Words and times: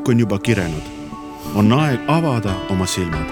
õhk 0.00 0.08
on 0.08 0.20
juba 0.20 0.38
kirenud. 0.38 0.82
on 1.54 1.72
aeg 1.72 2.00
avada 2.08 2.54
oma 2.70 2.86
silmad. 2.86 3.28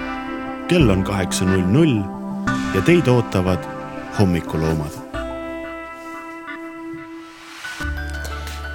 kell 0.68 0.90
on 0.90 1.04
kaheksa 1.04 1.44
null 1.44 1.64
null 1.64 2.02
ja 2.74 2.82
teid 2.82 3.08
ootavad 3.08 3.58
hommikuloomad. 4.18 4.92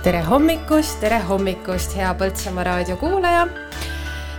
tere 0.03 0.21
hommikust, 0.21 0.99
tere 0.99 1.19
hommikust, 1.19 1.95
hea 1.95 2.13
Põltsamaa 2.13 2.63
raadio 2.63 2.97
kuulaja 2.97 3.47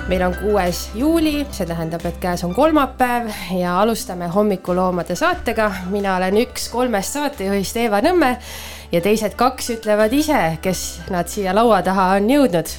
meil 0.09 0.23
on 0.23 0.35
kuues 0.35 0.91
juuli, 0.95 1.47
see 1.51 1.67
tähendab, 1.67 2.03
et 2.05 2.19
käes 2.21 2.45
on 2.45 2.55
kolmapäev 2.55 3.31
ja 3.61 3.81
alustame 3.81 4.27
hommikuloomade 4.29 5.15
saatega. 5.15 5.71
mina 5.91 6.17
olen 6.17 6.43
üks 6.43 6.69
kolmest 6.73 7.13
saatejuhist 7.13 7.77
Eeva 7.77 8.03
Nõmme 8.03 8.37
ja 8.93 9.01
teised 9.01 9.39
kaks 9.39 9.71
ütlevad 9.79 10.13
ise, 10.13 10.59
kes 10.63 11.01
nad 11.11 11.31
siia 11.31 11.55
laua 11.55 11.83
taha 11.83 12.17
on 12.19 12.29
jõudnud. 12.31 12.75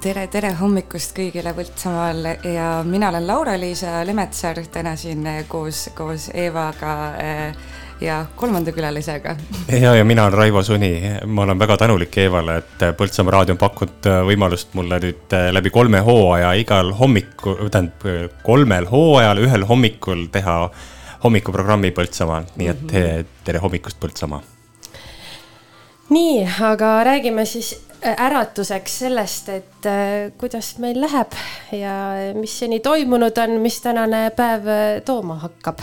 Tere, 0.00 0.26
tere 0.32 0.52
hommikust 0.56 1.12
kõigile 1.16 1.52
Põltsamaal 1.54 2.28
ja 2.48 2.68
mina 2.86 3.10
olen 3.10 3.26
Laura-Liisa 3.28 4.00
Lemetsaar, 4.08 4.62
täna 4.72 4.94
siin 4.96 5.26
koos, 5.48 5.90
koos 5.96 6.28
Eevaga 6.34 6.92
äh, 7.20 7.58
ja 8.00 8.22
kolmanda 8.36 8.72
külalisega. 8.72 9.34
ja, 9.84 9.94
ja 9.98 10.04
mina 10.04 10.24
olen 10.24 10.38
Raivo 10.38 10.62
Suni, 10.64 10.92
ma 11.26 11.44
olen 11.44 11.58
väga 11.60 11.76
tänulik 11.84 12.16
Eevale, 12.22 12.56
et 12.62 12.86
Põltsamaa 12.96 13.36
raadio 13.36 13.56
on 13.56 13.60
pakkunud 13.60 14.08
võimalust 14.30 14.72
mulle 14.78 15.00
nüüd 15.04 15.36
läbi 15.52 15.72
kolme 15.74 16.00
hooaja 16.06 16.54
igal 16.60 16.94
hommikul, 16.96 17.68
tähendab 17.68 18.40
kolmel 18.46 18.88
hooajal 18.88 19.44
ühel 19.44 19.68
hommikul 19.68 20.30
teha 20.32 20.56
hommikuprogrammi 21.26 21.92
Põltsamaal, 21.92 22.48
nii 22.56 22.72
et 22.72 22.88
mhm. 22.88 23.36
tere 23.44 23.60
hommikust, 23.60 24.00
Põltsamaa 24.00 24.40
nii, 26.10 26.42
aga 26.66 27.04
räägime 27.06 27.44
siis 27.46 27.76
äratuseks 28.02 28.98
sellest, 28.98 29.48
et 29.48 29.86
äh, 29.86 30.32
kuidas 30.38 30.78
meil 30.78 31.00
läheb 31.00 31.34
ja 31.76 31.94
mis 32.36 32.58
seni 32.62 32.80
toimunud 32.80 33.36
on, 33.42 33.58
mis 33.60 33.80
tänane 33.84 34.30
päev 34.36 34.68
äh, 34.68 35.00
tooma 35.04 35.36
hakkab. 35.42 35.82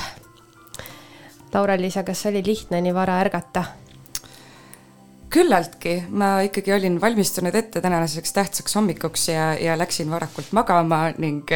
Laura-Liisa, 1.53 2.03
kas 2.03 2.25
oli 2.29 2.43
lihtne 2.45 2.81
nii 2.81 2.93
vara 2.93 3.19
ärgata? 3.23 3.65
küllaltki, 5.27 6.05
ma 6.09 6.39
ikkagi 6.47 6.71
olin 6.71 7.01
valmistunud 7.01 7.55
ette 7.55 7.81
tänaseks 7.83 8.31
tähtsaks 8.33 8.75
hommikuks 8.75 9.27
ja, 9.29 9.49
ja 9.59 9.75
läksin 9.77 10.07
varakult 10.09 10.53
magama 10.55 11.09
ning 11.19 11.51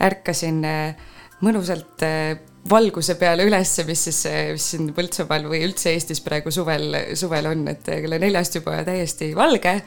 ärkasin 0.00 0.62
mõnusalt 1.42 2.04
valguse 2.70 3.14
peale 3.18 3.44
ülesse, 3.46 3.84
mis 3.84 4.04
siis, 4.08 4.20
mis 4.52 4.66
siin 4.74 4.92
Põltsamaal 4.94 5.48
või 5.50 5.62
üldse 5.66 5.90
Eestis 5.92 6.22
praegu 6.24 6.52
suvel, 6.54 6.94
suvel 7.18 7.48
on, 7.50 7.66
et 7.72 7.86
kella 7.86 8.18
neljast 8.22 8.60
juba 8.60 8.78
täiesti 8.86 9.32
valge. 9.36 9.80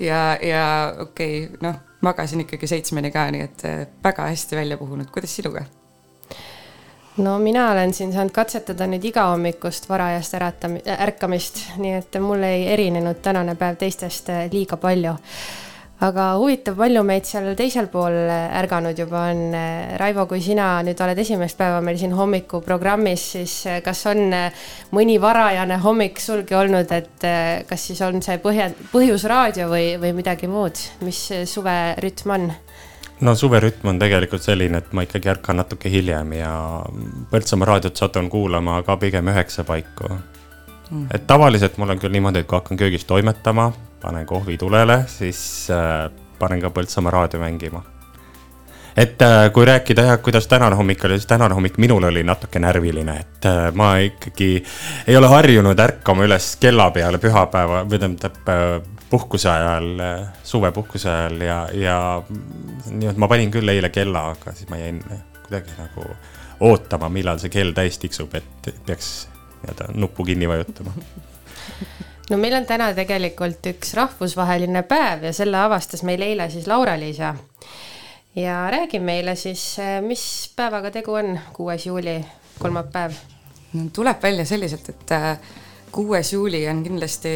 ja, 0.00 0.22
ja 0.42 0.64
okei 1.04 1.44
okay,, 1.44 1.60
noh, 1.64 1.78
magasin 2.00 2.44
ikkagi 2.46 2.70
seitsmeni 2.70 3.12
ka, 3.12 3.28
nii 3.34 3.44
et 3.44 3.66
väga 4.04 4.26
hästi 4.30 4.56
välja 4.56 4.80
puhunud, 4.80 5.10
kuidas 5.12 5.36
sinuga? 5.36 5.64
no 7.16 7.38
mina 7.38 7.70
olen 7.70 7.92
siin 7.94 8.12
saanud 8.12 8.32
katsetada 8.32 8.86
nüüd 8.88 9.04
igahommikust 9.04 9.88
varajast 9.88 10.38
äratam-, 10.38 10.80
ärkamist, 10.98 11.60
nii 11.76 11.98
et 11.98 12.16
mul 12.20 12.42
ei 12.48 12.64
erinenud 12.72 13.20
tänane 13.22 13.54
päev 13.60 13.76
teistest 13.82 14.32
liiga 14.52 14.80
palju 14.80 15.18
aga 16.02 16.26
huvitav, 16.40 16.76
palju 16.78 17.02
meid 17.06 17.26
seal 17.28 17.52
teisel 17.58 17.86
pool 17.92 18.16
ärganud 18.32 18.98
juba 18.98 19.26
on. 19.30 19.56
Raivo, 20.00 20.26
kui 20.30 20.42
sina 20.42 20.80
nüüd 20.86 20.98
oled 21.04 21.18
esimest 21.22 21.58
päeva 21.58 21.80
meil 21.84 21.98
siin 22.00 22.14
hommikuprogrammis, 22.18 23.26
siis 23.36 23.56
kas 23.84 24.04
on 24.10 24.34
mõni 24.96 25.18
varajane 25.22 25.78
hommik 25.84 26.20
sulgi 26.22 26.58
olnud, 26.58 26.90
et 26.96 27.28
kas 27.68 27.88
siis 27.90 28.02
on 28.06 28.22
see 28.24 28.40
põhja, 28.42 28.72
põhjusraadio 28.92 29.68
või, 29.70 29.86
või 30.02 30.14
midagi 30.18 30.50
muud, 30.50 30.80
mis 31.06 31.28
suverütm 31.50 32.36
on? 32.38 32.50
no 33.22 33.34
suverütm 33.38 33.92
on 33.92 33.98
tegelikult 34.02 34.42
selline, 34.42 34.82
et 34.82 34.92
ma 34.96 35.04
ikkagi 35.06 35.30
ärkan 35.32 35.60
natuke 35.62 35.90
hiljem 35.92 36.34
ja 36.36 36.52
Põltsamaa 37.30 37.68
raadiot 37.74 37.96
satun 37.96 38.30
kuulama 38.32 38.80
ka 38.86 38.96
pigem 39.00 39.30
üheksa 39.30 39.64
paiku 39.68 40.08
mm.. 40.10 41.06
et 41.14 41.26
tavaliselt 41.26 41.78
mul 41.78 41.94
on 41.94 42.02
küll 42.02 42.14
niimoodi, 42.14 42.42
et 42.42 42.50
kui 42.50 42.58
hakkan 42.58 42.80
köögis 42.80 43.06
toimetama, 43.06 43.70
panen 44.02 44.26
kohvi 44.26 44.58
tulele, 44.58 45.04
siis 45.06 45.70
äh, 45.70 46.10
panen 46.38 46.60
ka 46.60 46.70
Põltsamaa 46.70 47.10
raadio 47.10 47.40
mängima. 47.40 47.82
et 48.96 49.22
äh, 49.22 49.52
kui 49.52 49.64
rääkida 49.64 50.02
jah, 50.02 50.18
kuidas 50.22 50.46
tänane 50.46 50.76
hommik 50.76 51.04
oli, 51.04 51.16
siis 51.16 51.26
tänane 51.26 51.54
hommik 51.54 51.78
minul 51.78 52.02
oli 52.04 52.22
natuke 52.22 52.58
närviline, 52.58 53.16
et 53.20 53.46
äh, 53.46 53.70
ma 53.74 53.94
ikkagi 53.96 54.50
ei 55.06 55.16
ole 55.16 55.30
harjunud 55.32 55.78
ärkama 55.78 56.26
üles 56.28 56.56
kella 56.60 56.90
peale 56.90 57.18
pühapäeva 57.18 57.84
või 57.88 58.02
tähendab 58.02 58.52
puhkuse 59.10 59.50
ajal, 59.50 59.90
suvepuhkuse 60.44 61.10
ajal 61.10 61.40
ja, 61.46 61.58
ja 61.74 61.96
nii 62.90 63.10
et 63.12 63.16
ma 63.16 63.28
panin 63.28 63.50
küll 63.54 63.68
eile 63.68 63.90
kella, 63.94 64.30
aga 64.34 64.54
siis 64.56 64.68
ma 64.70 64.80
jäin 64.80 65.02
kuidagi 65.42 65.76
nagu 65.78 66.08
ootama, 66.60 67.08
millal 67.08 67.40
see 67.42 67.52
kell 67.52 67.74
täis 67.76 67.98
tiksub, 68.02 68.34
et 68.34 68.72
peaks 68.86 69.12
nii-öelda 69.62 69.92
nuppu 69.94 70.24
kinni 70.26 70.48
vajutama 70.48 70.94
no 72.30 72.38
meil 72.38 72.54
on 72.56 72.66
täna 72.66 72.92
tegelikult 72.94 73.66
üks 73.72 73.94
rahvusvaheline 73.98 74.84
päev 74.88 75.26
ja 75.28 75.32
selle 75.36 75.58
avastas 75.62 76.04
meil 76.06 76.22
eile 76.22 76.48
siis 76.50 76.68
Laura-Liisa. 76.70 77.34
ja 78.36 78.56
räägi 78.70 79.00
meile 79.00 79.36
siis, 79.36 79.76
mis 80.06 80.52
päevaga 80.56 80.90
tegu 80.90 81.18
on, 81.18 81.38
kuues 81.52 81.86
juuli, 81.86 82.20
kolmapäev? 82.58 83.18
no 83.72 83.88
tuleb 83.92 84.22
välja 84.22 84.44
selliselt, 84.46 84.88
et 84.88 85.12
äh, 85.12 85.38
kuues 85.92 86.32
juuli 86.32 86.68
on 86.68 86.82
kindlasti 86.84 87.32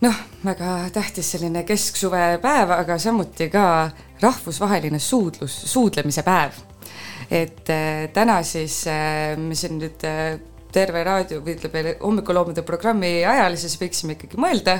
noh, 0.00 0.20
väga 0.44 0.76
tähtis 0.92 1.30
selline 1.34 1.64
kesksuvepäev, 1.64 2.70
aga 2.70 2.98
samuti 2.98 3.48
ka 3.52 3.90
rahvusvaheline 4.20 4.98
suudlus, 4.98 5.56
suudlemise 5.72 6.22
päev. 6.22 6.58
et 7.30 7.70
äh, 7.70 8.10
täna 8.12 8.42
siis 8.42 8.86
äh, 8.86 9.38
me 9.38 9.54
siin 9.54 9.78
nüüd 9.78 10.04
terve 10.74 11.04
raadio 11.06 11.40
või 11.44 11.56
ütleme 11.56 11.96
hommikuloomade 12.02 12.64
programmi 12.66 13.16
ajal, 13.24 13.58
siis 13.60 13.76
võiksime 13.80 14.16
ikkagi 14.16 14.40
mõelda, 14.40 14.78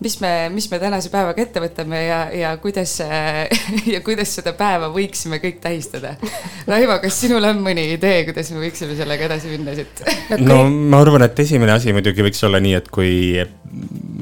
mis 0.00 0.18
me, 0.20 0.30
mis 0.52 0.68
me 0.72 0.80
tänase 0.80 1.10
päevaga 1.12 1.42
ette 1.44 1.60
võtame 1.62 2.00
ja, 2.04 2.20
ja 2.36 2.52
kuidas 2.60 2.96
ja 3.94 4.00
kuidas 4.04 4.34
seda 4.38 4.52
päeva 4.56 4.90
võiksime 4.92 5.40
kõik 5.42 5.60
tähistada. 5.64 6.16
Raivo, 6.68 6.98
kas 7.04 7.20
sinul 7.24 7.44
on 7.48 7.62
mõni 7.64 7.88
idee, 7.94 8.24
kuidas 8.28 8.52
me 8.52 8.64
võiksime 8.64 8.96
sellega 8.98 9.28
edasi 9.28 9.52
minna 9.52 9.76
siit? 9.76 10.04
no 10.42 10.64
ma 10.72 11.00
arvan, 11.04 11.28
et 11.28 11.44
esimene 11.46 11.76
asi 11.76 11.96
muidugi 11.96 12.26
võiks 12.26 12.44
olla 12.48 12.60
nii, 12.62 12.76
et 12.80 12.90
kui 12.92 13.14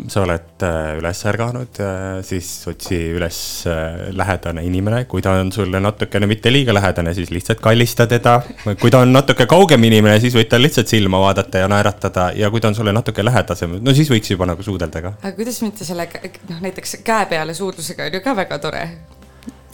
sa 0.08 0.22
oled 0.24 0.64
äh, 0.66 0.90
üles 0.98 1.20
ärganud, 1.30 1.78
siis 2.26 2.48
otsi 2.68 2.98
üles 3.16 3.38
äh, 3.70 4.10
lähedane 4.16 4.64
inimene, 4.66 5.04
kui 5.10 5.22
ta 5.24 5.36
on 5.40 5.52
sulle 5.54 5.80
natukene 5.80 6.28
mitte 6.30 6.52
liiga 6.52 6.74
lähedane, 6.76 7.14
siis 7.16 7.32
lihtsalt 7.32 7.62
kallista 7.64 8.06
teda. 8.10 8.40
kui 8.80 8.92
ta 8.92 9.00
on 9.04 9.12
natuke 9.14 9.46
kaugem 9.50 9.88
inimene, 9.88 10.18
siis 10.20 10.36
võid 10.36 10.50
tal 10.52 10.64
lihtsalt 10.64 10.90
silma 10.90 11.20
vaadata 11.22 11.64
ja 11.64 11.70
naeratada 11.70 12.30
ja 12.36 12.50
kui 12.52 12.60
ta 12.60 12.68
on 12.72 12.78
sulle 12.78 12.92
natuke 12.92 13.24
lähedasem, 13.24 13.78
no 13.80 13.96
siis 13.96 14.12
võiks 14.12 14.34
juba 14.34 14.48
nagu 14.50 14.66
suudelda 14.66 15.02
ka. 15.04 15.14
aga 15.22 15.34
kuidas 15.38 15.62
mitte 15.64 15.88
selle, 15.88 16.08
noh 16.50 16.62
näiteks 16.64 16.98
käe 17.06 17.28
peale 17.32 17.56
suudlusega 17.56 18.10
on 18.10 18.18
ju 18.18 18.24
ka 18.24 18.36
väga 18.36 18.60
tore 18.60 18.84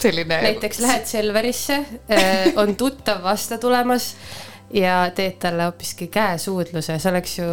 selline. 0.00 0.42
näiteks 0.42 0.80
lähed 0.80 1.06
Selverisse, 1.06 1.82
äh, 2.10 2.52
on 2.56 2.76
tuttav 2.76 3.22
vastu 3.22 3.58
tulemas 3.58 4.14
ja 4.72 5.10
teed 5.14 5.38
talle 5.42 5.66
hoopiski 5.68 6.06
käesuudluse, 6.06 6.98
see 6.98 7.10
oleks 7.10 7.38
ju 7.38 7.46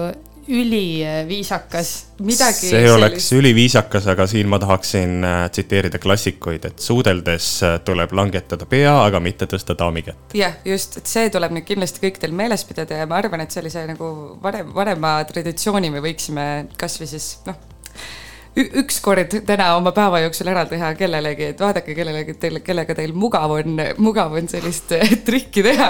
üliviisakas. 0.48 1.92
see 2.18 2.58
sellist... 2.58 2.94
oleks 2.96 3.32
üliviisakas, 3.36 4.08
aga 4.14 4.28
siin 4.28 4.50
ma 4.50 4.60
tahaksin 4.60 5.24
äh, 5.24 5.40
tsiteerida 5.52 6.00
klassikuid, 6.00 6.66
et 6.70 6.84
suudeldes 6.84 7.50
äh, 7.68 7.80
tuleb 7.86 8.14
langetada 8.18 8.66
pea, 8.70 8.94
aga 9.06 9.20
mitte 9.24 9.48
tõsta 9.50 9.76
daami 9.78 10.06
kätt. 10.08 10.38
jah, 10.38 10.56
just, 10.66 11.00
et 11.02 11.10
see 11.12 11.32
tuleb 11.34 11.56
nüüd 11.58 11.68
kindlasti 11.68 12.04
kõik 12.04 12.22
teil 12.24 12.36
meeles 12.38 12.64
pidada 12.68 13.02
ja 13.02 13.10
ma 13.10 13.20
arvan, 13.22 13.44
et 13.44 13.56
sellise 13.56 13.84
nagu 13.90 14.12
varem, 14.44 14.72
vanema 14.76 15.18
traditsiooni 15.28 15.92
me 15.94 16.04
võiksime 16.04 16.48
kasvõi 16.78 17.12
siis 17.16 17.36
noh 17.48 17.60
ükskord 18.58 19.36
täna 19.46 19.70
oma 19.78 19.92
päeva 19.96 20.22
jooksul 20.24 20.50
ära 20.52 20.66
teha 20.70 20.94
kellelegi, 20.98 21.52
et 21.54 21.62
vaadake 21.62 21.96
kellelegi 21.98 22.38
teil, 22.42 22.60
kellega 22.66 22.96
teil 22.98 23.14
mugav 23.18 23.54
on, 23.58 23.82
mugav 24.02 24.34
on 24.38 24.50
sellist 24.52 24.92
eh, 24.98 25.18
trikki 25.28 25.64
teha. 25.66 25.90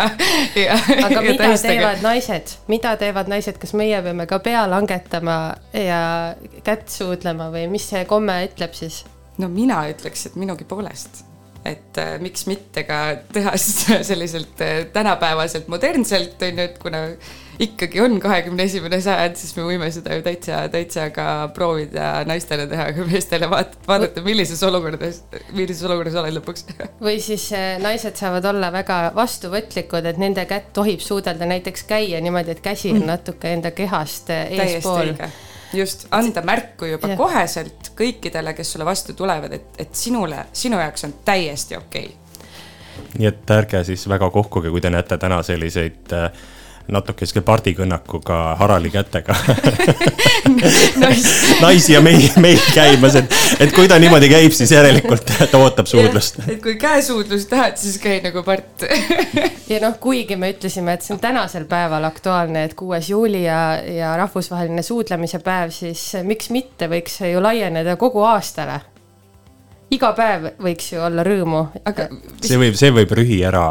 aga 1.07 1.21
mida 1.23 1.37
tähistage. 1.43 1.77
teevad 1.77 2.03
naised, 2.05 2.57
mida 2.71 2.95
teevad 2.99 3.31
naised, 3.31 3.59
kas 3.61 3.73
meie 3.77 4.01
peame 4.05 4.27
ka 4.29 4.41
pea 4.43 4.65
langetama 4.69 5.37
ja 5.73 6.01
kätt 6.67 6.89
suudlema 6.91 7.51
või 7.53 7.67
mis 7.71 7.87
see 7.93 8.05
komme 8.09 8.41
ütleb 8.49 8.75
siis? 8.77 9.03
no 9.37 9.49
mina 9.53 9.83
ütleks, 9.91 10.27
et 10.29 10.37
minugi 10.39 10.67
poolest 10.67 11.23
et 11.67 11.99
äh, 11.99 12.15
miks 12.23 12.45
mitte 12.47 12.83
ka 12.87 13.01
teha 13.33 13.53
selliselt 14.09 14.61
äh, 14.63 14.85
tänapäevaselt 14.93 15.67
modernselt, 15.67 16.41
on 16.41 16.63
ju, 16.63 16.69
et 16.69 16.79
kuna 16.81 17.03
ikkagi 17.59 18.01
on 18.01 18.19
kahekümne 18.21 18.65
esimene 18.67 18.99
sajand, 19.01 19.37
siis 19.39 19.55
me 19.57 19.65
võime 19.65 19.89
seda 19.93 20.17
ju 20.17 20.23
täitsa, 20.25 20.59
täitsa 20.73 21.07
ka 21.15 21.27
proovida 21.55 22.09
naistele 22.29 22.67
teha, 22.69 22.89
aga 22.91 23.07
meestele 23.09 23.49
vaat-, 23.49 23.77
vaadata, 23.87 24.21
millises 24.25 24.61
olukorras, 24.67 25.23
millises 25.55 25.81
olukorras 25.87 26.17
oled 26.21 26.37
lõpuks. 26.37 26.67
või 27.01 27.17
siis 27.23 27.49
äh, 27.57 27.75
naised 27.81 28.19
saavad 28.19 28.45
olla 28.51 28.69
väga 28.73 28.99
vastuvõtlikud, 29.17 30.05
et 30.11 30.21
nende 30.21 30.45
kätt 30.49 30.69
tohib 30.77 31.01
suudelda 31.03 31.49
näiteks 31.49 31.87
käia 31.89 32.21
niimoodi, 32.21 32.53
et 32.53 32.63
käsi 32.65 32.93
on 32.93 33.01
mm. 33.01 33.11
natuke 33.15 33.53
enda 33.57 33.73
kehast 33.77 34.29
eespool 34.33 35.15
just, 35.73 36.05
anda 36.11 36.41
märku 36.45 36.91
juba 36.93 37.09
ja. 37.11 37.17
koheselt 37.17 37.91
kõikidele, 37.97 38.53
kes 38.57 38.75
sulle 38.75 38.85
vastu 38.85 39.17
tulevad, 39.17 39.57
et, 39.57 39.81
et 39.81 39.97
sinule, 39.97 40.45
sinu 40.53 40.79
jaoks 40.81 41.07
on 41.09 41.17
täiesti 41.25 41.77
okei 41.79 42.05
okay. 42.05 43.09
nii 43.17 43.31
et 43.31 43.57
ärge 43.57 43.81
siis 43.89 44.05
väga 44.09 44.29
kohkuge, 44.29 44.69
kui 44.69 44.83
te 44.83 44.93
näete 44.93 45.17
täna 45.17 45.41
selliseid 45.43 46.13
äh, 46.13 46.29
natuke 46.91 47.25
sihuke 47.27 47.43
pardikõnnakuga 47.47 48.37
harali 48.59 48.89
kätega 48.93 49.35
naisi 51.63 51.93
ja 51.93 52.01
mehi, 52.01 52.29
mehi 52.39 52.59
käimas, 52.73 53.17
et, 53.19 53.35
et 53.59 53.73
kui 53.75 53.89
ta 53.91 53.99
niimoodi 53.99 54.29
käib, 54.31 54.55
siis 54.55 54.71
järelikult 54.71 55.33
ta 55.51 55.59
ootab 55.59 55.89
suudlust. 55.89 56.41
et 56.47 56.61
kui 56.63 56.77
käesuudlust 56.79 57.49
tahad, 57.51 57.77
siis 57.81 57.99
käi 58.03 58.19
nagu 58.23 58.43
part 58.47 58.87
ja 59.71 59.81
noh, 59.83 59.97
kuigi 60.03 60.39
me 60.39 60.51
ütlesime, 60.55 60.97
et 60.97 61.05
see 61.05 61.15
on 61.17 61.23
tänasel 61.23 61.67
päeval 61.69 62.07
aktuaalne, 62.07 62.67
et 62.67 62.77
kuues 62.79 63.09
juuli 63.11 63.43
ja, 63.43 63.61
ja 63.83 64.15
rahvusvaheline 64.23 64.85
suudlemise 64.85 65.43
päev, 65.43 65.73
siis 65.75 66.09
miks 66.27 66.51
mitte, 66.55 66.91
võiks 66.91 67.19
see 67.21 67.33
ju 67.33 67.43
laieneda 67.43 67.97
kogu 67.99 68.23
aastale 68.27 68.81
iga 69.93 70.11
päev 70.15 70.51
võiks 70.63 70.91
ju 70.93 71.01
olla 71.03 71.23
rõõmu. 71.27 71.63
aga 71.87 72.09
see 72.43 72.59
võib, 72.59 72.75
see 72.79 72.93
võib 72.95 73.13
rühi 73.19 73.41
ära 73.47 73.63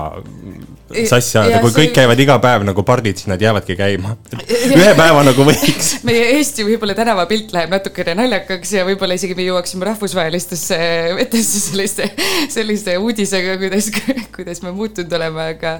sassi 1.08 1.38
ajada, 1.40 1.60
kui 1.64 1.72
kõik 1.74 1.94
käivad 1.96 2.20
iga 2.22 2.36
päev 2.42 2.64
nagu 2.66 2.84
pardid, 2.86 3.18
siis 3.18 3.30
nad 3.30 3.42
jäävadki 3.42 3.76
käima. 3.78 4.14
ühe 4.76 4.92
päeva 4.98 5.24
nagu 5.26 5.46
võiks. 5.48 5.90
meie 6.08 6.28
Eesti 6.36 6.66
võib-olla 6.66 6.94
tänavapilt 6.98 7.54
läheb 7.56 7.72
natukene 7.74 8.14
naljakaks 8.20 8.76
ja 8.78 8.84
võib-olla 8.86 9.18
isegi 9.18 9.36
me 9.38 9.46
jõuaksime 9.48 9.88
rahvusvahelistesse 9.90 10.78
vetesse 11.18 11.62
selliste, 11.64 12.10
selliste 12.52 12.96
uudisega, 13.02 13.56
kuidas, 13.62 13.90
kuidas 14.36 14.62
me 14.62 14.74
muutunud 14.76 15.18
oleme, 15.18 15.50
aga 15.56 15.78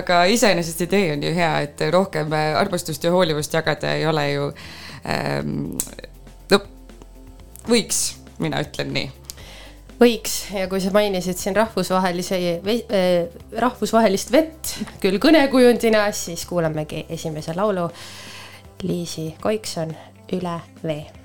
aga 0.00 0.24
iseenesest 0.30 0.84
idee 0.86 1.14
on 1.14 1.24
ju 1.26 1.32
hea, 1.34 1.52
et 1.66 1.86
rohkem 1.94 2.34
armastust 2.34 3.04
ja 3.04 3.14
hoolivust 3.14 3.54
jagada 3.54 3.94
ei 3.98 4.06
ole 4.06 4.26
ju 4.32 4.50
ähm,, 5.06 5.72
no 6.50 6.62
võiks, 7.70 8.04
mina 8.42 8.62
ütlen 8.66 8.94
nii 8.94 9.19
võiks 10.00 10.36
ja 10.56 10.66
kui 10.70 10.80
sa 10.80 10.92
mainisid 10.94 11.38
siin 11.38 11.56
rahvusvahelise, 11.56 12.40
äh, 12.64 13.40
rahvusvahelist 13.60 14.32
vett 14.32 14.74
küll 15.02 15.20
kõnekujundina, 15.22 16.06
siis 16.16 16.46
kuulamegi 16.48 17.06
esimese 17.08 17.54
laulu. 17.56 17.88
Liisi 18.82 19.34
Koikson, 19.40 19.96
Üle 20.32 20.60
vee. 20.84 21.20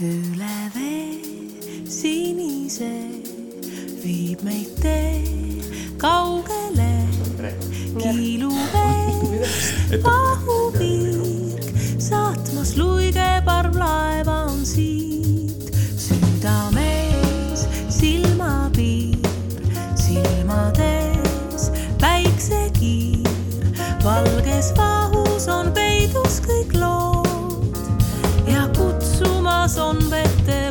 üle 0.00 0.56
vee 0.72 1.84
sinise 1.84 2.88
viib 4.00 4.40
meid 4.46 4.72
tee 4.80 5.20
kaugele, 6.00 6.88
kiiluvee 8.00 9.44
vahupiir 10.06 11.09
saatmas 12.10 12.76
luige 12.76 13.42
parvlaeva 13.44 14.36
on 14.50 14.66
siit. 14.66 15.70
Südames 15.96 17.66
silmapiir, 17.88 19.28
silmades 19.94 21.70
päiksekiir, 22.00 23.70
valges 24.04 24.72
vahus 24.78 25.48
on 25.48 25.72
peidus 25.76 26.40
kõik 26.48 26.74
lood 26.80 27.78
ja 28.50 28.66
kutsumas 28.74 29.78
on 29.78 30.02
vette 30.10 30.62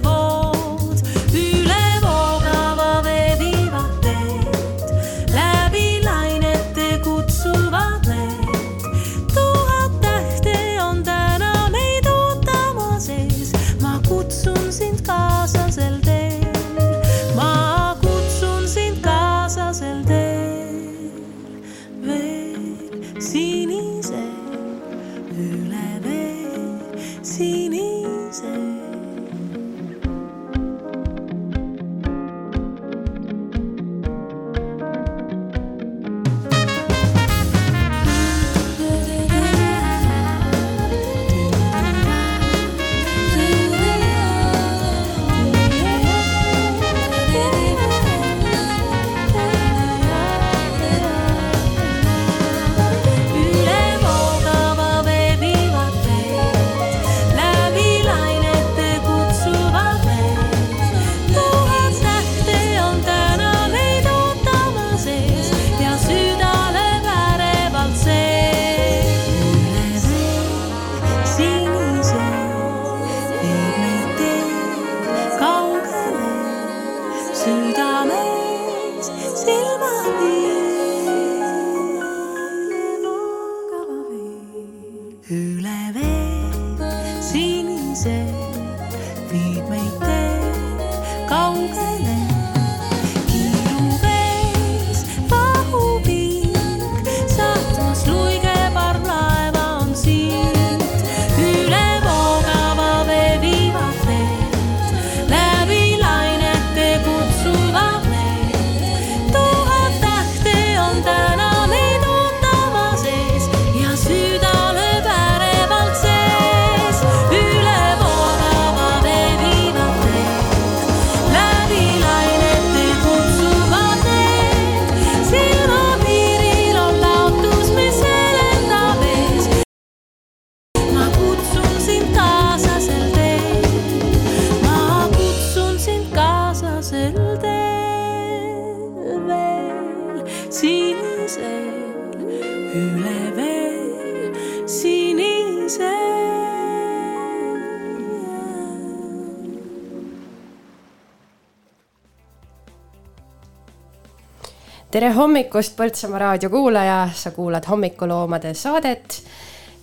tere 155.00 155.14
hommikust, 155.16 155.78
Põltsamaa 155.80 156.20
raadio 156.20 156.50
kuulaja, 156.52 157.06
sa 157.16 157.32
kuulad 157.32 157.64
hommikuloomade 157.70 158.50
saadet 158.54 159.22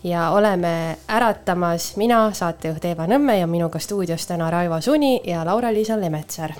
ja 0.04 0.26
oleme 0.36 0.96
äratamas 1.08 1.94
mina, 1.96 2.18
saatejuht 2.36 2.84
Eeva 2.84 3.06
Nõmme 3.08 3.38
ja 3.38 3.46
minuga 3.48 3.80
stuudios 3.80 4.26
täna 4.28 4.50
Raivo 4.52 4.76
Suni 4.84 5.14
ja 5.24 5.44
Laura-Liisa 5.48 5.96
Lemetsaar. 6.00 6.52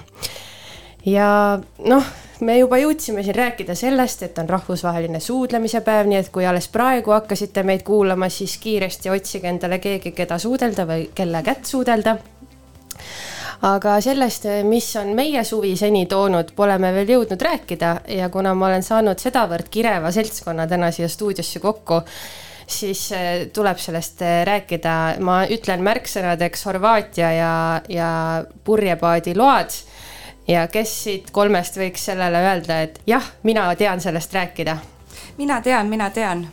ja 1.07 1.59
noh, 1.85 2.09
me 2.41 2.57
juba 2.59 2.79
jõudsime 2.81 3.23
siin 3.27 3.37
rääkida 3.37 3.77
sellest, 3.77 4.23
et 4.23 4.39
on 4.39 4.49
rahvusvaheline 4.49 5.21
suudlemise 5.21 5.83
päev, 5.85 6.09
nii 6.09 6.23
et 6.23 6.33
kui 6.33 6.47
alles 6.47 6.71
praegu 6.73 7.13
hakkasite 7.13 7.63
meid 7.63 7.85
kuulama, 7.85 8.31
siis 8.33 8.57
kiiresti 8.57 9.13
otsige 9.13 9.53
endale 9.53 9.79
keegi, 9.85 10.15
keda 10.17 10.39
suudelda 10.39 10.89
või 10.89 11.11
kelle 11.15 11.45
kätt 11.45 11.69
suudelda 11.69 12.17
aga 13.63 14.01
sellest, 14.05 14.47
mis 14.69 14.89
on 15.01 15.15
meie 15.17 15.45
suvi 15.45 15.77
seni 15.77 16.07
toonud, 16.07 16.53
pole 16.57 16.79
me 16.79 16.93
veel 16.95 17.15
jõudnud 17.17 17.43
rääkida. 17.43 17.93
Ja 18.19 18.29
kuna 18.33 18.55
ma 18.55 18.71
olen 18.71 18.83
saanud 18.83 19.21
sedavõrd 19.23 19.71
kireva 19.73 20.13
seltskonna 20.13 20.67
täna 20.69 20.91
siia 20.95 21.09
stuudiosse 21.09 21.61
kokku, 21.61 22.03
siis 22.67 23.07
eh, 23.13 23.47
tuleb 23.55 23.79
sellest 23.81 24.23
eh, 24.23 24.41
rääkida, 24.49 24.97
ma 25.25 25.45
ütlen 25.51 25.85
märksõnadeks 25.87 26.67
Horvaatia 26.67 27.33
ja, 27.33 27.55
ja 27.89 28.11
purjepaadi 28.65 29.37
load. 29.37 29.79
Ja 30.47 30.69
kes 30.71 30.93
siit 31.05 31.33
kolmest 31.35 31.75
võiks 31.79 32.05
sellele 32.07 32.39
öelda, 32.39 32.83
et 32.87 33.01
jah, 33.07 33.33
mina 33.43 33.67
tean 33.75 34.01
sellest 34.01 34.35
rääkida? 34.35 34.77
mina 35.37 35.61
tean, 35.61 35.87
mina 35.87 36.11
tean 36.11 36.47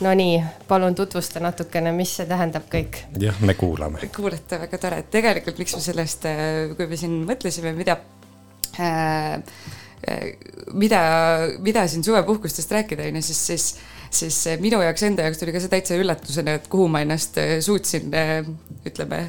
Nonii, 0.00 0.42
palun 0.68 0.94
tutvusta 0.94 1.40
natukene, 1.42 1.92
mis 1.94 2.12
see 2.18 2.26
tähendab 2.30 2.66
kõik. 2.70 3.00
jah, 3.20 3.38
me 3.42 3.56
kuulame. 3.58 4.06
kuulete, 4.14 4.58
väga 4.62 4.78
tore, 4.80 5.00
et 5.02 5.10
tegelikult 5.10 5.58
miks 5.58 5.74
me 5.76 5.82
sellest, 5.82 6.26
äh, 6.30 6.74
kui 6.78 6.86
me 6.90 6.98
siin 7.00 7.16
mõtlesime, 7.28 7.74
mida 7.76 7.96
äh,, 8.78 9.40
äh, 10.06 10.22
mida, 10.72 11.00
mida 11.64 11.88
siin 11.90 12.06
suvepuhkustest 12.06 12.76
rääkida, 12.76 13.08
on 13.10 13.18
ju, 13.18 13.24
siis, 13.30 13.42
siis, 13.50 13.66
siis 14.14 14.38
minu 14.62 14.82
jaoks, 14.84 15.06
enda 15.08 15.26
jaoks 15.26 15.42
tuli 15.42 15.56
ka 15.56 15.62
see 15.62 15.72
täitsa 15.72 15.98
üllatusena, 15.98 16.58
et 16.60 16.70
kuhu 16.70 16.86
ma 16.88 17.02
ennast 17.02 17.40
äh, 17.42 17.56
suutsin, 17.64 18.14
ütleme 18.86 19.24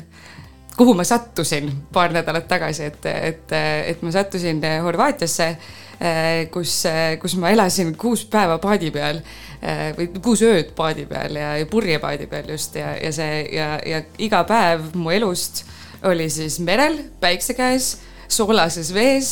kuhu 0.76 0.94
ma 0.94 1.06
sattusin 1.08 1.72
paar 1.96 2.14
nädalat 2.14 2.50
tagasi, 2.52 2.92
et, 2.92 3.06
et, 3.08 3.58
et 3.88 4.02
ma 4.04 4.12
sattusin 4.12 4.60
Horvaatiasse, 4.84 5.46
kus, 6.52 6.82
kus 7.22 7.36
ma 7.40 7.54
elasin 7.56 7.94
kuus 7.96 8.26
päeva 8.28 8.58
paadi 8.60 8.90
peal 8.92 9.22
Äh, 9.55 9.55
või 9.98 10.10
kuus 10.22 10.44
ööd 10.46 10.76
paadi 10.78 11.08
peal 11.10 11.40
ja, 11.40 11.56
ja 11.58 11.66
purjepaadi 11.70 12.28
peal 12.30 12.52
just 12.54 12.76
ja, 12.78 12.92
ja 13.02 13.12
see 13.16 13.40
ja, 13.56 13.70
ja 13.86 14.04
iga 14.22 14.44
päev 14.46 14.92
mu 14.94 15.14
elust 15.16 15.64
oli 16.06 16.30
siis 16.30 16.60
merel, 16.62 17.00
päikse 17.20 17.56
käes, 17.58 17.96
soolases 18.30 18.94
vees 18.94 19.32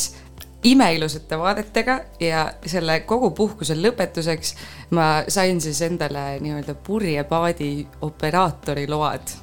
imeilusate 0.64 1.38
vaadetega 1.38 2.00
ja 2.20 2.44
selle 2.66 3.00
kogu 3.08 3.30
puhkuse 3.36 3.76
lõpetuseks 3.76 4.54
ma 4.96 5.08
sain 5.28 5.60
siis 5.60 5.82
endale 5.84 6.38
nii-öelda 6.40 6.74
purjepaadi 6.86 7.72
operaatori 8.02 8.86
load. 8.88 9.34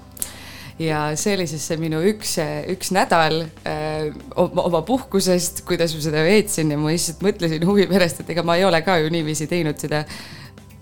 ja 0.80 1.12
see 1.16 1.36
oli 1.38 1.46
siis 1.48 1.68
see 1.68 1.78
minu 1.78 2.02
üks, 2.10 2.36
üks 2.74 2.90
nädal 2.96 3.44
öö, 3.44 3.70
äh, 3.70 4.58
oma 4.66 4.82
puhkusest, 4.82 5.62
kuidas 5.68 5.94
ma 5.96 6.02
seda 6.02 6.24
veetsin 6.26 6.72
ja 6.74 6.78
ma 6.78 6.90
lihtsalt 6.90 7.22
mõtlesin 7.22 7.66
huvi 7.70 7.86
pärast, 7.92 8.24
et 8.24 8.34
ega 8.34 8.44
ma 8.44 8.58
ei 8.58 8.66
ole 8.66 8.82
ka 8.82 8.98
ju 8.98 9.12
niiviisi 9.14 9.48
teinud 9.52 9.78
seda 9.78 10.02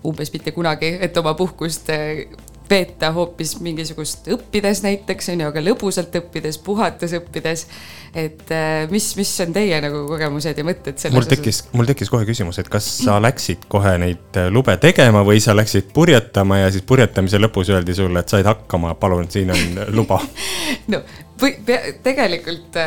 umbes 0.06 0.32
mitte 0.32 0.52
kunagi, 0.56 0.94
et 1.00 1.16
oma 1.20 1.34
puhkust 1.36 1.90
eh, 1.92 2.24
veeta 2.70 3.10
hoopis 3.12 3.56
mingisugust 3.64 4.28
õppides 4.30 4.84
näiteks 4.84 5.32
on 5.32 5.42
ju, 5.42 5.48
aga 5.50 5.62
lõbusalt 5.64 6.14
õppides, 6.20 6.60
puhates 6.64 7.12
õppides. 7.18 7.66
et 8.14 8.52
eh, 8.54 8.86
mis, 8.90 9.08
mis 9.18 9.32
on 9.44 9.52
teie 9.56 9.80
nagu 9.82 10.04
kogemused 10.08 10.58
ja 10.58 10.66
mõtted 10.66 11.02
selles 11.02 11.18
mul 11.18 11.28
tekkis, 11.28 11.62
mul 11.74 11.90
tekkis 11.90 12.12
kohe 12.12 12.28
küsimus, 12.28 12.60
et 12.62 12.70
kas 12.72 12.86
sa 13.02 13.18
läksid 13.22 13.66
kohe 13.68 13.96
neid 14.02 14.40
eh, 14.40 14.48
lube 14.52 14.76
tegema 14.82 15.24
või 15.26 15.42
sa 15.42 15.56
läksid 15.56 15.92
purjetama 15.94 16.62
ja 16.62 16.72
siis 16.72 16.86
purjetamise 16.86 17.42
lõpus 17.42 17.72
öeldi 17.74 17.96
sulle, 17.96 18.22
et 18.22 18.32
said 18.32 18.48
hakkama, 18.48 18.94
palun, 19.00 19.28
siin 19.30 19.52
on 19.54 19.84
luba 19.96 20.20
no 20.92 21.02
või 21.40 21.56
tegelikult 22.04 22.78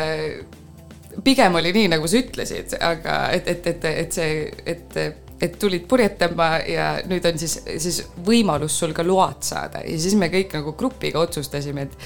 pigem 1.24 1.54
oli 1.54 1.70
nii, 1.74 1.92
nagu 1.94 2.08
sa 2.10 2.18
ütlesid, 2.18 2.74
aga 2.82 3.18
et, 3.36 3.46
et, 3.50 3.66
et, 3.70 3.84
et 3.84 4.16
see, 4.16 4.48
et 4.66 4.98
et 5.42 5.56
tulid 5.58 5.86
purjetama 5.90 6.48
ja 6.70 6.86
nüüd 7.10 7.24
on 7.26 7.38
siis, 7.40 7.56
siis 7.82 8.00
võimalus 8.26 8.76
sul 8.78 8.94
ka 8.94 9.02
load 9.06 9.42
saada. 9.46 9.82
Ja 9.86 9.96
siis 10.00 10.14
me 10.18 10.28
kõik 10.32 10.54
nagu 10.54 10.74
grupiga 10.78 11.20
otsustasime, 11.24 11.88
et, 11.88 11.96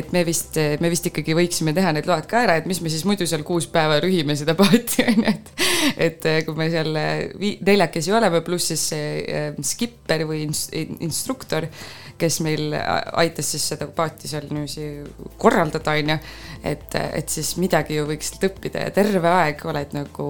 et 0.00 0.12
me 0.12 0.24
vist, 0.26 0.58
me 0.82 0.90
vist 0.92 1.08
ikkagi 1.08 1.36
võiksime 1.36 1.74
teha 1.76 1.94
need 1.96 2.08
load 2.08 2.28
ka 2.30 2.44
ära, 2.44 2.58
et 2.60 2.68
mis 2.70 2.82
me 2.84 2.92
siis 2.92 3.06
muidu 3.08 3.26
seal 3.28 3.44
kuus 3.46 3.68
päeva 3.72 3.98
rühime 4.04 4.36
seda 4.38 4.56
paati 4.58 5.04
on 5.08 5.24
ju, 5.24 5.32
et, 5.32 5.52
et 6.08 6.30
kui 6.46 6.58
me 6.58 6.68
seal 6.72 6.92
neljakesi 7.64 8.14
oleme, 8.14 8.44
pluss 8.44 8.72
siis 8.74 8.88
see 8.92 9.10
äh, 9.24 9.50
skipper 9.64 10.26
või 10.28 10.44
instruktor, 10.44 11.68
kes 12.20 12.38
meil 12.46 12.76
aitas 12.76 13.48
siis 13.54 13.64
seda 13.72 13.88
paati 13.90 14.28
seal 14.30 14.46
niiviisi 14.52 15.32
korraldada, 15.40 15.96
on 15.96 16.14
ju, 16.14 16.18
et, 16.74 17.00
et 17.00 17.32
siis 17.32 17.56
midagi 17.62 17.96
ju 17.98 18.04
võiks 18.12 18.30
sealt 18.30 18.46
õppida 18.52 18.86
ja 18.86 18.94
terve 18.94 19.32
aeg 19.40 19.64
oled 19.72 19.96
nagu 19.96 20.28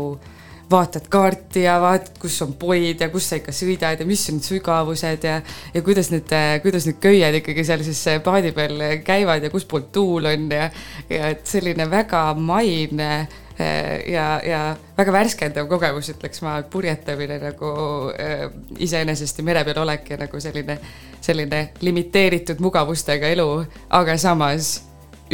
vaatad 0.70 1.08
kaarti 1.12 1.62
ja 1.62 1.76
vaatad, 1.80 2.16
kus 2.20 2.40
on 2.42 2.54
poid 2.58 3.00
ja 3.00 3.08
kus 3.12 3.28
sa 3.28 3.38
ikka 3.38 3.52
sõidad 3.54 4.00
ja 4.00 4.06
mis 4.08 4.22
on 4.32 4.40
sügavused 4.42 5.26
ja, 5.26 5.38
ja 5.74 5.82
kuidas 5.84 6.10
need, 6.12 6.32
kuidas 6.64 6.88
need 6.88 7.00
köied 7.02 7.40
ikkagi 7.40 7.64
seal 7.66 7.84
siis 7.86 8.00
paadi 8.24 8.52
peal 8.56 8.80
käivad 9.04 9.44
ja 9.44 9.52
kustpoolt 9.52 9.90
tuul 9.94 10.30
on 10.30 10.46
ja, 10.52 10.68
ja 11.10 11.32
et 11.34 11.44
selline 11.48 11.86
väga 11.90 12.22
maine 12.38 13.10
eh, 13.58 14.06
ja, 14.12 14.28
ja 14.44 14.62
väga 14.96 15.14
värskendav 15.18 15.68
kogemus, 15.70 16.08
ütleks 16.14 16.42
ma, 16.46 16.56
purjetamine 16.70 17.38
nagu 17.42 17.74
äh, 18.16 18.48
iseenesest 18.78 19.40
ja 19.42 19.46
mere 19.46 19.66
peal 19.68 19.84
olek 19.84 20.14
ja 20.14 20.20
nagu 20.24 20.40
selline, 20.40 20.78
selline 21.24 21.68
limiteeritud 21.84 22.64
mugavustega 22.64 23.30
elu, 23.36 23.48
aga 24.00 24.16
samas 24.18 24.78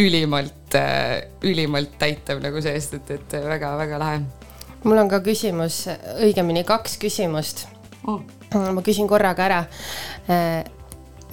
ülimalt 0.01 0.75
äh,, 0.79 1.17
ülimalt 1.47 1.97
täitev 2.03 2.43
nagu 2.43 2.63
seest, 2.63 2.99
et, 2.99 3.17
et 3.19 3.41
väga-väga 3.47 3.99
lahe 4.03 4.23
mul 4.85 4.99
on 5.03 5.09
ka 5.11 5.21
küsimus, 5.25 5.85
õigemini 6.21 6.65
kaks 6.69 6.99
küsimust. 7.01 7.67
Oh.. 8.09 8.23
ma 8.51 8.83
küsin 8.83 9.09
korraga 9.09 9.45
ära. 9.47 9.65
Eh, 10.29 10.65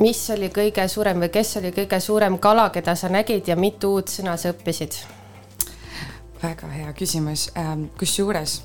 mis 0.04 0.24
oli 0.36 0.52
kõige 0.54 0.88
suurem 0.92 1.24
või 1.24 1.32
kes 1.34 1.58
oli 1.62 1.72
kõige 1.76 2.00
suurem 2.04 2.38
kala, 2.42 2.70
keda 2.76 2.96
sa 2.96 3.10
nägid 3.10 3.48
ja 3.48 3.56
mitu 3.56 3.96
uut 3.98 4.12
sõna 4.14 4.38
sa 4.38 4.54
õppisid? 4.56 5.04
väga 6.38 6.68
hea 6.70 6.92
küsimus, 6.94 7.48
ähm, 7.58 7.88
kusjuures 7.98 8.60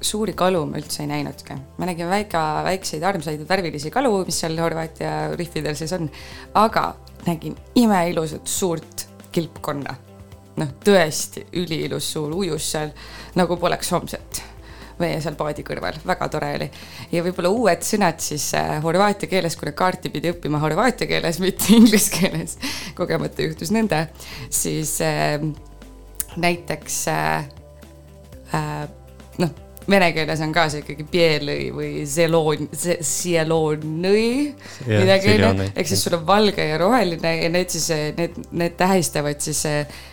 suuri 0.00 0.32
kalu 0.38 0.60
ma 0.70 0.78
üldse 0.78 1.02
ei 1.02 1.08
näinudki, 1.10 1.56
ma 1.78 1.88
nägin 1.88 2.08
väga 2.08 2.42
väikseid 2.64 3.02
armsaid 3.02 3.42
värvilisi 3.48 3.90
kalu, 3.90 4.12
mis 4.28 4.38
seal 4.40 4.54
Horvaatia 4.62 5.34
rihvidel 5.34 5.74
siis 5.74 5.92
on, 5.96 6.06
aga 6.54 6.92
nägin 7.26 7.58
imeilusat 7.82 8.46
suurt 8.46 9.08
kilpkonna 9.34 9.96
noh, 10.56 10.72
tõesti 10.84 11.46
üliilus 11.60 12.12
suur 12.12 12.34
ujus 12.42 12.70
seal 12.72 12.90
nagu 13.38 13.56
poleks 13.60 13.92
homset 13.94 14.42
meie 15.00 15.20
seal 15.24 15.36
paadi 15.38 15.64
kõrval, 15.64 15.96
väga 16.04 16.28
tore 16.32 16.50
oli. 16.58 16.68
ja 17.12 17.22
võib-olla 17.24 17.52
uued 17.54 17.84
sõnad 17.86 18.20
siis 18.20 18.50
äh, 18.58 18.76
horvaatia 18.84 19.30
keeles, 19.30 19.56
kuna 19.56 19.72
kaarti 19.76 20.12
pidi 20.12 20.32
õppima 20.34 20.60
horvaatia 20.62 21.08
keeles, 21.10 21.40
mitte 21.40 21.72
inglise 21.78 22.12
keeles, 22.12 22.58
kogemata 22.98 23.46
juhtus 23.46 23.72
nõnda, 23.74 24.04
siis 24.52 24.98
äh, 25.04 25.40
näiteks 26.36 27.00
äh, 27.08 27.48
äh, 28.54 28.86
noh 29.40 29.69
vene 29.90 30.10
keeles 30.16 30.42
on 30.44 30.52
ka 30.54 30.66
see 30.72 30.82
ikkagi 30.84 31.06
pielõi 31.10 31.68
või 31.74 31.90
zeloon, 32.08 32.68
sieloonõi, 32.74 34.32
midagi 34.88 35.34
onju, 35.36 35.70
ehk 35.74 35.90
siis 35.90 36.04
sul 36.06 36.18
on 36.18 36.26
valge 36.28 36.66
ja 36.66 36.78
roheline 36.80 37.36
ja 37.42 37.52
need 37.52 37.72
siis, 37.72 37.88
need, 38.18 38.36
need 38.50 38.76
tähistavad 38.80 39.40
siis, 39.44 39.64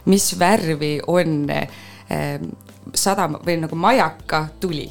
mis 0.10 0.30
värvi 0.40 0.98
on 1.08 1.44
eh, 1.54 2.40
sadama 2.94 3.42
või 3.46 3.60
nagu 3.64 3.80
majaka 3.80 4.48
tuli 4.62 4.88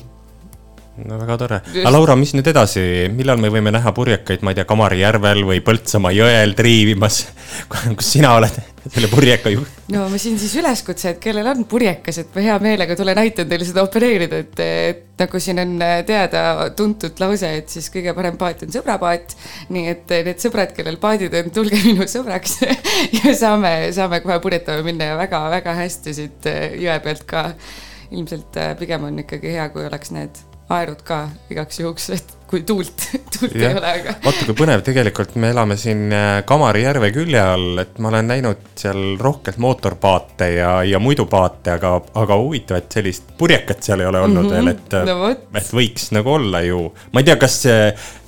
no 1.05 1.19
väga 1.21 1.37
tore. 1.37 1.59
aga 1.83 1.93
Laura, 1.93 2.17
mis 2.17 2.33
nüüd 2.37 2.47
edasi, 2.51 2.83
millal 3.13 3.41
me 3.41 3.51
võime 3.53 3.73
näha 3.75 3.93
purjekaid, 3.97 4.45
ma 4.47 4.53
ei 4.53 4.61
tea, 4.61 4.67
Kamari 4.69 5.03
järvel 5.03 5.43
või 5.49 5.61
Põltsamaa 5.65 6.15
jõel 6.17 6.57
triivimas 6.57 7.21
kus 7.99 8.15
sina 8.17 8.33
oled 8.39 8.57
selle 8.87 9.11
purjeka 9.11 9.51
juht? 9.53 9.83
no 9.93 10.07
ma 10.11 10.21
siin 10.21 10.39
siis 10.41 10.55
üleskutse, 10.61 11.13
et 11.15 11.21
kellel 11.23 11.51
on 11.51 11.67
purjekas, 11.69 12.23
et 12.23 12.33
ma 12.37 12.45
hea 12.47 12.57
meelega 12.63 12.97
tulen 12.99 13.21
aitan 13.21 13.51
teile 13.51 13.69
seda 13.69 13.85
opereerida, 13.85 14.41
et, 14.45 14.65
et 14.65 15.05
nagu 15.21 15.41
siin 15.43 15.61
on 15.61 15.77
teada-tuntud 16.09 17.21
lause, 17.23 17.53
et 17.61 17.77
siis 17.77 17.91
kõige 17.93 18.17
parem 18.17 18.41
paat 18.41 18.65
on 18.67 18.73
sõbrapaat. 18.73 19.37
nii 19.75 19.93
et 19.93 20.17
need 20.31 20.43
sõbrad, 20.43 20.73
kellel 20.77 21.01
paadid 21.03 21.35
on, 21.43 21.53
tulge 21.55 21.81
minu 21.85 22.09
sõbraks 22.09 22.61
ja 23.21 23.37
saame, 23.37 23.77
saame 23.97 24.23
kohe 24.25 24.41
purjetama 24.45 24.87
minna 24.87 25.13
ja 25.13 25.21
väga-väga 25.21 25.77
hästi 25.83 26.17
siit 26.17 26.51
jõe 26.81 26.99
pealt 27.05 27.29
ka 27.29 27.49
ilmselt 28.15 28.55
pigem 28.79 29.09
on 29.09 29.25
ikkagi 29.27 29.57
hea, 29.57 29.71
kui 29.75 29.85
oleks 29.85 30.15
need 30.15 30.47
aerud 30.69 31.03
ka 31.07 31.29
igaks 31.51 31.79
juhuks, 31.81 32.11
et 32.11 32.37
kui 32.47 32.63
tuult, 32.67 33.07
tuult 33.35 33.55
ja. 33.59 33.71
ei 33.71 33.79
ole, 33.79 33.93
aga. 34.01 34.15
vaata, 34.23 34.45
kui 34.47 34.57
põnev, 34.59 34.83
tegelikult 34.87 35.35
me 35.43 35.51
elame 35.51 35.77
siin 35.81 36.07
äh, 36.15 36.29
Kamari 36.47 36.85
järve 36.85 37.11
külje 37.15 37.43
all, 37.43 37.81
et 37.83 37.99
ma 38.03 38.13
olen 38.13 38.31
näinud 38.31 38.63
seal 38.79 39.17
rohkelt 39.21 39.59
mootorpaate 39.63 40.51
ja, 40.55 40.71
ja 40.87 41.01
muidu 41.03 41.27
paate, 41.31 41.75
aga, 41.75 41.97
aga 42.23 42.39
huvitav, 42.39 42.79
et 42.79 42.99
sellist 42.99 43.35
purjekat 43.39 43.83
seal 43.87 44.05
ei 44.05 44.11
ole 44.11 44.23
olnud 44.29 44.45
mm 44.45 44.53
-hmm. 44.53 44.55
veel, 44.55 44.73
et 44.75 44.97
no,, 45.11 45.33
et 45.59 45.73
võiks 45.81 46.13
nagu 46.15 46.37
olla 46.37 46.63
ju. 46.63 46.85
ma 47.13 47.23
ei 47.23 47.29
tea, 47.31 47.37
kas 47.41 47.59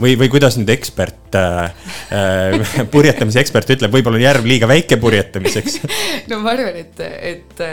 või, 0.00 0.16
või 0.18 0.32
kuidas 0.34 0.58
nüüd 0.58 0.74
ekspert 0.74 1.38
äh,, 1.38 1.70
äh 2.12 2.84
purjetamise 2.94 3.40
ekspert 3.40 3.70
ütleb, 3.76 3.94
võib-olla 3.94 4.18
on 4.18 4.26
järv 4.26 4.50
liiga 4.50 4.68
väike 4.68 4.98
purjetamiseks 4.98 5.78
no 6.30 6.40
ma 6.42 6.56
arvan, 6.56 6.76
et, 6.82 7.00
et, 7.06 7.64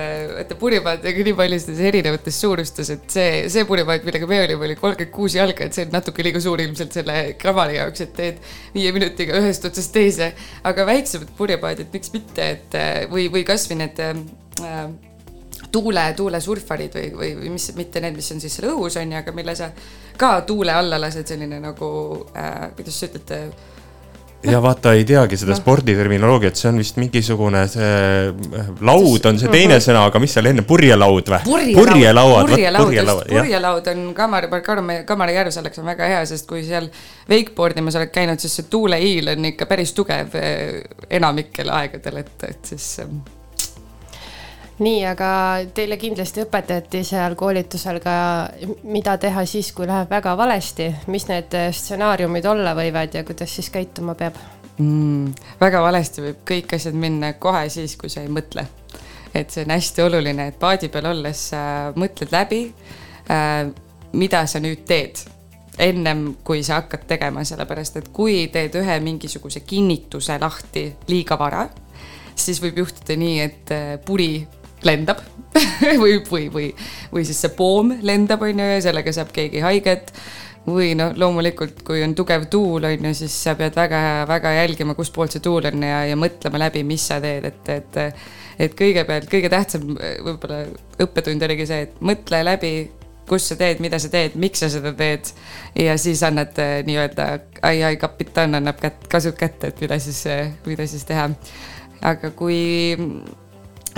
et 0.45 0.53
ka 0.55 1.25
nii 1.25 1.35
paljudes 1.37 1.81
erinevates 1.89 2.39
suurustes, 2.41 2.89
et 2.93 3.09
see, 3.09 3.29
see 3.49 3.65
purjepaat, 3.65 4.05
millega 4.05 4.29
me 4.29 4.41
olime, 4.45 4.69
oli 4.69 4.77
kolmkümmend 4.79 5.13
kuus 5.15 5.35
jalga, 5.37 5.65
et 5.65 5.73
see 5.73 5.85
on 5.87 5.93
natuke 5.95 6.23
liiga 6.25 6.35
liiga 6.36 6.44
suur 6.44 6.62
ilmselt 6.62 6.96
selle 6.96 7.15
kravali 7.39 7.77
jaoks, 7.77 8.04
et 8.04 8.13
teed 8.15 8.39
viie 8.75 8.92
minutiga 8.96 9.39
ühest 9.39 9.65
otsast 9.65 9.94
teise. 9.94 10.34
aga 10.63 10.86
väiksemad 10.86 11.32
purjepaadid, 11.38 11.92
miks 11.94 12.12
mitte, 12.13 12.50
et 12.58 12.80
või, 13.12 13.30
või 13.32 13.46
kasvõi 13.48 13.77
need 13.80 14.01
äh, 14.04 14.89
tuule, 15.72 16.06
tuulesurfarid 16.15 16.96
või, 16.96 17.12
või, 17.15 17.32
või 17.39 17.54
mis, 17.56 17.70
mitte 17.75 18.01
need, 18.01 18.15
mis 18.15 18.32
on 18.32 18.42
siis 18.44 18.58
seal 18.58 18.72
õhus 18.74 19.00
on 19.00 19.12
ju, 19.12 19.22
aga 19.22 19.36
mille 19.36 19.56
sa 19.56 19.72
ka 20.18 20.42
tuule 20.48 20.75
alla 20.75 21.00
lased, 21.00 21.27
selline 21.27 21.60
nagu 21.63 21.89
äh,, 22.36 22.70
kuidas 22.75 23.00
sa 23.00 23.10
ütled 23.10 23.36
äh, 23.36 23.48
ja 24.49 24.61
vaata, 24.63 24.93
ei 24.97 25.05
teagi 25.07 25.37
seda 25.39 25.53
Noh. 25.53 25.59
sporditerminoloogiat, 25.59 26.57
see 26.59 26.69
on 26.71 26.81
vist 26.81 26.99
mingisugune 27.01 27.63
see 27.71 27.91
äh, 28.29 28.71
laud 28.85 29.29
on 29.29 29.39
see 29.41 29.51
teine 29.53 29.79
sõna, 29.83 30.05
aga 30.09 30.21
mis 30.23 30.35
seal 30.35 30.49
enne, 30.51 30.65
purjelaud 30.67 31.31
või? 31.33 31.71
purjelauad, 31.75 32.51
purjelaud, 32.51 32.93
just, 32.95 33.23
purjelaud, 33.31 33.91
on 33.93 34.03
Kamari, 34.17 34.51
Kamari, 34.65 34.99
Kamari 35.07 35.37
järvesallaks 35.39 35.81
on 35.81 35.89
väga 35.89 36.11
hea, 36.15 36.25
sest 36.29 36.49
kui 36.49 36.63
seal 36.67 36.89
wakeboard 37.31 37.81
imas 37.81 37.99
oled 37.99 38.13
käinud, 38.15 38.41
siis 38.41 38.59
see 38.59 38.69
tuuleiil 38.71 39.33
on 39.35 39.51
ikka 39.51 39.69
päris 39.69 39.95
tugev 39.97 40.35
eh, 40.39 40.83
enamikel 41.19 41.71
aegadel, 41.73 42.21
et, 42.23 42.35
et 42.49 42.73
siis 42.73 42.91
ähm, 43.03 43.23
nii, 44.79 45.05
aga 45.08 45.29
teile 45.75 45.98
kindlasti 46.00 46.44
õpetati 46.44 47.03
seal 47.08 47.36
koolitusel 47.39 48.01
ka, 48.03 48.15
mida 48.84 49.15
teha 49.22 49.46
siis, 49.48 49.72
kui 49.75 49.88
läheb 49.88 50.12
väga 50.12 50.36
valesti, 50.38 50.89
mis 51.12 51.27
need 51.29 51.55
stsenaariumid 51.75 52.46
olla 52.51 52.75
võivad 52.77 53.15
ja 53.15 53.24
kuidas 53.27 53.55
siis 53.55 53.72
käituma 53.74 54.17
peab? 54.20 54.39
mm, 54.77 55.32
väga 55.62 55.82
valesti 55.82 56.25
võib 56.25 56.41
kõik 56.48 56.75
asjad 56.75 56.98
minna 57.00 57.34
kohe 57.39 57.70
siis, 57.70 57.96
kui 58.00 58.12
sa 58.12 58.25
ei 58.25 58.32
mõtle. 58.32 58.67
et 59.34 59.51
see 59.51 59.63
on 59.63 59.72
hästi 59.75 60.01
oluline, 60.01 60.50
et 60.51 60.60
paadi 60.60 60.89
peal 60.89 61.08
olles 61.12 61.48
äh, 61.53 61.94
mõtled 61.96 62.32
läbi 62.32 62.65
äh,, 63.32 63.72
mida 64.13 64.46
sa 64.48 64.60
nüüd 64.63 64.84
teed 64.88 65.24
ennem 65.79 66.38
kui 66.44 66.63
sa 66.63 66.82
hakkad 66.82 67.03
tegema, 67.08 67.44
sellepärast 67.44 67.98
et 68.00 68.12
kui 68.15 68.48
teed 68.51 68.75
ühe 68.79 69.00
mingisuguse 69.03 69.60
kinnituse 69.67 70.38
lahti 70.39 70.86
liiga 71.12 71.36
vara, 71.39 71.65
siis 72.36 72.62
võib 72.63 72.79
juhtuda 72.84 73.17
nii, 73.20 73.39
et 73.44 73.75
äh, 73.75 73.89
puri 74.05 74.46
lendab 74.88 75.22
või, 76.01 76.18
või, 76.30 76.48
või, 76.54 76.72
või 77.13 77.27
siis 77.27 77.39
see 77.44 77.54
poom 77.58 77.94
lendab, 78.06 78.44
on 78.46 78.60
ju, 78.60 78.72
ja 78.75 78.82
sellega 78.84 79.13
saab 79.15 79.32
keegi 79.36 79.63
haiget. 79.65 80.12
Või 80.65 80.96
noh, 80.98 81.12
loomulikult, 81.13 81.84
kui 81.86 82.00
on 82.01 82.15
tugev 82.18 82.48
tuul, 82.50 82.88
on 82.89 83.04
ju, 83.06 83.12
siis 83.20 83.34
sa 83.46 83.54
pead 83.54 83.75
väga-väga 83.77 84.56
jälgima, 84.56 84.96
kustpoolt 84.98 85.36
see 85.36 85.44
tuul 85.46 85.68
on 85.70 85.84
ja, 85.86 86.00
ja 86.10 86.15
mõtlema 86.18 86.63
läbi, 86.63 86.82
mis 86.89 87.06
sa 87.06 87.20
teed, 87.22 87.46
et, 87.51 87.70
et 87.70 88.00
et 88.60 88.75
kõigepealt 88.77 89.27
kõige 89.30 89.50
tähtsam 89.51 89.84
võib-olla 89.94 90.62
õppetund 91.04 91.44
oligi 91.44 91.68
see, 91.70 91.86
et 91.86 91.98
mõtle 92.06 92.39
läbi, 92.48 92.72
kus 93.30 93.50
sa 93.50 93.58
teed, 93.60 93.82
mida 93.84 94.00
sa 94.01 94.10
teed, 94.13 94.36
miks 94.39 94.62
sa 94.63 94.70
seda 94.72 94.94
teed. 94.98 95.32
Ja 95.80 95.98
siis 96.01 96.22
annad 96.25 96.58
eh, 96.62 96.77
nii-öelda 96.88 97.30
ai, 97.65 97.82
ai 97.84 97.98
kapitan 98.01 98.58
annab 98.60 98.80
kätt, 98.82 99.08
kasud 99.12 99.38
kätte, 99.39 99.74
et 99.74 99.82
mida 99.82 100.00
siis, 100.01 100.22
mida 100.68 100.88
siis 100.89 101.06
teha. 101.10 101.30
aga 102.06 102.30
kui 102.38 102.60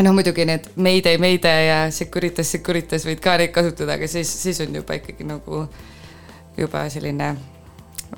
noh, 0.03 0.13
muidugi 0.13 0.45
need 0.45 0.69
Mayday, 0.75 1.17
Mayday 1.17 1.67
ja 1.67 1.77
Securitas, 1.91 2.51
Securitas 2.51 3.05
võid 3.07 3.21
ka 3.23 3.37
neid 3.41 3.53
kasutada, 3.55 3.97
aga 3.97 4.09
siis, 4.09 4.29
siis 4.43 4.61
on 4.65 4.75
juba 4.75 4.97
ikkagi 4.99 5.25
nagu 5.27 5.65
juba 6.57 6.87
selline 6.89 7.35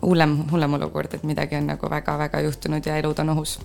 hullem, 0.02 0.38
hullem 0.52 0.80
olukord, 0.80 1.14
et 1.14 1.26
midagi 1.28 1.58
on 1.60 1.70
nagu 1.72 1.92
väga-väga 1.92 2.42
juhtunud 2.46 2.86
ja 2.86 2.98
elud 3.00 3.20
on 3.20 3.34
ohus. 3.36 3.60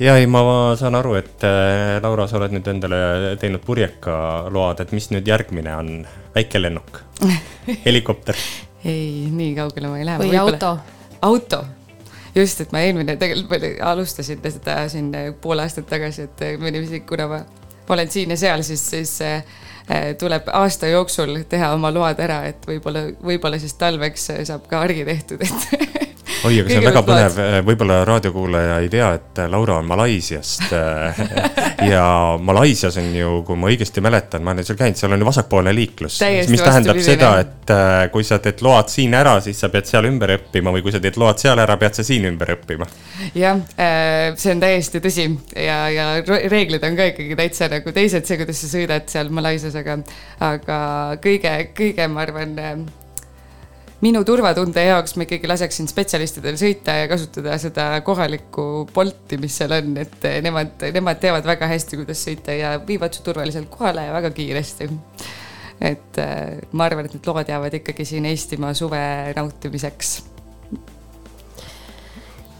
ja 0.00 0.16
ei, 0.16 0.26
ma 0.26 0.42
saan 0.76 0.94
aru, 0.94 1.14
et 1.20 1.44
äh, 1.44 1.96
Laura, 2.02 2.26
sa 2.28 2.40
oled 2.40 2.52
nüüd 2.56 2.68
endale 2.68 3.36
teinud 3.40 3.64
purjeka 3.64 4.18
load, 4.52 4.80
et 4.84 4.92
mis 4.96 5.10
nüüd 5.14 5.28
järgmine 5.28 5.76
on? 5.76 5.96
väikelennuk, 6.36 7.00
helikopter, 7.86 8.36
ei, 8.84 9.28
nii 9.32 9.54
kaugele 9.56 9.88
ma 9.88 9.98
ei 10.00 10.08
lähe. 10.08 10.20
või 10.20 10.36
auto? 10.40 10.76
auto, 11.24 11.64
just, 12.36 12.60
et 12.60 12.72
ma 12.74 12.82
eelmine 12.84 13.16
tegelikult 13.20 13.64
alustasin 13.82 14.42
seda 14.44 14.82
siin 14.92 15.12
pool 15.40 15.62
aastat 15.62 15.88
tagasi, 15.90 16.28
et 16.28 16.44
niiviisi, 16.60 17.02
kuna 17.08 17.28
ma, 17.30 17.40
ma 17.88 17.96
olen 17.96 18.12
siin 18.12 18.34
ja 18.34 18.40
seal, 18.40 18.64
siis, 18.66 18.84
siis 18.90 19.14
äh, 19.24 19.42
tuleb 20.20 20.50
aasta 20.52 20.90
jooksul 20.90 21.38
teha 21.48 21.72
oma 21.74 21.92
load 21.94 22.20
ära, 22.22 22.42
et 22.50 22.66
võib-olla, 22.68 23.06
võib-olla 23.24 23.60
siis 23.62 23.76
talveks 23.80 24.30
saab 24.48 24.66
ka 24.70 24.82
argi 24.84 25.06
tehtud, 25.08 25.44
et 25.46 25.86
oi, 26.46 26.60
aga 26.62 26.70
see 26.70 26.80
on 26.80 26.86
väga 26.86 27.02
põnev, 27.06 27.38
võib-olla 27.66 27.98
raadiokuulaja 28.08 28.78
ei 28.84 28.90
tea, 28.92 29.08
et 29.18 29.40
Laura 29.50 29.78
on 29.80 29.88
Malaisiast. 29.88 30.72
ja 31.92 32.06
Malaisias 32.42 32.98
on 33.00 33.10
ju, 33.14 33.32
kui 33.46 33.58
ma 33.60 33.70
õigesti 33.72 34.02
mäletan, 34.04 34.44
ma 34.46 34.54
olen 34.54 34.66
seal 34.66 34.78
käinud, 34.78 34.98
seal 35.00 35.16
on 35.16 35.22
ju 35.22 35.28
vasakpoolne 35.28 35.74
liiklus. 35.76 36.18
Mis 36.50 36.64
tähendab 36.64 37.00
seda, 37.04 37.32
et 37.42 37.72
äh, 37.74 37.94
kui 38.14 38.26
sa 38.26 38.40
teed 38.42 38.62
load 38.66 38.90
siin 38.92 39.14
ära, 39.18 39.36
siis 39.44 39.60
sa 39.62 39.70
pead 39.72 39.88
seal 39.88 40.08
ümber 40.08 40.36
õppima 40.36 40.74
või 40.74 40.84
kui 40.86 40.94
sa 40.94 41.02
teed 41.02 41.18
load 41.20 41.42
seal 41.42 41.60
ära, 41.62 41.78
pead 41.80 41.98
sa 41.98 42.06
siin 42.06 42.28
ümber 42.30 42.56
õppima. 42.56 42.88
jah, 43.36 43.62
see 44.36 44.52
on 44.54 44.62
täiesti 44.62 45.02
tõsi 45.04 45.26
ja, 45.54 45.80
ja 45.92 46.06
re- 46.22 46.44
reeglid 46.52 46.84
on 46.86 46.98
ka 46.98 47.10
ikkagi 47.12 47.38
täitsa 47.38 47.70
nagu 47.72 47.94
teised, 47.96 48.28
see, 48.28 48.38
kuidas 48.40 48.62
sa 48.62 48.70
sõidad 48.70 49.10
seal 49.10 49.32
Malaisias, 49.34 49.76
aga, 49.78 49.98
aga 50.44 50.78
kõige, 51.22 51.56
kõige, 51.76 52.08
ma 52.12 52.24
arvan, 52.26 52.56
minu 54.04 54.20
turvatunde 54.28 54.82
jaoks 54.84 55.16
ma 55.16 55.24
ikkagi 55.24 55.48
laseksin 55.48 55.88
spetsialistidel 55.88 56.58
sõita 56.60 56.98
ja 57.00 57.08
kasutada 57.08 57.56
seda 57.60 57.88
kohalikku 58.04 58.86
Bolti, 58.94 59.38
mis 59.40 59.56
seal 59.56 59.72
on, 59.78 59.94
et 60.02 60.28
nemad, 60.44 60.76
nemad 60.94 61.20
teavad 61.22 61.48
väga 61.48 61.70
hästi, 61.72 62.02
kuidas 62.02 62.22
sõita 62.28 62.56
ja 62.56 62.76
viivad 62.86 63.16
su 63.16 63.24
turvaliselt 63.26 63.70
kohale 63.72 64.08
ja 64.08 64.14
väga 64.16 64.30
kiiresti. 64.36 64.90
et 65.80 66.18
äh, 66.20 66.62
ma 66.72 66.88
arvan, 66.88 67.08
et 67.08 67.16
need 67.16 67.26
lood 67.28 67.52
jäävad 67.52 67.80
ikkagi 67.80 68.04
siin 68.04 68.28
Eestimaa 68.28 68.74
suve 68.74 69.02
nautimiseks 69.36 70.16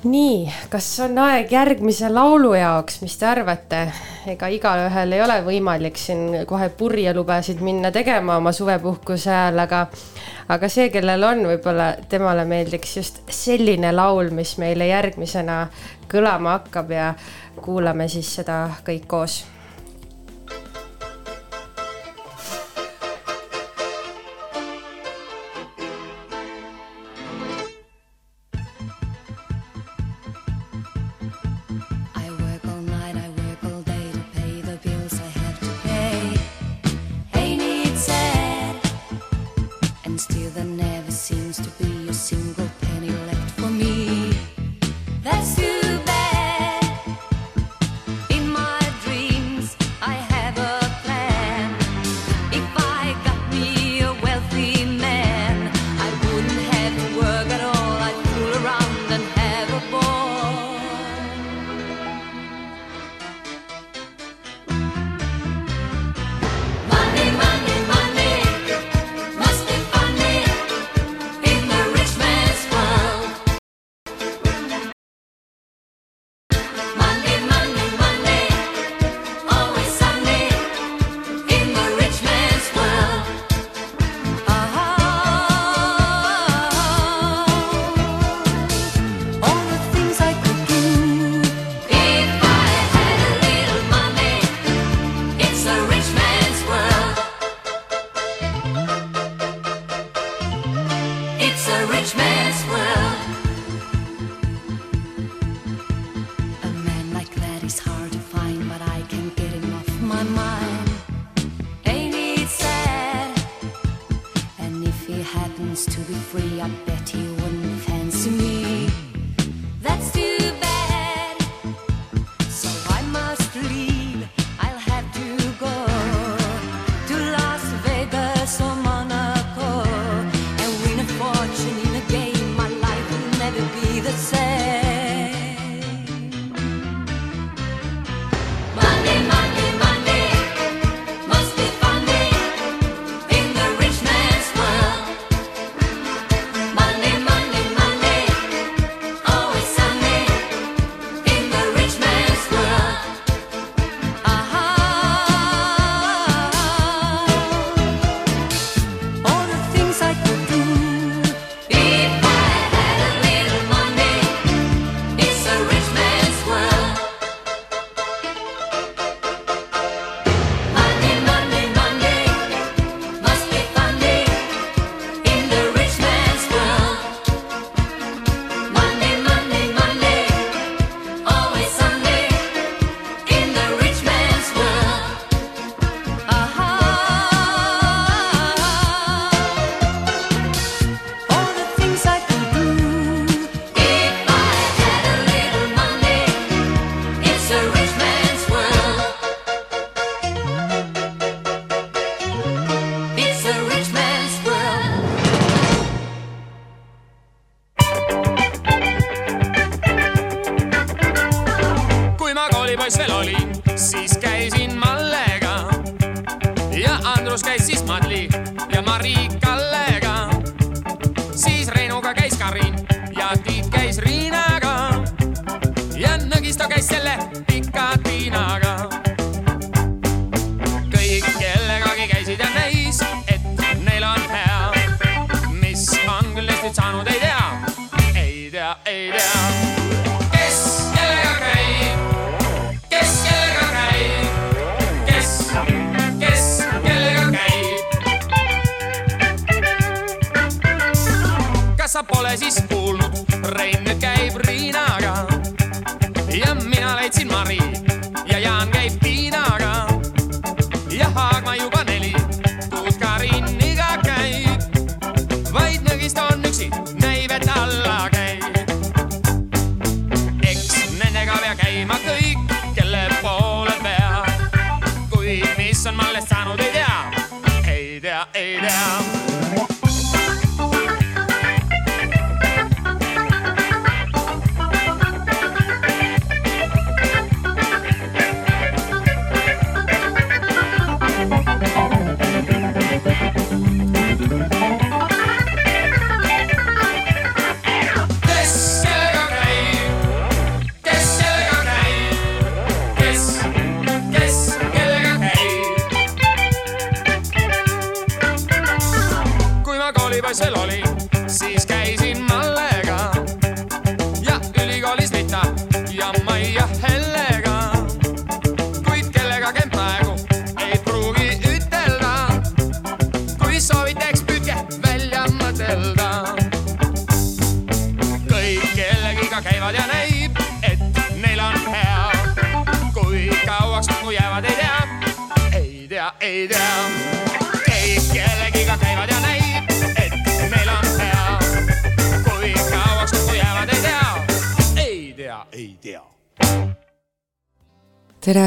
nii, 0.06 0.52
kas 0.70 0.88
on 1.04 1.18
aeg 1.18 1.50
järgmise 1.52 2.08
laulu 2.12 2.52
jaoks, 2.54 3.00
mis 3.02 3.16
te 3.18 3.26
arvate? 3.28 3.86
ega 4.26 4.48
igalühel 4.50 5.12
ei 5.14 5.22
ole 5.22 5.36
võimalik 5.46 5.98
siin 6.00 6.40
kohe 6.50 6.66
purjelubasid 6.74 7.60
minna 7.62 7.92
tegema 7.94 8.40
oma 8.40 8.50
suvepuhkuse 8.52 9.30
ajal, 9.30 9.60
aga 9.62 9.84
aga 10.48 10.68
see, 10.70 10.90
kellel 10.94 11.24
on, 11.26 11.44
võib-olla 11.50 11.92
temale 12.10 12.44
meeldiks 12.48 12.96
just 12.96 13.20
selline 13.32 13.92
laul, 13.94 14.30
mis 14.34 14.56
meile 14.62 14.88
järgmisena 14.90 15.66
kõlama 16.10 16.58
hakkab 16.60 16.90
ja 16.94 17.12
kuulame 17.62 18.08
siis 18.12 18.34
seda 18.40 18.60
kõik 18.86 19.06
koos 19.10 19.44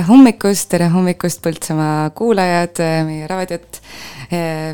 hommikust, 0.09 0.69
tere 0.71 0.87
hommikust, 0.89 1.41
Põltsamaa 1.43 2.09
kuulajad, 2.17 2.81
meie 3.05 3.27
raadiot. 3.29 3.79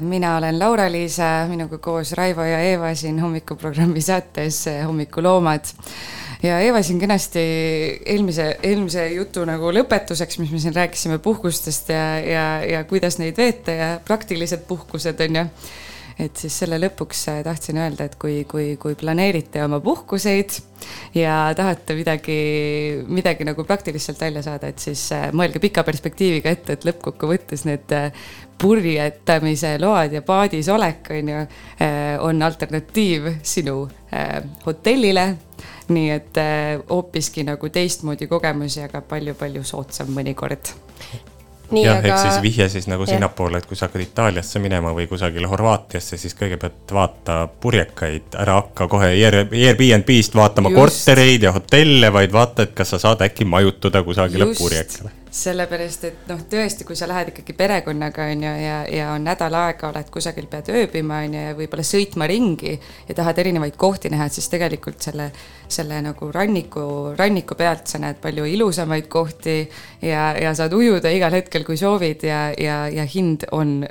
mina 0.01 0.35
olen 0.37 0.59
Laura-Liisa, 0.59 1.47
minuga 1.49 1.77
koos 1.83 2.13
Raivo 2.15 2.43
ja 2.43 2.59
Eeva 2.63 2.93
siin 2.95 3.19
hommikuprogrammi 3.19 4.01
saates 4.01 4.65
Hommikuloomad. 4.85 5.65
ja 6.43 6.59
Eeva 6.59 6.81
siin 6.81 6.99
kenasti 6.99 7.39
eelmise, 8.05 8.57
eelmise 8.63 9.07
jutu 9.13 9.45
nagu 9.45 9.71
lõpetuseks, 9.75 10.39
mis 10.39 10.51
me 10.51 10.59
siin 10.59 10.75
rääkisime 10.75 11.17
puhkustest 11.19 11.89
ja, 11.89 12.19
ja, 12.19 12.45
ja 12.65 12.83
kuidas 12.83 13.17
neid 13.19 13.37
veeta 13.37 13.71
ja 13.71 13.89
praktilised 14.05 14.67
puhkused 14.67 15.19
on 15.19 15.35
ju 15.35 15.45
et 16.19 16.39
siis 16.39 16.55
selle 16.61 16.77
lõpuks 16.79 17.25
äh, 17.31 17.41
tahtsin 17.43 17.79
öelda, 17.81 18.07
et 18.07 18.15
kui, 18.19 18.43
kui, 18.49 18.75
kui 18.81 18.95
planeerite 18.99 19.63
oma 19.65 19.81
puhkuseid 19.83 20.55
ja 21.17 21.35
tahate 21.57 21.97
midagi, 21.97 22.37
midagi 23.11 23.47
nagu 23.47 23.65
praktiliselt 23.67 24.21
välja 24.21 24.45
saada, 24.45 24.71
et 24.71 24.79
siis 24.79 25.03
äh, 25.15 25.27
mõelge 25.35 25.59
pika 25.63 25.83
perspektiiviga 25.87 26.53
ette, 26.55 26.77
et 26.77 26.87
lõppkokkuvõttes 26.87 27.65
need 27.67 27.95
äh, 27.95 28.25
purjetamise 28.61 29.75
load 29.83 30.15
ja 30.15 30.23
paadis 30.25 30.71
olek 30.71 31.11
on 31.11 31.33
ju, 31.33 31.41
on 32.23 32.45
alternatiiv 32.47 33.27
sinu 33.43 33.81
hotellile. 34.63 35.27
nii 35.91 36.07
et 36.09 36.39
hoopiski 36.89 37.43
nagu 37.45 37.69
teistmoodi 37.69 38.31
kogemusi, 38.31 38.81
aga 38.87 39.03
palju-palju 39.05 39.67
soodsam 39.67 40.15
mõnikord 40.15 40.73
nii, 41.71 41.83
jah, 41.85 41.97
aga 41.99 42.07
ehk 42.11 42.21
siis 42.21 42.41
vihje 42.43 42.69
siis 42.69 42.87
nagu 42.91 43.05
sinnapoole, 43.09 43.57
et 43.57 43.65
kui 43.65 43.77
sa 43.77 43.87
hakkad 43.87 44.01
Itaaliasse 44.05 44.59
minema 44.59 44.93
või 44.93 45.07
kusagile 45.09 45.47
Horvaatiasse, 45.51 46.17
siis 46.21 46.35
kõigepealt 46.37 46.93
vaata 46.93 47.47
purjekaid, 47.61 48.35
ära 48.41 48.59
hakka 48.61 48.87
kohe 48.91 49.11
Air- 49.15 49.45
Airbnb-st 49.49 50.35
vaatama 50.37 50.69
Just. 50.69 50.79
kortereid 50.81 51.43
ja 51.43 51.51
hotelle, 51.55 52.13
vaid 52.13 52.31
vaata, 52.35 52.63
et 52.67 52.73
kas 52.77 52.89
sa 52.95 52.99
saad 52.99 53.21
äkki 53.25 53.45
majutuda 53.45 54.03
kusagile 54.03 54.51
Just. 54.51 54.61
purjekale. 54.61 55.11
sellepärast, 55.35 56.03
et 56.07 56.29
noh, 56.29 56.39
tõesti, 56.49 56.85
kui 56.87 56.95
sa 56.95 57.07
lähed 57.09 57.33
ikkagi 57.33 57.55
perekonnaga 57.57 58.27
on 58.31 58.43
ju 58.45 58.51
ja, 58.61 58.77
ja 58.87 59.09
on 59.11 59.25
nädal 59.27 59.57
aega 59.59 59.89
oled 59.89 60.07
kusagil, 60.13 60.47
pead 60.51 60.69
ööbima 60.71 61.19
on 61.25 61.35
ju 61.35 61.41
ja 61.49 61.57
võib-olla 61.57 61.83
sõitma 61.87 62.27
ringi 62.31 62.75
ja 62.75 63.17
tahad 63.17 63.41
erinevaid 63.43 63.75
kohti 63.79 64.11
näha, 64.13 64.29
et 64.29 64.37
siis 64.37 64.47
tegelikult 64.53 65.03
selle, 65.03 65.27
selle 65.67 65.99
nagu 66.05 66.29
ranniku, 66.31 66.85
ranniku 67.19 67.57
pealt 67.59 67.91
sa 67.91 67.99
näed 68.03 68.21
palju 68.23 68.47
ilusamaid 68.55 69.09
kohti 69.11 69.57
ja, 70.05 70.29
ja 70.39 70.55
saad 70.55 70.73
ujuda 70.77 71.11
igal 71.11 71.35
hetkel, 71.35 71.67
kui 71.67 71.77
soovid 71.79 72.23
ja, 72.23 72.47
ja, 72.55 72.85
ja 72.87 73.07
hind 73.09 73.47
on 73.51 73.81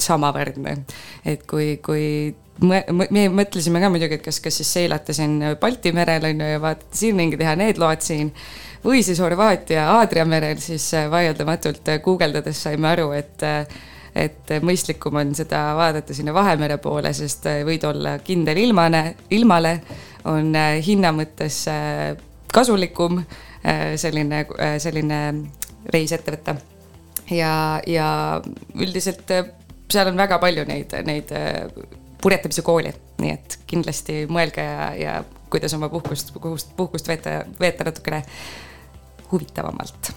samaväärne. 0.00 0.78
et 1.24 1.46
kui, 1.46 1.76
kui 1.86 2.34
me, 2.66 2.82
me 2.90 3.28
mõtlesime 3.30 3.78
ka 3.78 3.94
muidugi, 3.94 4.18
et 4.18 4.26
kas, 4.26 4.42
kas 4.42 4.58
siis 4.58 4.74
seilata 4.80 5.14
siin 5.14 5.38
Balti 5.60 5.94
merel 5.94 6.32
on 6.32 6.42
ju 6.42 6.52
ja 6.56 6.60
vaadata 6.62 6.98
siin 6.98 7.22
ringi 7.22 7.38
teha 7.38 7.54
need 7.62 7.78
load 7.78 8.02
siin 8.02 8.34
või 8.84 9.02
siis 9.02 9.20
Horvaatia 9.20 9.88
Aadria 9.96 10.24
merel, 10.24 10.58
siis 10.60 10.86
äh, 10.94 11.08
vaieldamatult 11.10 11.88
äh, 11.88 12.00
guugeldades 12.04 12.62
saime 12.62 12.88
aru, 12.92 13.10
et 13.16 13.42
äh, 13.42 13.66
et 14.14 14.52
mõistlikum 14.62 15.16
on 15.18 15.32
seda 15.34 15.72
vaadata 15.74 16.14
sinna 16.14 16.30
Vahemere 16.34 16.76
poole, 16.78 17.10
sest 17.12 17.48
võid 17.66 17.82
olla 17.88 18.12
kindel 18.22 18.60
ilmane, 18.62 19.00
ilmale 19.34 19.72
on 20.30 20.52
hinna 20.86 21.10
mõttes 21.10 21.56
kasulikum 22.54 23.18
selline, 23.98 24.44
selline 24.78 25.18
reis 25.90 26.14
ette 26.14 26.30
võtta 26.30 26.54
ja, 27.34 27.50
ja 27.90 28.06
üldiselt 28.78 29.34
seal 29.90 30.12
on 30.12 30.22
väga 30.22 30.38
palju 30.38 30.62
neid, 30.70 30.94
neid 31.10 31.34
purjetamise 32.22 32.62
kooli, 32.62 32.94
nii 33.18 33.34
et 33.34 33.58
kindlasti 33.66 34.28
mõelge 34.30 34.62
ja, 34.62 34.92
ja 34.94 35.16
kuidas 35.50 35.74
oma 35.74 35.90
puhkust, 35.90 36.30
puhkust, 36.38 36.70
puhkust 36.78 37.10
veeta, 37.10 37.40
veeta 37.58 37.90
natukene 37.90 38.22
huvitavamalt. 39.34 40.12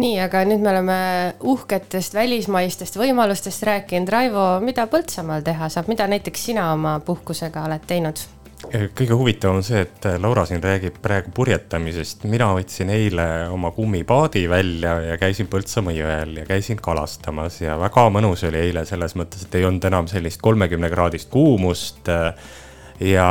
nii, 0.00 0.16
aga 0.24 0.44
nüüd 0.48 0.62
me 0.64 0.70
oleme 0.70 0.98
uhketest 1.44 2.14
välismaistest 2.16 2.96
võimalustest 2.96 3.66
rääkinud. 3.68 4.08
Raivo, 4.08 4.44
mida 4.64 4.86
Põltsamaal 4.88 5.44
teha 5.44 5.68
saab, 5.68 5.90
mida 5.92 6.06
näiteks 6.08 6.44
sina 6.50 6.70
oma 6.72 7.00
puhkusega 7.04 7.66
oled 7.68 7.88
teinud? 7.88 8.22
kõige 8.68 9.16
huvitavam 9.16 9.60
on 9.60 9.64
see, 9.64 9.80
et 9.86 10.06
Laura 10.20 10.44
siin 10.48 10.60
räägib 10.62 10.98
praegu 11.02 11.32
purjetamisest. 11.34 12.24
mina 12.28 12.50
võtsin 12.56 12.90
eile 12.92 13.26
oma 13.48 13.70
kummipaadi 13.72 14.46
välja 14.50 14.94
ja 15.00 15.18
käisin 15.18 15.48
Põltsamaa 15.48 15.94
jõel 15.96 16.36
ja 16.42 16.46
käisin 16.46 16.80
kalastamas 16.82 17.60
ja 17.60 17.78
väga 17.80 18.08
mõnus 18.12 18.44
oli 18.48 18.60
eile 18.60 18.84
selles 18.84 19.16
mõttes, 19.16 19.46
et 19.46 19.54
ei 19.54 19.64
olnud 19.64 19.84
enam 19.84 20.08
sellist 20.12 20.42
kolmekümne 20.44 20.90
kraadist 20.92 21.30
kuumust 21.32 22.08
ja 23.00 23.26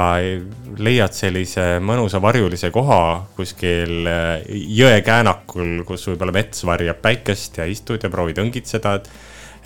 leiad 0.80 1.14
sellise 1.14 1.78
mõnusa 1.84 2.22
varjulise 2.22 2.72
koha 2.74 3.02
kuskil 3.38 4.08
jõe 4.50 5.02
käänakul, 5.06 5.84
kus 5.86 6.08
võib-olla 6.10 6.34
mets 6.34 6.66
varjab 6.66 7.02
päikest 7.04 7.60
ja 7.62 7.68
istud 7.70 8.04
ja 8.04 8.10
proovid 8.10 8.42
õngitseda, 8.42 8.96
et 9.00 9.12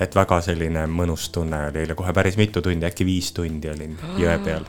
et 0.01 0.15
väga 0.17 0.39
selline 0.41 0.85
mõnus 0.89 1.27
tunne 1.33 1.67
oli 1.69 1.83
eile, 1.83 1.95
kohe 1.97 2.13
päris 2.15 2.37
mitu 2.39 2.63
tundi, 2.65 2.85
äkki 2.87 3.05
viis 3.05 3.29
tundi 3.35 3.69
olin 3.69 3.93
jõe 4.17 4.37
peal. 4.43 4.65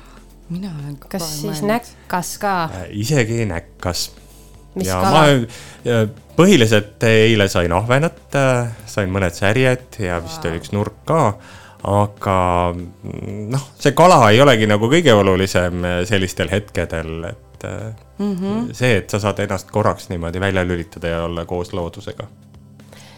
mina 0.50 0.74
olen 0.78 0.98
kas 1.00 1.30
siis? 1.40 1.62
näkkas 1.64 2.36
ka? 2.38 2.54
isegi 2.90 3.44
näkkas. 3.48 4.10
mis 4.74 4.88
ja 4.88 5.00
kala? 5.00 5.24
ma 5.24 5.88
ja 5.88 6.04
põhiliselt 6.36 7.02
eile 7.08 7.48
sain 7.48 7.72
ahvenat, 7.72 8.36
sain 8.90 9.12
mõned 9.12 9.34
särjed 9.34 10.00
ja 10.02 10.20
vist 10.24 10.44
oli 10.44 10.60
üks 10.60 10.74
nurk 10.74 11.04
ka. 11.08 11.20
Aga 11.84 12.38
noh, 13.52 13.64
see 13.78 13.92
kala 13.96 14.30
ei 14.30 14.40
olegi 14.40 14.68
nagu 14.70 14.88
kõige 14.90 15.12
olulisem 15.12 15.84
sellistel 16.08 16.48
hetkedel, 16.52 17.28
et 17.28 17.66
mm 18.18 18.36
-hmm. 18.36 18.72
see, 18.72 18.96
et 18.96 19.10
sa 19.10 19.18
saad 19.18 19.38
ennast 19.38 19.70
korraks 19.70 20.08
niimoodi 20.08 20.40
välja 20.40 20.64
lülitada 20.64 21.08
ja 21.08 21.24
olla 21.24 21.44
koos 21.44 21.72
loodusega. 21.72 22.26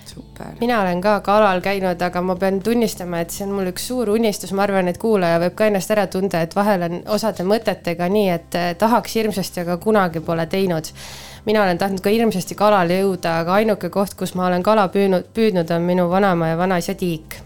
super. 0.05 0.47
mina 0.61 0.81
olen 0.81 1.01
ka 1.01 1.21
kalal 1.21 1.61
käinud, 1.61 2.03
aga 2.03 2.23
ma 2.23 2.37
pean 2.37 2.63
tunnistama, 2.63 3.21
et 3.21 3.31
see 3.31 3.47
on 3.47 3.53
mul 3.53 3.67
üks 3.67 3.87
suur 3.87 4.11
unistus, 4.11 4.53
ma 4.53 4.63
arvan, 4.63 4.89
et 4.89 4.99
kuulaja 4.99 5.39
võib 5.41 5.55
ka 5.55 5.67
ennast 5.67 5.91
ära 5.91 6.07
tunda, 6.07 6.41
et 6.41 6.57
vahel 6.57 6.83
on 6.83 7.03
osade 7.07 7.45
mõtetega 7.45 8.09
nii, 8.09 8.29
et 8.31 8.55
eh, 8.55 8.75
tahaks 8.75 9.15
hirmsasti, 9.15 9.61
aga 9.61 9.77
kunagi 9.77 10.21
pole 10.21 10.47
teinud. 10.47 10.85
mina 11.47 11.63
olen 11.63 11.79
tahtnud 11.79 12.01
ka 12.01 12.11
hirmsasti 12.11 12.55
kalale 12.55 13.01
jõuda, 13.01 13.41
aga 13.41 13.53
ainuke 13.53 13.91
koht, 13.91 14.15
kus 14.15 14.35
ma 14.35 14.47
olen 14.47 14.63
kala 14.63 14.89
püüdnud, 14.89 15.25
püüdnud, 15.35 15.71
on 15.71 15.83
minu 15.83 16.11
vanaema 16.11 16.49
ja 16.49 16.59
vanaisa 16.59 16.95
tiik. 16.95 17.37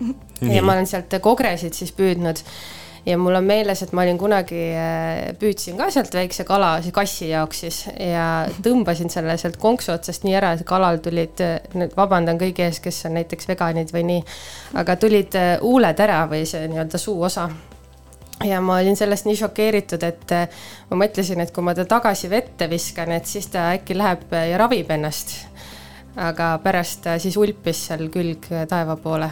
ja 0.42 0.62
ma 0.62 0.74
olen 0.76 0.86
sealt 0.86 1.14
kogresid 1.22 1.74
siis 1.76 1.94
püüdnud 1.96 2.42
ja 3.06 3.18
mul 3.18 3.38
on 3.38 3.44
meeles, 3.46 3.82
et 3.82 3.92
ma 3.94 4.02
olin 4.02 4.18
kunagi, 4.18 4.62
püüdsin 5.38 5.78
ka 5.78 5.88
sealt 5.94 6.14
väikse 6.14 6.44
kala 6.48 6.72
kassi 6.94 7.30
jaoks 7.30 7.62
siis 7.62 7.78
ja 7.92 8.26
tõmbasin 8.62 9.12
selle 9.12 9.36
sealt 9.38 9.60
konksu 9.62 9.94
otsast 9.94 10.26
nii 10.26 10.34
ära, 10.38 10.52
et 10.56 10.66
kalal 10.66 10.98
tulid, 11.04 11.42
nüüd 11.78 11.94
vabandan 11.96 12.40
kõigi 12.40 12.66
ees, 12.66 12.82
kes 12.82 13.04
on 13.06 13.16
näiteks 13.20 13.48
veganid 13.52 13.94
või 13.94 14.04
nii, 14.10 14.26
aga 14.82 14.98
tulid 15.00 15.38
äh, 15.38 15.54
huuled 15.62 16.02
ära 16.02 16.24
või 16.30 16.42
see 16.50 16.66
nii-öelda 16.72 17.00
suuosa 17.00 17.48
ja 18.44 18.60
ma 18.60 18.80
olin 18.82 18.98
sellest 18.98 19.30
nii 19.30 19.38
šokeeritud, 19.38 20.02
et 20.02 20.34
äh, 20.34 20.62
ma 20.90 21.04
mõtlesin, 21.06 21.40
et 21.44 21.54
kui 21.54 21.64
ma 21.64 21.76
ta 21.78 21.86
tagasi 21.88 22.30
vette 22.32 22.66
viskan, 22.70 23.14
et 23.14 23.30
siis 23.30 23.46
ta 23.54 23.70
äkki 23.76 23.96
läheb 23.96 24.26
äh, 24.34 24.50
ja 24.50 24.62
ravib 24.64 24.90
ennast. 24.90 25.38
aga 26.16 26.54
pärast 26.64 27.02
ta 27.04 27.18
siis 27.20 27.36
ulpis 27.36 27.86
seal 27.86 28.08
külg 28.08 28.48
taeva 28.68 28.96
poole. 28.96 29.28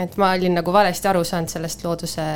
Et 0.00 0.16
ma 0.20 0.34
olin 0.36 0.58
nagu 0.60 0.72
valesti 0.72 1.08
aru 1.10 1.24
saanud 1.24 1.52
sellest 1.52 1.84
looduse 1.84 2.26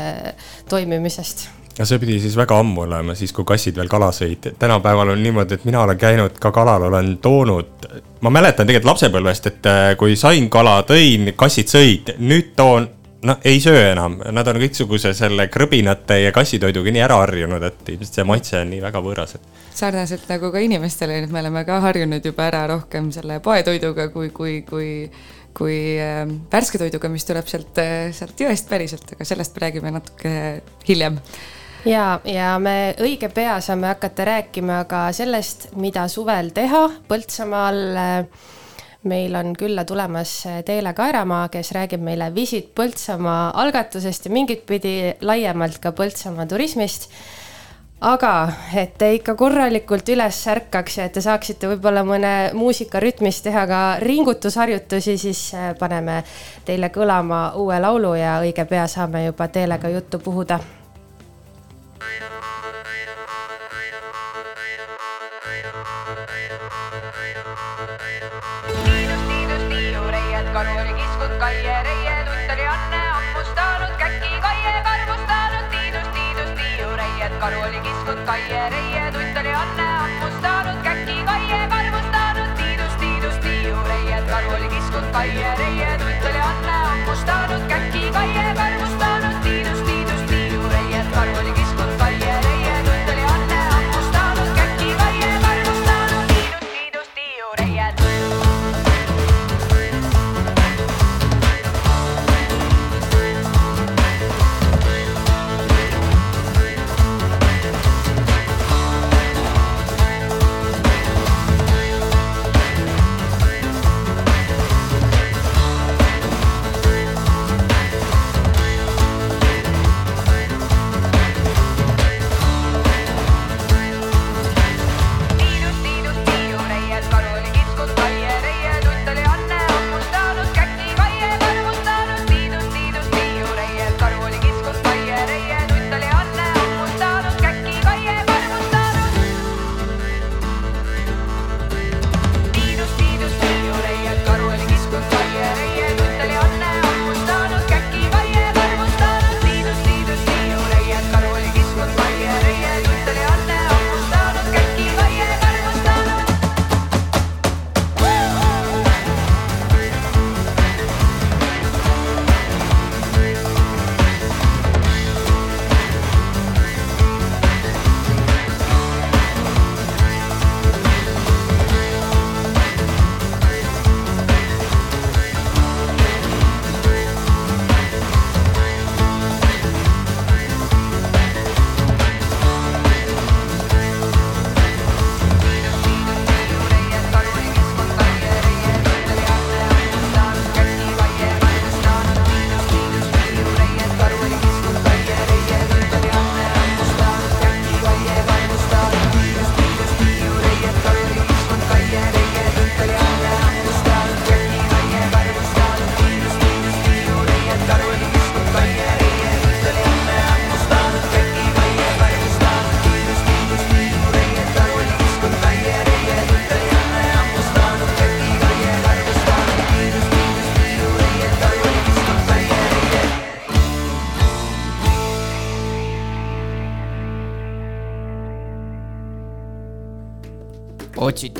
toimimisest 0.68 1.46
ja 1.78 1.86
see 1.88 1.98
pidi 1.98 2.18
siis 2.22 2.36
väga 2.38 2.58
ammu 2.62 2.84
olema, 2.86 3.14
siis 3.18 3.32
kui 3.34 3.46
kassid 3.48 3.76
veel 3.76 3.90
kala 3.90 4.10
sõid. 4.14 4.52
tänapäeval 4.58 5.14
on 5.14 5.22
niimoodi, 5.22 5.58
et 5.58 5.64
mina 5.64 5.82
olen 5.82 5.98
käinud 5.98 6.38
ka 6.40 6.52
kalal, 6.54 6.88
olen 6.90 7.16
toonud, 7.18 7.88
ma 8.20 8.30
mäletan 8.30 8.66
tegelikult 8.66 8.92
lapsepõlvest, 8.92 9.48
et 9.50 9.70
äh, 9.70 9.86
kui 9.98 10.16
sain 10.16 10.50
kala, 10.50 10.82
tõin, 10.88 11.32
kassid 11.36 11.72
sõid, 11.72 12.14
nüüd 12.22 12.54
toon, 12.56 12.88
noh, 13.24 13.40
ei 13.44 13.60
söö 13.60 13.82
enam, 13.90 14.20
nad 14.36 14.48
on 14.48 14.60
kõiksuguse 14.62 15.14
selle 15.16 15.48
krõbinate 15.52 16.20
ja 16.22 16.32
kassitoiduga 16.32 16.94
nii 16.94 17.04
ära 17.04 17.18
harjunud, 17.24 17.62
et 17.66 17.94
ilmselt 17.96 18.20
see 18.20 18.28
maitse 18.28 18.60
on 18.60 18.70
nii 18.70 18.82
väga 18.84 19.02
võõras, 19.04 19.36
et 19.38 19.62
sarnaselt 19.74 20.28
nagu 20.30 20.52
ka 20.54 20.62
inimestele, 20.62 21.22
et 21.24 21.32
me 21.32 21.42
oleme 21.42 21.64
ka 21.66 21.80
harjunud 21.88 22.24
juba 22.24 22.46
ära 22.46 22.66
rohkem 22.70 23.10
selle 23.14 23.40
poetoiduga 23.42 24.08
kui, 24.14 24.30
kui, 24.30 24.60
kui, 24.68 24.90
kui 25.54 25.98
äh, 26.02 26.24
värske 26.52 26.80
toiduga, 26.82 27.10
mis 27.12 27.26
tuleb 27.28 27.50
sealt, 27.50 27.82
sealt 28.16 28.40
jõest 28.40 28.70
päriselt, 28.70 29.14
aga 29.16 29.26
sellest 29.28 29.54
me 29.54 29.66
räägime 29.66 29.94
natuke 29.94 30.32
hiljem 30.88 31.20
ja, 31.88 32.20
ja 32.24 32.54
me 32.62 32.94
õige 33.02 33.28
pea 33.34 33.58
saame 33.64 33.90
hakata 33.92 34.26
rääkima 34.28 34.82
ka 34.90 35.06
sellest, 35.16 35.70
mida 35.80 36.08
suvel 36.08 36.52
teha 36.56 36.86
Põltsamaal. 37.08 37.80
meil 39.04 39.34
on 39.36 39.52
külla 39.52 39.84
tulemas 39.84 40.30
Teele 40.64 40.94
Kaeramaa, 40.96 41.48
kes 41.52 41.72
räägib 41.76 42.00
meile 42.00 42.30
Visit 42.34 42.70
Põltsamaa 42.74 43.50
algatusest 43.60 44.24
ja 44.24 44.32
mingit 44.32 44.64
pidi 44.66 45.12
laiemalt 45.20 45.78
ka 45.78 45.92
Põltsamaa 45.92 46.46
turismist 46.48 47.10
aga 48.04 48.32
et 48.76 48.94
te 49.00 49.08
ikka 49.16 49.34
korralikult 49.38 50.08
üles 50.12 50.38
ärkaks 50.52 50.98
ja 50.98 51.08
et 51.08 51.16
te 51.16 51.22
saaksite 51.24 51.70
võib-olla 51.72 52.04
mõne 52.04 52.34
muusikarütmis 52.56 53.40
teha 53.46 53.64
ka 53.70 53.80
ringutusharjutusi, 54.04 55.16
siis 55.18 55.42
äh, 55.56 55.72
paneme 55.78 56.20
teile 56.68 56.92
kõlama 56.92 57.46
uue 57.60 57.80
laulu 57.80 58.14
ja 58.20 58.38
õige 58.44 58.68
pea 58.68 58.86
saame 58.90 59.24
juba 59.26 59.48
Teelega 59.48 59.88
juttu 59.96 60.20
puhuda 60.20 60.60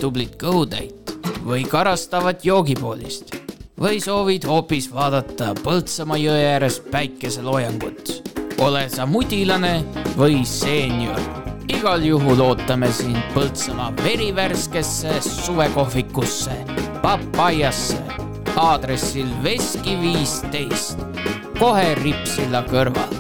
tublit 0.05 0.35
kõhutäit 0.37 1.15
või 1.47 1.63
karastavat 1.65 2.43
joogipoolist 2.45 3.31
või 3.81 4.03
soovid 4.05 4.45
hoopis 4.45 4.91
vaadata 4.93 5.55
Põltsamaa 5.65 6.19
jõe 6.21 6.43
ääres 6.51 6.77
päikeseloojangut. 6.93 8.13
ole 8.61 8.85
sa 8.89 9.07
mudilane 9.07 9.85
või 10.19 10.45
seenior, 10.45 11.21
igal 11.69 12.05
juhul 12.05 12.41
ootame 12.41 12.93
sind 12.93 13.33
Põltsamaa 13.33 13.95
verivärskesse 14.05 15.21
suvekohvikusse, 15.25 16.53
Papajasse, 17.03 18.03
aadressil 18.57 19.29
Veski 19.43 19.97
viisteist, 20.01 21.01
kohe 21.59 21.95
Ripsilla 21.95 22.63
kõrval. 22.69 23.17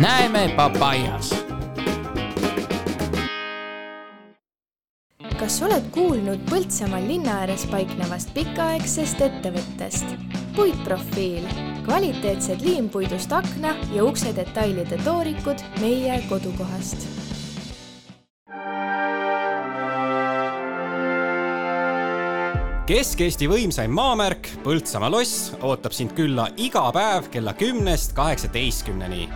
näeme 0.00 0.48
Papajas 0.56 1.35
oled 5.66 5.86
kuulnud 5.94 6.42
Põltsamaal 6.46 7.06
linna 7.10 7.40
ääres 7.42 7.64
paiknevast 7.70 8.30
pikaaegsest 8.36 9.22
ettevõttest? 9.24 10.12
puitprofiil, 10.56 11.44
kvaliteetsed 11.84 12.62
liimpuidust 12.64 13.32
akna 13.34 13.74
ja 13.92 14.04
ukse 14.06 14.30
detailide 14.36 14.96
toorikud 15.04 15.60
meie 15.82 16.20
kodukohast. 16.30 17.02
Kesk-Eesti 22.86 23.50
võimsaim 23.50 23.90
maamärk 23.90 24.48
Põltsamaa 24.64 25.10
loss 25.10 25.50
ootab 25.58 25.92
sind 25.92 26.14
külla 26.16 26.46
iga 26.56 26.86
päev 26.94 27.28
kella 27.34 27.52
kümnest 27.58 28.14
kaheksateistkümneni 28.16 29.26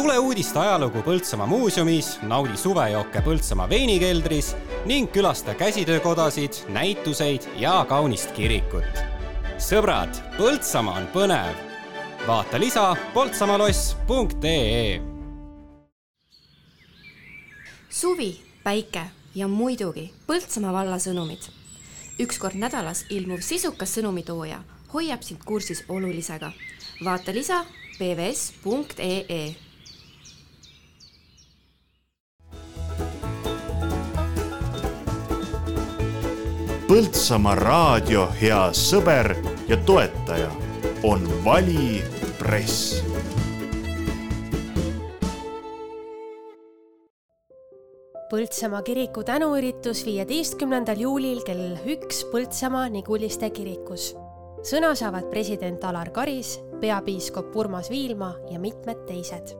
tule 0.00 0.18
uudiste 0.18 0.58
ajalugu 0.58 1.02
Põltsamaa 1.04 1.46
muuseumis, 1.50 2.14
naudi 2.22 2.56
suvejooke 2.56 3.20
Põltsamaa 3.24 3.66
veinikeldris 3.68 4.54
ning 4.84 5.12
külasta 5.12 5.54
käsitöökodasid, 5.54 6.52
näituseid 6.68 7.42
ja 7.56 7.84
kaunist 7.88 8.32
kirikut. 8.32 8.84
sõbrad, 9.58 10.16
Põltsamaa 10.38 10.96
on 10.96 11.08
põnev. 11.12 11.54
vaata 12.26 12.60
lisa 12.60 12.96
poltsamaloss.ee. 13.14 15.00
suvi, 17.90 18.40
päike 18.64 19.02
ja 19.34 19.48
muidugi 19.48 20.12
Põltsamaa 20.26 20.72
valla 20.72 20.96
sõnumid. 20.96 21.50
üks 22.18 22.38
kord 22.38 22.54
nädalas 22.54 23.04
ilmuv 23.10 23.40
sisukas 23.40 23.98
sõnumitooja 23.98 24.62
hoiab 24.92 25.22
sind 25.22 25.40
kursis 25.44 25.84
olulisega. 25.88 26.52
vaata 27.04 27.32
lisa 27.32 27.64
pvs.ee 27.98 29.69
Põltsamaa 36.90 37.52
raadio 37.54 38.24
hea 38.34 38.72
sõber 38.74 39.28
ja 39.68 39.76
toetaja 39.86 40.48
on 41.06 41.22
Vali 41.44 42.00
Press. 42.34 42.96
Põltsamaa 48.32 48.82
kiriku 48.82 49.22
tänuüritus 49.22 50.00
viieteistkümnendal 50.08 50.98
juulil 51.04 51.44
kell 51.46 51.78
üks 51.94 52.24
Põltsamaa 52.32 52.88
Niguliste 52.90 53.52
kirikus. 53.54 54.16
sõna 54.66 54.90
saavad 54.98 55.30
president 55.30 55.86
Alar 55.86 56.10
Karis, 56.10 56.56
peapiiskop 56.80 57.54
Urmas 57.54 57.90
Viilma 57.90 58.34
ja 58.50 58.58
mitmed 58.58 59.06
teised. 59.06 59.54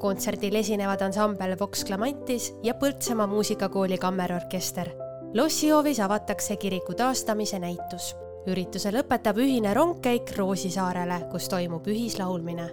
kontserdil 0.00 0.54
esinevad 0.56 1.02
ansambel 1.02 1.54
Vox 1.60 1.84
Clamantis 1.84 2.52
ja 2.62 2.74
Põltsamaa 2.74 3.26
muusikakooli 3.30 3.98
kammerorkester 3.98 5.01
lossihoovis 5.34 6.00
avatakse 6.00 6.56
kiriku 6.56 6.94
taastamise 6.94 7.58
näitus. 7.58 8.16
ürituse 8.46 8.90
lõpetab 8.90 9.38
ühine 9.38 9.74
rongkäik 9.74 10.32
Roosisaarele, 10.36 11.20
kus 11.30 11.48
toimub 11.48 11.86
ühislaulmine. 11.86 12.70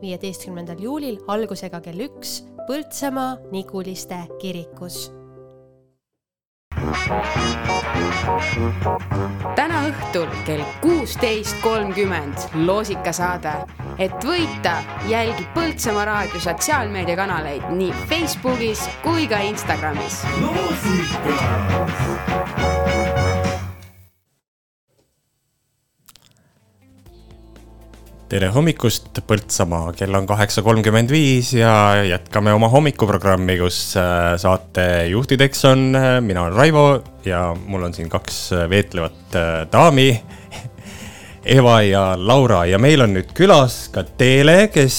viieteistkümnendal 0.00 0.78
juulil 0.78 1.18
algusega 1.26 1.80
kell 1.80 2.00
üks 2.00 2.44
Põltsamaa 2.68 3.38
Niguliste 3.50 4.18
kirikus 4.38 5.18
täna 9.56 9.80
õhtul 9.88 10.28
kell 10.46 10.62
kuusteist 10.82 11.56
kolmkümmend 11.62 12.38
loosikasaade. 12.66 13.52
et 13.98 14.24
võita, 14.24 14.76
jälgi 15.08 15.46
Põltsamaa 15.54 16.04
raadio 16.04 16.40
sotsiaalmeediakanaleid 16.40 17.70
nii 17.70 17.92
Facebookis 18.08 18.88
kui 19.02 19.26
ka 19.26 19.38
Instagramis. 19.38 20.22
Tere 28.28 28.50
hommikust, 28.52 29.22
Põltsamaa, 29.24 29.92
kell 29.96 30.16
on 30.16 30.26
kaheksa 30.28 30.60
kolmkümmend 30.64 31.08
viis 31.12 31.54
ja 31.56 32.04
jätkame 32.04 32.52
oma 32.52 32.68
hommikuprogrammi, 32.68 33.56
kus 33.60 33.78
äh, 33.96 34.34
saatejuhtideks 34.40 35.64
on, 35.70 35.84
äh, 35.96 36.08
mina 36.24 36.44
olen 36.44 36.58
Raivo 36.58 36.82
ja 37.24 37.54
mul 37.66 37.86
on 37.88 37.96
siin 37.96 38.10
kaks 38.12 38.42
äh, 38.52 38.66
veetlevat 38.68 39.38
daami. 39.72 40.10
Eva 41.56 41.78
ja 41.80 42.02
Laura. 42.20 42.66
Ja 42.68 42.76
meil 42.76 43.00
on 43.00 43.14
nüüd 43.16 43.32
külas 43.32 43.78
ka 43.94 44.02
Teele, 44.20 44.68
kes 44.74 44.98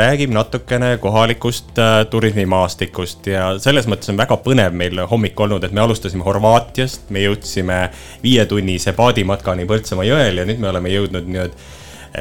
räägib 0.00 0.32
natukene 0.34 0.96
kohalikust 0.98 1.78
turismimaastikust. 2.10 3.28
Ja 3.30 3.52
selles 3.62 3.86
mõttes 3.86 4.10
on 4.10 4.18
väga 4.18 4.40
põnev 4.42 4.74
meil 4.74 5.04
hommik 5.06 5.38
olnud, 5.38 5.62
et 5.62 5.76
me 5.76 5.84
alustasime 5.84 6.26
Horvaatiast, 6.26 7.12
me 7.14 7.22
jõudsime 7.28 7.84
viietunnise 8.26 8.96
paadimatkani 8.98 9.68
Põltsamaa 9.70 10.10
jõel 10.10 10.42
ja 10.42 10.48
nüüd 10.48 10.64
me 10.64 10.72
oleme 10.74 10.96
jõudnud 10.96 11.30
Eh, 11.30 11.50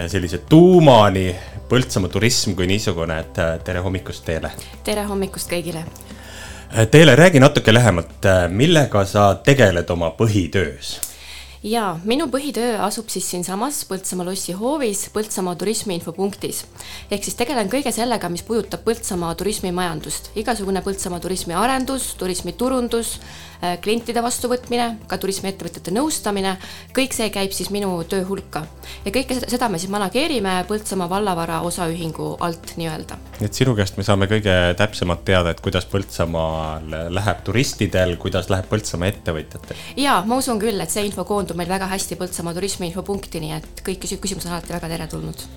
sellise 0.07 0.37
tuumani 0.49 1.29
Põltsamaa 1.69 2.11
turism 2.13 2.53
kui 2.53 2.67
niisugune, 2.69 3.15
et 3.23 3.37
eh, 3.41 3.55
tere 3.65 3.81
hommikust 3.81 4.25
teile. 4.27 4.51
tere 4.85 5.05
hommikust 5.09 5.49
kõigile. 5.49 5.81
Eh, 5.81 6.87
Teele, 6.91 7.15
räägi 7.15 7.41
natuke 7.41 7.73
lähemalt, 7.73 8.27
millega 8.49 9.05
sa 9.09 9.31
tegeled 9.43 9.89
oma 9.89 10.11
põhitöös? 10.19 10.99
Jaa, 11.65 11.95
minu 12.05 12.27
põhitöö 12.29 12.77
asub 12.85 13.09
siis 13.09 13.25
siinsamas 13.31 13.81
Põltsamaa 13.89 14.27
lossi 14.27 14.53
hoovis 14.53 15.07
Põltsamaa 15.13 15.55
turismiinfopunktis. 15.55 16.65
ehk 17.11 17.23
siis 17.23 17.37
tegelen 17.39 17.69
kõige 17.69 17.91
sellega, 17.95 18.29
mis 18.29 18.43
puudutab 18.45 18.85
Põltsamaa 18.85 19.33
turismimajandust, 19.35 20.29
igasugune 20.35 20.83
Põltsamaa 20.85 21.19
turismi 21.19 21.57
arendus, 21.57 22.13
turismiturundus, 22.21 23.17
Äh, 23.63 23.77
klientide 23.81 24.19
vastuvõtmine, 24.23 24.85
ka 25.07 25.17
turismiettevõtjate 25.21 25.93
nõustamine, 25.95 26.55
kõik 26.95 27.13
see 27.15 27.29
käib 27.31 27.53
siis 27.55 27.69
minu 27.71 27.91
töö 28.09 28.25
hulka. 28.27 28.65
ja 29.05 29.11
kõike 29.15 29.37
seda 29.39 29.69
me 29.69 29.79
siis 29.79 29.91
manageerime 29.93 30.65
Põltsamaa 30.67 31.07
vallavara 31.09 31.61
osaühingu 31.61 32.35
alt 32.39 32.75
nii-öelda. 32.75 33.17
nii 33.39 33.47
et 33.47 33.53
sinu 33.53 33.75
käest 33.75 33.97
me 33.97 34.03
saame 34.03 34.27
kõige 34.27 34.75
täpsemalt 34.77 35.23
teada, 35.25 35.49
et 35.49 35.61
kuidas 35.61 35.85
Põltsamaal 35.85 36.91
läheb 37.09 37.43
turistidel, 37.47 38.17
kuidas 38.17 38.49
läheb 38.49 38.67
Põltsamaa 38.69 39.13
ettevõtjatel? 39.13 39.77
jaa, 40.03 40.19
ma 40.25 40.37
usun 40.43 40.59
küll, 40.59 40.81
et 40.81 40.91
see 40.91 41.05
info 41.07 41.23
koondub 41.23 41.54
meil 41.59 41.69
väga 41.69 41.87
hästi 41.91 42.17
Põltsamaa 42.19 42.55
turismiinfopunkti, 42.57 43.41
nii 43.43 43.55
et 43.57 43.85
kõik 43.85 44.03
küsimused 44.05 44.49
on 44.49 44.57
alati 44.57 44.75
väga 44.75 44.91
teretulnud 44.91 45.47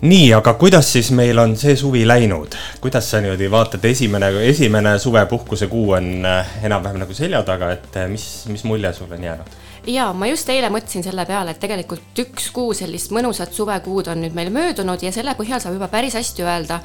nii, 0.00 0.32
aga 0.36 0.54
kuidas 0.54 0.92
siis 0.92 1.10
meil 1.10 1.38
on 1.42 1.56
see 1.58 1.74
suvi 1.76 2.04
läinud, 2.06 2.54
kuidas 2.82 3.08
sa 3.10 3.20
niimoodi 3.22 3.48
vaatad, 3.50 3.84
esimene, 3.84 4.30
esimene 4.46 4.98
suvepuhkuse 5.02 5.66
kuu 5.66 5.96
on 5.98 6.26
äh, 6.26 6.52
enam-vähem 6.62 7.00
nagu 7.02 7.14
selja 7.14 7.42
taga, 7.46 7.72
et 7.74 7.96
äh, 7.98 8.06
mis, 8.10 8.28
mis 8.52 8.62
mulje 8.64 8.92
sul 8.94 9.10
on 9.12 9.24
jäänud? 9.24 9.56
Ja 9.86 10.08
ma 10.12 10.26
just 10.28 10.48
eile 10.52 10.70
mõtlesin 10.72 11.04
selle 11.06 11.24
peale, 11.28 11.54
et 11.54 11.60
tegelikult 11.62 12.22
üks 12.24 12.50
kuu 12.54 12.74
sellist 12.76 13.12
mõnusat 13.14 13.54
suvekuud 13.56 14.10
on 14.12 14.22
nüüd 14.24 14.34
meil 14.36 14.50
möödunud 14.54 15.02
ja 15.02 15.12
selle 15.14 15.34
põhjal 15.38 15.62
saab 15.62 15.76
juba 15.78 15.88
päris 15.92 16.16
hästi 16.18 16.46
öelda, 16.46 16.80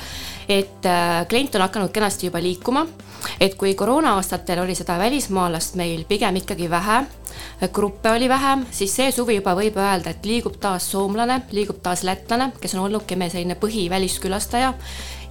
et 0.48 0.86
äh, 0.90 1.24
klient 1.30 1.56
on 1.56 1.66
hakanud 1.66 1.92
kenasti 1.96 2.30
juba 2.30 2.42
liikuma. 2.44 2.86
et 3.40 3.56
kui 3.56 3.72
koroona 3.76 4.18
aastatel 4.18 4.60
oli 4.60 4.76
seda 4.76 4.98
välismaalast 5.00 5.76
meil 5.80 6.04
pigem 6.04 6.36
ikkagi 6.36 6.70
vähe, 6.70 7.04
gruppe 7.74 8.12
oli 8.12 8.30
vähem, 8.30 8.66
siis 8.72 8.96
see 8.96 9.12
suvi 9.12 9.38
juba 9.38 9.56
võib 9.56 9.78
öelda, 9.80 10.12
et 10.12 10.26
liigub 10.26 10.58
taas 10.60 10.90
soomlane, 10.92 11.42
liigub 11.52 11.80
taas 11.84 12.04
lätlane, 12.04 12.52
kes 12.62 12.76
on 12.76 12.84
olnudki 12.84 13.16
meie 13.16 13.32
selline 13.32 13.56
põhiväliskülastaja 13.56 14.74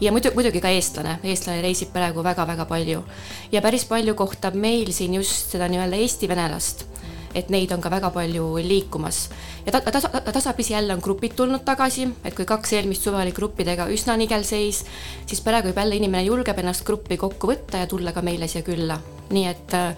ja 0.00 0.12
muidu, 0.12 0.32
muidugi 0.34 0.62
ka 0.62 0.72
eestlane, 0.72 1.18
eestlane 1.22 1.62
reisib 1.62 1.92
praegu 1.92 2.24
väga-väga 2.24 2.66
palju. 2.66 3.04
ja 3.52 3.62
päris 3.62 3.84
palju 3.84 4.14
kohtab 4.14 4.54
meil 4.54 4.92
siin 4.92 5.14
just 5.14 5.52
seda 5.52 5.68
nii-öelda 5.68 6.00
eesti 6.00 6.28
venelast 6.28 6.86
et 7.34 7.50
neid 7.50 7.72
on 7.72 7.80
ka 7.80 7.90
väga 7.90 8.10
palju 8.14 8.46
liikumas. 8.62 9.28
ja 9.66 9.72
ta, 9.72 9.80
tasa, 9.80 10.08
tasapisi 10.08 10.72
jälle 10.72 10.94
on 10.94 11.00
grupid 11.00 11.36
tulnud 11.36 11.64
tagasi, 11.64 12.08
et 12.24 12.34
kui 12.34 12.44
kaks 12.44 12.72
eelmist 12.72 13.02
suve 13.02 13.22
oli 13.22 13.32
gruppidega 13.32 13.88
üsna 13.92 14.16
nigel 14.16 14.44
seis, 14.44 14.84
siis 15.26 15.40
praegu 15.40 15.72
juba 15.72 15.84
jälle 15.84 15.96
inimene 15.96 16.24
julgeb 16.24 16.58
ennast 16.58 16.84
gruppi 16.86 17.16
kokku 17.16 17.52
võtta 17.52 17.82
ja 17.82 17.86
tulla 17.86 18.12
ka 18.12 18.22
meile 18.22 18.48
siia 18.48 18.62
külla. 18.62 18.98
nii 19.30 19.46
et 19.48 19.74
äh, 19.74 19.94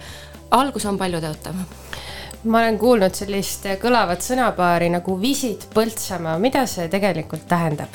algus 0.51 0.85
on 0.85 0.97
paljutõotav 0.97 1.63
ma 2.45 2.59
olen 2.61 2.77
kuulnud 2.77 3.15
sellist 3.17 3.65
kõlavat 3.81 4.21
sõnapaari 4.21 4.91
nagu 4.93 5.15
visit 5.21 5.65
Põltsamaa, 5.73 6.37
mida 6.41 6.65
see 6.69 6.87
tegelikult 6.91 7.47
tähendab? 7.49 7.89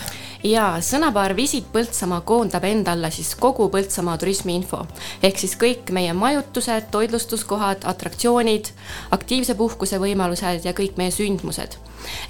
ja 0.45 0.65
sõnapaar 0.83 1.35
Visit 1.37 1.69
Põltsamaa 1.73 2.23
koondab 2.27 2.65
enda 2.65 2.95
alla 2.97 3.11
siis 3.15 3.35
kogu 3.39 3.69
Põltsamaa 3.71 4.17
turismiinfo 4.19 4.81
ehk 5.23 5.39
siis 5.39 5.55
kõik 5.61 5.93
meie 5.95 6.15
majutused, 6.17 6.89
toitlustuskohad, 6.91 7.85
atraktsioonid, 7.93 8.73
aktiivse 9.15 9.55
puhkuse 9.55 10.01
võimalused 10.03 10.67
ja 10.67 10.75
kõik 10.77 10.99
meie 10.99 11.15
sündmused 11.15 11.79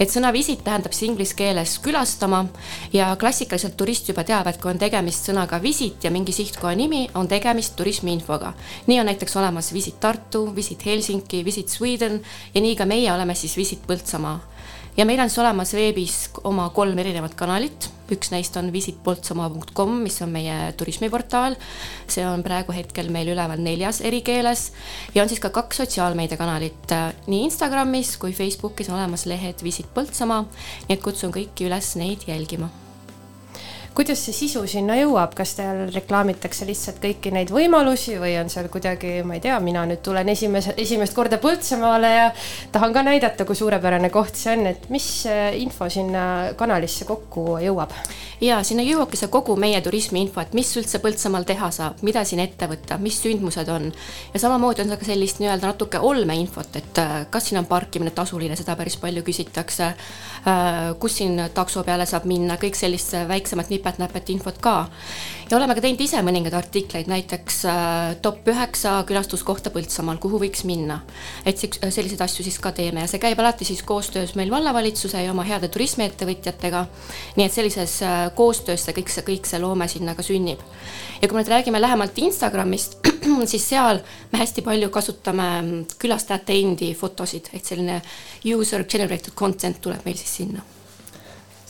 et 0.00 0.10
sõna 0.10 0.32
visit 0.34 0.62
tähendab 0.64 0.94
siis 0.94 1.10
inglise 1.10 1.36
keeles 1.38 1.76
külastama 1.84 2.42
ja 2.92 3.10
klassikaliselt 3.20 3.76
turist 3.78 4.08
juba 4.10 4.24
teab, 4.26 4.48
et 4.50 4.58
kui 4.60 4.72
on 4.72 4.80
tegemist 4.80 5.28
sõnaga 5.28 5.60
visit 5.62 6.04
ja 6.04 6.10
mingi 6.10 6.34
sihtkoha 6.34 6.74
nimi, 6.78 7.04
on 7.14 7.28
tegemist 7.30 7.76
turismiinfoga. 7.78 8.52
nii 8.86 9.00
on 9.00 9.10
näiteks 9.10 9.36
olemas 9.36 9.72
Visit 9.72 10.00
Tartu, 10.00 10.48
Visit 10.56 10.84
Helsingi, 10.86 11.44
Visit 11.44 11.68
Sweden 11.68 12.09
ja 12.54 12.62
nii 12.64 12.76
ka 12.78 12.86
meie 12.88 13.12
oleme 13.12 13.36
siis 13.38 13.56
Visit 13.58 13.86
Põltsamaa. 13.86 14.38
Ja 14.96 15.06
meil 15.06 15.20
on 15.22 15.30
siis 15.30 15.38
olemas 15.38 15.70
veebis 15.72 16.16
oma 16.44 16.66
kolm 16.74 16.98
erinevat 16.98 17.36
kanalit, 17.38 17.86
üks 18.10 18.32
neist 18.34 18.56
on 18.58 18.72
visitpoltsamaa.com, 18.74 19.94
mis 20.02 20.18
on 20.24 20.32
meie 20.34 20.56
turismiportaal. 20.76 21.56
see 22.10 22.26
on 22.26 22.42
praegu 22.42 22.74
hetkel 22.74 23.08
meil 23.14 23.30
üleval 23.30 23.62
neljas 23.62 24.02
eri 24.02 24.20
keeles 24.26 24.72
ja 25.14 25.22
on 25.22 25.30
siis 25.30 25.40
ka 25.40 25.52
kaks 25.54 25.84
sotsiaalmeediakanalit, 25.84 26.96
nii 27.30 27.46
Instagramis 27.46 28.16
kui 28.18 28.34
Facebookis 28.34 28.90
olemas 28.90 29.26
lehed 29.30 29.62
Visit 29.62 29.94
Põltsamaa, 29.94 30.44
nii 30.88 30.98
et 30.98 31.02
kutsun 31.02 31.32
kõiki 31.32 31.70
üles 31.70 31.94
neid 32.00 32.26
jälgima 32.26 32.72
kuidas 33.94 34.22
see 34.24 34.34
sisu 34.36 34.62
sinna 34.70 34.96
jõuab, 34.98 35.34
kas 35.36 35.56
seal 35.58 35.82
reklaamitakse 35.94 36.66
lihtsalt 36.68 37.00
kõiki 37.02 37.32
neid 37.34 37.50
võimalusi 37.54 38.16
või 38.22 38.36
on 38.40 38.50
seal 38.52 38.70
kuidagi, 38.72 39.20
ma 39.26 39.36
ei 39.36 39.44
tea, 39.44 39.58
mina 39.64 39.84
nüüd 39.88 40.02
tulen 40.06 40.28
esimese, 40.32 40.74
esimest 40.80 41.16
korda 41.16 41.40
Põltsamaale 41.42 42.10
ja 42.14 42.26
tahan 42.72 42.94
ka 42.94 43.04
näidata, 43.06 43.46
kui 43.48 43.58
suurepärane 43.58 44.12
koht 44.14 44.38
see 44.38 44.54
on, 44.54 44.66
et 44.70 44.90
mis 44.94 45.08
info 45.58 45.90
sinna 45.90 46.24
kanalisse 46.58 47.08
kokku 47.08 47.58
jõuab? 47.64 47.96
ja 48.40 48.60
sinna 48.64 48.84
jõuabki 48.84 49.18
see 49.20 49.28
kogu 49.32 49.54
meie 49.60 49.80
turismiinfo, 49.84 50.40
et 50.40 50.54
mis 50.56 50.70
üldse 50.80 51.00
Põltsamaal 51.02 51.44
teha 51.48 51.70
saab, 51.74 52.00
mida 52.06 52.22
siin 52.24 52.40
ette 52.42 52.68
võtta, 52.70 52.96
mis 53.02 53.18
sündmused 53.22 53.68
on. 53.72 53.90
ja 54.34 54.40
samamoodi 54.40 54.84
on 54.84 54.92
seal 54.92 55.00
ka 55.00 55.08
sellist 55.08 55.40
nii-öelda 55.42 55.72
natuke 55.72 56.00
olmeinfot, 56.10 56.76
et 56.80 57.00
äh, 57.02 57.14
kas 57.30 57.50
siin 57.50 57.60
on 57.60 57.68
parkimine 57.68 58.14
tasuline, 58.16 58.56
seda 58.56 58.76
päris 58.78 58.96
palju 59.00 59.22
küsitakse. 59.26 59.92
Äh, 60.48 60.78
kus 61.00 61.18
siin 61.20 61.36
takso 61.54 61.84
peale 61.84 62.06
saab 62.08 62.24
minna, 62.28 62.56
kõik 62.60 62.78
sellist 62.78 63.12
väiksemat 63.28 63.70
nipet-näpet 63.80 64.30
infot 64.36 64.58
ka. 64.60 64.88
ja 65.50 65.56
oleme 65.56 65.74
ka 65.74 65.82
teinud 65.82 66.00
ise 66.04 66.20
mõningaid 66.22 66.54
artikleid, 66.54 67.08
näiteks 67.10 67.64
äh, 67.66 68.14
top 68.22 68.46
üheksa 68.48 69.00
külastuskohta 69.08 69.72
Põltsamaal, 69.74 70.20
kuhu 70.22 70.38
võiks 70.42 70.64
minna. 70.68 71.00
et 71.44 71.58
selliseid 71.58 72.20
asju 72.20 72.44
siis 72.44 72.58
ka 72.60 72.72
teeme 72.76 73.04
ja 73.04 73.10
see 73.10 73.22
käib 73.22 73.40
alati 73.40 73.64
siis 73.64 73.82
koostöös 73.82 74.36
meil 74.38 74.50
vallavalitsuse 74.52 75.24
ja 75.24 75.32
oma 75.32 75.46
heade 75.48 75.68
turismiettevõtjatega. 75.68 76.86
nii 77.36 77.46
et 77.46 77.52
sellises 77.52 78.00
koostöös 78.34 78.84
see 78.84 78.96
kõik 79.00 79.12
see, 79.12 79.26
kõik 79.26 79.48
see 79.48 79.62
loome 79.62 79.88
sinna 79.88 80.14
ka 80.14 80.22
sünnib. 80.26 80.60
ja 81.22 81.28
kui 81.28 81.36
me 81.36 81.42
nüüd 81.42 81.54
räägime 81.54 81.80
lähemalt 81.80 82.18
Instagramist, 82.18 82.98
siis 83.52 83.68
seal 83.68 84.02
me 84.32 84.42
hästi 84.42 84.62
palju 84.66 84.90
kasutame 84.90 85.48
külastajate 85.98 86.58
endi 86.60 86.92
fotosid, 86.94 87.50
et 87.52 87.64
selline 87.64 88.02
user 88.44 88.84
generated 88.84 89.34
content 89.34 89.80
tuleb 89.80 90.04
meil 90.04 90.20
siis 90.20 90.36
sinna 90.42 90.62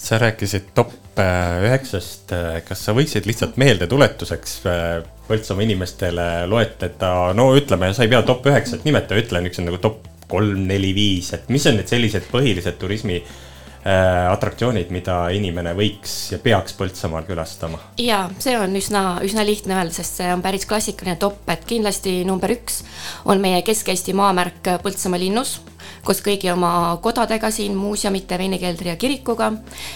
sa 0.01 0.19
rääkisid 0.19 0.71
top 0.75 1.19
äh, 1.21 1.61
üheksast, 1.67 2.33
kas 2.67 2.85
sa 2.87 2.95
võiksid 2.97 3.29
lihtsalt 3.29 3.59
meeldetuletuseks 3.61 4.61
äh, 4.67 4.85
Põltsamaa 5.31 5.63
inimestele 5.63 6.25
loetleda, 6.51 7.11
no 7.39 7.53
ütleme, 7.55 7.93
sa 7.95 8.03
ei 8.03 8.11
pea 8.11 8.25
top 8.27 8.49
üheksat 8.51 8.83
nimetama, 8.83 9.21
ütle 9.23 9.45
niisugused 9.45 9.69
nagu 9.69 9.79
top 9.83 10.09
kolm, 10.31 10.65
neli, 10.67 10.91
viis, 10.97 11.31
et 11.37 11.47
mis 11.53 11.67
on 11.71 11.79
need 11.79 11.91
sellised 11.91 12.27
põhilised 12.33 12.81
turismi 12.81 13.21
äh, 13.21 14.27
atraktsioonid, 14.31 14.91
mida 14.95 15.21
inimene 15.37 15.77
võiks 15.79 16.17
ja 16.35 16.41
peaks 16.43 16.75
Põltsamaal 16.79 17.29
külastama? 17.29 17.79
ja 18.01 18.25
see 18.43 18.57
on 18.59 18.75
üsna, 18.81 19.05
üsna 19.27 19.47
lihtne 19.47 19.79
öelda, 19.79 19.95
sest 20.01 20.23
see 20.23 20.33
on 20.35 20.43
päris 20.43 20.67
klassikaline 20.71 21.19
top, 21.21 21.45
et 21.53 21.67
kindlasti 21.69 22.23
number 22.27 22.57
üks 22.57 22.83
on 23.29 23.43
meie 23.43 23.63
Kesk-Eesti 23.67 24.17
maamärk 24.17 24.79
Põltsamaa 24.83 25.23
linnus 25.23 25.59
koos 26.05 26.23
kõigi 26.25 26.53
oma 26.53 26.99
kodadega 27.03 27.51
siin, 27.51 27.77
muuseumite, 27.77 28.39
veenikeldri 28.39 28.93
ja 28.93 28.97
kirikuga, 28.97 29.53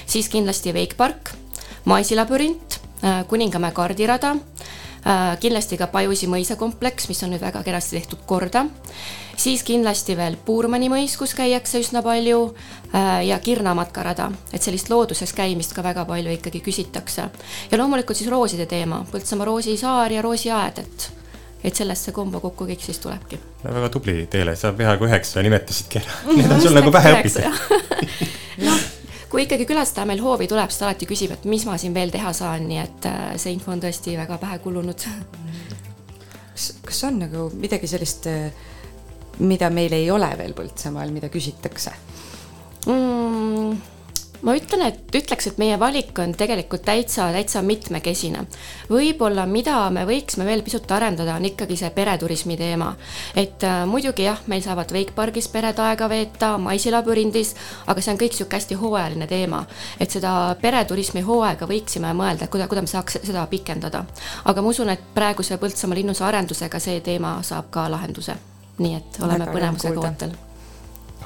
siis 0.06 0.28
kindlasti 0.32 0.74
Wake 0.76 0.96
Park, 0.96 1.34
Maisilabürint, 1.84 2.80
Kuningamäe 3.28 3.72
kardirada, 3.76 4.34
kindlasti 5.40 5.76
ka 5.76 5.88
Pajusi 5.92 6.28
mõisakompleks, 6.32 7.08
mis 7.10 7.20
on 7.24 7.34
nüüd 7.34 7.42
väga 7.44 7.60
kenasti 7.66 7.98
tehtud 7.98 8.22
korda, 8.26 8.64
siis 9.36 9.62
kindlasti 9.66 10.16
veel 10.16 10.38
Puurmani 10.46 10.88
mõis, 10.92 11.16
kus 11.20 11.34
käiakse 11.36 11.82
üsna 11.84 12.00
palju 12.04 12.46
ja 13.26 13.38
Kirna 13.44 13.74
matkarada, 13.76 14.30
et 14.52 14.64
sellist 14.64 14.88
looduses 14.92 15.34
käimist 15.36 15.76
ka 15.76 15.84
väga 15.84 16.06
palju 16.08 16.32
ikkagi 16.38 16.62
küsitakse. 16.64 17.28
ja 17.70 17.78
loomulikult 17.78 18.16
siis 18.16 18.30
rooside 18.30 18.66
teema, 18.66 19.04
Põltsamaa 19.12 19.50
roosisaar 19.50 20.12
ja 20.12 20.22
roosiaed, 20.22 20.78
et 20.78 21.23
et 21.64 21.76
sellest 21.76 22.08
see 22.08 22.14
kombo 22.16 22.40
kokku 22.44 22.66
kõik 22.68 22.82
siis 22.84 23.00
tulebki. 23.00 23.38
väga 23.64 23.88
tubli 23.92 24.26
Teele, 24.30 24.56
sa 24.56 24.72
peaaegu 24.76 25.08
üheksa 25.08 25.42
nimetasidki 25.44 26.02
ära, 26.02 26.18
need 26.36 26.52
on 26.52 26.60
sul 26.62 26.76
nagu 26.76 26.92
pähe 26.94 27.14
õpitud. 27.16 27.48
noh, 28.68 28.84
kui 29.32 29.46
ikkagi 29.46 29.66
külastaja 29.68 30.06
meil 30.08 30.22
hoovi 30.24 30.48
tuleb, 30.50 30.70
siis 30.70 30.82
ta 30.82 30.90
alati 30.90 31.08
küsib, 31.08 31.32
et 31.36 31.48
mis 31.48 31.64
ma 31.68 31.78
siin 31.80 31.96
veel 31.96 32.12
teha 32.14 32.34
saan, 32.36 32.68
nii 32.68 32.82
et 32.82 33.08
äh, 33.10 33.24
see 33.40 33.56
info 33.56 33.72
on 33.74 33.82
tõesti 33.82 34.18
väga 34.20 34.38
pähe 34.42 34.60
kulunud. 34.64 35.08
kas, 36.52 36.68
kas 36.84 37.02
on 37.08 37.18
nagu 37.24 37.48
midagi 37.56 37.90
sellist, 37.90 38.28
äh, 38.30 38.52
mida 39.40 39.70
meil 39.70 39.96
ei 39.96 40.10
ole 40.10 40.28
veel 40.38 40.54
Põltsamaal, 40.54 41.10
mida 41.10 41.32
küsitakse 41.32 41.96
mm.? 42.86 43.93
Ma 44.44 44.52
ütlen, 44.56 44.82
et 44.88 45.16
ütleks, 45.16 45.48
et 45.48 45.58
meie 45.60 45.76
valik 45.80 46.18
on 46.20 46.34
tegelikult 46.36 46.84
täitsa, 46.84 47.30
täitsa 47.32 47.62
mitmekesine. 47.64 48.44
võib-olla, 48.90 49.46
mida 49.48 49.76
me 49.90 50.04
võiksime 50.08 50.44
veel 50.44 50.62
pisut 50.62 50.90
arendada, 50.92 51.36
on 51.36 51.48
ikkagi 51.48 51.76
see 51.80 51.90
pereturismi 51.90 52.56
teema. 52.60 52.94
et 53.36 53.64
äh, 53.64 53.84
muidugi 53.88 54.26
jah, 54.28 54.40
meil 54.46 54.62
saavad 54.62 54.92
Wakepargis 54.92 55.48
pered 55.48 55.78
aega 55.78 56.08
veeta, 56.08 56.58
Maisilabürindis, 56.58 57.54
aga 57.86 58.00
see 58.00 58.12
on 58.12 58.20
kõik 58.20 58.34
niisugune 58.36 58.60
hästi 58.60 58.78
hooajaline 58.80 59.26
teema. 59.26 59.64
et 60.00 60.10
seda 60.10 60.56
pereturismi 60.60 61.24
hooaega 61.24 61.66
võiksime 61.66 62.12
mõelda, 62.12 62.48
kuida-, 62.48 62.68
kuidas 62.68 62.84
me 62.84 62.92
saaks 62.92 63.18
seda 63.22 63.46
pikendada. 63.46 64.04
aga 64.44 64.62
ma 64.62 64.68
usun, 64.68 64.90
et 64.90 65.00
praeguse 65.14 65.56
Põltsamaa 65.64 65.96
linnuse 65.96 66.24
arendusega 66.24 66.78
see 66.78 67.00
teema 67.00 67.38
saab 67.42 67.70
ka 67.70 67.88
lahenduse. 67.90 68.36
nii 68.78 68.94
et 68.94 69.20
oleme 69.22 69.48
põnevusega 69.48 70.00
ootel. 70.00 70.36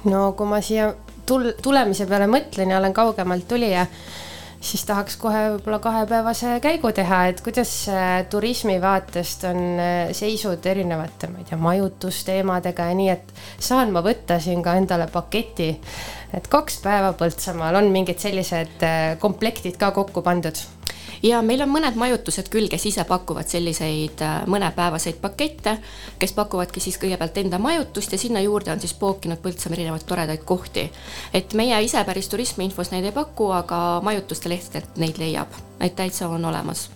no 0.05 0.33
kui 0.33 0.47
ma 0.47 0.63
siia 0.63 0.93
tul-, 1.29 1.53
tulemise 1.63 2.07
peale 2.09 2.29
mõtlen 2.31 2.73
ja 2.73 2.81
olen 2.81 2.95
kaugemalt 2.97 3.47
tulija, 3.49 3.85
siis 4.61 4.83
tahaks 4.89 5.17
kohe 5.21 5.45
võib-olla 5.55 5.79
kahepäevase 5.83 6.57
käigu 6.63 6.91
teha, 6.95 7.21
et 7.31 7.43
kuidas 7.45 7.73
turismi 8.31 8.79
vaatest 8.83 9.47
on 9.51 9.61
äh, 9.83 9.99
seisud 10.17 10.67
erinevate, 10.67 11.31
ma 11.31 11.43
ei 11.43 11.51
tea, 11.51 11.61
majutusteemadega 11.63 12.89
ja 12.91 12.97
nii, 12.99 13.13
et 13.15 13.37
saan 13.71 13.95
ma 13.95 14.03
võtta 14.05 14.41
siin 14.43 14.65
ka 14.65 14.75
endale 14.81 15.07
paketi. 15.13 15.71
et 16.35 16.49
kaks 16.49 16.83
päeva 16.85 17.15
Põltsamaal 17.17 17.79
on 17.83 17.93
mingid 17.93 18.19
sellised 18.21 18.83
äh, 18.85 19.15
komplektid 19.21 19.79
ka 19.81 19.93
kokku 19.97 20.23
pandud 20.27 20.78
ja 21.23 21.41
meil 21.43 21.63
on 21.65 21.73
mõned 21.73 21.97
majutused 21.99 22.51
küll, 22.53 22.69
kes 22.71 22.87
ise 22.91 23.05
pakuvad 23.09 23.49
selliseid 23.51 24.23
äh, 24.25 24.37
mõnepäevaseid 24.51 25.21
pakette, 25.23 25.79
kes 26.19 26.35
pakuvadki 26.37 26.83
siis 26.83 26.99
kõigepealt 27.01 27.41
enda 27.43 27.59
majutust 27.63 28.13
ja 28.13 28.21
sinna 28.21 28.43
juurde 28.45 28.73
on 28.73 28.81
siis 28.81 28.95
pookinud 28.99 29.43
Põltsamaa 29.43 29.79
erinevaid 29.79 30.07
toredaid 30.07 30.45
kohti. 30.45 30.89
et 31.35 31.55
meie 31.55 31.83
ise 31.83 32.05
päris 32.05 32.29
turismiinfos 32.29 32.91
neid 32.93 33.05
ei 33.05 33.13
paku, 33.13 33.51
aga 33.55 34.01
majutuste 34.05 34.49
lehtedelt 34.49 34.97
neid 34.97 35.19
leiab, 35.19 35.53
et 35.81 35.97
täitsa 35.97 36.29
on 36.29 36.45
olemas. 36.45 36.89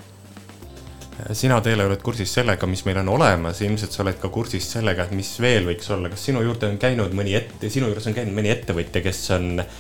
Sina, 1.33 1.61
Teele, 1.61 1.85
oled 1.87 2.01
kursis 2.03 2.33
sellega, 2.35 2.67
mis 2.67 2.83
meil 2.85 2.99
on 3.03 3.09
olemas, 3.13 3.61
ilmselt 3.63 3.93
sa 3.93 4.03
oled 4.03 4.17
ka 4.19 4.29
kursis 4.33 4.65
sellega, 4.73 5.05
et 5.05 5.13
mis 5.15 5.29
veel 5.41 5.69
võiks 5.69 5.91
olla, 5.93 6.09
kas 6.11 6.25
sinu 6.25 6.41
juurde 6.43 6.67
on 6.67 6.79
käinud 6.83 7.13
mõni 7.15 7.37
ette, 7.39 7.71
sinu 7.71 7.91
juures 7.91 8.07
on 8.09 8.17
käinud 8.17 8.35
mõni 8.35 8.51
ettevõtja, 8.51 9.03
kes 9.05 9.21
on 9.37 9.61
äh, 9.61 9.77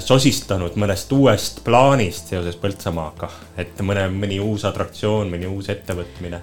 sosistanud 0.00 0.76
mõnest 0.78 1.10
uuest 1.12 1.62
plaanist 1.66 2.28
seoses 2.30 2.54
Põltsamaaga, 2.62 3.30
et 3.58 3.80
mõne, 3.82 4.04
mõni 4.14 4.38
uus 4.42 4.62
atraktsioon, 4.68 5.32
mõni 5.32 5.50
uus 5.50 5.70
ettevõtmine? 5.72 6.40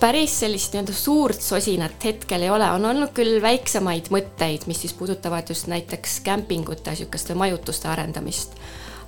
päris 0.00 0.40
sellist 0.40 0.72
nii-öelda 0.72 0.94
suurt 0.94 1.40
sosinat 1.42 2.04
hetkel 2.04 2.44
ei 2.46 2.50
ole, 2.50 2.68
on 2.70 2.84
olnud 2.86 3.10
küll 3.16 3.40
väiksemaid 3.42 4.12
mõtteid, 4.14 4.68
mis 4.70 4.84
siis 4.84 4.94
puudutavad 4.94 5.48
just 5.50 5.66
näiteks 5.66 6.20
kämpingute, 6.26 6.90
niisuguste 6.90 7.34
majutuste 7.34 7.88
arendamist. 7.88 8.54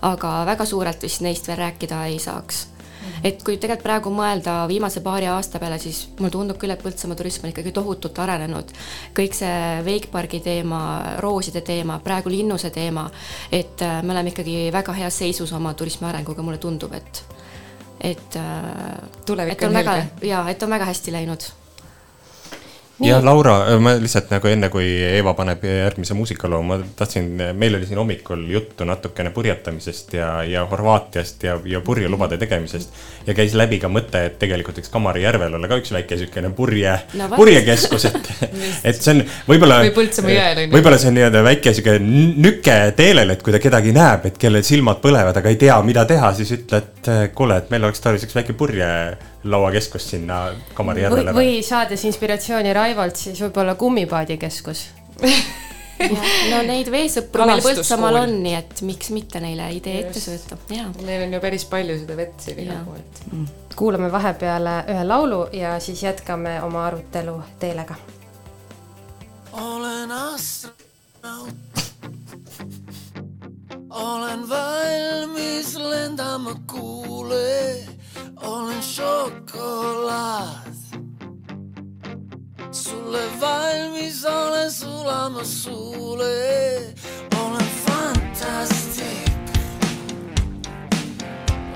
aga 0.03 0.47
väga 0.47 0.65
suurelt 0.65 1.03
vist 1.03 1.21
neist 1.21 1.49
veel 1.49 1.59
rääkida 1.59 2.05
ei 2.07 2.19
saaks. 2.19 2.67
Et 3.25 3.43
kui 3.43 3.57
tegelikult 3.57 3.85
praegu 3.85 4.13
mõelda 4.15 4.57
viimase 4.69 5.03
paari 5.05 5.29
aasta 5.31 5.59
peale, 5.59 5.79
siis 5.83 6.03
mulle 6.19 6.33
tundub 6.35 6.59
küll, 6.61 6.75
et 6.75 6.83
Põltsamaa 6.83 7.19
turism 7.19 7.47
on 7.47 7.53
ikkagi 7.55 7.73
tohutult 7.77 8.19
arenenud. 8.19 8.73
kõik 9.17 9.37
see 9.37 9.83
Wakepargi 9.87 10.41
teema, 10.45 10.81
rooside 11.19 11.61
teema, 11.61 12.01
praegu 12.05 12.33
linnuse 12.33 12.71
teema, 12.71 13.09
et 13.53 13.83
äh, 13.83 14.03
me 14.03 14.15
oleme 14.17 14.35
ikkagi 14.35 14.71
väga 14.73 14.93
heas 14.93 15.19
seisus 15.23 15.53
oma 15.53 15.75
turismi 15.75 16.09
arenguga, 16.09 16.43
mulle 16.43 16.59
tundub, 16.59 16.93
et 16.95 17.25
et 18.01 18.37
tulevik 19.29 19.61
on, 19.61 19.69
on 19.69 19.75
väga, 19.77 19.97
jaa, 20.25 20.45
et 20.49 20.63
on 20.63 20.71
väga 20.73 20.87
hästi 20.89 21.13
läinud 21.13 21.45
jah, 23.05 23.23
Laura, 23.25 23.55
ma 23.81 23.95
lihtsalt 24.01 24.31
nagu 24.35 24.49
enne, 24.51 24.69
kui 24.73 24.87
Eeva 25.07 25.33
paneb 25.39 25.63
järgmise 25.65 26.15
muusikaloo, 26.19 26.61
ma 26.67 26.79
tahtsin, 26.99 27.31
meil 27.57 27.77
oli 27.79 27.89
siin 27.89 28.01
hommikul 28.01 28.43
juttu 28.51 28.85
natukene 28.89 29.33
purjetamisest 29.35 30.15
ja, 30.19 30.29
ja 30.45 30.65
Horvaatiast 30.69 31.47
ja, 31.47 31.57
ja 31.65 31.81
purjelubade 31.85 32.39
tegemisest. 32.41 32.93
ja 33.27 33.35
käis 33.37 33.55
läbi 33.57 33.79
ka 33.81 33.89
mõte, 33.93 34.25
et 34.29 34.39
tegelikult 34.43 34.81
võiks 34.81 34.93
Kamarijärvel 34.93 35.55
olla 35.57 35.71
ka 35.71 35.81
üks 35.81 35.93
väike 35.95 36.19
siukene 36.21 36.53
purje 36.57 36.97
No 37.19 37.29
purjekeskus, 37.35 38.05
et, 38.11 38.31
et 38.93 39.01
see 39.01 39.17
on 39.17 39.25
võib-olla. 39.49 39.81
Või 39.87 39.95
Põltsamaa 39.97 40.37
jõel 40.37 40.63
on 40.63 40.69
ju. 40.69 40.75
võib-olla 40.77 41.01
see 41.01 41.13
on 41.13 41.19
nii-öelda 41.21 41.45
väike 41.47 41.75
siuke 41.77 41.97
n- 42.03 42.37
nüke 42.45 42.79
teelel, 42.99 43.35
et 43.37 43.43
kui 43.45 43.55
ta 43.55 43.63
kedagi 43.63 43.97
näeb, 43.97 44.29
et 44.31 44.39
kellel 44.41 44.67
silmad 44.67 45.01
põlevad, 45.03 45.41
aga 45.41 45.53
ei 45.53 45.61
tea, 45.61 45.81
mida 45.87 46.05
teha, 46.09 46.33
siis 46.37 46.53
ütle, 46.59 46.85
et 46.85 47.13
eh, 47.13 47.27
kuule, 47.35 47.61
et 47.63 47.73
meil 47.73 47.89
oleks 47.89 48.03
tarvis 48.05 48.29
üks 48.29 48.37
väike 48.37 48.57
purjelauakeskus 49.43 50.11
sinna 50.11 50.51
või, 50.51 50.75
Kamarijärvele. 50.75 51.33
või 51.35 51.63
saades 51.65 52.05
inspiratsiooni 52.05 52.73
Raivolt, 52.73 53.17
siis 53.17 53.41
võib-olla 53.41 53.75
kummipaadikeskus. 53.75 54.87
no 56.51 56.63
neid 56.65 56.91
veesõpru 56.93 57.47
meil. 57.47 57.63
Põltsamaal 57.65 58.21
on, 58.23 58.37
nii 58.43 58.55
et 58.55 58.83
miks 58.83 59.11
mitte 59.11 59.41
neile 59.41 59.71
idee 59.77 60.05
ette 60.05 60.21
sööta. 60.21 60.59
Neil 60.71 61.27
on 61.27 61.33
ju 61.33 61.41
päris 61.41 61.65
palju 61.65 61.99
seda 62.03 62.17
vett 62.17 62.41
siin 62.41 62.61
igal 62.65 62.85
pool, 62.85 63.01
et. 63.01 63.77
kuulame 63.77 64.13
vahepeale 64.13 64.85
ühe 64.93 65.05
laulu 65.05 65.47
ja 65.57 65.79
siis 65.81 66.03
jätkame 66.03 66.61
oma 66.63 66.87
arutelu 66.87 67.41
Teelega. 67.59 67.95
olen 69.53 70.11
astronaut. 70.13 71.55
olen 73.91 74.49
valmis 74.49 75.77
lendama 75.77 76.55
kuule, 76.67 77.87
olen 78.43 78.83
šokolaad. 78.83 80.71
sulle 82.73 83.23
valmis 83.41 84.25
olen 84.25 84.71
sulama 84.73 85.45
suule, 85.45 86.95
olen 87.45 87.67
fantastik. 87.87 89.31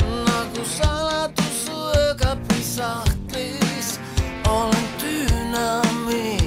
nagu 0.03 0.64
saladus 0.78 1.66
su 1.66 1.72
öökapi 1.99 2.62
sahtlis, 2.62 3.99
olen 4.49 4.86
dünamiit. 5.01 6.45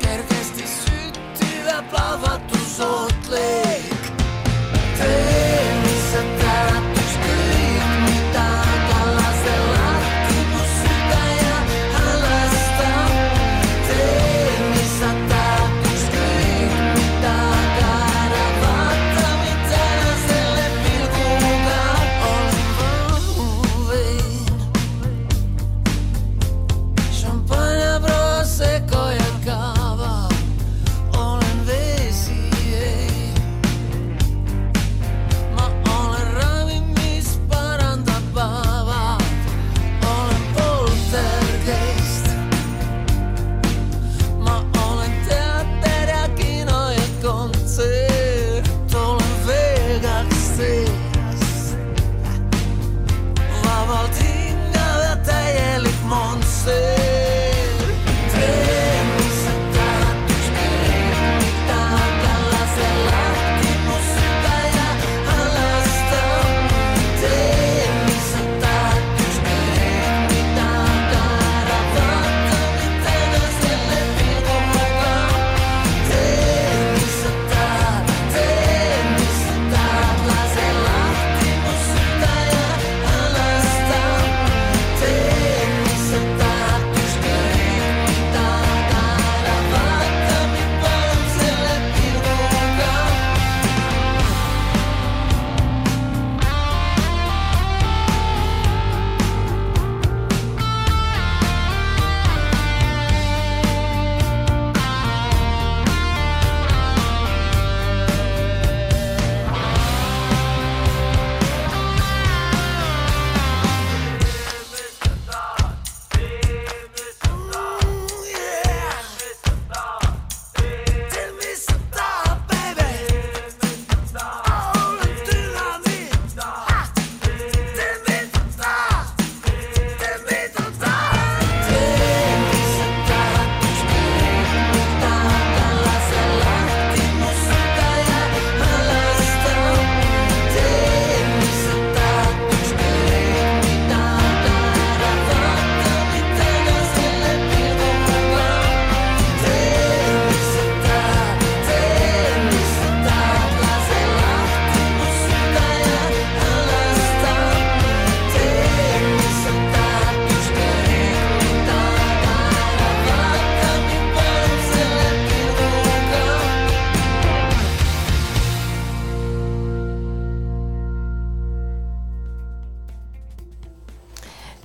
kergesti 0.00 0.64
süttiv 0.66 1.66
ja 1.66 1.82
plahvatusootlik. 1.90 3.28
tee, 3.38 3.67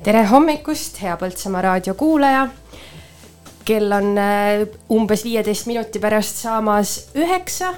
tere 0.04 0.26
hommikust, 0.28 0.98
hea 1.00 1.16
Põltsamaa 1.20 1.62
raadio 1.64 1.94
kuulaja. 1.96 2.48
kell 3.64 3.92
on 3.96 4.18
äh, 4.20 4.66
umbes 4.92 5.22
viieteist 5.24 5.70
minuti 5.70 6.00
pärast 6.04 6.42
saamas 6.44 6.90
üheksa 7.16 7.70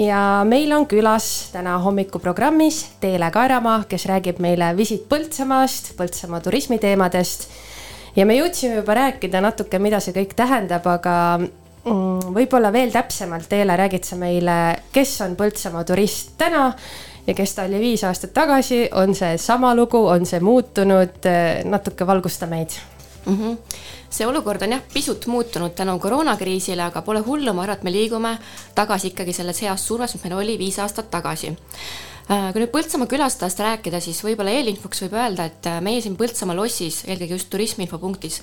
ja 0.00 0.20
meil 0.48 0.72
on 0.72 0.86
külas 0.88 1.50
täna 1.52 1.76
hommikuprogrammis 1.84 2.78
Teele 3.00 3.28
Kaeramaa, 3.30 3.82
kes 3.88 4.06
räägib 4.08 4.40
meile 4.40 4.72
Visit 4.76 5.04
Põltsamaast, 5.08 5.92
Põltsamaa 5.98 6.40
turismiteemadest. 6.40 7.48
ja 8.16 8.26
me 8.26 8.38
jõudsime 8.38 8.80
juba 8.80 8.96
rääkida 8.96 9.44
natuke, 9.44 9.78
mida 9.78 10.00
see 10.00 10.16
kõik 10.16 10.32
tähendab, 10.36 10.86
aga 10.88 11.14
mm, 11.36 12.32
võib-olla 12.32 12.72
veel 12.72 12.96
täpsemalt, 12.96 13.48
Teele, 13.48 13.76
räägid 13.76 14.08
sa 14.08 14.16
meile, 14.16 14.56
kes 14.92 15.18
on 15.20 15.36
Põltsamaa 15.36 15.84
turist 15.84 16.38
täna 16.40 16.70
ja 17.26 17.34
kes 17.34 17.54
ta 17.54 17.62
oli 17.68 17.80
viis 17.80 18.04
aastat 18.04 18.32
tagasi, 18.34 18.88
on 18.92 19.14
see 19.14 19.38
sama 19.38 19.74
lugu, 19.74 20.06
on 20.06 20.26
see 20.26 20.40
muutunud, 20.40 21.28
natuke 21.64 22.06
valgusta 22.06 22.46
meid 22.46 22.76
mm. 23.26 23.36
-hmm. 23.36 23.56
see 24.10 24.26
olukord 24.26 24.62
on 24.62 24.72
jah, 24.72 24.82
pisut 24.92 25.26
muutunud 25.26 25.70
tänu 25.70 25.98
koroonakriisile, 25.98 26.82
aga 26.82 27.02
pole 27.02 27.20
hullu, 27.20 27.52
ma 27.52 27.62
arvan, 27.62 27.76
et 27.76 27.82
me 27.82 27.92
liigume 27.92 28.38
tagasi 28.74 29.06
ikkagi 29.06 29.32
selles 29.32 29.62
heas 29.62 29.86
surves, 29.86 30.14
mis 30.14 30.24
meil 30.24 30.38
oli 30.38 30.58
viis 30.58 30.78
aastat 30.78 31.10
tagasi 31.10 31.56
kui 32.30 32.62
nüüd 32.62 32.70
Põltsamaa 32.70 33.10
külastajast 33.10 33.58
rääkida, 33.58 33.98
siis 33.98 34.20
võib-olla 34.22 34.52
eelinfoks 34.54 35.00
võib 35.02 35.16
öelda, 35.18 35.48
et 35.50 35.66
äh, 35.66 35.80
meie 35.82 35.98
siin 36.02 36.14
Põltsamaa 36.18 36.54
lossis, 36.54 37.00
eelkõige 37.08 37.34
just 37.34 37.48
turismiinfopunktis, 37.50 38.36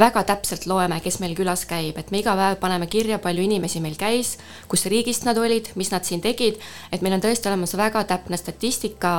väga 0.00 0.26
täpselt 0.28 0.66
loeme, 0.68 0.98
kes 1.00 1.16
meil 1.22 1.32
külas 1.38 1.62
käib, 1.68 1.96
et 1.96 2.12
me 2.12 2.20
iga 2.20 2.34
päev 2.36 2.58
paneme 2.60 2.88
kirja, 2.92 3.16
palju 3.22 3.46
inimesi 3.46 3.80
meil 3.80 3.96
käis, 4.00 4.34
kus 4.68 4.84
riigist 4.92 5.24
nad 5.24 5.40
olid, 5.40 5.70
mis 5.80 5.88
nad 5.94 6.04
siin 6.04 6.20
tegid, 6.20 6.60
et 6.92 7.00
meil 7.00 7.16
on 7.16 7.24
tõesti 7.24 7.48
olemas 7.48 7.72
väga 7.80 8.04
täpne 8.12 8.36
statistika 8.40 9.14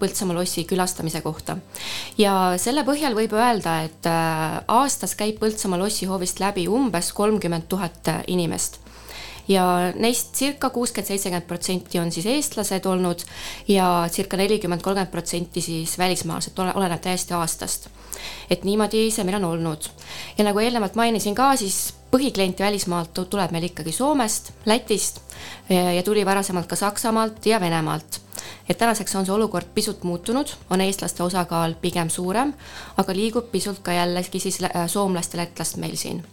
Põltsamaa 0.00 0.38
lossi 0.40 0.64
külastamise 0.64 1.20
kohta. 1.26 1.58
ja 2.16 2.56
selle 2.62 2.86
põhjal 2.88 3.18
võib 3.18 3.36
öelda, 3.36 3.82
et 3.90 4.08
äh, 4.08 4.56
aastas 4.72 5.12
käib 5.20 5.36
Põltsamaa 5.44 5.84
lossi 5.84 6.08
hoovist 6.08 6.40
läbi 6.40 6.64
umbes 6.64 7.12
kolmkümmend 7.12 7.68
tuhat 7.68 8.08
inimest 8.26 8.80
ja 9.48 9.92
neist 9.94 10.34
circa 10.34 10.70
kuuskümmend, 10.70 11.08
seitsekümmend 11.08 11.46
protsenti 11.46 12.00
on 12.00 12.12
siis 12.12 12.26
eestlased 12.26 12.86
olnud 12.86 13.22
ja 13.68 14.08
circa 14.12 14.36
nelikümmend, 14.36 14.82
kolmkümmend 14.82 15.12
protsenti 15.12 15.60
siis 15.60 15.98
välismaalased, 15.98 16.58
oleneb 16.74 17.00
täiesti 17.00 17.34
aastast. 17.34 17.88
et 18.50 18.64
niimoodi 18.64 19.10
see 19.10 19.24
meil 19.24 19.36
on 19.36 19.44
olnud. 19.44 19.88
ja 20.38 20.44
nagu 20.44 20.58
eelnevalt 20.58 20.94
mainisin 20.94 21.34
ka, 21.34 21.56
siis 21.56 21.94
põhiklient 22.10 22.60
välismaalt 22.60 23.18
tuleb 23.30 23.50
meil 23.50 23.70
ikkagi 23.70 23.92
Soomest, 23.92 24.52
Lätist 24.66 25.20
ja 25.68 26.02
tuli 26.02 26.26
varasemalt 26.26 26.66
ka 26.66 26.76
Saksamaalt 26.76 27.46
ja 27.46 27.60
Venemaalt 27.60 28.20
et 28.68 28.78
tänaseks 28.78 29.14
on 29.16 29.26
see 29.26 29.34
olukord 29.34 29.68
pisut 29.74 30.02
muutunud, 30.02 30.50
on 30.70 30.80
eestlaste 30.80 31.22
osakaal 31.22 31.74
pigem 31.80 32.10
suurem, 32.10 32.52
aga 32.96 33.14
liigub 33.14 33.50
pisut 33.52 33.78
ka 33.82 33.94
jällegi 33.94 34.40
siis 34.40 34.58
soomlast 34.86 35.34
ja 35.34 35.44
lätlast 35.44 35.76
meil 35.76 35.96
siin 35.96 36.24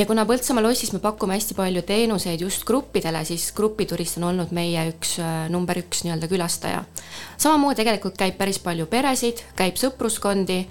ja 0.00 0.06
kuna 0.08 0.24
Põltsamaa 0.28 0.64
lossis 0.64 0.94
me 0.94 1.00
pakume 1.02 1.36
hästi 1.36 1.54
palju 1.58 1.82
teenuseid 1.86 2.40
just 2.40 2.64
gruppidele, 2.68 3.20
siis 3.28 3.50
grupiturist 3.56 4.16
on 4.20 4.30
olnud 4.30 4.54
meie 4.56 4.86
üks 4.94 5.16
äh, 5.20 5.46
number 5.52 5.78
üks 5.80 6.04
nii-öelda 6.06 6.28
külastaja. 6.30 6.84
samamoodi 7.36 7.82
tegelikult 7.82 8.16
käib 8.20 8.38
päris 8.40 8.60
palju 8.64 8.88
peresid, 8.90 9.44
käib 9.58 9.80
sõpruskondi, 9.80 10.62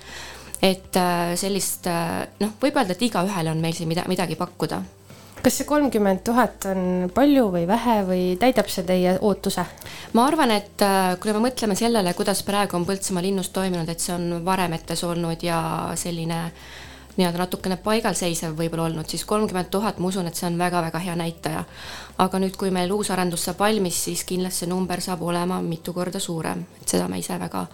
et 0.66 0.98
äh, 0.98 1.34
sellist 1.40 1.90
äh, 1.92 2.24
noh, 2.42 2.56
võib 2.62 2.80
öelda, 2.80 2.98
et 2.98 3.06
igaühele 3.10 3.54
on 3.54 3.62
meil 3.62 3.78
siin 3.78 3.92
mida, 3.92 4.08
midagi 4.10 4.40
pakkuda 4.40 4.82
kas 5.40 5.56
see 5.56 5.68
kolmkümmend 5.70 6.20
tuhat 6.28 6.66
on 6.68 6.82
palju 7.16 7.46
või 7.54 7.62
vähe 7.68 7.94
või 8.04 8.24
täidab 8.42 8.68
see 8.68 8.84
teie 8.84 9.14
ootuse? 9.24 9.64
ma 10.18 10.26
arvan, 10.28 10.52
et 10.52 10.84
kui 11.22 11.32
me 11.32 11.46
mõtleme 11.46 11.78
sellele, 11.80 12.12
kuidas 12.18 12.42
praegu 12.44 12.76
on 12.76 12.88
Põltsamaa 12.90 13.24
linnus 13.24 13.54
toimunud, 13.56 13.88
et 13.88 14.04
see 14.04 14.12
on 14.18 14.42
varemetes 14.44 15.06
olnud 15.08 15.46
ja 15.46 15.62
selline 15.96 16.42
nii-öelda 17.20 17.44
natukene 17.44 17.78
paigalseisev 17.84 18.56
võib-olla 18.58 18.88
olnud, 18.88 19.10
siis 19.12 19.26
kolmkümmend 19.28 19.70
tuhat, 19.74 20.00
ma 20.00 20.08
usun, 20.08 20.30
et 20.30 20.40
see 20.40 20.48
on 20.48 20.58
väga-väga 20.60 21.02
hea 21.04 21.16
näitaja. 21.20 21.66
aga 22.20 22.40
nüüd, 22.40 22.56
kui 22.60 22.72
meil 22.72 22.92
uus 22.92 23.12
arendus 23.12 23.46
saab 23.48 23.60
valmis, 23.60 24.04
siis 24.06 24.24
kindlasti 24.28 24.66
see 24.66 24.72
number 24.72 25.02
saab 25.02 25.22
olema 25.24 25.62
mitu 25.62 25.94
korda 25.94 26.20
suurem, 26.20 26.66
et 26.82 26.88
seda 26.88 27.08
me 27.08 27.20
ise 27.20 27.40
väga 27.40 27.68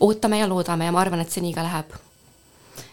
ootame 0.00 0.38
ja 0.38 0.48
loodame 0.48 0.88
ja 0.88 0.92
ma 0.92 1.00
arvan, 1.00 1.20
et 1.20 1.30
see 1.30 1.44
nii 1.44 1.56
ka 1.56 1.66
läheb 1.66 1.98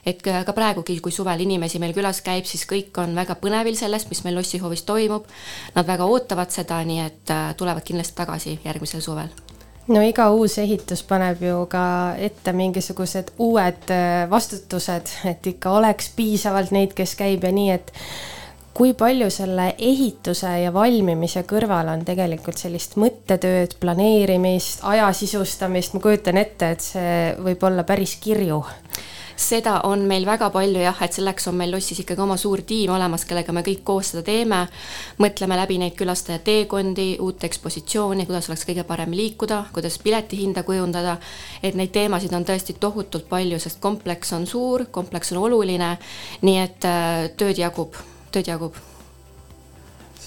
et 0.07 0.21
ka 0.23 0.53
praegugi, 0.55 0.99
kui 1.03 1.11
suvel 1.11 1.41
inimesi 1.43 1.79
meil 1.83 1.95
külas 1.95 2.21
käib, 2.25 2.47
siis 2.47 2.63
kõik 2.69 2.95
on 3.03 3.15
väga 3.15 3.35
põnevil 3.41 3.75
sellest, 3.75 4.09
mis 4.11 4.23
meil 4.23 4.39
lossihoovis 4.39 4.85
toimub. 4.87 5.27
Nad 5.75 5.87
väga 5.87 6.07
ootavad 6.07 6.53
seda, 6.53 6.79
nii 6.87 7.03
et 7.03 7.35
äh, 7.35 7.51
tulevad 7.59 7.83
kindlasti 7.87 8.15
tagasi 8.15 8.59
järgmisel 8.65 9.03
suvel 9.03 9.31
no 9.93 10.01
iga 10.03 10.29
uus 10.35 10.57
ehitus 10.61 11.03
paneb 11.07 11.41
ju 11.43 11.65
ka 11.71 11.83
ette 12.19 12.53
mingisugused 12.55 13.33
uued 13.43 13.93
äh, 13.93 14.25
vastutused, 14.29 15.13
et 15.29 15.53
ikka 15.53 15.77
oleks 15.79 16.11
piisavalt 16.15 16.73
neid, 16.75 16.95
kes 16.97 17.15
käib 17.19 17.47
ja 17.47 17.53
nii, 17.55 17.69
et 17.77 17.93
kui 18.77 18.93
palju 18.93 19.29
selle 19.33 19.71
ehituse 19.81 20.51
ja 20.61 20.73
valmimise 20.73 21.41
kõrval 21.49 21.89
on 21.95 22.03
tegelikult 22.05 22.59
sellist 22.61 22.97
mõttetööd, 23.01 23.77
planeerimist, 23.81 24.83
aja 24.85 25.07
sisustamist, 25.17 25.95
ma 25.95 26.03
kujutan 26.03 26.37
ette, 26.37 26.73
et 26.75 26.85
see 26.85 27.15
võib 27.41 27.63
olla 27.65 27.87
päris 27.87 28.19
kirju 28.21 28.61
seda 29.37 29.81
on 29.85 30.01
meil 30.09 30.25
väga 30.25 30.49
palju 30.53 30.81
jah, 30.81 30.97
et 31.05 31.13
selleks 31.13 31.47
on 31.51 31.57
meil 31.59 31.71
lossis 31.71 32.01
ikkagi 32.01 32.23
oma 32.23 32.37
suur 32.41 32.63
tiim 32.67 32.91
olemas, 32.95 33.25
kellega 33.29 33.53
me 33.53 33.63
kõik 33.65 33.83
koos 33.85 34.11
seda 34.11 34.23
teeme. 34.25 34.63
mõtleme 35.21 35.57
läbi 35.57 35.77
neid 35.77 35.95
külastaja 35.95 36.39
teekondi, 36.39 37.17
uut 37.21 37.43
ekspositsiooni, 37.43 38.25
kuidas 38.25 38.49
oleks 38.49 38.65
kõige 38.65 38.83
parem 38.83 39.13
liikuda, 39.13 39.65
kuidas 39.73 39.99
piletihinda 39.99 40.63
kujundada. 40.63 41.17
et 41.63 41.75
neid 41.75 41.91
teemasid 41.91 42.33
on 42.33 42.45
tõesti 42.45 42.77
tohutult 42.79 43.29
palju, 43.29 43.59
sest 43.59 43.79
kompleks 43.79 44.33
on 44.33 44.47
suur, 44.47 44.85
kompleks 44.91 45.31
on 45.31 45.37
oluline. 45.37 45.97
nii 46.41 46.57
et 46.57 46.85
äh, 46.85 47.29
tööd 47.37 47.57
jagub, 47.57 47.93
tööd 48.31 48.47
jagub 48.47 48.96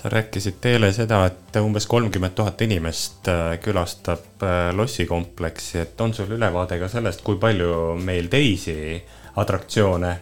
sa 0.03 0.09
rääkisid 0.09 0.55
Teele 0.61 0.93
seda, 0.93 1.25
et 1.27 1.57
umbes 1.61 1.87
kolmkümmend 1.87 2.33
tuhat 2.35 2.63
inimest 2.65 3.29
äh, 3.29 3.59
külastab 3.61 4.43
äh, 4.43 4.71
lossikompleksi, 4.73 5.79
et 5.79 6.01
on 6.01 6.15
sul 6.15 6.33
ülevaade 6.39 6.79
ka 6.81 6.89
sellest, 6.89 7.21
kui 7.27 7.37
palju 7.37 7.99
meil 8.01 8.33
teisi 8.33 9.03
atraktsioone, 9.37 10.19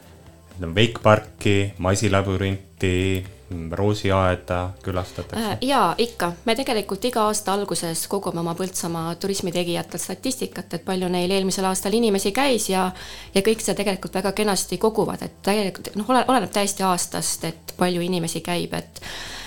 Wake 0.59 0.99
Parki, 1.03 1.74
Masilabürinti, 1.79 3.24
roosiaeda 3.70 4.70
külastatakse? 4.83 5.45
Äh, 5.45 5.59
jaa, 5.61 5.95
ikka. 5.99 6.33
me 6.45 6.59
tegelikult 6.59 7.05
iga 7.05 7.29
aasta 7.31 7.55
alguses 7.55 8.09
kogume 8.11 8.43
oma 8.43 8.59
Põltsamaa 8.59 9.14
turismitegijatelt 9.14 10.03
statistikat, 10.03 10.74
et 10.74 10.85
palju 10.85 11.09
neil 11.09 11.31
eelmisel 11.31 11.70
aastal 11.70 11.95
inimesi 11.95 12.35
käis 12.35 12.68
ja 12.68 12.91
ja 13.35 13.47
kõik 13.47 13.62
seda 13.62 13.79
tegelikult 13.85 14.18
väga 14.18 14.35
kenasti 14.43 14.83
koguvad, 14.83 15.22
et 15.22 15.43
tegelikult 15.47 15.95
noh, 15.95 16.14
oleneb 16.26 16.51
täiesti 16.51 16.83
aastast, 16.83 17.45
et 17.45 17.76
palju 17.79 18.03
inimesi 18.03 18.43
käib, 18.43 18.74
et 18.74 19.05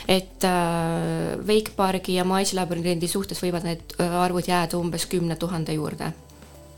et 0.08 0.44
äh, 0.44 1.38
Wake 1.48 1.72
Parki 1.76 2.16
ja 2.16 2.24
Maisläbürindi 2.24 3.08
suhtes 3.08 3.44
võivad 3.44 3.68
need 3.68 3.96
äh, 4.00 4.20
arvud 4.22 4.48
jääda 4.48 4.78
umbes 4.78 5.06
kümne 5.06 5.36
tuhande 5.36 5.74
juurde. 5.74 6.14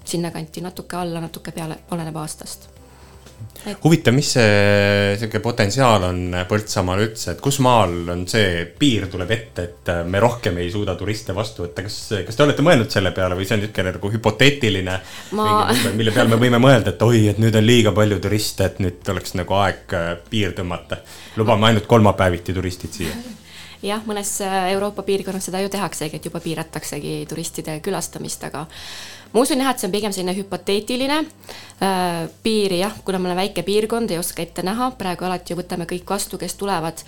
sinnakanti 0.05 0.61
natuke 0.61 0.97
alla, 0.97 1.21
natuke 1.21 1.51
peale, 1.51 1.77
oleneb 1.91 2.15
aastast 2.15 2.72
et.... 3.65 3.77
huvitav, 3.83 4.15
mis 4.15 4.29
see 4.35 5.15
sihuke 5.19 5.41
potentsiaal 5.43 6.07
on 6.09 6.21
Põltsamaal 6.49 7.03
üldse, 7.05 7.33
et 7.33 7.43
kus 7.43 7.59
maal 7.63 8.13
on 8.13 8.25
see 8.29 8.63
piir 8.79 9.07
tuleb 9.11 9.31
ette, 9.35 9.67
et 9.67 9.91
me 10.09 10.21
rohkem 10.23 10.57
ei 10.61 10.71
suuda 10.73 10.95
turiste 10.99 11.35
vastu 11.35 11.65
võtta, 11.65 11.85
kas, 11.85 11.99
kas 12.27 12.39
te 12.39 12.45
olete 12.45 12.65
mõelnud 12.65 12.91
selle 12.93 13.13
peale 13.15 13.37
või 13.39 13.47
see 13.47 13.57
on 13.57 13.63
niisugune 13.63 13.95
nagu 13.97 14.13
hüpoteetiline 14.15 14.97
Ma... 15.39 15.47
mille 15.97 16.15
peale 16.15 16.33
me 16.33 16.41
võime 16.41 16.61
mõelda, 16.63 16.95
et 16.95 17.05
oi, 17.05 17.27
et 17.33 17.39
nüüd 17.41 17.55
on 17.59 17.67
liiga 17.67 17.93
palju 17.95 18.19
turiste, 18.23 18.67
et 18.71 18.83
nüüd 18.83 19.13
oleks 19.13 19.37
nagu 19.39 19.59
aeg 19.61 19.95
äh, 19.97 20.11
piir 20.29 20.57
tõmmata. 20.57 21.03
lubame 21.37 21.71
ainult 21.71 21.87
kolmapäeviti 21.89 22.53
turistid 22.53 22.99
siia. 22.99 23.15
Jah, 23.83 23.99
mõnes 24.07 24.29
äh, 24.39 24.71
Euroopa 24.71 25.03
piirkonnas 25.03 25.49
seda 25.49 25.59
ju 25.59 25.67
tehaksegi, 25.71 26.15
et 26.15 26.25
juba 26.29 26.39
piirataksegi 26.39 27.25
turistide 27.27 27.81
külastamist, 27.83 28.45
aga 28.47 28.63
ma 29.33 29.41
usun 29.41 29.61
jah, 29.63 29.73
et 29.73 29.81
see 29.81 29.89
on 29.89 29.95
pigem 29.95 30.13
selline 30.15 30.35
hüpoteetiline 30.37 31.19
äh, 31.23 32.23
piiri 32.45 32.79
jah, 32.83 32.95
kuna 33.05 33.19
me 33.19 33.31
oleme 33.31 33.43
väike 33.47 33.65
piirkond, 33.65 34.13
ei 34.13 34.21
oska 34.21 34.45
ette 34.45 34.65
näha, 34.65 34.91
praegu 34.99 35.27
alati 35.27 35.53
ju 35.53 35.59
võtame 35.59 35.89
kõik 35.89 36.09
vastu, 36.15 36.39
kes 36.41 36.57
tulevad, 36.59 37.03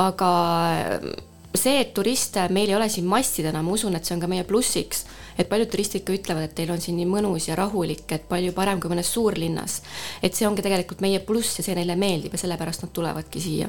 aga 0.00 0.30
äh, 0.72 1.08
see, 1.56 1.80
et 1.80 1.92
turiste 1.96 2.46
meil 2.52 2.70
ei 2.70 2.76
ole 2.78 2.88
siin 2.92 3.08
massidena, 3.08 3.62
ma 3.64 3.74
usun, 3.76 3.96
et 3.96 4.08
see 4.08 4.16
on 4.16 4.22
ka 4.24 4.30
meie 4.30 4.44
plussiks. 4.48 5.04
et 5.36 5.48
paljud 5.48 5.68
turistid 5.68 6.04
ka 6.04 6.14
ütlevad, 6.16 6.48
et 6.48 6.54
teil 6.56 6.70
on 6.72 6.80
siin 6.80 6.96
nii 6.96 7.08
mõnus 7.10 7.50
ja 7.50 7.56
rahulik, 7.58 8.06
et 8.12 8.24
palju 8.28 8.54
parem 8.56 8.80
kui 8.80 8.92
mõnes 8.92 9.12
suurlinnas. 9.12 9.82
et 10.22 10.34
see 10.34 10.48
ongi 10.48 10.64
tegelikult 10.64 11.04
meie 11.04 11.20
pluss 11.20 11.58
ja 11.58 11.64
see 11.64 11.76
neile 11.76 11.96
meeldib 11.96 12.32
ja 12.32 12.44
sellepärast 12.44 12.86
nad 12.86 12.92
tulevadki 12.96 13.40
siia 13.40 13.68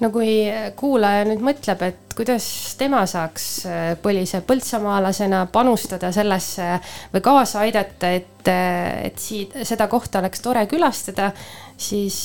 no 0.00 0.10
kui 0.12 0.32
kuulaja 0.76 1.24
nüüd 1.28 1.44
mõtleb, 1.44 1.84
et 1.86 2.16
kuidas 2.16 2.46
tema 2.80 3.02
saaks 3.08 3.46
äh, 3.68 3.84
põlise 4.02 4.42
põltsamaalasena 4.46 5.44
panustada 5.52 6.10
sellesse 6.14 6.68
või 7.14 7.24
kaasa 7.24 7.62
aidata, 7.64 8.12
et, 8.18 8.50
äh, 8.52 9.06
et 9.10 9.22
siit, 9.22 9.56
seda 9.68 9.88
kohta 9.92 10.20
oleks 10.22 10.44
tore 10.44 10.66
külastada, 10.70 11.30
siis 11.76 12.18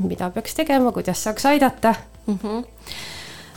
mida 0.00 0.30
peaks 0.34 0.56
tegema, 0.56 0.92
kuidas 0.92 1.22
saaks 1.24 1.46
aidata 1.52 1.94
mm? 2.26 2.38
-hmm. 2.42 2.64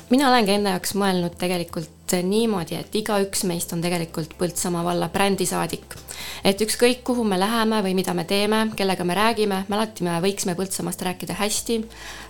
mina 0.10 0.30
olengi 0.30 0.58
enda 0.58 0.76
jaoks 0.78 0.96
mõelnud 0.96 1.40
tegelikult 1.40 1.99
niimoodi, 2.14 2.78
et 2.80 2.96
igaüks 3.02 3.44
meist 3.50 3.74
on 3.76 3.82
tegelikult 3.84 4.36
Põltsamaa 4.40 4.84
valla 4.86 5.10
brändisaadik. 5.14 5.96
et 6.44 6.62
ükskõik, 6.62 7.04
kuhu 7.04 7.24
me 7.24 7.40
läheme 7.40 7.82
või 7.84 7.94
mida 7.96 8.14
me 8.14 8.24
teeme, 8.24 8.72
kellega 8.76 9.04
me 9.04 9.16
räägime, 9.16 9.64
me 9.68 9.76
alati 9.76 10.04
me 10.04 10.20
võiksime 10.22 10.56
Põltsamaast 10.56 11.02
rääkida 11.02 11.34
hästi, 11.34 11.82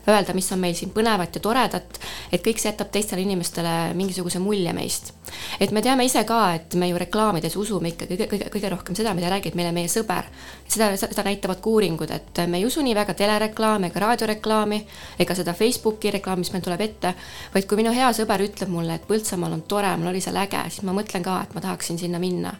öelda, 0.07 0.33
mis 0.33 0.51
on 0.51 0.59
meil 0.59 0.75
siin 0.77 0.91
põnevat 0.93 1.35
ja 1.35 1.41
toredat, 1.41 1.99
et 2.31 2.43
kõik 2.45 2.59
see 2.61 2.71
jätab 2.71 2.91
teistele 2.93 3.21
inimestele 3.21 3.93
mingisuguse 3.97 4.39
mulje 4.39 4.73
meist. 4.73 5.13
et 5.59 5.71
me 5.71 5.81
teame 5.81 6.05
ise 6.05 6.23
ka, 6.25 6.53
et 6.55 6.75
me 6.75 6.89
ju 6.89 6.97
reklaamides 6.97 7.55
usume 7.55 7.91
ikka 7.93 8.05
kõige, 8.09 8.27
kõige, 8.31 8.49
kõige 8.49 8.69
rohkem 8.69 8.95
seda, 8.97 9.13
mida 9.13 9.29
räägib 9.29 9.55
meile 9.55 9.71
meie 9.71 9.87
sõber. 9.87 10.25
seda, 10.67 10.95
seda 10.97 11.23
näitavad 11.23 11.61
ka 11.61 11.69
uuringud, 11.69 12.11
et 12.11 12.41
me 12.47 12.57
ei 12.57 12.65
usu 12.65 12.81
nii 12.81 12.95
väga 12.95 13.13
telereklaami 13.13 13.87
ega 13.87 13.99
raadioreklaami 13.99 14.85
ega 15.19 15.35
seda 15.35 15.53
Facebooki 15.53 16.11
reklaami, 16.11 16.39
mis 16.45 16.53
meil 16.53 16.63
tuleb 16.65 16.81
ette, 16.81 17.13
vaid 17.53 17.67
kui 17.67 17.77
minu 17.77 17.93
hea 17.93 18.09
sõber 18.13 18.41
ütleb 18.45 18.69
mulle, 18.73 18.95
et 18.95 19.07
Põltsamaal 19.09 19.53
on 19.53 19.61
tore, 19.69 19.91
mul 19.97 20.11
oli 20.11 20.21
seal 20.23 20.37
äge, 20.41 20.61
siis 20.69 20.85
ma 20.87 20.95
mõtlen 20.97 21.25
ka, 21.25 21.39
et 21.45 21.53
ma 21.55 21.63
tahaksin 21.63 21.99
sinna 22.01 22.19
minna. 22.19 22.53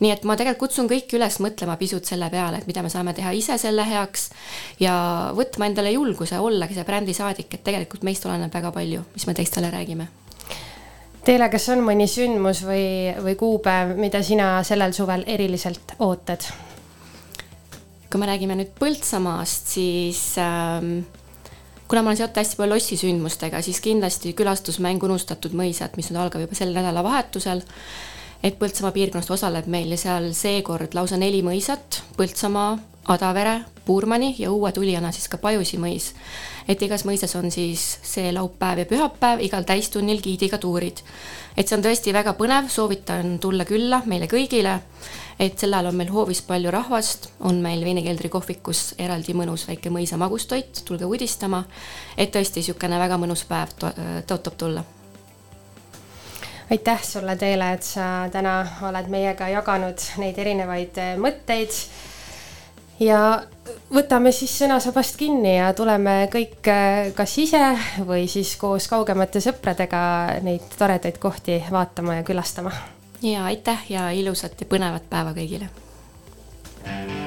nii 0.00 0.10
et 0.10 0.24
ma 0.26 0.34
tegelikult 0.36 0.72
kutsun 0.72 0.88
kõiki 0.90 1.16
üles 1.16 1.38
mõtlema 1.40 1.76
pisut 1.78 2.04
selle 2.04 2.26
peale, 2.30 2.58
et 2.58 2.66
mida 2.66 2.82
me 2.82 2.90
saame 2.90 3.14
teha 3.14 3.30
ise 3.32 3.58
selle 3.62 3.84
heaks 3.86 4.28
ja 4.82 4.94
võtma 5.36 5.70
endale 5.70 5.94
julguse 5.94 6.38
ollagi 6.38 6.74
see 6.74 6.84
brändisaadik, 6.84 7.54
et 7.54 7.64
tegelikult 7.64 8.02
meist 8.02 8.26
oleneb 8.26 8.52
väga 8.54 8.74
palju, 8.74 9.06
mis 9.14 9.26
me 9.30 9.34
teistele 9.38 9.70
räägime 9.70 10.08
Teele, 11.24 11.46
kas 11.48 11.70
on 11.72 11.80
mõni 11.80 12.04
sündmus 12.04 12.58
või, 12.68 13.14
või 13.24 13.32
kuupäev, 13.40 13.94
mida 13.96 14.20
sina 14.20 14.58
sellel 14.66 14.92
suvel 14.92 15.24
eriliselt 15.26 15.96
ootad? 16.04 16.44
kui 18.12 18.20
me 18.20 18.28
räägime 18.28 18.54
nüüd 18.54 18.74
Põltsamaast, 18.78 19.72
siis 19.74 20.18
ähm, 20.38 21.00
kuna 21.88 22.02
ma 22.02 22.10
olen 22.10 22.16
seotud 22.16 22.40
hästi 22.40 22.58
palju 22.58 22.74
lossisündmustega, 22.74 23.60
siis 23.62 23.80
kindlasti 23.84 24.32
külastusmäng 24.38 25.04
Unustatud 25.04 25.54
mõisad, 25.56 25.96
mis 25.98 26.10
nüüd 26.10 26.22
algab 26.22 26.46
juba 26.46 26.58
sel 26.58 26.74
nädalavahetusel. 26.76 27.62
et 28.44 28.58
Põltsamaa 28.60 28.92
piirkonnast 28.92 29.30
osaleb 29.30 29.66
meil 29.72 29.96
seal 29.96 30.32
seekord 30.36 30.94
lausa 30.94 31.16
neli 31.16 31.42
mõisat, 31.42 32.02
Põltsamaa, 32.16 32.78
Adavere, 33.08 33.60
Puurmani 33.84 34.34
ja 34.38 34.52
uue 34.52 34.72
tulijana 34.72 35.12
siis 35.12 35.28
ka 35.28 35.38
Pajusi 35.38 35.76
mõis. 35.78 36.12
et 36.68 36.82
igas 36.82 37.04
mõisas 37.04 37.36
on 37.36 37.50
siis 37.50 37.98
see 38.02 38.32
laupäev 38.32 38.78
ja 38.78 38.84
pühapäev 38.84 39.42
igal 39.44 39.64
täistunnil 39.64 40.22
giidiga 40.22 40.58
tuurid. 40.58 41.02
et 41.56 41.68
see 41.68 41.76
on 41.76 41.84
tõesti 41.84 42.12
väga 42.12 42.32
põnev, 42.32 42.68
soovitan 42.68 43.38
tulla 43.38 43.64
külla 43.64 44.02
meile 44.06 44.26
kõigile 44.26 44.80
et 45.38 45.58
sel 45.58 45.74
ajal 45.74 45.90
on 45.90 45.98
meil 45.98 46.10
hoovis 46.14 46.42
palju 46.46 46.70
rahvast, 46.70 47.28
on 47.48 47.60
meil 47.62 47.84
Veinikeldri 47.84 48.30
kohvikus 48.30 48.94
eraldi 49.02 49.34
mõnus 49.34 49.66
väike 49.68 49.90
mõisa 49.90 50.18
magustoit, 50.20 50.82
tulge 50.84 51.04
uudistama. 51.04 51.64
et 52.16 52.34
tõesti 52.34 52.60
niisugune 52.60 52.98
väga 52.98 53.18
mõnus 53.18 53.44
päev 53.48 53.74
tõotab 54.26 54.56
tulla. 54.56 54.84
aitäh 56.70 57.02
sulle, 57.02 57.36
Teele, 57.36 57.72
et 57.72 57.82
sa 57.82 58.28
täna 58.32 58.66
oled 58.82 59.08
meiega 59.08 59.48
jaganud 59.48 60.00
neid 60.18 60.38
erinevaid 60.38 60.98
mõtteid. 61.18 61.70
Ja 63.00 63.42
võtame 63.94 64.32
siis 64.32 64.54
sõnasabast 64.58 65.18
kinni 65.18 65.56
ja 65.56 65.72
tuleme 65.76 66.28
kõik 66.32 66.70
eh, 66.70 67.12
kas 67.16 67.36
ise 67.42 67.62
või 68.06 68.26
siis 68.30 68.54
koos 68.60 68.88
kaugemate 68.90 69.42
sõpradega 69.44 70.02
neid 70.46 70.66
toredaid 70.78 71.18
kohti 71.22 71.60
vaatama 71.70 72.20
ja 72.20 72.26
külastama. 72.26 72.72
Ja 73.24 73.46
aitäh 73.48 73.86
ja 73.88 74.10
ilusat 74.12 74.60
ja 74.60 74.68
põnevat 74.68 75.08
päeva 75.10 75.32
kõigile! 75.36 75.70
on 76.84 77.23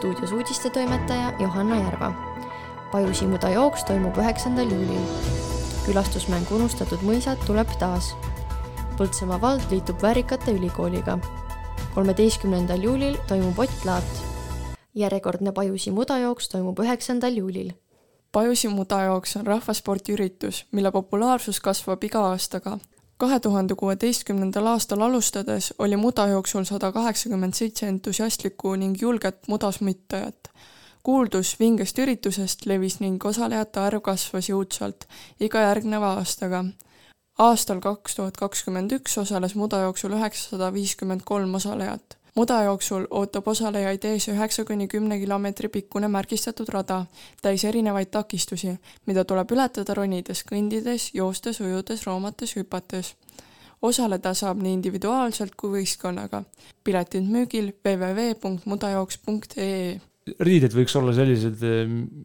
stuudios 0.00 0.32
uudistetoimetaja 0.32 1.32
Johanna 1.38 1.76
Järva. 1.76 2.12
Pajusi 2.92 3.26
mudajooks 3.26 3.84
toimub 3.84 4.16
üheksandal 4.16 4.70
juulil. 4.72 5.02
külastusmäng 5.84 6.48
Unustatud 6.56 7.02
mõisad 7.04 7.42
tuleb 7.44 7.68
taas. 7.78 8.14
Põltsamaa 8.96 9.40
vald 9.40 9.66
liitub 9.70 10.00
Väärikate 10.02 10.54
ülikooliga. 10.56 11.18
kolmeteistkümnendal 11.94 12.80
juulil 12.80 13.18
toimub 13.28 13.58
Ott 13.58 13.84
Laat. 13.84 14.24
järjekordne 14.94 15.52
Pajusi 15.52 15.90
mudajooks 15.90 16.48
toimub 16.48 16.78
üheksandal 16.78 17.36
juulil. 17.36 17.72
Pajusi 18.32 18.68
mudajooks 18.68 19.36
on 19.36 19.46
rahvaspordiüritus, 19.46 20.66
mille 20.72 20.90
populaarsus 20.90 21.60
kasvab 21.60 22.04
iga 22.04 22.20
aastaga. 22.20 22.78
Kahe 23.20 23.40
tuhande 23.40 23.74
kuueteistkümnendal 23.74 24.66
aastal 24.66 25.00
alustades 25.00 25.74
oli 25.78 25.96
mudajooksul 25.96 26.64
sada 26.64 26.92
kaheksakümmend 26.92 27.52
seitse 27.52 27.86
entusiastlikku 27.86 28.76
ning 28.76 29.02
julget 29.02 29.48
mudasmüttajat. 29.48 30.48
kuuldus 31.02 31.50
vingest 31.60 31.98
üritusest 31.98 32.66
levis 32.66 33.00
ning 33.00 33.24
osalejate 33.24 33.80
arv 33.80 34.00
kasvas 34.08 34.48
jõudsalt 34.48 35.04
iga 35.40 35.66
järgneva 35.66 36.14
aastaga. 36.20 36.64
aastal 37.38 37.80
kaks 37.80 38.14
tuhat 38.14 38.36
kakskümmend 38.36 38.92
üks 38.92 39.18
osales 39.24 39.54
mudajooksul 39.54 40.16
üheksasada 40.20 40.72
viiskümmend 40.72 41.20
kolm 41.32 41.54
osalejat 41.54 42.19
mudajooksul 42.36 43.06
ootab 43.10 43.48
osalejaid 43.48 44.04
ees 44.04 44.28
üheksa 44.32 44.64
kuni 44.64 44.88
kümne 44.88 45.18
kilomeetri 45.18 45.68
pikkune 45.68 46.08
märgistatud 46.08 46.68
rada, 46.72 47.06
täis 47.42 47.64
erinevaid 47.64 48.06
takistusi, 48.10 48.78
mida 49.06 49.24
tuleb 49.24 49.52
ületada 49.52 49.94
ronides, 49.94 50.44
kõndides, 50.48 51.10
joostes, 51.14 51.60
ujudes, 51.60 52.06
roomates, 52.06 52.56
hüpates. 52.56 53.14
osaleda 53.82 54.34
saab 54.34 54.56
nii 54.60 54.72
individuaalselt 54.76 55.54
kui 55.56 55.70
võistkonnaga. 55.78 56.44
piletid 56.84 57.24
müügil 57.24 57.72
www.mudajooks.ee 57.84 60.00
riided 60.38 60.74
võiks 60.76 60.96
olla 60.98 61.12
sellised, 61.16 61.62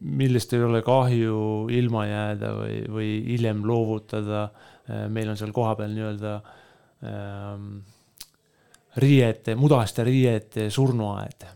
millest 0.00 0.52
ei 0.52 0.62
ole 0.62 0.82
kahju 0.84 1.68
ilma 1.72 2.06
jääda 2.06 2.54
või, 2.60 2.88
või 2.92 3.24
hiljem 3.26 3.64
loovutada. 3.66 4.50
meil 5.10 5.28
on 5.28 5.36
seal 5.36 5.52
kohapeal 5.52 5.90
nii-öelda 5.90 6.42
ähm, 7.02 7.80
riiete, 8.96 9.54
mudaste 9.54 10.04
riiete 10.04 10.70
surnuaed. 10.70 11.46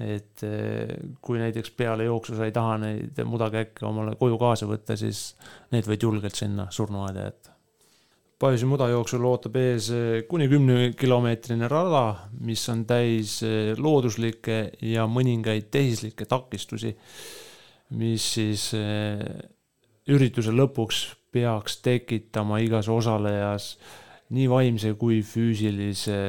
et 0.00 0.42
eh, 0.48 0.94
kui 1.20 1.36
näiteks 1.36 1.74
peale 1.76 2.06
jooksu 2.06 2.32
sa 2.32 2.46
ei 2.48 2.54
taha 2.56 2.78
neid 2.80 3.18
mudakäkke 3.28 3.84
omale 3.84 4.14
koju 4.16 4.38
kaasa 4.40 4.64
võtta, 4.64 4.96
siis 4.96 5.34
need 5.74 5.84
võid 5.84 6.06
julgelt 6.06 6.38
sinna 6.40 6.70
surnuaeda 6.72 7.26
jätta. 7.26 7.52
Pajusi 8.40 8.64
mudajooksul 8.64 9.26
ootab 9.28 9.58
ees 9.60 9.90
eh, 9.92 10.22
kuni 10.28 10.48
kümnekilomeetrine 10.48 11.68
rada, 11.68 12.30
mis 12.40 12.64
on 12.72 12.86
täis 12.88 13.42
eh, 13.44 13.74
looduslikke 13.76 14.62
ja 14.88 15.04
mõningaid 15.04 15.68
tehislikke 15.68 16.24
takistusi, 16.24 16.94
mis 18.00 18.32
siis 18.38 18.70
ürituse 20.08 20.52
lõpuks 20.54 21.02
peaks 21.30 21.76
tekitama 21.84 22.62
igas 22.64 22.88
osalejas 22.88 23.74
nii 24.30 24.46
vaimse 24.50 24.94
kui 24.98 25.20
füüsilise 25.26 26.20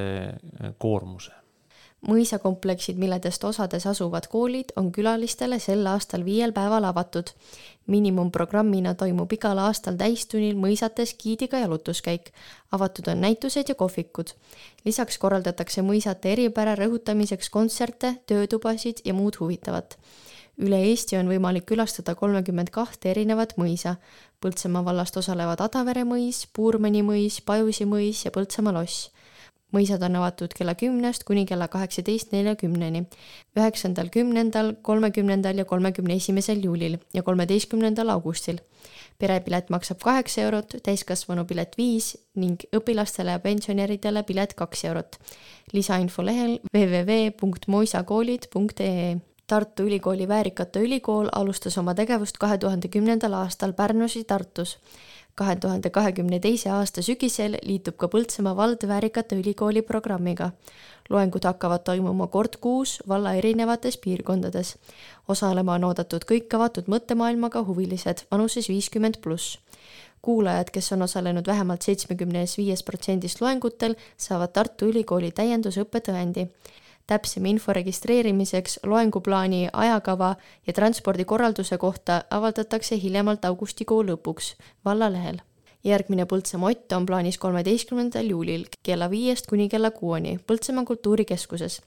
koormuse. 0.81 1.31
mõisakompleksid, 2.01 2.97
milledest 2.97 3.43
osades 3.45 3.83
asuvad 3.85 4.25
koolid, 4.25 4.71
on 4.75 4.87
külalistele 4.91 5.59
sel 5.61 5.85
aastal 5.85 6.25
viiel 6.25 6.53
päeval 6.53 6.83
avatud. 6.89 7.29
miinimumprogrammina 7.87 8.93
toimub 8.95 9.33
igal 9.33 9.57
aastal 9.57 9.95
täistunnil 9.97 10.57
mõisates 10.57 11.13
giidiga 11.17 11.59
jalutuskäik. 11.59 12.31
avatud 12.71 13.07
on 13.07 13.21
näitused 13.21 13.69
ja 13.69 13.75
kohvikud. 13.75 14.33
lisaks 14.85 15.17
korraldatakse 15.17 15.81
mõisate 15.81 16.33
eripära 16.33 16.75
rõhutamiseks 16.75 17.49
kontserte, 17.49 18.15
töötubasid 18.25 19.05
ja 19.05 19.13
muud 19.13 19.37
huvitavat 19.39 19.97
üle 20.61 20.77
Eesti 20.91 21.17
on 21.17 21.29
võimalik 21.31 21.65
külastada 21.69 22.13
kolmekümmend 22.17 22.69
kahte 22.73 23.11
erinevat 23.11 23.55
mõisa. 23.59 23.95
Põltsamaa 24.41 24.83
vallast 24.85 25.17
osalevad 25.17 25.61
Adavere 25.61 26.03
mõis, 26.07 26.45
Puurmani 26.53 27.01
mõis, 27.05 27.41
Pajusi 27.45 27.85
mõis 27.89 28.25
ja 28.25 28.31
Põltsamaa 28.33 28.73
loss. 28.77 29.09
mõisad 29.71 30.03
on 30.03 30.15
avatud 30.19 30.51
kella 30.51 30.75
kümnest 30.75 31.23
kuni 31.23 31.45
kella 31.47 31.71
kaheksateist 31.71 32.33
neljakümneni, 32.35 33.05
üheksandal, 33.55 34.09
kümnendal, 34.11 34.73
kolmekümnendal 34.81 35.57
ja 35.57 35.65
kolmekümne 35.65 36.15
esimesel 36.15 36.63
juulil 36.63 36.97
ja 37.13 37.23
kolmeteistkümnendal 37.23 38.09
augustil. 38.09 38.57
perepilet 39.19 39.69
maksab 39.69 39.99
kaheksa 40.03 40.41
eurot, 40.41 40.75
täiskasvanu 40.83 41.45
pilet 41.45 41.77
viis 41.77 42.17
ning 42.35 42.59
õpilastele 42.75 43.31
ja 43.31 43.39
pensionäridele 43.39 44.23
pilet 44.23 44.53
kaks 44.53 44.85
eurot. 44.85 45.19
lisainfo 45.73 46.25
lehel 46.25 46.59
www.moisakoolid.ee 46.73 49.30
Tartu 49.51 49.83
Ülikooli 49.83 50.27
Väärikate 50.27 50.79
Ülikool 50.79 51.27
alustas 51.35 51.75
oma 51.77 51.91
tegevust 51.95 52.37
kahe 52.39 52.55
tuhande 52.57 52.87
kümnendal 52.87 53.33
aastal 53.35 53.73
Pärnus 53.73 54.15
ja 54.15 54.23
Tartus. 54.23 54.77
kahe 55.35 55.55
tuhande 55.55 55.89
kahekümne 55.89 56.39
teise 56.39 56.69
aasta 56.71 57.01
sügisel 57.01 57.57
liitub 57.63 57.97
ka 57.97 58.07
Põltsamaa 58.07 58.55
vald 58.55 58.87
Väärikate 58.87 59.35
Ülikooli 59.35 59.81
programmiga. 59.81 60.51
loengud 61.09 61.43
hakkavad 61.43 61.83
toimuma 61.83 62.27
kord 62.27 62.55
kuus 62.61 63.03
valla 63.07 63.33
erinevates 63.33 63.97
piirkondades. 63.97 64.77
osalema 65.27 65.73
on 65.73 65.83
oodatud 65.83 66.23
kõik 66.31 66.55
avatud 66.55 66.87
mõttemaailmaga 66.87 67.65
huvilised 67.67 68.23
vanuses 68.31 68.69
viiskümmend 68.69 69.19
pluss 69.21 69.59
kuulajad, 70.21 70.71
kes 70.71 70.93
on 70.93 71.01
osalenud 71.01 71.47
vähemalt 71.47 71.81
seitsmekümnes 71.81 72.57
viies 72.57 72.83
protsendist 72.83 73.41
loengutel, 73.41 73.95
saavad 74.17 74.51
Tartu 74.53 74.85
Ülikooli 74.85 75.31
täiendusõppe 75.31 75.99
tõendi 77.01 77.11
täpsem 77.11 77.45
info 77.45 77.73
registreerimiseks, 77.73 78.79
loenguplaani, 78.83 79.69
ajakava 79.73 80.35
ja 80.67 80.73
transpordikorralduse 80.73 81.77
kohta 81.77 82.23
avaldatakse 82.29 82.97
hiljemalt 82.97 83.45
augustikuu 83.45 84.03
lõpuks 84.03 84.55
vallalehel. 84.85 85.41
järgmine 85.83 86.25
Põltsamaa 86.25 86.69
Ott 86.69 86.91
on 86.91 87.05
plaanis 87.05 87.37
kolmeteistkümnendal 87.37 88.25
juulil 88.29 88.67
kella 88.83 89.09
viiest 89.09 89.47
kuni 89.47 89.67
kella 89.69 89.91
kuueni 89.91 90.39
Põltsamaa 90.47 90.85
kultuurikeskuses. 90.85 91.81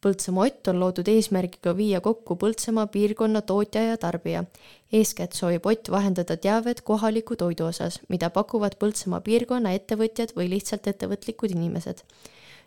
Põltsamaa 0.00 0.46
Ott 0.46 0.68
on 0.68 0.80
loodud 0.80 1.08
eesmärgiga 1.08 1.76
viia 1.76 2.00
kokku 2.00 2.36
Põltsamaa 2.36 2.86
piirkonna 2.86 3.42
tootja 3.42 3.82
ja 3.82 3.96
tarbija. 3.96 4.44
eeskätt 4.92 5.32
soovib 5.32 5.66
Ott 5.66 5.90
vahendada 5.90 6.36
teavet 6.36 6.80
kohaliku 6.80 7.36
toidu 7.36 7.64
osas, 7.64 8.00
mida 8.08 8.30
pakuvad 8.30 8.76
Põltsamaa 8.78 9.20
piirkonna 9.20 9.72
ettevõtjad 9.72 10.36
või 10.36 10.48
lihtsalt 10.48 10.86
ettevõtlikud 10.86 11.50
inimesed 11.50 12.04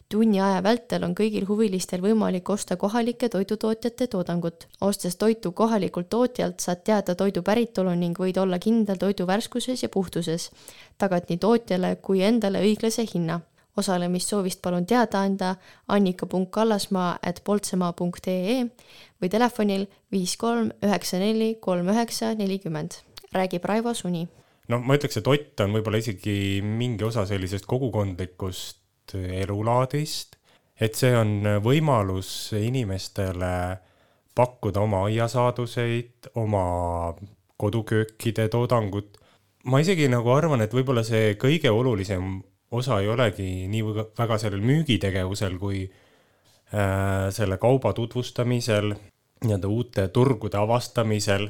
tunni 0.09 0.39
aja 0.41 0.61
vältel 0.63 1.03
on 1.07 1.15
kõigil 1.17 1.47
huvilistel 1.49 2.03
võimalik 2.03 2.49
osta 2.49 2.77
kohalike 2.77 3.29
toidutootjate 3.29 4.07
toodangut. 4.07 4.67
ostes 4.81 5.15
toitu 5.15 5.51
kohalikult 5.51 6.09
tootjalt, 6.09 6.59
saad 6.59 6.83
teada 6.83 7.15
toidu 7.15 7.41
päritolu 7.41 7.95
ning 7.95 8.17
võid 8.19 8.37
olla 8.37 8.59
kindel 8.59 8.97
toidu 8.97 9.27
värskuses 9.27 9.83
ja 9.83 9.89
puhtuses. 9.89 10.51
tagad 10.97 11.25
nii 11.29 11.37
tootjale 11.37 11.95
kui 12.01 12.21
endale 12.21 12.61
õiglase 12.61 13.07
hinna. 13.13 13.39
osalemissoovist 13.77 14.61
palun 14.61 14.85
teada 14.85 15.19
anda 15.19 15.55
annika.kallasmaa 15.87 17.17
at 17.21 17.41
poltsemaa.ee 17.43 18.63
või 19.21 19.29
telefonil 19.29 19.87
viis 20.11 20.37
kolm 20.37 20.71
üheksa 20.83 21.19
neli 21.19 21.55
kolm 21.59 21.89
üheksa 21.89 22.33
nelikümmend. 22.35 22.91
räägib 23.33 23.65
Raivo 23.65 23.93
Suni. 23.93 24.27
no 24.67 24.79
ma 24.79 24.95
ütleks, 24.95 25.17
et 25.17 25.27
Ott 25.27 25.59
on 25.59 25.73
võib-olla 25.73 25.97
isegi 25.97 26.61
mingi 26.61 27.03
osa 27.03 27.25
sellisest 27.25 27.65
kogukondlikust 27.65 28.84
elulaadist, 29.13 30.35
et 30.81 30.95
see 30.97 31.13
on 31.15 31.61
võimalus 31.63 32.29
inimestele 32.57 33.51
pakkuda 34.35 34.81
oma 34.83 35.05
aiasaaduseid, 35.07 36.31
oma 36.35 37.13
koduköökide 37.57 38.49
toodangut. 38.49 39.17
ma 39.65 39.79
isegi 39.79 40.07
nagu 40.11 40.29
arvan, 40.29 40.61
et 40.61 40.73
võib-olla 40.73 41.03
see 41.03 41.33
kõige 41.41 41.71
olulisem 41.71 42.41
osa 42.71 42.99
ei 43.01 43.07
olegi 43.09 43.67
nii 43.71 43.83
väga 44.17 44.37
sellel 44.37 44.61
müügitegevusel 44.61 45.57
kui 45.57 45.85
äh, 45.85 47.31
selle 47.33 47.57
kauba 47.57 47.93
tutvustamisel, 47.93 48.93
nii-öelda 49.45 49.67
uute 49.67 50.07
turgude 50.13 50.57
avastamisel 50.57 51.47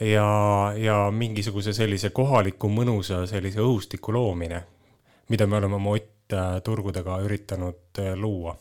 ja, 0.00 0.28
ja 0.76 1.00
mingisuguse 1.10 1.72
sellise 1.72 2.10
kohaliku 2.14 2.68
mõnusa 2.68 3.24
sellise 3.30 3.60
õhustiku 3.64 4.14
loomine, 4.14 4.62
mida 5.28 5.46
me 5.46 5.56
oleme 5.56 5.80
oma 5.80 5.96
Ott 5.96 6.19
turgudega 6.64 7.20
üritanud 7.26 8.02
luua. 8.16 8.56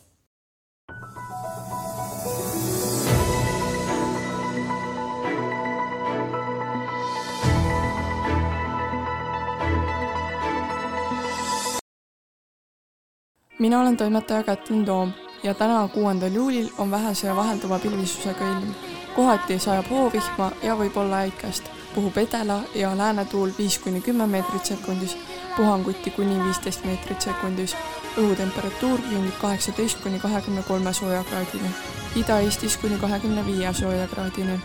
mina 13.59 13.79
olen 13.81 13.97
toimetaja 13.97 14.43
Kätlin 14.43 14.85
Toom 14.85 15.11
ja 15.43 15.53
täna, 15.53 15.87
kuuendal 15.87 16.31
juulil 16.31 16.69
on 16.77 16.91
vähese 16.91 17.27
ja 17.27 17.35
vahelduva 17.35 17.79
pilvisusega 17.79 18.51
ilm. 18.51 18.73
kohati 19.15 19.59
sajab 19.59 19.89
hoovihma 19.89 20.51
ja 20.63 20.75
võib 20.75 20.97
olla 20.97 21.17
äikest, 21.17 21.71
puhub 21.95 22.17
edela 22.17 22.61
ja 22.75 22.97
läänetuul 22.97 23.51
viis 23.57 23.79
kuni 23.79 24.01
kümme 24.01 24.27
meetrit 24.27 24.65
sekundis 24.65 25.17
puhanguti 25.59 26.11
kuni 26.11 26.43
viisteist 26.43 26.85
meetrit 26.85 27.21
sekundis. 27.21 27.75
õhutemperatuur 28.17 29.01
küündib 29.05 29.35
kaheksateist 29.41 29.99
kuni 30.03 30.19
kahekümne 30.19 30.63
kolme 30.67 30.93
soojakraadini. 30.93 31.69
Ida-Eestis 32.15 32.77
kuni 32.81 32.97
kahekümne 32.99 33.45
viie 33.45 33.73
soojakraadini. 33.73 34.59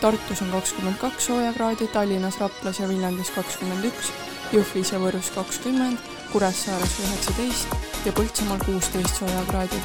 Tartus 0.00 0.42
on 0.42 0.50
kakskümmend 0.50 0.98
kaks 1.02 1.26
soojakraadi, 1.26 1.86
Tallinnas, 1.86 2.40
Raplas 2.40 2.80
ja 2.80 2.88
Viljandis 2.88 3.30
kakskümmend 3.30 3.84
üks, 3.84 4.12
Jõhvis 4.52 4.92
ja 4.92 5.00
Võrus 5.02 5.30
kakskümmend, 5.34 5.98
Kuressaares 6.32 7.00
üheksateist 7.04 7.80
ja 8.06 8.12
Põltsamaal 8.12 8.62
kuusteist 8.66 9.18
soojakraadi. 9.18 9.82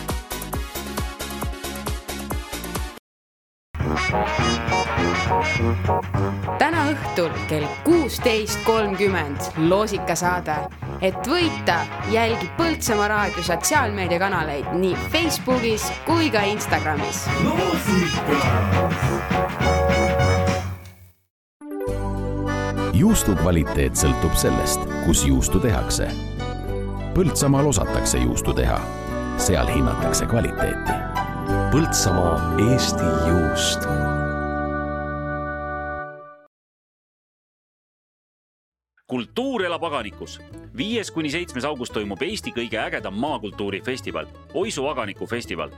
Täna 6.58 6.84
õhtul 6.92 7.32
kell 7.50 7.66
kuusteist 7.84 8.60
kolmkümmend 8.66 9.42
loosikasaade. 9.58 10.56
et 11.02 11.28
võita, 11.28 11.80
jälgi 12.12 12.50
Põltsamaa 12.58 13.08
raadio 13.08 13.44
sotsiaalmeediakanaleid 13.44 14.74
nii 14.74 14.96
Facebookis 15.12 15.92
kui 16.06 16.30
ka 16.30 16.42
Instagramis. 16.42 17.26
juustu 22.94 23.36
kvaliteet 23.36 23.98
sõltub 23.98 24.36
sellest, 24.38 24.86
kus 25.06 25.26
juustu 25.26 25.60
tehakse. 25.60 26.08
Põltsamaal 27.16 27.68
osatakse 27.74 28.18
juustu 28.18 28.54
teha, 28.54 28.80
seal 29.38 29.68
hinnatakse 29.68 30.26
kvaliteeti. 30.26 31.21
Põltsamaa 31.72 32.56
Eesti 32.60 33.06
juust 33.28 33.86
kultuur 39.08 39.64
elab 39.64 39.84
aganikus. 39.84 40.42
viies 40.78 41.12
kuni 41.12 41.32
seitsmes 41.32 41.66
august 41.66 41.94
toimub 41.94 42.22
Eesti 42.22 42.52
kõige 42.52 42.76
ägedam 42.76 43.16
maakultuurifestival, 43.16 44.28
Oisu 44.54 44.88
aganiku 44.88 45.26
festival. 45.26 45.72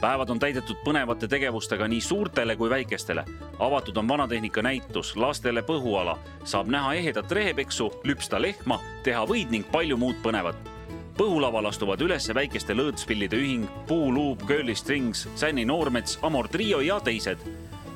päevad 0.00 0.30
on 0.30 0.38
täidetud 0.38 0.80
põnevate 0.84 1.28
tegevustega 1.28 1.88
nii 1.88 2.00
suurtele 2.00 2.56
kui 2.56 2.70
väikestele. 2.70 3.24
avatud 3.58 3.96
on 3.96 4.08
vanatehnika 4.08 4.62
näitus, 4.62 5.16
lastele 5.16 5.62
põhuala, 5.62 6.18
saab 6.44 6.66
näha 6.66 6.94
ehedat 6.94 7.32
rehepeksu, 7.32 7.92
lüpsta 8.04 8.42
lehma, 8.42 8.80
teha 9.02 9.26
võid 9.26 9.50
ning 9.50 9.70
palju 9.72 9.96
muud 9.96 10.16
põnevat. 10.22 10.73
Põhulaval 11.18 11.68
astuvad 11.70 12.00
üles 12.02 12.26
väikeste 12.34 12.74
lõõtspillide 12.74 13.38
ühing, 13.38 13.68
Puuluup, 13.86 14.42
Girly 14.46 14.74
Strings, 14.74 15.28
Sänni 15.36 15.64
Noormets, 15.64 16.18
Amor 16.22 16.48
Trio 16.48 16.80
ja 16.80 17.00
teised 17.00 17.38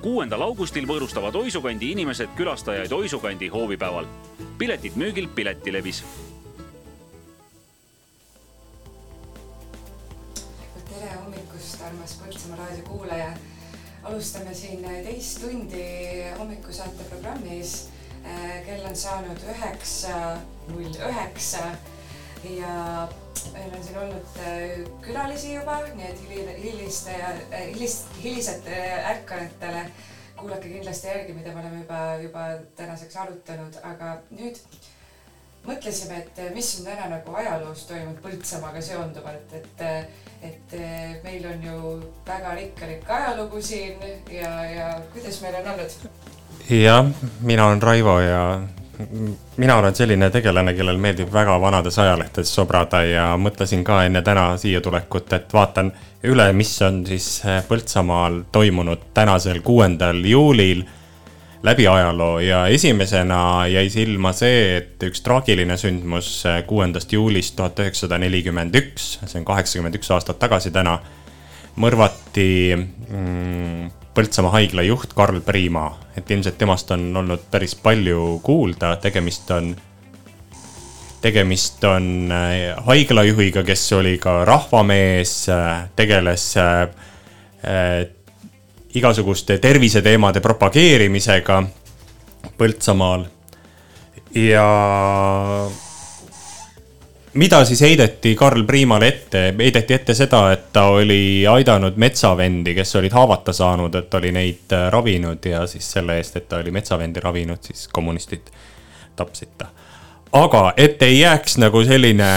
kuuendal 0.03 0.43
augustil 0.47 0.87
võõrustavad 0.87 1.35
Oisukandi 1.35 1.91
inimesed 1.93 2.31
külastajaid 2.39 2.93
Oisukandi 2.93 3.49
hoovipäeval. 3.49 4.07
piletid 4.59 4.95
müügil 4.97 5.29
Piletilevis. 5.29 6.05
tere 10.89 11.11
hommikust, 11.25 11.83
armas 11.83 12.15
Põltsamaa 12.23 12.59
raadio 12.59 12.85
kuulaja. 12.85 13.33
alustame 14.03 14.55
siin 14.55 14.83
teist 15.05 15.41
tundi 15.41 15.85
hommikusaate 16.39 17.05
programmis. 17.11 17.89
kell 18.67 18.85
on 18.89 18.97
saanud 18.97 19.39
üheksa 19.51 20.39
null 20.69 20.95
üheksa 21.11 21.59
ja 22.45 23.09
meil 23.53 23.73
on 23.77 23.85
siin 23.85 23.99
olnud 23.99 24.37
äh, 24.43 24.85
külalisi 25.03 25.55
juba, 25.55 25.81
nii 25.95 26.11
et 26.11 26.21
hili- 26.29 26.61
hiliste 26.63 27.17
ja 27.17 27.33
äh, 27.53 27.67
hilis, 27.75 28.05
hilisete 28.23 28.77
ärkanetele 29.15 29.87
kuulake 30.37 30.69
kindlasti 30.69 31.09
järgi, 31.09 31.33
mida 31.35 31.53
me 31.53 31.61
oleme 31.61 31.83
juba, 31.83 32.01
juba 32.23 32.45
tänaseks 32.77 33.17
arutanud, 33.17 33.81
aga 33.83 34.19
nüüd 34.31 34.61
mõtlesime, 35.67 36.23
et 36.23 36.39
äh, 36.45 36.53
mis 36.55 36.71
on 36.79 36.87
täna 36.91 37.11
nagu 37.17 37.35
ajaloos 37.43 37.85
toimunud 37.91 38.23
Põltsamaaga 38.25 38.83
seonduvalt, 38.83 39.55
et 39.59 39.87
et 40.39 40.75
meil 41.25 41.47
on 41.51 41.65
ju 41.67 41.79
väga 42.27 42.53
rikkalik 42.55 43.09
ajalugu 43.11 43.59
siin 43.63 43.99
ja, 44.31 44.53
ja 44.71 44.91
kuidas 45.13 45.41
meil 45.43 45.57
on 45.59 45.73
olnud? 45.73 45.97
jah, 46.71 47.09
mina 47.41 47.67
olen 47.67 47.83
Raivo 47.83 48.21
ja 48.23 48.43
mina 49.57 49.77
olen 49.77 49.95
selline 49.95 50.31
tegelane, 50.31 50.75
kellel 50.75 50.99
meeldib 50.99 51.31
väga 51.33 51.55
vanades 51.61 51.99
ajalehtedes 51.99 52.51
sobrada 52.55 53.03
ja 53.07 53.27
mõtlesin 53.39 53.85
ka 53.87 54.03
enne 54.07 54.23
täna 54.27 54.51
siia 54.59 54.81
tulekut, 54.83 55.33
et 55.33 55.53
vaatan 55.55 55.93
üle, 56.27 56.49
mis 56.53 56.73
on 56.83 57.05
siis 57.07 57.29
Põltsamaal 57.69 58.43
toimunud 58.53 59.11
tänasel, 59.15 59.61
kuuendal 59.63 60.25
juulil 60.27 60.83
läbi 61.63 61.87
ajaloo. 61.89 62.39
Ja 62.41 62.67
esimesena 62.67 63.67
jäi 63.67 63.91
silma 63.91 64.33
see, 64.33 64.77
et 64.79 65.07
üks 65.07 65.23
traagiline 65.27 65.77
sündmus 65.79 66.43
kuuendast 66.67 67.13
juulist 67.13 67.57
tuhat 67.57 67.79
üheksasada 67.83 68.19
nelikümmend 68.19 68.75
üks, 68.79 69.17
see 69.25 69.41
on 69.41 69.47
kaheksakümmend 69.47 69.99
üks 69.99 70.11
aastat 70.15 70.39
tagasi 70.43 70.75
täna, 70.75 70.99
mõrvati 71.79 72.51
mm, 72.75 73.98
Põltsamaa 74.19 74.51
haigla 74.57 74.83
juht 74.83 75.13
Karl 75.15 75.39
Priima, 75.47 75.93
et 76.19 76.31
ilmselt 76.35 76.57
temast 76.59 76.91
on 76.91 77.05
olnud 77.21 77.45
päris 77.53 77.77
palju 77.79 78.41
kuulda, 78.43 78.97
tegemist 78.99 79.53
on, 79.55 79.69
tegemist 81.23 81.85
on 81.87 82.09
äh, 82.35 82.75
haiglajuhiga, 82.89 83.63
kes 83.63 83.85
oli 83.95 84.17
ka 84.19 84.41
rahvamees, 84.49 85.37
tegeles 85.95 86.49
äh, 86.59 86.81
äh, 87.63 88.01
igasuguste 88.99 89.61
terviseteemade 89.63 90.43
propageerimisega 90.43 91.63
Põltsamaal. 92.59 93.29
Ja 94.35 94.67
mida 97.35 97.65
siis 97.65 97.81
heideti 97.81 98.35
Karl 98.35 98.63
Priimale 98.65 99.09
ette, 99.09 99.55
heideti 99.59 99.95
ette 99.95 100.15
seda, 100.15 100.53
et 100.53 100.71
ta 100.73 100.85
oli 100.95 101.47
aidanud 101.51 101.97
metsavendi, 101.97 102.75
kes 102.75 102.97
olid 102.97 103.13
haavata 103.13 103.53
saanud, 103.53 103.95
et 103.95 104.15
oli 104.15 104.33
neid 104.33 104.73
äh, 104.73 104.89
ravinud 104.93 105.45
ja 105.45 105.67
siis 105.67 105.91
selle 105.93 106.17
eest, 106.19 106.37
et 106.37 106.49
ta 106.49 106.63
oli 106.63 106.71
metsavendi 106.75 107.21
ravinud, 107.21 107.63
siis 107.63 107.89
kommunistid 107.93 108.51
tapsid 109.17 109.55
ta. 109.59 109.67
aga 110.33 110.73
et 110.77 111.03
ei 111.03 111.21
jääks 111.21 111.59
nagu 111.59 111.85
selline, 111.85 112.33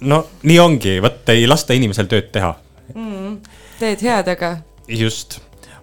no 0.00 0.26
nii 0.42 0.58
ongi, 0.58 1.00
vot 1.02 1.28
ei 1.28 1.46
lasta 1.46 1.74
inimesel 1.74 2.10
tööd 2.10 2.30
teha. 2.32 2.54
mm,. 2.94 3.36
teed 3.78 4.02
head, 4.02 4.28
aga 4.28 4.56
just 4.88 5.40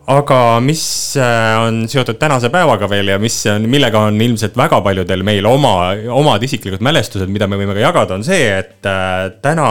aga 0.09 0.59
mis 0.63 0.83
äh, 1.19 1.57
on 1.61 1.83
seotud 1.89 2.17
tänase 2.19 2.49
päevaga 2.49 2.89
veel 2.89 3.13
ja 3.13 3.19
mis 3.21 3.35
on, 3.51 3.67
millega 3.69 4.07
on 4.09 4.21
ilmselt 4.21 4.57
väga 4.57 4.81
paljudel 4.81 5.23
meil 5.23 5.45
oma, 5.45 5.91
omad 6.13 6.43
isiklikud 6.43 6.81
mälestused, 6.83 7.29
mida 7.29 7.47
me 7.47 7.59
võime 7.59 7.75
ka 7.77 7.83
jagada, 7.83 8.17
on 8.17 8.25
see, 8.25 8.47
et 8.57 8.89
äh, 8.89 9.29
täna 9.43 9.67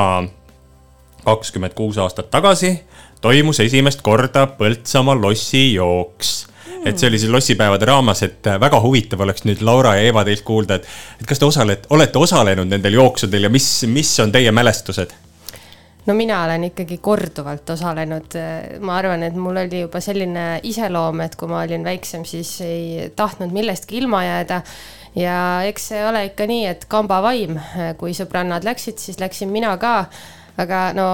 kakskümmend 1.24 1.74
kuus 1.76 1.98
aastat 2.00 2.30
tagasi 2.32 2.78
toimus 3.20 3.60
esimest 3.60 4.00
korda 4.02 4.46
Põltsamaa 4.56 5.18
lossijooks 5.20 6.30
et 6.84 6.96
see 6.98 7.10
oli 7.10 7.18
siis 7.20 7.32
lossipäevade 7.32 7.84
raames, 7.88 8.22
et 8.24 8.46
äh, 8.48 8.60
väga 8.60 8.80
huvitav 8.80 9.20
oleks 9.26 9.44
nüüd 9.44 9.60
Laura 9.66 9.96
ja 9.98 10.06
Eeva 10.08 10.24
teilt 10.24 10.44
kuulda, 10.46 10.78
et, 10.80 10.86
et 11.20 11.26
kas 11.28 11.40
te 11.40 11.48
osalete, 11.48 11.90
olete 11.92 12.20
osalenud 12.20 12.70
nendel 12.70 12.96
jooksudel 12.96 13.48
ja 13.48 13.52
mis, 13.52 13.66
mis 13.90 14.12
on 14.24 14.32
teie 14.32 14.52
mälestused? 14.54 15.12
No 16.06 16.14
mina 16.16 16.44
olen 16.44 16.64
ikkagi 16.70 16.98
korduvalt 17.02 17.70
osalenud, 17.74 18.36
ma 18.80 18.96
arvan, 18.98 19.24
et 19.26 19.36
mul 19.36 19.60
oli 19.64 19.82
juba 19.84 20.00
selline 20.04 20.46
iseloom, 20.66 21.24
et 21.24 21.36
kui 21.38 21.50
ma 21.50 21.64
olin 21.64 21.84
väiksem, 21.86 22.24
siis 22.28 22.54
ei 22.64 23.10
tahtnud 23.16 23.52
millestki 23.54 24.00
ilma 24.00 24.24
jääda. 24.24 24.62
ja 25.18 25.36
eks 25.66 25.88
see 25.90 26.04
ole 26.06 26.24
ikka 26.30 26.46
nii, 26.46 26.66
et 26.70 26.86
kamba 26.88 27.20
vaim, 27.22 27.58
kui 27.98 28.14
sõbrannad 28.16 28.64
läksid, 28.64 28.98
siis 29.02 29.20
läksin 29.20 29.50
mina 29.52 29.76
ka. 29.76 30.04
aga 30.60 30.90
no 30.92 31.10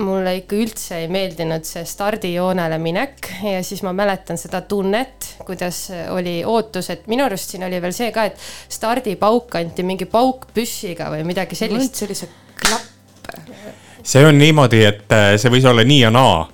mulle 0.00 0.36
ikka 0.38 0.56
üldse 0.56 1.00
ei 1.02 1.08
meeldinud 1.10 1.66
see 1.66 1.82
stardijoonele 1.88 2.78
minek 2.78 3.26
ja 3.42 3.62
siis 3.66 3.82
ma 3.82 3.92
mäletan 3.96 4.38
seda 4.38 4.62
tunnet, 4.62 5.34
kuidas 5.46 5.88
oli 6.14 6.40
ootus, 6.46 6.90
et 6.94 7.08
minu 7.10 7.26
arust 7.26 7.50
siin 7.50 7.66
oli 7.66 7.80
veel 7.82 7.94
see 7.96 8.12
ka, 8.14 8.28
et 8.30 8.38
stardipauk 8.70 9.58
anti 9.60 9.84
mingi 9.86 10.06
pauk 10.10 10.46
püssiga 10.54 11.10
või 11.12 11.26
midagi 11.26 11.58
sellist. 11.58 11.98
sellise 12.04 12.30
klapp 12.60 13.89
see 14.02 14.24
on 14.26 14.38
niimoodi, 14.38 14.82
et 14.86 15.12
äh, 15.14 15.34
see 15.40 15.52
võis 15.52 15.66
olla 15.68 15.84
nii 15.86 16.00
ja 16.06 16.14
naa. 16.14 16.48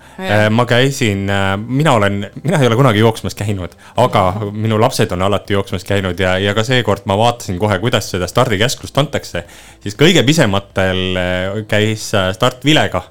ma 0.51 0.65
käisin, 0.65 1.29
mina 1.69 1.93
olen, 1.93 2.15
mina 2.41 2.57
ei 2.57 2.67
ole 2.71 2.77
kunagi 2.79 3.03
jooksmas 3.03 3.35
käinud, 3.37 3.75
aga 4.01 4.23
minu 4.49 4.79
lapsed 4.81 5.11
on 5.13 5.27
alati 5.27 5.53
jooksmas 5.53 5.85
käinud 5.85 6.17
ja, 6.21 6.39
ja 6.41 6.55
ka 6.57 6.65
seekord 6.65 7.05
ma 7.05 7.19
vaatasin 7.21 7.59
kohe, 7.61 7.77
kuidas 7.83 8.09
seda 8.15 8.25
stardikäsklust 8.31 8.97
antakse. 8.97 9.45
siis 9.85 9.99
kõige 10.01 10.25
pisematel 10.25 11.21
äh, 11.21 11.61
käis 11.69 12.09
äh, 12.17 12.31
start 12.33 12.65
vilega 12.65 13.03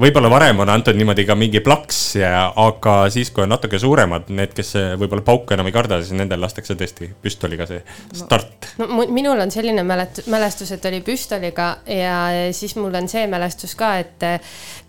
võib-olla 0.00 0.30
varem 0.32 0.60
on 0.64 0.70
antud 0.72 0.96
niimoodi 0.96 1.24
ka 1.28 1.34
mingi 1.38 1.60
plaks, 1.64 2.00
aga 2.22 2.94
siis, 3.12 3.30
kui 3.34 3.44
on 3.44 3.52
natuke 3.52 3.78
suuremad, 3.80 4.30
need, 4.32 4.54
kes 4.56 4.74
võib-olla 5.00 5.24
pauku 5.26 5.56
enam 5.56 5.68
ei 5.68 5.74
karda, 5.74 5.98
siis 6.02 6.16
nendel 6.16 6.40
lastakse 6.42 6.76
tõesti 6.78 7.10
püstoliga 7.22 7.66
see 7.68 7.82
start. 8.16 8.70
no 8.80 8.88
minul 9.12 9.40
on 9.42 9.52
selline 9.52 9.84
mälet-, 9.86 10.22
mälestus, 10.32 10.72
et 10.72 10.86
oli 10.88 11.02
püstoliga 11.04 11.68
ja 11.88 12.16
siis 12.56 12.76
mul 12.80 12.94
on 13.02 13.08
see 13.12 13.26
mälestus 13.30 13.74
ka, 13.78 13.94
et 14.02 14.28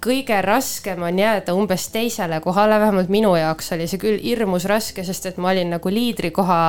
kõige 0.04 0.40
raskem 0.46 1.04
on 1.04 1.20
jääda 1.20 1.56
umbes 1.58 1.90
teisele 1.94 2.40
kohale, 2.44 2.80
vähemalt 2.80 3.12
minu 3.14 3.36
jaoks 3.40 3.74
oli 3.76 3.90
see 3.92 4.02
küll 4.02 4.22
hirmus 4.24 4.68
raske, 4.70 5.04
sest 5.04 5.32
et 5.32 5.42
ma 5.42 5.52
olin 5.52 5.76
nagu 5.76 5.92
liidrikoha 5.92 6.62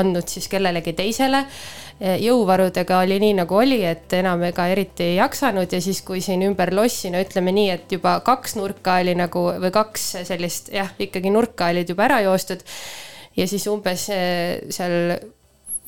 andnud 0.00 0.28
siis 0.28 0.48
kellelegi 0.48 0.96
teisele 0.96 1.44
jõuvarudega 1.98 3.00
oli 3.02 3.18
nii 3.18 3.34
nagu 3.40 3.56
oli, 3.58 3.80
et 3.86 4.12
enam 4.14 4.42
ega 4.46 4.68
eriti 4.70 5.02
ei 5.02 5.16
jaksanud 5.16 5.72
ja 5.72 5.80
siis, 5.82 6.02
kui 6.06 6.20
siin 6.22 6.44
ümber 6.46 6.70
lossi, 6.74 7.10
no 7.10 7.18
ütleme 7.22 7.54
nii, 7.54 7.72
et 7.74 7.96
juba 7.98 8.18
kaks 8.26 8.54
nurka 8.58 9.00
oli 9.02 9.16
nagu 9.18 9.48
või 9.58 9.72
kaks 9.74 10.04
sellist 10.28 10.70
jah, 10.74 10.92
ikkagi 10.98 11.32
nurka 11.34 11.72
olid 11.72 11.90
juba 11.90 12.06
ära 12.06 12.20
joostud. 12.26 12.62
ja 13.36 13.46
siis 13.50 13.66
umbes 13.66 14.06
seal 14.06 15.18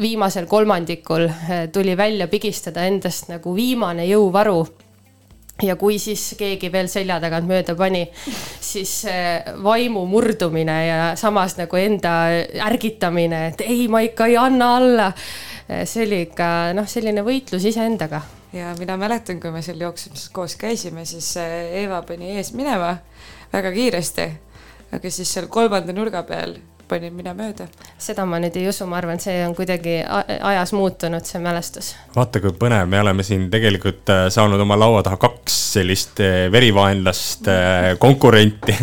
viimasel 0.01 0.47
kolmandikul 0.47 1.28
tuli 1.73 1.97
välja 1.97 2.27
pigistada 2.28 2.87
endast 2.89 3.28
nagu 3.31 3.55
viimane 3.55 4.07
jõuvaru 4.09 4.61
ja 5.62 5.77
kui 5.77 5.99
siis 6.01 6.35
keegi 6.39 6.73
veel 6.73 6.89
selja 6.89 7.20
tagant 7.20 7.47
mööda 7.47 7.74
pani, 7.77 8.07
siis 8.61 9.05
vaimu 9.62 10.07
murdumine 10.09 10.78
ja 10.87 11.01
samas 11.20 11.55
nagu 11.59 11.77
enda 11.77 12.15
ärgitamine, 12.66 13.47
et 13.53 13.65
ei, 13.66 13.87
ma 13.93 14.01
ikka 14.07 14.31
ei 14.31 14.39
anna 14.41 14.74
alla 14.78 15.12
see 15.85 16.07
oli 16.07 16.23
ikka 16.27 16.47
noh, 16.75 16.89
selline 16.91 17.23
võitlus 17.27 17.65
iseendaga. 17.71 18.23
ja 18.53 18.75
mina 18.79 18.97
mäletan, 18.99 19.41
kui 19.41 19.53
me 19.55 19.63
seal 19.63 19.81
jooksmises 19.81 20.29
koos 20.35 20.57
käisime, 20.59 21.05
siis 21.07 21.37
Eeva 21.37 22.03
pani 22.03 22.35
ees 22.37 22.53
minema 22.59 22.97
väga 23.53 23.73
kiiresti, 23.75 24.27
aga 24.97 25.11
siis 25.11 25.31
seal 25.33 25.47
kolmanda 25.47 25.95
nurga 25.95 26.25
peal 26.27 26.57
panin 26.91 27.15
mina 27.15 27.35
mööda. 27.37 27.69
seda 28.01 28.27
ma 28.29 28.41
nüüd 28.43 28.57
ei 28.59 28.69
usu, 28.71 28.87
ma 28.91 28.99
arvan, 29.01 29.21
see 29.23 29.41
on 29.47 29.55
kuidagi 29.59 30.01
ajas 30.05 30.75
muutunud, 30.77 31.27
see 31.27 31.43
mälestus. 31.43 31.95
vaata, 32.17 32.43
kui 32.43 32.55
põnev, 32.59 32.89
me 32.91 33.03
oleme 33.03 33.27
siin 33.27 33.49
tegelikult 33.53 34.11
saanud 34.35 34.61
oma 34.67 34.79
laua 34.81 35.05
taha 35.07 35.21
kaks 35.23 35.59
sellist 35.77 36.23
verivaenlast 36.53 37.51
konkurenti 38.05 38.77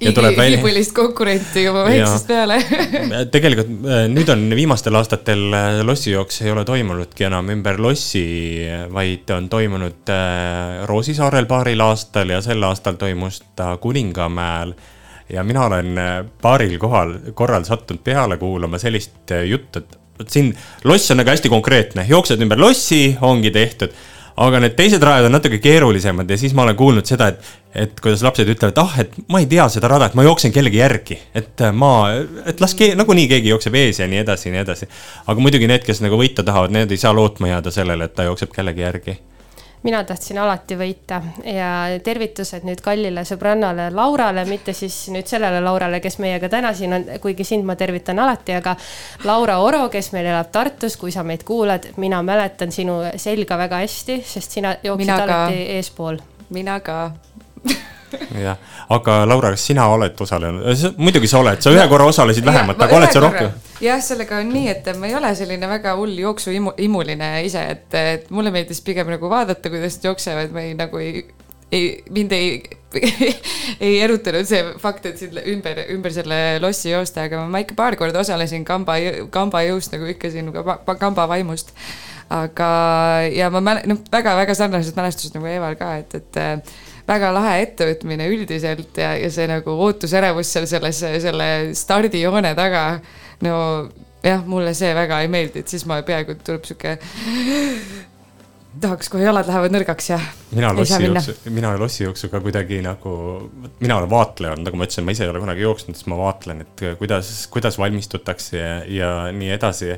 iibulist 0.00 0.92
konkurenti 0.96 1.64
juba 1.64 1.84
väiksest 1.86 2.28
peale 2.30 2.56
tegelikult 3.34 3.70
nüüd 4.10 4.30
on 4.32 4.46
viimastel 4.56 4.96
aastatel 4.98 5.42
lossijooks 5.86 6.40
ei 6.44 6.54
ole 6.54 6.64
toimunudki 6.68 7.28
enam 7.28 7.50
ümber 7.54 7.78
lossi, 7.82 8.24
vaid 8.92 9.30
on 9.36 9.48
toimunud 9.52 10.14
Roosisaarel 10.90 11.46
paaril 11.50 11.84
aastal 11.84 12.32
ja 12.34 12.40
sel 12.44 12.62
aastal 12.66 12.98
toimus 13.00 13.42
ta 13.56 13.74
Kuningamäel 13.82 14.74
ja 15.32 15.44
mina 15.46 15.64
olen 15.66 15.96
paaril 16.42 16.78
kohal, 16.78 17.14
korral 17.34 17.64
sattunud 17.64 18.02
peale 18.04 18.36
kuulama 18.36 18.78
sellist 18.78 19.34
juttu, 19.46 19.82
et 19.82 19.98
vot 20.20 20.30
siin 20.30 20.54
loss 20.84 21.10
on 21.10 21.20
nagu 21.20 21.32
hästi 21.32 21.50
konkreetne, 21.52 22.06
jooksed 22.08 22.40
ümber 22.44 22.60
lossi, 22.60 23.16
ongi 23.20 23.52
tehtud. 23.54 23.94
Aga 24.40 24.60
need 24.62 24.72
teised 24.76 25.02
rajad 25.04 25.26
on 25.26 25.34
natuke 25.34 25.58
keerulisemad 25.60 26.30
ja 26.30 26.36
siis 26.38 26.54
ma 26.56 26.62
olen 26.62 26.76
kuulnud 26.78 27.08
seda, 27.08 27.26
et, 27.28 27.48
et 27.76 27.98
kuidas 28.00 28.22
lapsed 28.24 28.48
ütlevad, 28.48 28.78
ah, 28.80 28.94
et 29.02 29.16
ma 29.28 29.42
ei 29.42 29.48
tea 29.50 29.66
seda 29.68 29.90
rada, 29.90 30.08
et 30.08 30.16
ma 30.16 30.24
jooksen 30.24 30.54
kellegi 30.54 30.80
järgi, 30.80 31.18
et 31.36 31.60
ma, 31.76 31.90
et 32.48 32.62
las 32.62 32.72
ke, 32.78 32.94
nagunii 32.96 33.26
keegi 33.28 33.52
jookseb 33.52 33.76
ees 33.82 34.00
ja 34.00 34.08
nii 34.08 34.22
edasi 34.22 34.48
ja 34.48 34.54
nii 34.54 34.62
edasi. 34.62 34.88
aga 35.26 35.44
muidugi 35.44 35.68
need, 35.68 35.84
kes 35.84 36.00
nagu 36.04 36.16
võita 36.20 36.46
tahavad, 36.46 36.72
need 36.72 36.94
ei 36.94 37.02
saa 37.02 37.12
lootma 37.16 37.52
jääda 37.52 37.74
sellele, 37.74 38.08
et 38.08 38.16
ta 38.16 38.28
jookseb 38.30 38.54
kellegi 38.54 38.86
järgi 38.86 39.18
mina 39.82 40.02
tahtsin 40.04 40.38
alati 40.38 40.76
võita 40.76 41.20
ja 41.46 41.70
tervitused 42.04 42.66
nüüd 42.68 42.82
kallile 42.84 43.24
sõbrannale 43.28 43.88
Laurale, 43.94 44.44
mitte 44.48 44.74
siis 44.76 44.96
nüüd 45.12 45.28
sellele 45.30 45.62
Laurale, 45.64 46.02
kes 46.04 46.18
meiega 46.20 46.50
täna 46.52 46.72
siin 46.76 46.92
on, 46.96 47.06
kuigi 47.22 47.46
sind 47.48 47.64
ma 47.68 47.76
tervitan 47.80 48.18
alati, 48.20 48.56
aga 48.58 48.76
Laura 49.24 49.60
Oro, 49.64 49.86
kes 49.92 50.12
meil 50.16 50.28
elab 50.32 50.50
Tartus, 50.52 50.98
kui 51.00 51.12
sa 51.14 51.24
meid 51.24 51.46
kuulad, 51.48 51.92
mina 51.96 52.22
mäletan 52.22 52.72
sinu 52.72 53.00
selga 53.16 53.58
väga 53.60 53.80
hästi, 53.84 54.20
sest 54.26 54.58
sina 54.58 54.76
jooksid 54.82 55.06
Mina 55.06 55.22
ka. 55.24 55.40
alati 55.40 55.64
eespool. 55.78 56.20
mina 56.50 56.80
ka 56.80 57.00
jah, 58.46 58.56
aga 58.96 59.18
Laura, 59.28 59.52
kas 59.54 59.66
sina 59.70 59.86
oled 59.92 60.18
osalenud, 60.20 60.94
muidugi 61.00 61.30
sa 61.30 61.42
oled, 61.42 61.60
sa 61.62 61.72
ühe 61.74 61.86
korra 61.90 62.08
osalesid 62.10 62.46
vähemalt, 62.46 62.78
ma 62.78 62.88
aga 62.88 62.98
oled 63.00 63.14
sa 63.14 63.22
rohkem? 63.24 63.52
jah, 63.84 64.00
sellega 64.04 64.40
on 64.42 64.50
nii, 64.52 64.66
et 64.72 64.90
ma 64.98 65.08
ei 65.10 65.16
ole 65.18 65.30
selline 65.38 65.68
väga 65.70 65.94
hull 65.98 66.16
jooksuimuline 66.20 67.30
ise, 67.46 67.62
et, 67.76 67.86
et 67.94 68.34
mulle 68.34 68.52
meeldis 68.54 68.82
pigem 68.86 69.10
nagu 69.12 69.30
vaadata, 69.32 69.72
kuidas 69.72 70.00
jooksevad, 70.04 70.52
ma 70.54 70.66
ei 70.66 70.74
nagu 70.78 71.00
ei, 71.00 71.24
ei, 71.72 72.04
mind 72.10 72.34
ei, 72.36 72.60
ei 73.86 73.96
erutanud 74.02 74.48
see 74.48 74.62
fakt, 74.82 75.06
et 75.10 75.20
siin 75.20 75.40
ümber, 75.54 75.84
ümber 75.94 76.14
selle 76.14 76.40
lossi 76.62 76.92
joosta, 76.92 77.28
aga 77.28 77.46
ma 77.48 77.62
ikka 77.62 77.78
paar 77.78 77.96
korda 78.00 78.22
osalesin 78.24 78.66
kamba, 78.68 78.98
kamba 79.32 79.64
jõust 79.68 79.94
nagu 79.94 80.10
ikka 80.10 80.32
siin 80.32 80.52
kamba, 80.54 80.80
kamba 81.00 81.28
vaimust. 81.30 81.74
aga, 82.30 82.70
ja 83.34 83.48
ma 83.50 83.62
mäle-, 83.64 83.88
noh, 83.90 83.98
väga-väga 84.12 84.54
sarnased 84.54 84.94
mälestused 84.94 85.34
nagu 85.34 85.48
Eeval 85.50 85.74
ka, 85.78 85.96
et, 85.98 86.14
et 86.14 86.38
väga 87.10 87.32
lahe 87.34 87.56
ettevõtmine 87.64 88.28
üldiselt 88.30 89.00
ja, 89.00 89.14
ja 89.18 89.30
see 89.32 89.48
nagu 89.50 89.74
ootusärevus 89.86 90.52
seal 90.54 90.68
selles, 90.70 91.02
selle 91.24 91.48
stardijoone 91.76 92.54
taga. 92.58 92.84
no 93.44 93.56
jah, 94.22 94.44
mulle 94.46 94.74
see 94.76 94.92
väga 94.96 95.22
ei 95.24 95.32
meeldi, 95.32 95.64
et 95.64 95.72
siis 95.72 95.86
ma 95.88 96.00
peaaegu 96.06 96.36
tuleb 96.44 96.66
sihuke, 96.68 96.96
tahaks 98.80 99.10
kohe 99.12 99.24
jalad 99.24 99.48
lähevad 99.48 99.72
nõrgaks 99.74 100.08
ja 100.10 100.18
mina 100.54 100.70
ei 100.72 100.86
saa 100.88 101.00
minna. 101.02 101.20
lossijooksu, 101.20 101.52
mina 101.52 101.70
lossijooksuga 101.78 102.40
kuidagi 102.44 102.80
nagu, 102.84 103.12
mina 103.80 103.96
olen 104.00 104.10
vaatleja 104.10 104.54
olnud, 104.54 104.68
nagu 104.68 104.80
ma 104.80 104.86
ütlesin, 104.86 105.06
ma 105.06 105.14
ise 105.14 105.26
ei 105.26 105.32
ole 105.32 105.42
kunagi 105.42 105.64
jooksnud, 105.64 105.98
siis 105.98 106.08
ma 106.10 106.18
vaatlen, 106.20 106.62
et 106.64 106.84
kuidas, 106.98 107.30
kuidas 107.52 107.78
valmistutakse 107.80 108.58
ja, 108.58 108.76
ja 108.88 109.10
nii 109.36 109.50
edasi. 109.56 109.90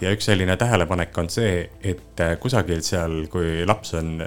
ja 0.00 0.12
üks 0.14 0.28
selline 0.30 0.54
tähelepanek 0.56 1.16
on 1.18 1.30
see, 1.32 1.64
et 1.82 2.22
kusagil 2.40 2.82
seal, 2.86 3.24
kui 3.32 3.64
laps 3.66 3.96
on, 3.98 4.18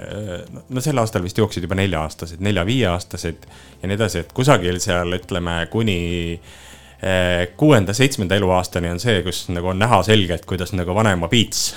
no 0.68 0.84
sel 0.84 1.00
aastal 1.00 1.24
vist 1.24 1.38
jooksid 1.40 1.64
juba 1.64 1.78
nelja-aastased, 1.80 2.42
nelja-viieaastased 2.44 3.46
ja 3.80 3.88
nii 3.88 3.96
edasi, 3.96 4.26
et 4.26 4.34
kusagil 4.36 4.80
seal 4.84 5.16
ütleme 5.16 5.62
kuni 5.72 6.02
eh, 6.34 7.46
kuuenda-seitsmenda 7.56 8.36
eluaastani 8.36 8.92
on 8.92 9.00
see, 9.00 9.22
kus 9.24 9.46
nagu 9.54 9.72
on 9.72 9.80
näha 9.80 10.02
selgelt, 10.06 10.44
kuidas 10.48 10.76
nagu 10.76 10.94
vanema 10.98 11.32
piits 11.32 11.70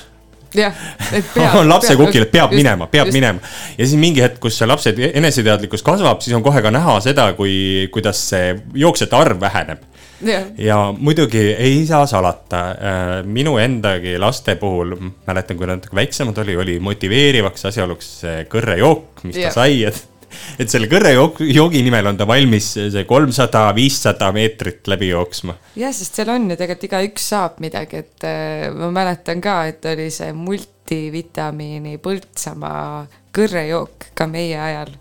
on 1.59 1.69
lapse 1.69 1.95
kukil, 1.99 2.25
et 2.25 2.31
peab 2.31 2.51
just, 2.51 2.59
minema, 2.59 2.87
peab 2.91 3.09
just. 3.09 3.17
minema. 3.17 3.53
ja 3.77 3.87
siis 3.87 3.99
mingi 3.99 4.23
hetk, 4.23 4.39
kus 4.43 4.59
see 4.59 4.69
lapse 4.69 4.93
eneseteadlikkus 5.11 5.83
kasvab, 5.85 6.23
siis 6.23 6.37
on 6.37 6.45
kohe 6.45 6.63
ka 6.65 6.71
näha 6.73 6.97
seda, 7.05 7.31
kui, 7.37 7.89
kuidas 7.93 8.21
see 8.31 8.55
jooksjate 8.85 9.19
arv 9.19 9.41
väheneb. 9.41 9.83
jah, 10.25 10.49
ja 10.61 10.79
muidugi 10.97 11.43
ei 11.53 11.85
saa 11.87 12.05
salata, 12.09 12.63
minu 13.27 13.57
endagi 13.61 14.17
laste 14.21 14.57
puhul, 14.59 14.95
mäletan, 15.27 15.59
kui 15.59 15.69
nad 15.69 15.81
natuke 15.81 15.97
väiksemad 15.99 16.43
oli, 16.45 16.57
oli 16.65 16.79
motiveerivaks 16.83 17.69
asjaoluks 17.71 18.11
see 18.23 18.43
kõrrejook, 18.51 19.25
mis 19.27 19.39
ta 19.39 19.49
Jah. 19.49 19.57
sai, 19.59 19.83
et 19.91 20.14
et 20.59 20.71
selle 20.71 20.89
kõrrejoogi 20.91 21.83
nimel 21.85 22.11
on 22.11 22.17
ta 22.19 22.27
valmis 22.29 22.71
see 22.77 23.05
kolmsada, 23.07 23.67
viissada 23.75 24.31
meetrit 24.35 24.87
läbi 24.91 25.11
jooksma. 25.11 25.57
jah, 25.79 25.93
sest 25.95 26.21
seal 26.21 26.33
on 26.35 26.49
ju 26.49 26.59
tegelikult 26.59 26.89
igaüks 26.89 27.29
saab 27.33 27.59
midagi, 27.63 28.03
et 28.05 28.27
äh, 28.27 28.69
ma 28.75 28.91
mäletan 28.95 29.43
ka, 29.43 29.61
et 29.71 29.85
oli 29.91 30.09
see 30.13 30.31
multivitamiini 30.35 31.97
Põltsamaa 32.03 33.05
kõrrejook 33.35 34.11
ka 34.15 34.27
meie 34.31 34.59
ajal. 34.59 34.93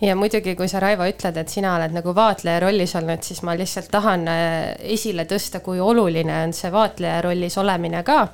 Ja 0.00 0.16
muidugi, 0.16 0.54
kui 0.56 0.68
sa, 0.70 0.80
Raivo, 0.82 1.06
ütled, 1.08 1.38
et 1.40 1.50
sina 1.50 1.74
oled 1.76 1.94
nagu 1.96 2.12
vaatleja 2.14 2.60
rollis 2.62 2.94
olnud, 2.98 3.22
siis 3.26 3.42
ma 3.46 3.54
lihtsalt 3.58 3.90
tahan 3.90 4.28
äh, 4.30 4.58
esile 4.94 5.26
tõsta, 5.28 5.60
kui 5.64 5.80
oluline 5.82 6.44
on 6.44 6.54
see 6.54 6.70
vaatleja 6.72 7.22
rollis 7.26 7.58
olemine 7.58 8.04
ka. 8.06 8.28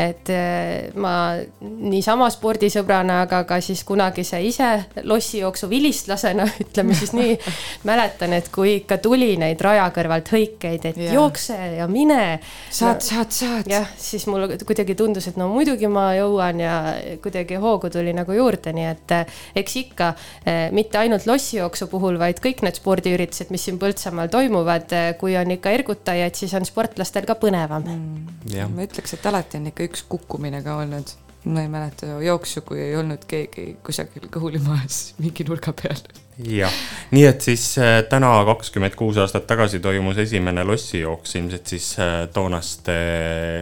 et 0.00 0.30
äh, 0.32 0.92
ma 0.96 1.12
niisama 1.60 2.30
spordisõbrana, 2.32 3.18
aga 3.26 3.42
ka 3.44 3.58
siis 3.60 3.82
kunagise 3.84 4.38
ise 4.44 4.68
lossijooksu 5.02 5.68
vilistlasena, 5.68 6.46
ütleme 6.64 6.96
siis 6.96 7.12
nii, 7.16 7.36
mäletan, 7.88 8.36
et 8.36 8.48
kui 8.52 8.76
ikka 8.80 9.00
tuli 9.00 9.34
neid 9.40 9.60
raja 9.60 9.88
kõrvalt 9.96 10.32
hõikeid, 10.32 10.84
et 10.92 11.00
Jaa. 11.00 11.14
jookse 11.16 11.56
ja 11.78 11.88
mine. 11.88 12.40
Saad, 12.70 13.00
saad, 13.04 13.32
saad. 13.32 13.68
jah, 13.70 13.88
siis 13.96 14.26
mulle 14.28 14.60
kuidagi 14.64 14.96
tundus, 14.96 15.28
et 15.32 15.40
no 15.40 15.48
muidugi 15.52 15.88
ma 15.88 16.10
jõuan 16.16 16.60
ja 16.60 16.76
kuidagi 17.22 17.60
hoogu 17.60 17.90
tuli 17.92 18.12
nagu 18.16 18.36
juurde, 18.36 18.72
nii 18.76 18.88
et 18.92 19.16
eh, 19.16 19.42
eks 19.64 19.76
ikka 19.84 20.12
eh, 20.44 20.68
mitte 20.90 20.98
ainult 20.98 21.26
lossijooksu 21.26 21.86
puhul, 21.86 22.16
vaid 22.18 22.40
kõik 22.42 22.64
need 22.66 22.74
spordiüritused, 22.80 23.52
mis 23.54 23.62
siin 23.62 23.76
Põltsamaal 23.78 24.30
toimuvad, 24.32 24.90
kui 25.20 25.36
on 25.38 25.52
ikka 25.54 25.70
ergutajaid, 25.76 26.34
siis 26.34 26.50
on 26.58 26.66
sportlastel 26.66 27.28
ka 27.28 27.36
põnevam 27.38 27.84
mm.. 27.86 28.72
ma 28.74 28.86
ütleks, 28.88 29.14
et 29.14 29.28
alati 29.30 29.60
on 29.60 29.68
ikka 29.70 29.86
üks 29.86 30.02
kukkumine 30.10 30.64
ka 30.66 30.80
olnud. 30.82 31.12
ma 31.44 31.62
ei 31.62 31.70
mäleta 31.70 32.18
jooksu, 32.24 32.64
kui 32.66 32.80
ei 32.82 32.96
olnud 32.98 33.22
keegi 33.30 33.76
kusagil 33.86 34.26
kõhuli 34.34 34.58
maas 34.64 35.14
mingi 35.22 35.46
nurga 35.46 35.70
peal. 35.78 36.02
jah, 36.42 36.74
nii 37.14 37.24
et 37.28 37.46
siis 37.46 37.68
äh, 37.78 38.00
täna 38.10 38.32
kakskümmend 38.50 38.98
kuus 38.98 39.22
aastat 39.22 39.46
tagasi 39.46 39.78
toimus 39.78 40.18
esimene 40.18 40.66
lossijooks 40.66 41.38
ilmselt 41.38 41.70
siis 41.70 41.92
äh, 42.02 42.26
toonaste 42.34 42.98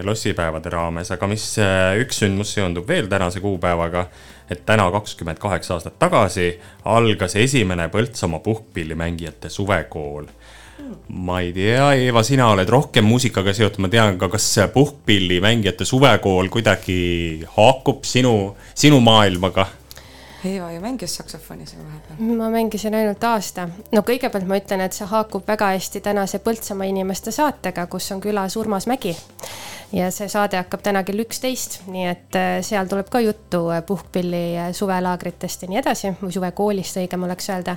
lossipäevade 0.09 0.73
raames, 0.73 1.13
aga 1.13 1.29
mis 1.29 1.45
üks 2.01 2.25
sündmus 2.25 2.57
seondub 2.57 2.89
veel 2.89 3.13
tänase 3.13 3.45
kuupäevaga, 3.45 4.09
et 4.51 4.65
täna 4.67 4.91
kakskümmend 4.91 5.39
kaheksa 5.39 5.75
aastat 5.77 5.99
tagasi 5.99 6.51
algas 6.85 7.37
esimene 7.37 7.89
Põltsamaa 7.93 8.41
puhkpillimängijate 8.45 9.49
suvekool 9.53 10.27
ma 11.09 11.41
ei 11.41 11.53
tea, 11.53 11.93
Eeva, 11.99 12.23
sina 12.23 12.49
oled 12.53 12.69
rohkem 12.71 13.07
muusikaga 13.09 13.53
seotud, 13.57 13.83
ma 13.85 13.91
tean 13.93 14.19
ka, 14.21 14.29
kas 14.33 14.47
puhkpillimängijate 14.75 15.85
suvekool 15.89 16.49
kuidagi 16.53 17.45
haakub 17.57 18.07
sinu, 18.09 18.55
sinu 18.75 19.01
maailmaga? 19.05 19.67
Eeva 20.49 20.71
ju 20.73 20.81
mängis 20.81 21.17
saksofoni 21.17 21.67
seal 21.67 21.83
vahepeal. 21.85 22.37
ma 22.37 22.49
mängisin 22.51 22.95
ainult 22.95 23.25
aasta. 23.25 23.69
no 23.93 24.03
kõigepealt 24.07 24.47
ma 24.49 24.57
ütlen, 24.61 24.81
et 24.85 24.97
see 24.97 25.09
haakub 25.09 25.45
väga 25.49 25.73
hästi 25.75 26.01
tänase 26.05 26.41
Põltsamaa 26.45 26.89
inimeste 26.89 27.35
saatega, 27.35 27.87
kus 27.87 28.09
on 28.15 28.23
külas 28.25 28.57
Urmas 28.57 28.87
Mägi. 28.87 29.17
ja 29.93 30.11
see 30.15 30.29
saade 30.29 30.57
hakkab 30.57 30.83
täna 30.85 31.03
kell 31.05 31.21
üksteist, 31.25 31.81
nii 31.89 32.07
et 32.09 32.37
äh, 32.41 32.49
seal 32.65 32.89
tuleb 32.89 33.09
ka 33.13 33.21
juttu 33.25 33.63
äh, 33.73 33.83
puhkpilli 33.87 34.43
äh, 34.57 34.73
suvelaagritest 34.73 35.63
ja 35.63 35.69
nii 35.69 35.81
edasi, 35.83 36.13
või 36.23 36.33
suvekoolist 36.33 37.01
õigem 37.03 37.29
oleks 37.29 37.53
öelda. 37.53 37.77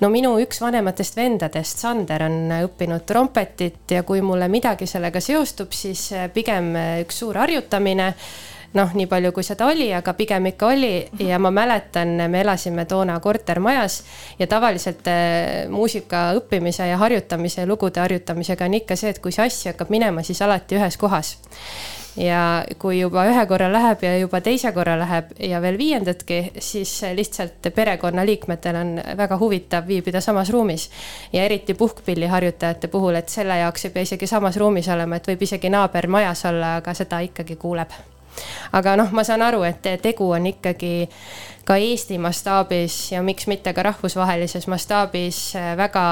no 0.00 0.10
minu 0.14 0.34
üks 0.42 0.62
vanematest 0.64 1.16
vendadest, 1.16 1.78
Sander, 1.78 2.26
on 2.26 2.54
õppinud 2.60 3.06
trompetit 3.06 3.96
ja 3.96 4.02
kui 4.02 4.22
mulle 4.22 4.48
midagi 4.48 4.86
sellega 4.86 5.20
seostub, 5.20 5.72
siis 5.72 6.10
pigem 6.34 6.74
üks 7.02 7.22
suur 7.22 7.38
harjutamine 7.38 8.14
noh, 8.76 8.94
nii 8.94 9.06
palju 9.08 9.32
kui 9.32 9.46
seda 9.46 9.68
oli, 9.70 9.88
aga 9.94 10.12
pigem 10.18 10.50
ikka 10.52 10.72
oli. 10.72 10.92
ja 11.24 11.38
ma 11.38 11.50
mäletan, 11.50 12.16
me 12.28 12.40
elasime 12.40 12.84
toona 12.84 13.20
kortermajas 13.20 14.02
ja 14.38 14.46
tavaliselt 14.46 15.08
äh, 15.08 15.68
muusika 15.68 16.32
õppimise 16.38 16.88
ja 16.90 16.98
harjutamise 17.00 17.66
lugude 17.66 18.00
harjutamisega 18.00 18.64
on 18.64 18.80
ikka 18.80 18.96
see, 18.96 19.14
et 19.14 19.22
kui 19.24 19.32
sassi 19.32 19.72
hakkab 19.72 19.92
minema, 19.94 20.22
siis 20.22 20.42
alati 20.42 20.76
ühes 20.76 20.96
kohas. 20.96 21.38
ja 22.18 22.64
kui 22.82 22.98
juba 22.98 23.22
ühe 23.30 23.44
korra 23.46 23.68
läheb 23.72 24.00
ja 24.02 24.16
juba 24.18 24.40
teise 24.42 24.72
korra 24.74 24.96
läheb 24.98 25.30
ja 25.38 25.60
veel 25.62 25.78
viiendatki, 25.78 26.38
siis 26.58 26.92
lihtsalt 27.14 27.68
perekonnaliikmetel 27.74 28.76
on 28.76 28.90
väga 29.16 29.38
huvitav 29.38 29.86
viibida 29.86 30.20
samas 30.20 30.50
ruumis. 30.50 30.90
ja 31.32 31.44
eriti 31.44 31.74
puhkpilliharjutajate 31.74 32.88
puhul, 32.88 33.14
et 33.14 33.28
selle 33.28 33.58
jaoks 33.62 33.84
ei 33.84 33.96
pea 33.96 34.02
isegi 34.02 34.26
samas 34.26 34.56
ruumis 34.56 34.88
olema, 34.88 35.16
et 35.16 35.32
võib 35.32 35.48
isegi 35.48 35.70
naaber 35.70 36.06
majas 36.06 36.44
olla, 36.44 36.76
aga 36.82 36.94
seda 36.94 37.24
ikkagi 37.24 37.56
kuuleb 37.56 38.17
aga 38.72 38.96
noh, 38.96 39.12
ma 39.12 39.24
saan 39.24 39.42
aru, 39.42 39.62
et 39.68 39.86
tegu 40.02 40.30
on 40.30 40.46
ikkagi 40.46 41.08
ka 41.68 41.76
Eesti 41.76 42.16
mastaabis 42.18 43.12
ja 43.12 43.20
miks 43.22 43.46
mitte 43.46 43.72
ka 43.76 43.82
rahvusvahelises 43.84 44.66
mastaabis 44.72 45.40
äh, 45.56 45.74
väga 45.76 46.04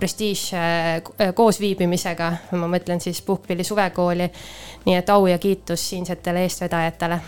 prestiižse 0.00 0.62
äh, 0.62 1.34
koosviibimisega. 1.36 2.32
ma 2.56 2.70
mõtlen 2.76 3.00
siis 3.00 3.22
Puhkpilli 3.22 3.64
suvekooli. 3.64 4.30
nii 4.84 4.96
et 4.96 5.10
au 5.10 5.26
ja 5.26 5.38
kiitus 5.38 5.88
siinsetele 5.90 6.42
eestvedajatele 6.42 7.20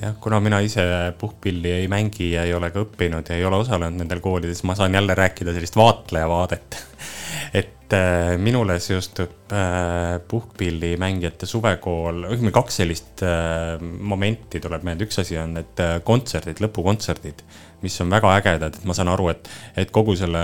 jah, 0.00 0.14
kuna 0.20 0.40
mina 0.40 0.60
ise 0.60 0.84
puhkpilli 1.18 1.70
ei 1.70 1.88
mängi 1.88 2.32
ja 2.32 2.44
ei 2.44 2.54
ole 2.54 2.70
ka 2.70 2.84
õppinud 2.84 3.28
ja 3.28 3.36
ei 3.36 3.44
ole 3.44 3.56
osalenud 3.56 3.98
nendel 4.02 4.20
koolides, 4.20 4.62
ma 4.62 4.74
saan 4.74 4.94
jälle 4.94 5.14
rääkida 5.14 5.52
sellist 5.52 5.76
vaatleja 5.76 6.28
vaadet. 6.28 6.76
et 7.54 7.92
äh, 7.94 8.34
minule 8.40 8.80
seostub 8.82 9.52
äh, 9.54 10.16
puhkpillimängijate 10.28 11.46
suvekool, 11.46 12.24
õigemini 12.26 12.52
kaks 12.54 12.80
sellist 12.80 13.22
äh, 13.22 13.76
momenti 13.78 14.58
tuleb 14.62 14.82
meelde, 14.86 15.06
üks 15.06 15.20
asi 15.22 15.38
on 15.38 15.54
need 15.60 15.82
äh, 15.82 16.00
kontserdid, 16.06 16.58
lõpukontserdid, 16.64 17.44
mis 17.84 17.98
on 18.02 18.10
väga 18.10 18.32
ägedad, 18.40 18.80
et 18.80 18.88
ma 18.88 18.96
saan 18.98 19.12
aru, 19.12 19.28
et, 19.30 19.50
et 19.78 19.92
kogu 19.94 20.16
selle 20.18 20.42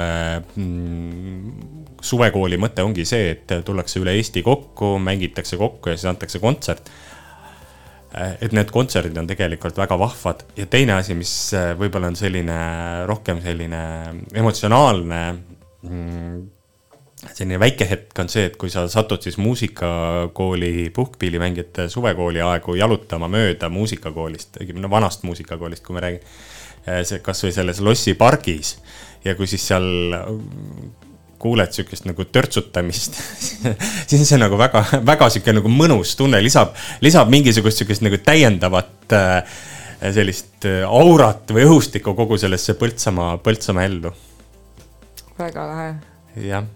mm, 0.55 1.97
suvekooli 2.07 2.61
mõte 2.63 2.87
ongi 2.87 3.09
see, 3.09 3.33
et 3.35 3.57
tullakse 3.67 3.99
üle 3.99 4.15
Eesti 4.15 4.45
kokku, 4.47 4.95
mängitakse 5.03 5.59
kokku 5.59 5.91
ja 5.91 5.99
siis 5.99 6.13
antakse 6.13 6.39
kontsert. 6.43 6.93
Et 8.11 8.55
need 8.55 8.71
kontserdid 8.75 9.19
on 9.21 9.29
tegelikult 9.31 9.77
väga 9.79 9.95
vahvad. 9.99 10.41
Ja 10.59 10.65
teine 10.71 10.97
asi, 10.99 11.15
mis 11.19 11.35
äh, 11.55 11.73
võib-olla 11.79 12.11
on 12.11 12.19
selline 12.19 12.57
rohkem 13.11 13.43
selline 13.43 13.83
emotsionaalne 14.35 15.21
mm, 15.87 16.41
selline 17.21 17.59
väike 17.61 17.87
hetk 17.89 18.23
on 18.23 18.31
see, 18.33 18.47
et 18.49 18.57
kui 18.61 18.73
sa 18.73 18.87
satud 18.89 19.23
siis 19.23 19.37
muusikakooli 19.41 20.91
puhkpillimängijate 20.97 21.89
suvekooli 21.93 22.41
aegu 22.45 22.77
jalutama 22.79 23.29
mööda 23.29 23.69
muusikakoolist, 23.73 24.61
no 24.75 24.91
vanast 24.91 25.27
muusikakoolist, 25.29 25.85
kui 25.87 25.99
me 25.99 26.07
räägime. 26.07 26.39
see 27.05 27.21
kasvõi 27.21 27.53
selles 27.53 27.81
Lossi 27.85 28.15
pargis 28.17 28.79
ja 29.25 29.35
kui 29.37 29.47
siis 29.47 29.67
seal 29.69 29.85
kuuled 31.41 31.73
sihukest 31.73 32.07
nagu 32.09 32.25
törtsutamist 32.25 33.19
siis 34.09 34.19
on 34.19 34.27
see 34.29 34.41
nagu 34.41 34.59
väga, 34.61 34.83
väga 35.05 35.29
sihuke 35.33 35.55
nagu 35.57 35.73
mõnus 35.73 36.15
tunne, 36.17 36.41
lisab, 36.45 36.73
lisab 37.05 37.29
mingisugust 37.33 37.81
sihukest 37.81 38.05
nagu 38.05 38.21
täiendavat 38.25 39.15
äh, 39.17 39.61
sellist 40.17 40.69
äh, 40.69 40.83
aurat 40.89 41.53
või 41.53 41.69
õhustikku 41.69 42.17
kogu 42.17 42.41
sellesse 42.41 42.77
Põltsamaa, 42.81 43.39
Põltsamaa 43.45 43.89
ellu. 43.89 44.13
väga 45.39 45.67
lahe. 45.73 45.89
jah, 46.49 46.69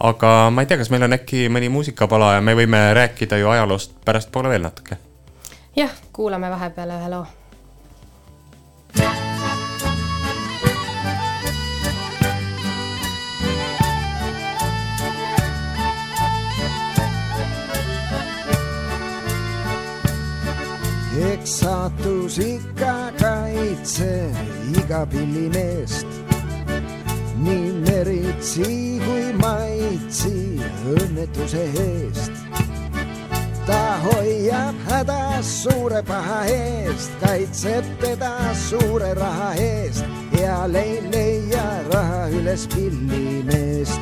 aga 0.00 0.50
ma 0.50 0.62
ei 0.62 0.66
tea, 0.66 0.78
kas 0.80 0.90
meil 0.92 1.04
on 1.04 1.16
äkki 1.16 1.48
mõni 1.52 1.68
muusikapala 1.72 2.34
ja 2.38 2.44
me 2.44 2.56
võime 2.56 2.80
rääkida 2.96 3.40
ju 3.40 3.52
ajaloost 3.52 3.98
pärastpoole 4.04 4.48
veel 4.48 4.64
natuke. 4.64 4.96
jah, 5.76 5.92
kuulame 6.12 6.50
vahepeal 6.50 6.96
ühe 6.96 7.12
loo. 7.12 7.26
eks 21.30 21.58
saatus 21.60 22.38
ikka 22.38 23.12
kaitse 23.20 24.30
iga 24.80 25.06
pillimeest. 25.06 26.19
Nii 27.44 27.72
meritsi 27.86 29.00
kui 29.04 29.32
maitsi 29.40 30.32
õnnetuse 30.92 31.62
eest. 31.82 32.32
ta 33.66 33.80
hoiab 34.04 34.76
hädas 34.88 35.52
suure 35.62 36.02
paha 36.10 36.40
eest, 36.52 37.12
kaitseb 37.22 37.88
teda 38.02 38.32
suure 38.66 39.14
raha 39.20 39.54
eest 39.54 40.04
ja 40.40 40.58
ei 40.82 41.00
leia 41.14 41.64
raha 41.92 42.28
üles 42.40 42.66
pillimeest. 42.74 44.00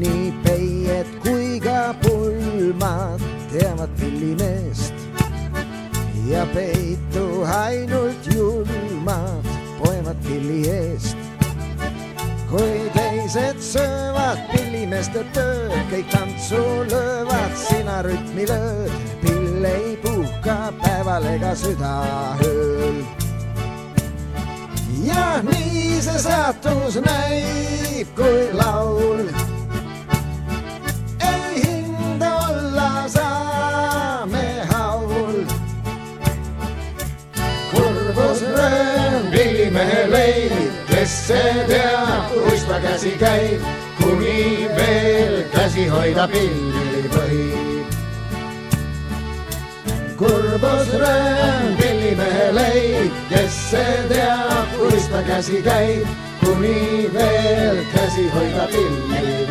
nii 0.00 0.32
peied 0.46 1.14
kui 1.26 1.60
ka 1.60 1.92
pulmad 2.02 3.20
teavad 3.52 3.92
pillimeest 4.00 4.94
ja 6.30 6.46
peitu 6.54 7.26
ainult 7.44 8.34
julmad 8.34 9.59
poevad 10.10 10.16
pilli 10.26 10.68
eest. 10.68 11.16
kui 12.50 12.90
teised 12.94 13.60
söövad 13.62 14.38
pillimeeste 14.50 15.22
tööd, 15.34 15.76
kõik 15.90 16.08
tantsu 16.10 16.58
löövad, 16.90 17.52
sina 17.54 18.02
rütmi 18.02 18.46
lööd, 18.48 18.90
pill 19.22 19.64
ei 19.64 19.96
puhka 20.02 20.72
päeval 20.82 21.26
ega 21.30 21.54
südaööl. 21.54 23.04
ja 25.06 25.42
nii 25.46 26.00
see 26.02 26.18
saatus 26.18 26.98
näib, 27.06 28.10
kui 28.16 28.50
laul 28.52 29.28
ei 31.22 31.62
hinda 31.62 32.32
olla 32.48 33.06
saame 33.08 34.46
haul. 34.72 35.44
pillimehe 37.70 38.42
leib, 38.56 38.99
kes 41.00 41.12
see 41.26 41.52
teab, 41.68 42.32
ta 42.68 42.78
käsi 42.84 43.12
käib, 43.16 43.62
kuni 43.96 44.68
veel 44.76 45.36
käsi 45.54 45.86
hoida 45.88 46.26
pilli 46.28 47.08
võib. 47.14 47.94
kurbusröön, 50.20 51.72
pillimehe 51.80 52.48
leib, 52.52 53.16
kes 53.32 53.56
see 53.70 53.96
teab, 54.12 54.76
ta 55.12 55.22
käsi 55.30 55.62
käib, 55.64 56.04
kuni 56.44 57.08
veel 57.16 57.80
käsi 57.96 58.28
hoida 58.36 58.68
pilli 58.74 59.50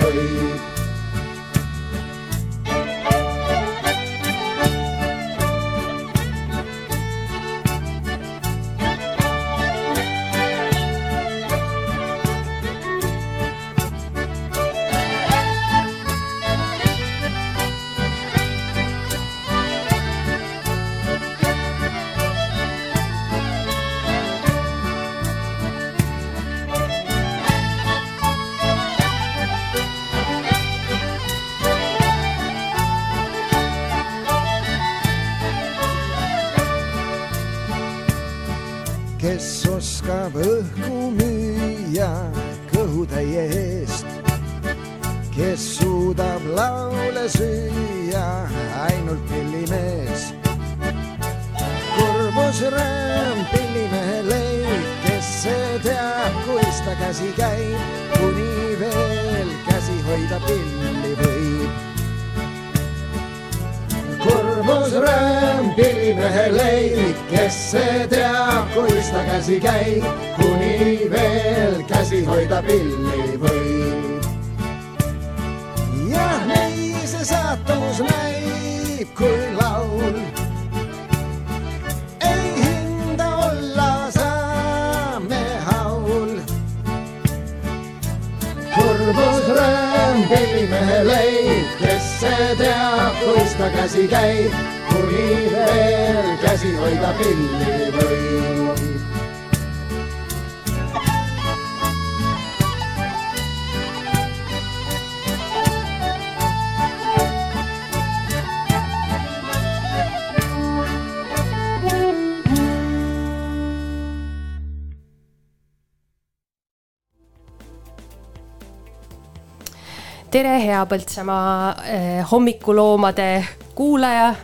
hea 120.70 120.86
Põltsamaa 120.86 121.76
eh, 121.86 122.32
hommikuloomade 122.32 123.46
kuulaja. 123.76 124.36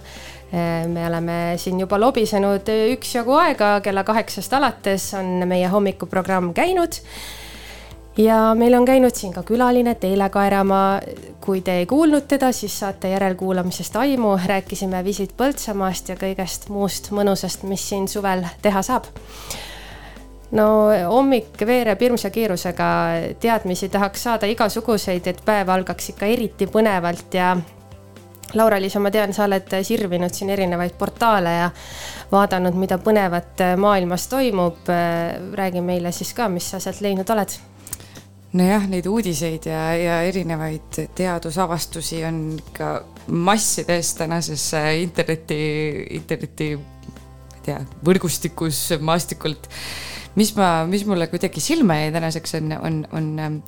me 0.87 1.07
oleme 1.07 1.33
siin 1.59 1.79
juba 1.81 1.97
lobisenud 1.99 2.69
üksjagu 2.93 3.33
aega, 3.35 3.81
kella 3.83 4.05
kaheksast 4.07 4.53
alates 4.53 5.09
on 5.17 5.41
meie 5.49 5.67
hommikuprogramm 5.67 6.53
käinud. 6.55 6.95
ja 8.17 8.53
meil 8.55 8.73
on 8.77 8.85
käinud 8.85 9.15
siin 9.15 9.33
ka 9.33 9.43
külaline 9.43 9.95
Teele 9.95 10.29
Kaeramaa. 10.29 11.01
kui 11.41 11.61
te 11.61 11.77
ei 11.81 11.85
kuulnud 11.85 12.27
teda, 12.27 12.51
siis 12.51 12.79
saate 12.79 13.09
järelkuulamisest 13.09 13.95
aimu, 13.95 14.37
rääkisime 14.45 15.03
Visit 15.03 15.35
Põltsamaast 15.37 16.09
ja 16.09 16.15
kõigest 16.15 16.69
muust 16.69 17.11
mõnusast, 17.11 17.63
mis 17.63 17.89
siin 17.89 18.07
suvel 18.07 18.45
teha 18.61 18.81
saab 18.81 19.11
no 20.51 20.67
hommik 21.09 21.61
veereb 21.67 22.01
hirmsa 22.01 22.29
kiirusega, 22.29 22.89
teadmisi 23.39 23.89
tahaks 23.89 24.27
saada 24.27 24.49
igasuguseid, 24.51 25.27
et 25.27 25.41
päev 25.45 25.69
algaks 25.73 26.11
ikka 26.13 26.29
eriti 26.29 26.67
põnevalt 26.67 27.33
ja 27.33 27.55
Laura-Liis, 28.55 28.95
ma 29.01 29.11
tean, 29.11 29.33
sa 29.33 29.47
oled 29.49 29.73
sirvinud 29.83 30.33
siin 30.33 30.51
erinevaid 30.53 30.93
portaale 30.99 31.55
ja 31.57 31.69
vaadanud, 32.31 32.77
mida 32.79 32.97
põnevat 33.01 33.63
maailmas 33.77 34.27
toimub. 34.31 34.91
räägi 35.53 35.81
meile 35.81 36.11
siis 36.11 36.33
ka, 36.33 36.49
mis 36.49 36.69
sa 36.69 36.79
sealt 36.79 37.01
leidnud 37.01 37.29
oled 37.29 37.57
nojah, 38.55 38.87
neid 38.89 39.07
uudiseid 39.09 39.67
ja, 39.67 39.81
ja 39.99 40.19
erinevaid 40.27 40.99
teadusavastusi 41.17 42.23
on 42.27 42.39
ikka 42.59 42.91
massides 43.27 44.13
tänases 44.15 44.73
äh, 44.77 44.91
interneti, 45.01 45.59
interneti, 46.15 46.75
ma 46.77 47.57
ei 47.57 47.63
tea, 47.65 47.79
võrgustikus 48.05 48.81
maastikult. 49.01 49.69
Mis 50.35 50.55
ma, 50.57 50.69
mis 50.89 51.05
mulle 51.07 51.27
kuidagi 51.31 51.63
silma 51.63 51.99
jäi 52.01 52.11
tänaseks 52.15 52.57
on, 52.59 52.73
on, 52.79 52.97
on 53.15 53.29
ähm, 53.39 53.59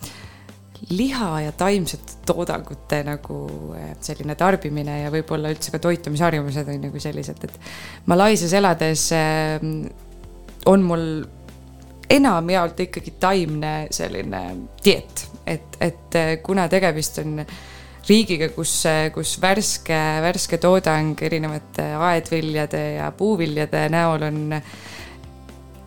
liha 0.90 1.42
ja 1.42 1.52
taimsete 1.52 2.20
toodangute 2.26 3.02
nagu 3.08 3.40
äh, 3.76 3.94
selline 4.02 4.36
tarbimine 4.40 5.02
ja 5.02 5.14
võib-olla 5.14 5.52
üldse 5.54 5.74
ka 5.74 5.82
toitumisharjumused 5.84 6.70
on 6.70 6.84
nagu 6.88 7.02
sellised, 7.02 7.48
et 7.48 7.58
Malaisias 8.06 8.54
elades 8.58 9.08
äh, 9.16 9.58
on 10.68 10.86
mul 10.86 11.08
enamjaolt 12.10 12.80
ikkagi 12.88 13.16
taimne 13.20 13.74
selline 13.92 14.44
dieet, 14.84 15.26
et, 15.46 15.82
et 15.82 16.20
äh, 16.20 16.36
kuna 16.44 16.68
tegemist 16.72 17.20
on 17.24 17.42
riigiga, 18.08 18.48
kus, 18.56 18.86
kus 19.12 19.34
värske, 19.44 19.98
värske 20.24 20.62
toodang 20.64 21.18
erinevate 21.28 21.90
aedviljade 22.00 22.84
ja 23.02 23.10
puuviljade 23.12 23.82
näol 23.92 24.24
on 24.30 24.40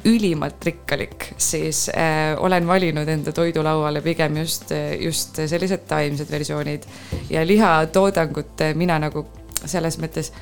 ülimalt 0.09 0.65
rikkalik, 0.65 1.33
siis 1.37 1.89
äh, 1.93 2.35
olen 2.41 2.67
valinud 2.67 3.09
enda 3.09 3.33
toidulauale 3.37 4.01
pigem 4.05 4.39
just, 4.41 4.73
just 5.01 5.41
sellised 5.47 5.85
taimsed 5.89 6.31
versioonid 6.31 6.87
ja 7.31 7.45
lihatoodangut 7.47 8.65
äh, 8.65 8.75
mina 8.75 8.99
nagu 9.03 9.27
selles 9.67 9.99
mõttes 10.01 10.33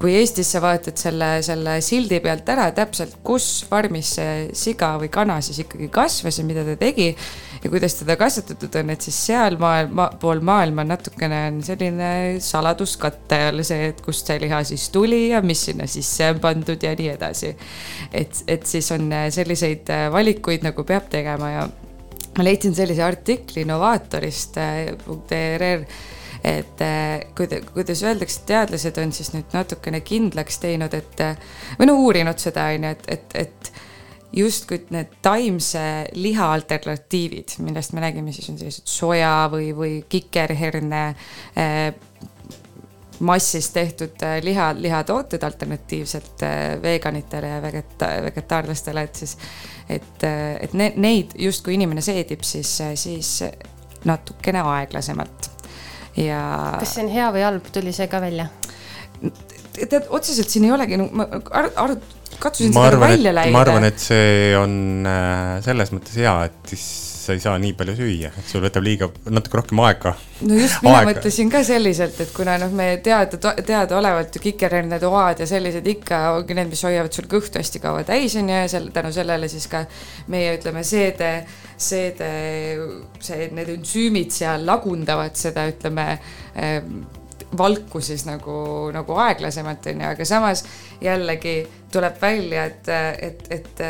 kui 0.00 0.14
Eestis 0.16 0.48
sa 0.54 0.62
vaatad 0.64 0.96
selle, 0.96 1.28
selle 1.44 1.76
sildi 1.84 2.22
pealt 2.24 2.48
ära 2.48 2.70
täpselt, 2.76 3.18
kus 3.24 3.66
farmis 3.68 4.14
see 4.16 4.48
siga 4.56 4.94
või 5.00 5.10
kana 5.12 5.40
siis 5.44 5.60
ikkagi 5.66 5.90
kasvas 5.92 6.40
ja 6.40 6.44
mida 6.48 6.64
ta 6.64 6.76
tegi 6.80 7.10
ja 7.64 7.70
kuidas 7.70 7.94
teda 7.98 8.16
kasvatatud 8.16 8.74
on, 8.80 8.90
et 8.94 9.04
siis 9.04 9.18
seal 9.26 9.56
maailma, 9.60 10.08
pool 10.20 10.40
maailma 10.44 10.84
natukene 10.88 11.40
on 11.50 11.58
selline 11.64 12.12
saladuskatte 12.44 13.40
all 13.50 13.64
see, 13.66 13.90
et 13.90 14.00
kust 14.04 14.30
see 14.30 14.40
liha 14.42 14.62
siis 14.68 14.88
tuli 14.94 15.28
ja 15.30 15.42
mis 15.44 15.66
sinna 15.68 15.88
sisse 15.90 16.30
on 16.32 16.40
pandud 16.40 16.82
ja 16.82 16.94
nii 16.96 17.10
edasi. 17.14 17.52
et, 18.12 18.42
et 18.48 18.66
siis 18.66 18.90
on 18.96 19.12
selliseid 19.30 19.92
valikuid 20.12 20.64
nagu 20.66 20.84
peab 20.88 21.10
tegema 21.12 21.50
ja 21.50 21.68
ma 22.38 22.46
leidsin 22.46 22.74
sellise 22.74 23.04
artikli 23.04 23.64
Novaatorist 23.68 24.56
.ee 24.56 25.84
et 26.44 26.80
eh, 26.80 27.26
kuida-, 27.36 27.60
kuidas 27.74 28.00
öeldakse, 28.02 28.40
teadlased 28.48 28.96
on 29.02 29.12
siis 29.12 29.34
nüüd 29.34 29.52
natukene 29.52 30.00
kindlaks 30.00 30.56
teinud, 30.62 30.94
et 30.96 31.20
või 31.76 31.88
no 31.90 31.98
uurinud 32.00 32.40
seda, 32.40 32.70
on 32.72 32.86
ju, 32.88 32.92
et, 32.96 33.04
et, 33.12 33.34
et 33.42 33.72
justkui 34.32 34.84
need 34.94 35.16
taimse 35.22 35.82
liha 36.14 36.52
alternatiivid, 36.52 37.56
millest 37.58 37.92
me 37.92 38.04
räägime, 38.04 38.32
siis 38.32 38.50
on 38.52 38.58
sellised 38.58 38.86
soja 38.90 39.48
või, 39.52 39.72
või 39.76 39.96
kikerherne 40.08 41.02
eh, 41.58 41.94
massist 43.26 43.74
tehtud 43.74 44.22
eh, 44.26 44.38
liha, 44.44 44.70
lihatooted 44.78 45.42
alternatiivselt 45.42 46.46
eh, 46.46 46.62
veganitele 46.82 47.54
ja 47.56 47.60
vegeta-, 47.64 48.12
vegetaarlastele, 48.28 49.02
et 49.02 49.22
siis, 49.24 49.36
et, 49.88 50.26
et 50.60 50.78
ne, 50.78 50.92
neid 50.96 51.34
justkui 51.38 51.74
inimene 51.74 52.04
seedib 52.04 52.46
siis, 52.46 52.78
siis 52.94 53.34
natukene 54.06 54.62
aeglasemalt 54.64 55.50
ja. 56.16 56.42
kas 56.80 56.94
see 56.94 57.04
on 57.04 57.12
hea 57.12 57.28
või 57.34 57.44
halb, 57.44 57.70
tuli 57.74 57.92
see 57.94 58.08
ka 58.10 58.22
välja? 58.22 58.48
tead, 59.76 60.08
otseselt 60.08 60.50
siin 60.50 60.66
ei 60.68 60.74
olegi, 60.74 60.98
ma 61.00 61.26
ar-, 61.50 61.70
ar-, 61.84 61.96
katsusin 62.40 62.74
ma 62.74 62.86
seda 62.86 62.96
arvan, 62.96 63.14
välja 63.14 63.36
läida. 63.36 63.54
ma 63.54 63.62
arvan, 63.66 63.86
et 63.88 64.02
see 64.02 64.50
on 64.58 64.74
äh, 65.08 65.54
selles 65.64 65.94
mõttes 65.94 66.18
hea, 66.20 66.34
et 66.50 66.74
siis 66.74 66.88
sa 67.20 67.34
ei 67.36 67.42
saa 67.42 67.58
nii 67.60 67.74
palju 67.78 67.94
süüa, 67.98 68.30
et 68.40 68.48
sul 68.48 68.62
võtab 68.64 68.84
liiga, 68.84 69.08
natuke 69.30 69.60
rohkem 69.60 69.82
aega. 69.84 70.14
no 70.48 70.56
just, 70.58 70.80
mina 70.84 71.02
mõtlesin 71.06 71.52
ka 71.52 71.62
selliselt, 71.66 72.18
et 72.24 72.32
kuna 72.34 72.56
noh, 72.62 72.72
me 72.74 72.88
teada, 73.04 73.38
teadaolevalt 73.38 74.36
ju 74.36 74.42
kikerhernetoad 74.48 75.44
ja 75.44 75.48
sellised 75.50 75.86
ikka 75.92 76.22
ongi 76.38 76.56
need, 76.58 76.72
mis 76.72 76.84
hoiavad 76.88 77.14
sul 77.14 77.28
kõhtu 77.30 77.60
hästi 77.60 77.82
kaua 77.84 78.02
täis 78.08 78.34
on 78.40 78.50
ju 78.50 78.58
ja 78.62 78.66
seal 78.72 78.90
tänu 78.94 79.12
sellele 79.14 79.50
siis 79.52 79.68
ka 79.70 79.84
meie 80.32 80.56
ütleme, 80.56 80.84
seede, 80.86 81.32
seede, 81.76 82.32
see, 83.20 83.50
need 83.54 83.74
ensüümid 83.76 84.34
seal 84.34 84.66
lagundavad 84.68 85.38
seda, 85.38 85.68
ütleme 85.70 86.08
valku 87.58 88.00
siis 88.00 88.24
nagu, 88.28 88.90
nagu 88.94 89.20
aeglasemalt 89.26 89.86
on 89.92 90.02
ju, 90.02 90.08
aga 90.10 90.24
samas 90.28 90.64
jällegi 91.00 91.62
tuleb 91.92 92.20
välja, 92.22 92.64
et, 92.64 92.90
et, 93.22 93.46
et 93.50 93.82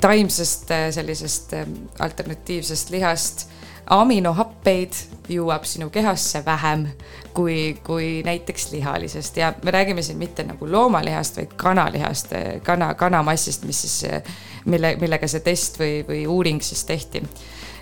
taimsest 0.00 0.70
sellisest 0.94 1.56
eh, 1.58 1.72
alternatiivsest 1.98 2.90
lihast 2.94 3.48
aminohappeid 3.90 4.94
jõuab 5.30 5.64
sinu 5.66 5.90
kehasse 5.90 6.42
vähem 6.46 6.86
kui, 7.34 7.78
kui 7.86 8.20
näiteks 8.26 8.70
lihalisest. 8.72 9.36
Ja 9.36 9.52
me 9.64 9.70
räägime 9.70 10.02
siin 10.02 10.18
mitte 10.18 10.44
nagu 10.46 10.66
loomalihast, 10.70 11.36
vaid 11.36 11.54
kanalihast, 11.56 12.34
kana, 12.62 12.94
kanamassist, 12.94 13.64
mis 13.66 13.82
siis, 13.82 14.22
mille, 14.64 14.94
millega 15.00 15.28
see 15.30 15.42
test 15.46 15.78
või, 15.80 16.00
või 16.06 16.22
uuring 16.26 16.62
siis 16.62 16.84
tehti 16.84 17.22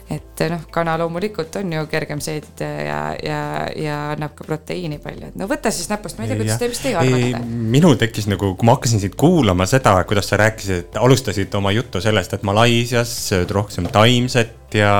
et 0.09 0.43
noh, 0.49 0.63
kana 0.73 0.95
loomulikult 1.01 1.57
on 1.61 1.73
ju 1.73 1.83
kergem 1.91 2.21
seedida 2.25 2.69
ja, 2.85 3.01
ja, 3.23 3.41
ja 3.77 3.97
annab 4.15 4.33
ka 4.39 4.47
proteiini 4.49 5.01
palju, 5.03 5.33
et 5.33 5.39
no 5.39 5.49
võta 5.51 5.73
siis 5.75 5.91
näpust, 5.93 6.17
ma 6.17 6.25
ei 6.25 6.31
tea, 6.33 6.39
kuidas 6.41 6.61
te, 6.61 6.71
mis 6.73 6.81
teie 6.85 6.97
arvate? 7.01 7.43
minul 7.77 7.99
tekkis 8.01 8.29
nagu, 8.31 8.55
kui 8.57 8.69
ma 8.69 8.79
hakkasin 8.79 9.03
sind 9.05 9.19
kuulama 9.21 9.69
seda, 9.69 9.99
kuidas 10.09 10.31
sa 10.33 10.41
rääkisid, 10.41 10.97
alustasid 11.01 11.59
oma 11.61 11.75
juttu 11.77 12.01
sellest, 12.05 12.39
et 12.39 12.47
Malaisias 12.49 13.13
sööd 13.29 13.53
rohkem 13.53 13.91
taimset 13.93 14.79
ja, 14.79 14.95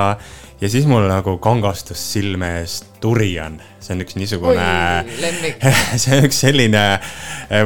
ja 0.61 0.69
siis 0.69 0.85
mul 0.89 1.05
nagu 1.07 1.37
kangastus 1.39 2.01
silme 2.13 2.49
ees 2.59 2.79
durian, 2.99 3.55
see 3.79 3.93
on 3.95 4.03
üks 4.03 4.17
niisugune 4.19 4.65
see 6.01 6.17
on 6.17 6.27
üks 6.27 6.41
selline, 6.43 6.81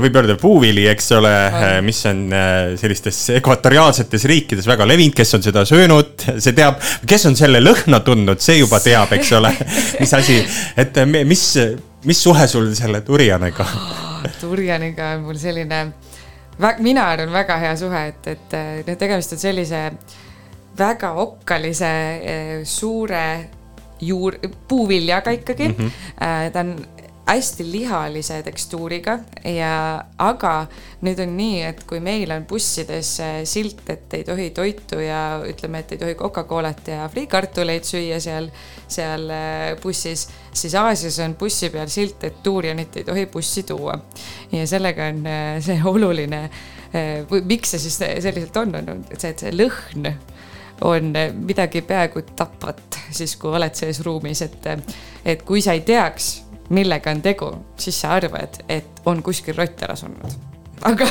võib 0.04 0.20
öelda 0.20 0.36
puuvili, 0.42 0.86
eks 0.92 1.10
ole 1.18 1.32
On., 1.34 1.80
mis 1.86 2.04
on 2.10 2.22
äh, 2.38 2.76
sellistes 2.80 3.20
ekvatoriaalsetes 3.40 4.28
riikides 4.30 4.70
väga 4.70 4.86
levinud, 4.90 5.16
kes 5.18 5.34
on 5.40 5.46
seda 5.46 5.66
söönud, 5.70 6.14
see 6.44 6.54
teab, 6.58 6.78
kes 7.10 7.26
on 7.32 7.38
selle 7.40 7.64
lõhna 7.64 8.04
tundnud, 8.06 8.42
see 8.44 8.60
juba 8.60 8.82
teab, 8.84 9.14
eks 9.18 9.34
ole, 9.40 9.54
mis 10.02 10.14
asi, 10.20 10.40
et 10.78 11.02
mi- 11.10 11.26
mis, 11.30 11.48
mis 12.06 12.26
suhe 12.30 12.48
sul 12.52 12.70
selle 12.78 13.02
durianiga? 13.06 13.66
Turjaniga 14.40 15.16
on 15.18 15.26
mul 15.32 15.40
selline, 15.42 15.86
mina 16.86 17.10
arvan, 17.10 17.34
väga 17.34 17.58
hea 17.66 17.74
suhe, 17.80 18.06
et, 18.14 18.36
et 18.38 18.60
noh, 18.86 19.00
tegemist 19.02 19.34
on 19.34 19.42
sellise 19.42 19.88
väga 20.78 21.14
okkalise 21.22 21.92
eh, 22.22 22.56
suure 22.66 23.50
juur, 24.04 24.36
puuviljaga 24.68 25.32
ikkagi 25.32 25.70
mm. 25.70 25.76
-hmm. 25.78 26.52
ta 26.52 26.60
on 26.60 26.76
hästi 27.26 27.72
lihalise 27.72 28.42
tekstuuriga 28.44 29.20
ja, 29.48 30.04
aga 30.20 30.54
nüüd 31.06 31.22
on 31.24 31.38
nii, 31.38 31.62
et 31.70 31.84
kui 31.88 32.02
meil 32.04 32.32
on 32.36 32.44
bussides 32.48 33.14
eh, 33.24 33.38
silt, 33.48 33.86
et 33.90 34.14
ei 34.18 34.26
tohi 34.28 34.50
toitu 34.56 35.00
ja 35.00 35.40
ütleme, 35.48 35.84
et 35.84 35.96
ei 35.96 36.02
tohi 36.02 36.18
Coca-Colat 36.20 36.92
ja 36.92 37.08
friikartuleid 37.12 37.88
süüa 37.88 38.20
seal, 38.24 38.50
seal 38.92 39.30
eh, 39.32 39.70
bussis, 39.84 40.28
siis 40.52 40.76
Aasias 40.76 41.22
on 41.24 41.38
bussi 41.40 41.72
peal 41.72 41.88
silt, 41.92 42.24
et 42.28 42.44
tuurianit 42.44 43.00
ei 43.00 43.08
tohi 43.08 43.26
bussi 43.32 43.64
tuua. 43.64 43.96
ja 44.52 44.68
sellega 44.68 45.08
on 45.14 45.24
see 45.64 45.80
oluline, 45.86 46.44
miks 47.48 47.72
see 47.74 47.80
siis 47.88 47.98
selliselt 47.98 48.58
on, 48.58 48.76
on 48.84 49.06
see, 49.16 49.32
et 49.32 49.40
see 49.40 49.56
lõhn 49.56 50.12
on 50.82 51.14
midagi 51.34 51.82
peaaegu 51.82 52.24
tapvat 52.36 53.00
siis, 53.12 53.36
kui 53.40 53.54
oled 53.56 53.76
selles 53.78 54.02
ruumis, 54.06 54.42
et, 54.46 54.66
et 55.26 55.44
kui 55.46 55.62
sa 55.62 55.76
ei 55.78 55.84
teaks, 55.86 56.32
millega 56.74 57.12
on 57.14 57.22
tegu, 57.24 57.52
siis 57.80 58.00
sa 58.02 58.16
arvad, 58.18 58.62
et 58.72 59.06
on 59.10 59.22
kuskil 59.24 59.56
rott 59.58 59.84
ära 59.86 59.96
surnud. 60.00 60.40
aga, 60.84 61.08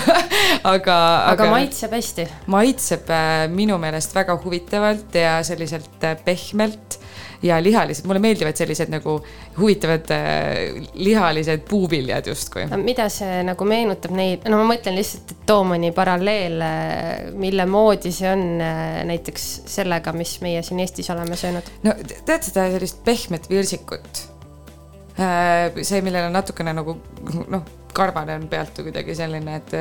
aga. 0.68 0.97
aga 1.32 1.48
maitseb 1.52 1.94
hästi. 1.97 2.26
maitseb 2.52 3.09
äh, 3.12 3.47
minu 3.52 3.78
meelest 3.80 4.14
väga 4.14 4.36
huvitavalt 4.44 5.14
ja 5.16 5.39
selliselt 5.47 6.05
äh, 6.05 6.18
pehmelt 6.24 6.98
ja 7.43 7.59
lihalised, 7.62 8.06
mulle 8.06 8.23
meeldivad 8.23 8.56
sellised 8.59 8.93
nagu 8.93 9.16
huvitavad 9.59 10.10
äh, 10.14 10.89
lihalised 10.94 11.64
puuviljad 11.69 12.27
justkui. 12.31 12.66
mida 12.82 13.09
see 13.12 13.43
nagu 13.47 13.66
meenutab 13.69 14.14
neid, 14.16 14.48
no 14.51 14.60
ma 14.62 14.69
mõtlen 14.74 14.97
lihtsalt, 14.98 15.35
et 15.35 15.47
too 15.48 15.64
mõni 15.66 15.93
paralleel, 15.94 16.59
mille 17.39 17.66
moodi 17.66 18.12
see 18.14 18.31
on 18.31 18.44
äh, 18.62 19.02
näiteks 19.09 19.48
sellega, 19.73 20.14
mis 20.16 20.39
meie 20.44 20.62
siin 20.66 20.82
Eestis 20.82 21.10
oleme 21.14 21.39
söönud. 21.39 21.73
no 21.86 21.97
te- 22.06 22.20
tead 22.27 22.51
seda 22.51 22.69
sellist 22.74 23.02
pehmet 23.05 23.51
virsikut? 23.51 24.28
see, 25.12 26.01
millel 26.01 26.31
on 26.31 26.32
natukene 26.32 26.73
nagu 26.73 26.94
noh, 27.52 27.64
karvane 27.94 28.36
on 28.40 28.47
pealt 28.48 28.78
või 28.78 28.89
kuidagi 28.89 29.16
selline, 29.16 29.59
et, 29.60 29.74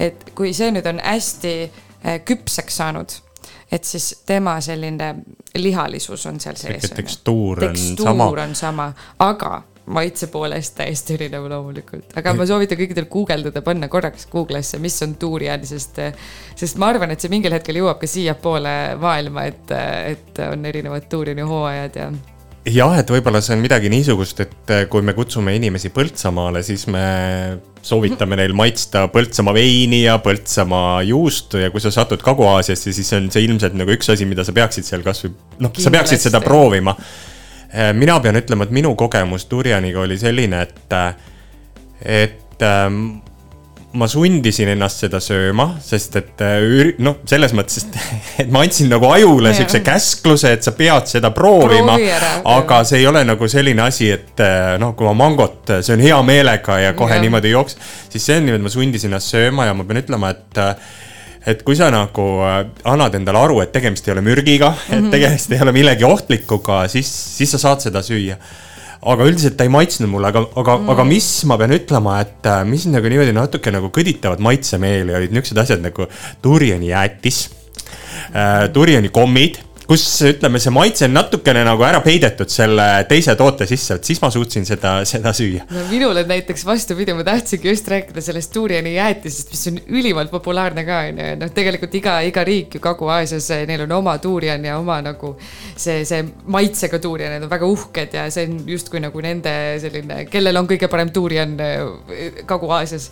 et 0.00 0.24
kui 0.36 0.52
see 0.56 0.72
nüüd 0.74 0.86
on 0.88 1.00
hästi 1.04 1.52
äh, 1.66 2.18
küpseks 2.24 2.80
saanud, 2.80 3.14
et 3.72 3.84
siis 3.88 4.12
tema 4.28 4.58
selline 4.60 5.14
lihalisus 5.56 6.26
on 6.28 6.40
seal 6.40 6.56
sees. 6.60 6.90
tekstuur 6.92 7.62
on 7.62 7.68
tekstuur 7.72 8.08
sama. 8.08 8.30
on 8.44 8.56
sama, 8.58 8.88
aga 9.24 9.62
maitse 9.92 10.28
poolest 10.30 10.76
täiesti 10.78 11.16
erinev 11.16 11.48
loomulikult, 11.50 12.12
aga 12.18 12.34
ma 12.38 12.46
soovitan 12.46 12.78
kõikidel 12.78 13.08
guugeldada, 13.10 13.64
panna 13.66 13.88
korraks 13.90 14.28
Google'isse, 14.30 14.78
mis 14.82 14.98
on 15.02 15.16
durian, 15.20 15.64
sest, 15.66 15.98
sest 16.58 16.78
ma 16.78 16.92
arvan, 16.92 17.10
et 17.10 17.22
see 17.22 17.32
mingil 17.32 17.54
hetkel 17.56 17.80
jõuab 17.80 17.98
ka 18.02 18.10
siiapoole 18.10 18.76
maailma, 19.02 19.48
et, 19.50 19.74
et 20.12 20.42
on 20.46 20.68
erinevad 20.70 21.08
duriani 21.10 21.48
hooajad 21.48 21.98
ja 21.98 22.12
jah, 22.68 22.94
et 23.00 23.10
võib-olla 23.10 23.40
see 23.42 23.56
on 23.56 23.62
midagi 23.62 23.90
niisugust, 23.92 24.40
et 24.44 24.72
äh, 24.72 24.84
kui 24.90 25.02
me 25.04 25.14
kutsume 25.16 25.54
inimesi 25.56 25.90
Põltsamaale, 25.94 26.62
siis 26.66 26.86
me 26.92 27.02
soovitame 27.82 28.38
neil 28.38 28.54
maitsta 28.56 29.08
Põltsamaa 29.12 29.56
veini 29.56 30.04
ja 30.04 30.18
Põltsamaa 30.22 31.00
juustu 31.08 31.62
ja 31.62 31.72
kui 31.74 31.82
sa 31.82 31.90
satud 31.94 32.22
Kagu-Aasiasse, 32.22 32.94
siis 32.94 33.12
on 33.18 33.28
see 33.34 33.46
ilmselt 33.48 33.74
nagu 33.78 33.94
üks 33.94 34.12
asi, 34.14 34.28
mida 34.30 34.46
sa 34.46 34.54
peaksid 34.54 34.86
seal 34.86 35.02
kasvõi, 35.06 35.34
noh, 35.64 35.74
sa 35.74 35.90
peaksid 35.94 36.22
seda 36.22 36.42
proovima. 36.44 36.94
mina 37.96 38.18
pean 38.20 38.36
ütlema, 38.36 38.68
et 38.68 38.74
minu 38.76 38.94
kogemus 39.00 39.48
durianiga 39.50 40.02
oli 40.04 40.18
selline, 40.20 40.62
et, 40.62 40.96
et 42.04 42.66
ähm, 42.68 43.22
ma 43.98 44.06
sundisin 44.08 44.70
ennast 44.72 45.02
seda 45.04 45.20
sööma, 45.20 45.66
sest 45.84 46.16
et 46.16 46.42
äh, 46.44 46.92
noh, 47.04 47.18
selles 47.28 47.52
mõttes, 47.56 47.82
et, 47.82 47.98
et 48.44 48.52
ma 48.52 48.62
andsin 48.64 48.88
nagu 48.92 49.08
ajule 49.12 49.52
Jaa. 49.52 49.58
siukse 49.60 49.82
käskluse, 49.84 50.54
et 50.56 50.64
sa 50.64 50.72
pead 50.76 51.10
seda 51.10 51.32
proovima 51.36 51.98
Proovi 51.98 52.54
aga 52.54 52.80
see 52.88 53.02
ei 53.02 53.06
ole 53.10 53.24
nagu 53.28 53.48
selline 53.50 53.84
asi, 53.84 54.08
et 54.14 54.40
äh, 54.44 54.74
noh, 54.80 54.94
kui 54.96 55.08
ma 55.10 55.14
mangot 55.24 55.74
söön 55.84 56.02
hea 56.04 56.18
meelega 56.26 56.80
ja 56.80 56.96
kohe 56.96 57.18
Jah. 57.18 57.24
niimoodi 57.24 57.52
jooks, 57.52 57.76
siis 58.08 58.24
see 58.24 58.40
on 58.40 58.48
niimoodi, 58.48 58.66
ma 58.68 58.74
sundisin 58.78 59.12
ennast 59.12 59.34
sööma 59.34 59.68
ja 59.68 59.76
ma 59.76 59.88
pean 59.88 60.02
ütlema, 60.04 60.32
et 60.32 60.62
et 61.52 61.62
kui 61.66 61.74
sa 61.74 61.88
nagu 61.92 62.26
äh, 62.46 62.58
annad 62.88 63.16
endale 63.18 63.40
aru, 63.44 63.60
et 63.64 63.72
tegemist 63.74 64.06
ei 64.08 64.14
ole 64.14 64.22
mürgiga 64.24 64.70
mm, 64.70 64.76
-hmm. 64.78 64.96
Mhm. 64.96 65.06
et 65.06 65.18
tegemist 65.18 65.52
ei 65.52 65.62
ole 65.62 65.72
millegi 65.72 66.04
ohtlikuga, 66.04 66.86
siis, 66.88 67.12
siis 67.36 67.50
sa 67.50 67.58
saad 67.58 67.84
seda 67.84 68.02
süüa 68.02 68.38
aga 69.02 69.26
üldiselt 69.26 69.56
ta 69.58 69.66
ei 69.66 69.72
maitsnud 69.72 70.10
mulle, 70.10 70.30
aga, 70.30 70.44
aga 70.60 70.76
mm., 70.78 70.92
aga 70.94 71.06
mis 71.08 71.28
ma 71.50 71.58
pean 71.58 71.74
ütlema, 71.74 72.18
et 72.22 72.46
äh, 72.46 72.62
mis 72.68 72.86
nagu 72.90 73.10
niimoodi 73.10 73.34
natuke 73.34 73.72
nagu 73.74 73.90
kõditavad 73.94 74.42
maitsemeeli 74.44 75.16
olid 75.18 75.34
niisugused 75.34 75.62
asjad 75.64 75.82
nagu 75.82 76.06
duriani 76.44 76.92
jäätis 76.92 77.44
äh,, 78.30 78.68
duriani 78.74 79.10
kommid, 79.14 79.58
kus 79.92 80.04
ütleme, 80.24 80.56
see 80.62 80.72
maitse 80.72 81.04
on 81.04 81.12
natukene 81.12 81.62
nagu 81.66 81.84
ära 81.84 81.98
peidetud 82.04 82.48
selle 82.48 82.84
teise 83.10 83.34
toote 83.36 83.66
sisse, 83.68 83.98
et 83.98 84.08
siis 84.08 84.20
ma 84.22 84.30
suutsin 84.32 84.64
seda, 84.64 84.92
seda 85.08 85.34
süüa. 85.36 85.66
no 85.68 85.82
minul 85.90 86.16
on 86.16 86.30
näiteks 86.30 86.64
vastupidi, 86.64 87.12
ma 87.16 87.24
tahtsingi 87.26 87.68
just 87.68 87.90
rääkida 87.92 88.24
sellest 88.24 88.54
duriani 88.54 88.94
jäätisest, 88.94 89.50
mis 89.52 89.64
on 89.68 89.80
ülimalt 89.98 90.32
populaarne 90.32 90.86
ka 90.88 91.00
onju, 91.10 91.26
noh, 91.42 91.52
tegelikult 91.52 91.96
iga, 91.98 92.14
iga 92.24 92.44
riik 92.48 92.78
ju 92.78 92.80
Kagu-Aasias, 92.86 93.50
neil 93.68 93.84
on 93.84 93.92
oma 93.98 94.14
durian 94.22 94.64
ja 94.64 94.78
oma 94.80 94.96
nagu 95.04 95.34
see, 95.42 96.06
see 96.08 96.22
maitsega 96.56 97.02
durian, 97.02 97.36
need 97.36 97.44
on 97.44 97.52
väga 97.52 97.68
uhked 97.74 98.16
ja 98.16 98.24
see 98.32 98.48
on 98.48 98.56
justkui 98.72 99.02
nagu 99.04 99.24
nende 99.24 99.54
selline, 99.82 100.22
kellel 100.32 100.62
on 100.62 100.70
kõige 100.72 100.88
parem 100.92 101.12
durian 101.12 101.52
eh, 101.60 102.40
Kagu-Aasias. 102.48 103.10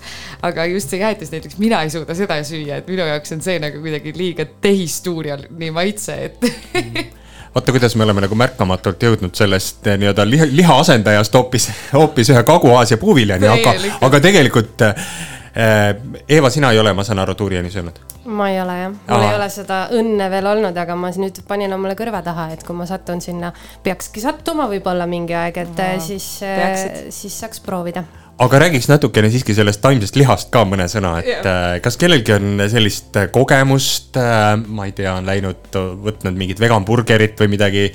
aga 0.48 0.64
just 0.72 0.96
see 0.96 1.04
jäätis 1.04 1.34
näiteks, 1.34 1.60
mina 1.60 1.84
ei 1.84 1.92
suuda 1.92 2.16
seda 2.16 2.40
süüa, 2.46 2.80
et 2.80 2.88
minu 2.88 3.04
jaoks 3.12 3.36
on 3.36 3.44
see 3.44 3.60
nagu 3.60 3.84
kuidagi 3.84 4.16
liiga 4.16 4.48
tehisdurian, 4.64 5.44
nii 5.60 5.76
maitse, 5.76 6.16
et 6.30 6.50
vaata, 7.54 7.72
kuidas 7.72 7.96
me 7.96 8.04
oleme 8.04 8.24
nagu 8.26 8.38
märkamatult 8.38 9.02
jõudnud 9.02 9.34
sellest 9.34 9.86
eh, 9.86 9.98
nii-öelda 10.00 10.26
liha, 10.28 10.46
liha 10.52 10.78
asendajast 10.84 11.34
hoopis, 11.34 11.70
hoopis 11.92 12.30
ühe 12.34 12.42
Kagu-Aasia 12.46 13.00
puuviljani, 13.00 13.50
aga, 13.50 13.74
aga 14.06 14.20
tegelikult 14.22 14.86
äh, 14.86 15.10
Eeva, 16.28 16.50
sina 16.50 16.70
ei 16.70 16.78
ole, 16.78 16.92
ma 16.94 17.02
saan 17.02 17.18
aru, 17.18 17.34
duriani 17.38 17.70
söönud. 17.70 17.98
ma 18.24 18.50
ei 18.50 18.60
ole 18.62 18.76
jah, 18.78 18.92
mul 18.92 19.16
Aa. 19.16 19.30
ei 19.30 19.36
ole 19.36 19.48
seda 19.50 19.80
õnne 19.98 20.28
veel 20.30 20.46
olnud, 20.46 20.76
aga 20.78 20.94
ma 20.94 21.10
nüüd 21.10 21.40
panin 21.48 21.74
omale 21.74 21.96
kõrva 21.98 22.20
taha, 22.22 22.50
et 22.54 22.62
kui 22.66 22.76
ma 22.76 22.86
satun 22.86 23.20
sinna, 23.24 23.50
peakski 23.82 24.22
sattuma 24.22 24.68
võib-olla 24.70 25.08
mingi 25.10 25.34
aeg, 25.34 25.58
et 25.64 25.82
Aa, 25.82 25.96
no, 25.98 26.04
siis, 26.06 26.28
siis 27.16 27.40
saaks 27.42 27.64
proovida. 27.66 28.04
Aga 28.40 28.60
räägiks 28.64 28.88
natukene 28.88 29.30
siiski 29.32 29.54
sellest 29.56 29.82
taimsest 29.84 30.16
lihast 30.16 30.50
ka 30.54 30.64
mõne 30.68 30.86
sõna, 30.90 31.16
et 31.20 31.44
yeah. 31.44 31.76
kas 31.84 31.98
kellelgi 32.00 32.34
on 32.36 32.64
sellist 32.72 33.16
äh, 33.20 33.28
kogemust, 33.32 34.16
ma 34.66 34.88
ei 34.88 34.94
tea, 34.96 35.12
on 35.18 35.28
läinud, 35.28 35.68
võtnud 36.06 36.38
mingit 36.40 36.60
veganburgerit 36.62 37.40
või 37.40 37.54
midagi 37.56 37.86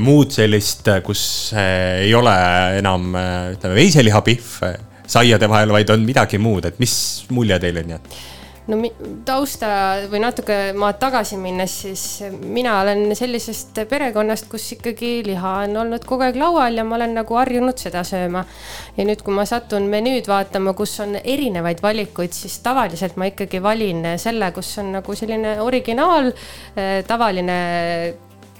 muud 0.00 0.34
sellist, 0.34 0.88
kus 1.06 1.22
ei 1.58 2.12
ole 2.16 2.34
enam 2.80 3.14
ütleme 3.54 3.76
veiselihapihv 3.76 4.50
eh, 4.68 4.76
saiade 5.10 5.48
vahel, 5.50 5.72
vaid 5.74 5.90
on 5.92 6.04
midagi 6.06 6.40
muud, 6.42 6.68
et 6.68 6.78
mis 6.82 6.94
mulje 7.34 7.58
teile 7.62 7.84
on 7.84 7.96
jäänud? 7.96 8.20
No 8.68 8.78
tausta 9.26 9.68
või 10.10 10.20
natuke 10.22 10.56
maad 10.78 10.98
tagasi 11.00 11.38
minnes, 11.40 11.74
siis 11.84 12.04
mina 12.44 12.76
olen 12.82 13.14
sellisest 13.16 13.80
perekonnast, 13.88 14.48
kus 14.50 14.66
ikkagi 14.76 15.20
liha 15.26 15.54
on 15.64 15.76
olnud 15.84 16.04
kogu 16.08 16.26
aeg 16.26 16.38
laual 16.40 16.76
ja 16.76 16.84
ma 16.86 16.98
olen 16.98 17.16
nagu 17.20 17.38
harjunud 17.38 17.80
seda 17.80 18.02
sööma. 18.06 18.44
ja 18.96 19.06
nüüd, 19.08 19.22
kui 19.24 19.34
ma 19.34 19.46
satun 19.48 19.88
menüüd 19.92 20.28
vaatama, 20.30 20.74
kus 20.78 20.98
on 21.04 21.16
erinevaid 21.22 21.82
valikuid, 21.82 22.34
siis 22.36 22.58
tavaliselt 22.64 23.16
ma 23.20 23.30
ikkagi 23.30 23.62
valin 23.62 24.04
selle, 24.20 24.52
kus 24.56 24.72
on 24.82 24.92
nagu 24.98 25.16
selline 25.16 25.56
originaal, 25.64 26.32
tavaline, 27.08 27.58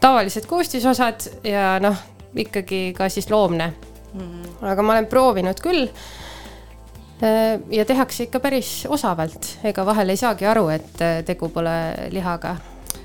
tavalised 0.01 0.49
koostisosad 0.49 1.29
ja 1.45 1.75
noh, 1.83 2.01
ikkagi 2.35 2.91
ka 2.97 3.09
siis 3.13 3.31
loomne. 3.31 3.73
aga 4.61 4.83
ma 4.83 4.97
olen 4.97 5.07
proovinud 5.07 5.61
küll 5.63 5.87
ja 7.71 7.85
tehakse 7.85 8.25
ikka 8.27 8.41
päris 8.41 8.87
osavalt, 8.89 9.57
ega 9.65 9.85
vahel 9.87 10.13
ei 10.13 10.21
saagi 10.21 10.47
aru, 10.49 10.69
et 10.73 11.03
äh, 11.05 11.23
tegu 11.27 11.49
pole 11.53 11.73
lihaga. 12.11 12.57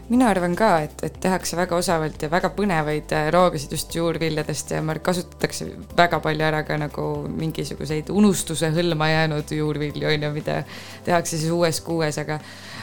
mina 0.09 0.27
arvan 0.29 0.55
ka, 0.55 0.69
et, 0.85 1.03
et 1.03 1.15
tehakse 1.19 1.57
väga 1.57 1.75
osavalt 1.75 2.21
ja 2.21 2.29
väga 2.31 2.51
põnevaid 2.55 3.11
äh, 3.11 3.31
roogasid 3.33 3.71
just 3.71 3.95
juurviljadest 3.95 4.71
ja 4.71 4.81
kasutatakse 5.01 5.65
väga 5.97 6.19
palju 6.19 6.45
ära 6.45 6.63
ka 6.63 6.77
nagu 6.77 7.07
mingisuguseid 7.27 8.09
unustuse 8.09 8.69
hõlma 8.71 9.09
jäänud 9.09 9.51
juurvilju 9.51 10.07
on 10.07 10.23
ju, 10.23 10.31
mida 10.31 10.63
tehakse 11.05 11.37
siis 11.37 11.51
uues 11.51 11.81
kuues, 11.81 12.17
aga 12.17 12.39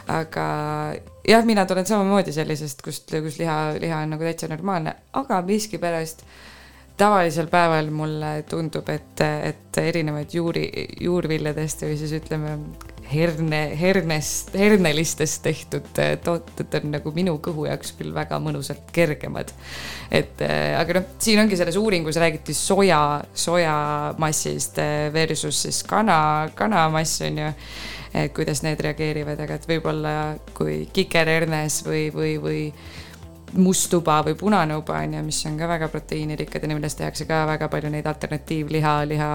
aga 0.09 0.47
jah, 1.29 1.45
mina 1.45 1.67
tulen 1.67 1.87
samamoodi 1.87 2.33
sellisest, 2.33 2.83
kust, 2.83 3.11
kus 3.11 3.39
liha, 3.39 3.75
liha 3.81 4.03
on 4.03 4.17
nagu 4.17 4.27
täitsa 4.27 4.49
normaalne, 4.51 4.97
aga 5.13 5.43
miskipärast 5.47 6.27
tavalisel 6.97 7.49
päeval 7.51 7.91
mulle 7.95 8.33
tundub, 8.49 8.89
et, 8.93 9.21
et 9.23 9.79
erinevaid 9.83 10.35
juuri, 10.35 10.67
juurviljadest 11.01 11.87
või 11.87 11.99
siis 12.01 12.13
ütleme, 12.21 12.57
herne, 13.13 13.61
hernest, 13.81 14.55
hernelistest 14.57 15.43
tehtud 15.45 16.01
eh, 16.01 16.15
tooted 16.25 16.77
on 16.79 16.93
nagu 16.97 17.13
minu 17.15 17.37
kõhu 17.45 17.67
jaoks 17.69 17.95
küll 17.99 18.13
väga 18.15 18.39
mõnusalt 18.43 18.93
kergemad. 18.95 19.53
et 20.11 20.41
eh, 20.45 20.75
aga 20.79 21.01
noh, 21.01 21.09
siin 21.23 21.43
ongi 21.43 21.59
selles 21.59 21.79
uuringus 21.81 22.21
räägiti 22.21 22.55
soja, 22.57 23.23
sojamassist 23.35 24.79
eh, 24.83 25.09
versus 25.15 25.65
siis 25.67 25.83
kana, 25.89 26.51
kanamass 26.55 27.23
on 27.27 27.43
ju 27.45 27.51
et 28.13 28.33
kuidas 28.37 28.61
need 28.61 28.81
reageerivad, 28.85 29.39
aga 29.41 29.57
et 29.57 29.69
võib-olla 29.69 30.17
kui 30.53 30.83
kikerhernes 30.93 31.81
või, 31.87 32.11
või, 32.13 32.35
või 32.43 32.59
must 33.61 33.95
uba 33.95 34.21
või 34.27 34.37
punane 34.39 34.77
uba 34.79 35.01
on 35.05 35.19
ju, 35.19 35.25
mis 35.27 35.41
on 35.49 35.59
ka 35.61 35.69
väga 35.69 35.89
proteiinirikkad 35.93 36.65
ja 36.65 36.73
millest 36.73 37.01
tehakse 37.01 37.27
ka 37.29 37.45
väga 37.51 37.69
palju 37.73 37.91
neid 37.93 38.07
alternatiivliha, 38.09 38.95
liha, 39.11 39.31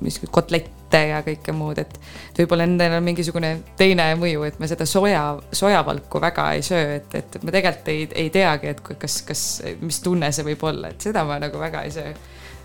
mis 0.00 0.20
kotlette 0.30 1.02
ja 1.10 1.20
kõike 1.26 1.52
muud, 1.54 1.78
et 1.82 1.94
võib-olla 2.38 2.66
nendel 2.66 2.96
on 2.98 3.06
mingisugune 3.06 3.52
teine 3.78 4.08
mõju, 4.18 4.44
et 4.48 4.58
me 4.62 4.68
seda 4.70 4.86
soja, 4.88 5.24
sojavalku 5.52 6.22
väga 6.22 6.50
ei 6.56 6.64
söö, 6.66 6.96
et, 6.96 7.14
et 7.14 7.40
me 7.44 7.54
tegelikult 7.54 7.92
ei, 7.92 8.08
ei 8.24 8.34
teagi, 8.34 8.74
et 8.74 8.82
kas, 8.82 9.20
kas, 9.26 9.46
mis 9.82 10.00
tunne 10.04 10.32
see 10.34 10.46
võib 10.46 10.64
olla, 10.70 10.92
et 10.94 11.08
seda 11.10 11.24
ma 11.28 11.38
nagu 11.42 11.60
väga 11.60 11.86
ei 11.86 11.94
söö. 11.94 12.12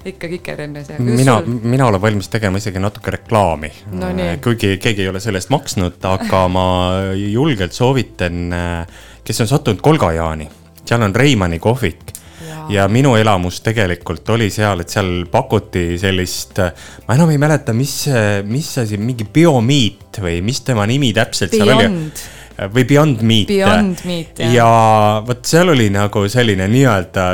ikka 0.05 0.27
kikerhennes 0.29 0.89
ja. 0.89 0.99
mina, 1.01 1.39
mina 1.45 1.87
olen 1.87 2.01
valmis 2.01 2.27
tegema 2.29 2.59
isegi 2.61 2.77
natuke 2.77 3.09
reklaami 3.15 3.71
No 3.97 4.11
kuigi 4.43 4.77
keegi 4.77 5.01
ei 5.01 5.09
ole 5.09 5.19
selle 5.19 5.41
eest 5.41 5.49
maksnud, 5.49 5.97
aga 6.05 6.43
ma 6.47 6.65
julgelt 7.17 7.73
soovitan, 7.73 8.53
kes 9.25 9.41
on 9.41 9.49
sattunud 9.49 9.81
Kolgajaani, 9.81 10.47
seal 10.85 11.01
on 11.01 11.15
Reimanni 11.15 11.59
kohvik 11.59 12.13
ja 12.69 12.87
minu 12.91 13.15
elamus 13.19 13.59
tegelikult 13.65 14.29
oli 14.33 14.49
seal, 14.53 14.81
et 14.83 14.93
seal 14.93 15.25
pakuti 15.31 15.99
sellist, 16.01 16.59
ma 17.07 17.17
enam 17.17 17.31
ei 17.33 17.39
mäleta, 17.41 17.75
mis, 17.77 18.05
mis 18.49 18.71
asi, 18.81 18.99
mingi 19.01 19.27
biomeat 19.33 20.21
või 20.23 20.39
mis 20.45 20.61
tema 20.65 20.85
nimi 20.89 21.11
täpselt 21.15 21.55
seal 21.55 21.73
oli 21.75 21.87
Beyond.. 21.87 22.23
või 22.75 22.85
Beyond 22.91 23.25
Meat. 23.25 23.51
Beyond 23.51 24.05
Meat, 24.09 24.45
jah. 24.45 24.53
ja 24.55 24.69
vot 25.25 25.43
seal 25.47 25.73
oli 25.75 25.89
nagu 25.93 26.25
selline 26.31 26.69
nii-öelda 26.71 27.27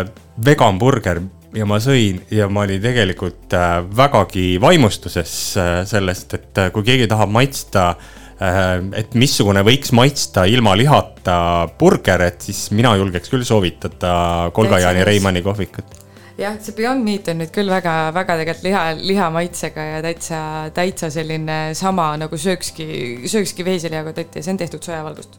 vegan 0.46 0.80
burger 0.82 1.22
ja 1.56 1.68
ma 1.68 1.82
sõin 1.84 2.22
ja 2.32 2.48
ma 2.52 2.66
olin 2.66 2.82
tegelikult 2.84 3.54
äh, 3.58 3.78
vägagi 3.98 4.56
vaimustuses 4.64 5.36
äh, 5.60 5.76
sellest, 5.88 6.36
et 6.40 6.66
äh, 6.66 6.74
kui 6.76 6.88
keegi 6.88 7.10
tahab 7.12 7.32
maitsta 7.34 7.92
äh, 7.92 8.21
et 8.42 9.14
missugune 9.20 9.62
võiks 9.66 9.92
maitsta 9.94 10.48
ilma 10.50 10.74
lihata 10.78 11.36
burger, 11.80 12.24
et 12.26 12.42
siis 12.42 12.70
mina 12.74 12.96
julgeks 12.98 13.30
küll 13.30 13.46
soovitada 13.46 14.14
Kolga-Jaani. 14.54 15.04
Reimanni 15.06 15.44
kohvikut. 15.46 16.00
jah, 16.42 16.56
see 16.64 16.74
Beyond 16.74 17.06
Meat 17.06 17.30
on 17.30 17.38
nüüd 17.44 17.52
küll 17.54 17.70
väga, 17.70 18.10
väga 18.16 18.40
tegelikult 18.40 18.66
liha, 18.66 18.82
liha 18.98 19.30
maitsega 19.36 19.86
ja 19.86 20.02
täitsa, 20.02 20.42
täitsa 20.74 21.12
selline 21.14 21.60
sama 21.78 22.16
nagu 22.18 22.38
söökski, 22.38 22.88
söökski 23.30 23.66
veiselihaga 23.68 24.16
totti 24.18 24.42
ja 24.42 24.48
see 24.48 24.56
on 24.56 24.62
tehtud 24.64 24.90
sojavalgust. 24.90 25.38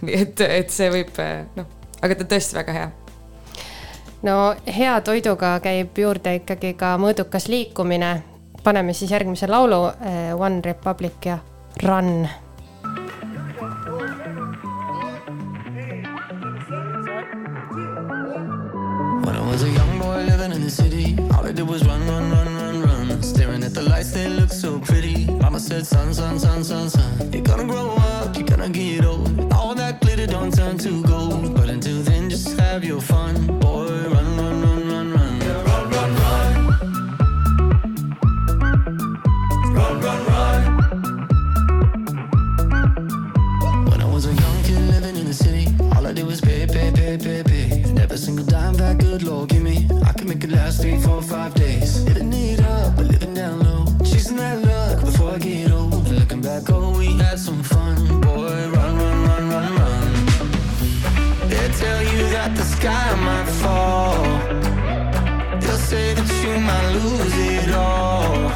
nii 0.00 0.18
et, 0.22 0.40
et 0.40 0.72
see 0.72 0.88
võib 0.94 1.20
noh, 1.58 1.68
aga 2.00 2.16
ta 2.16 2.24
on 2.24 2.32
tõesti 2.32 2.60
väga 2.62 2.78
hea. 2.78 2.90
no 4.24 4.40
hea 4.80 4.98
toiduga 5.04 5.58
käib 5.60 6.00
juurde 6.06 6.38
ikkagi 6.40 6.72
ka 6.80 6.96
mõõdukas 7.02 7.50
liikumine. 7.52 8.22
paneme 8.64 8.96
siis 8.96 9.10
järgmise 9.10 9.50
laulu 9.50 9.84
eh, 10.00 10.32
One 10.32 10.62
Republic 10.64 11.26
ja 11.26 11.42
Run 11.80 12.28
When 19.24 19.36
I 19.36 19.40
was 19.50 19.62
a 19.62 19.70
young 19.70 19.98
boy 19.98 20.24
living 20.24 20.52
in 20.52 20.62
the 20.62 20.70
city, 20.70 21.16
all 21.32 21.44
I 21.44 21.52
did 21.52 21.68
was 21.68 21.84
run, 21.84 22.06
run, 22.06 22.30
run, 22.30 22.54
run, 22.54 22.82
run. 22.82 23.22
Staring 23.22 23.64
at 23.64 23.74
the 23.74 23.82
lights, 23.82 24.12
they 24.12 24.28
look 24.28 24.50
so 24.50 24.78
pretty. 24.78 25.26
Mama 25.26 25.58
said, 25.58 25.86
son, 25.86 26.14
son, 26.14 26.38
son, 26.38 26.62
son, 26.62 26.90
son. 26.90 27.32
You're 27.32 27.42
gonna 27.42 27.64
grow 27.64 27.96
up, 27.96 28.36
you're 28.36 28.46
gonna 28.46 28.68
get 28.68 29.04
old. 29.04 29.52
All 29.52 29.74
that 29.74 30.00
glitter 30.00 30.26
don't 30.26 30.54
turn 30.54 30.78
to 30.78 31.02
gold. 31.02 31.54
But 31.54 31.68
until 31.68 32.02
then, 32.02 32.30
just 32.30 32.58
have 32.60 32.84
your 32.84 33.00
fun. 33.00 33.21
Every 48.12 48.26
single 48.26 48.44
dime 48.44 48.74
that 48.74 48.98
good 48.98 49.22
Lord 49.22 49.48
give 49.48 49.62
me, 49.62 49.88
I 50.04 50.12
can 50.12 50.28
make 50.28 50.44
it 50.44 50.50
last 50.50 50.82
three, 50.82 51.00
four, 51.00 51.22
five 51.22 51.54
days. 51.54 52.04
Living 52.04 52.30
it 52.34 52.60
up, 52.60 52.94
but 52.94 53.06
living 53.06 53.32
down 53.32 53.60
low. 53.60 53.86
Chasing 54.04 54.36
that 54.36 54.60
luck 54.60 55.02
before 55.02 55.30
I 55.30 55.38
get 55.38 55.72
old. 55.72 56.06
Looking 56.08 56.42
back, 56.42 56.64
oh, 56.68 56.98
we 56.98 57.06
had 57.16 57.38
some 57.38 57.62
fun. 57.62 58.20
Boy, 58.20 58.68
run, 58.68 58.98
run, 58.98 59.18
run, 59.28 59.48
run, 59.48 59.72
run. 59.80 60.12
They 61.48 61.66
tell 61.80 62.02
you 62.02 62.22
that 62.36 62.54
the 62.54 62.64
sky 62.64 63.08
might 63.28 63.48
fall. 63.62 64.22
They'll 65.62 65.84
say 65.92 66.12
that 66.12 66.30
you 66.44 66.52
might 66.68 66.88
lose 66.98 67.36
it 67.54 67.70
all. 67.72 68.50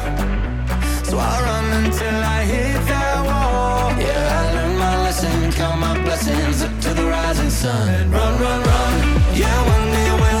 So 1.03 1.17
I 1.17 1.33
run 1.47 1.83
until 1.83 2.17
I 2.37 2.43
hit 2.43 2.79
that 2.91 3.25
wall. 3.25 3.89
Yeah, 4.05 4.39
I 4.39 4.66
lesson, 5.21 5.51
count 5.51 5.79
my 5.79 5.99
blessings 6.03 6.63
up 6.63 6.79
to 6.79 6.93
the 6.93 7.05
rising 7.05 7.49
sun. 7.49 8.11
Run, 8.11 8.41
run, 8.41 8.63
run. 8.63 8.93
Yeah, 9.35 9.57
one 9.75 9.91
day 9.91 10.11
will 10.11 10.36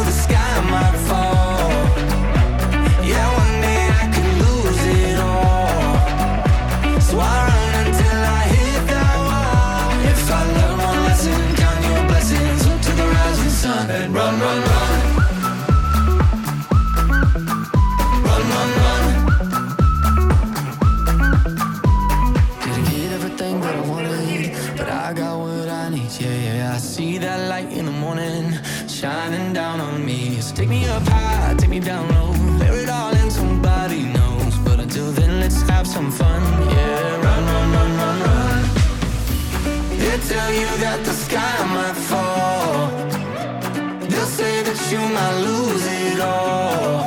shining 29.01 29.53
down 29.53 29.79
on 29.79 30.03
me. 30.03 30.41
So 30.41 30.55
take 30.55 30.69
me 30.69 30.87
up 30.87 31.03
high, 31.03 31.53
take 31.55 31.69
me 31.69 31.79
down 31.79 32.09
low, 32.15 32.33
bear 32.57 32.73
it 32.81 32.89
all 32.89 33.13
in 33.21 33.29
somebody 33.29 34.01
knows. 34.17 34.57
But 34.65 34.79
until 34.79 35.11
then, 35.11 35.39
let's 35.39 35.61
have 35.69 35.85
some 35.85 36.09
fun. 36.09 36.41
Yeah, 36.71 37.25
run, 37.25 37.43
run, 37.53 37.67
run, 37.75 37.91
run, 38.01 38.17
run. 38.27 38.63
They 39.99 40.17
tell 40.33 40.51
you 40.61 40.69
that 40.83 40.99
the 41.05 41.13
sky 41.13 41.55
might 41.75 41.99
fall. 42.09 42.89
They'll 44.09 44.33
say 44.39 44.63
that 44.67 44.79
you 44.91 45.01
might 45.17 45.35
lose 45.47 45.85
it 46.03 46.19
all. 46.19 46.97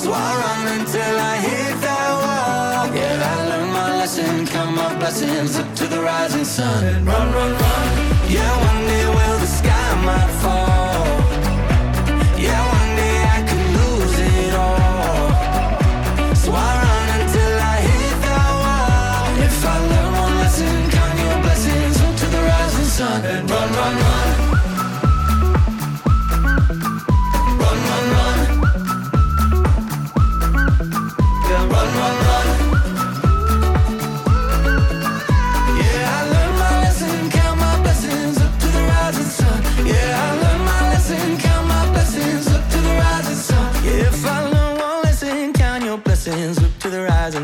So 0.00 0.08
I 0.14 0.28
run 0.42 0.62
until 0.78 1.14
I 1.32 1.36
hit 1.48 1.74
that 1.86 2.10
wall. 2.22 2.96
Yeah, 2.96 3.32
I 3.32 3.36
learned 3.50 3.72
my 3.74 3.88
lesson, 4.00 4.46
count 4.46 4.74
my 4.74 4.98
blessings 4.98 5.58
up 5.58 5.68
to 5.80 5.86
the 5.86 6.00
rising 6.00 6.46
sun. 6.46 7.04
Run, 7.04 7.26
run, 7.36 7.52
run. 7.62 7.86
Yeah, 8.30 8.52
one 8.68 8.86
day 8.86 9.06
will 9.06 9.38
the 9.38 9.50
sky 9.60 9.88
might 10.06 10.32
fall. 10.40 10.77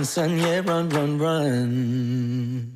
Rising 0.05 0.39
sun. 0.39 0.39
Yeah, 0.39 0.65
run, 0.67 0.91
run, 0.91 1.19
run. 1.19 2.73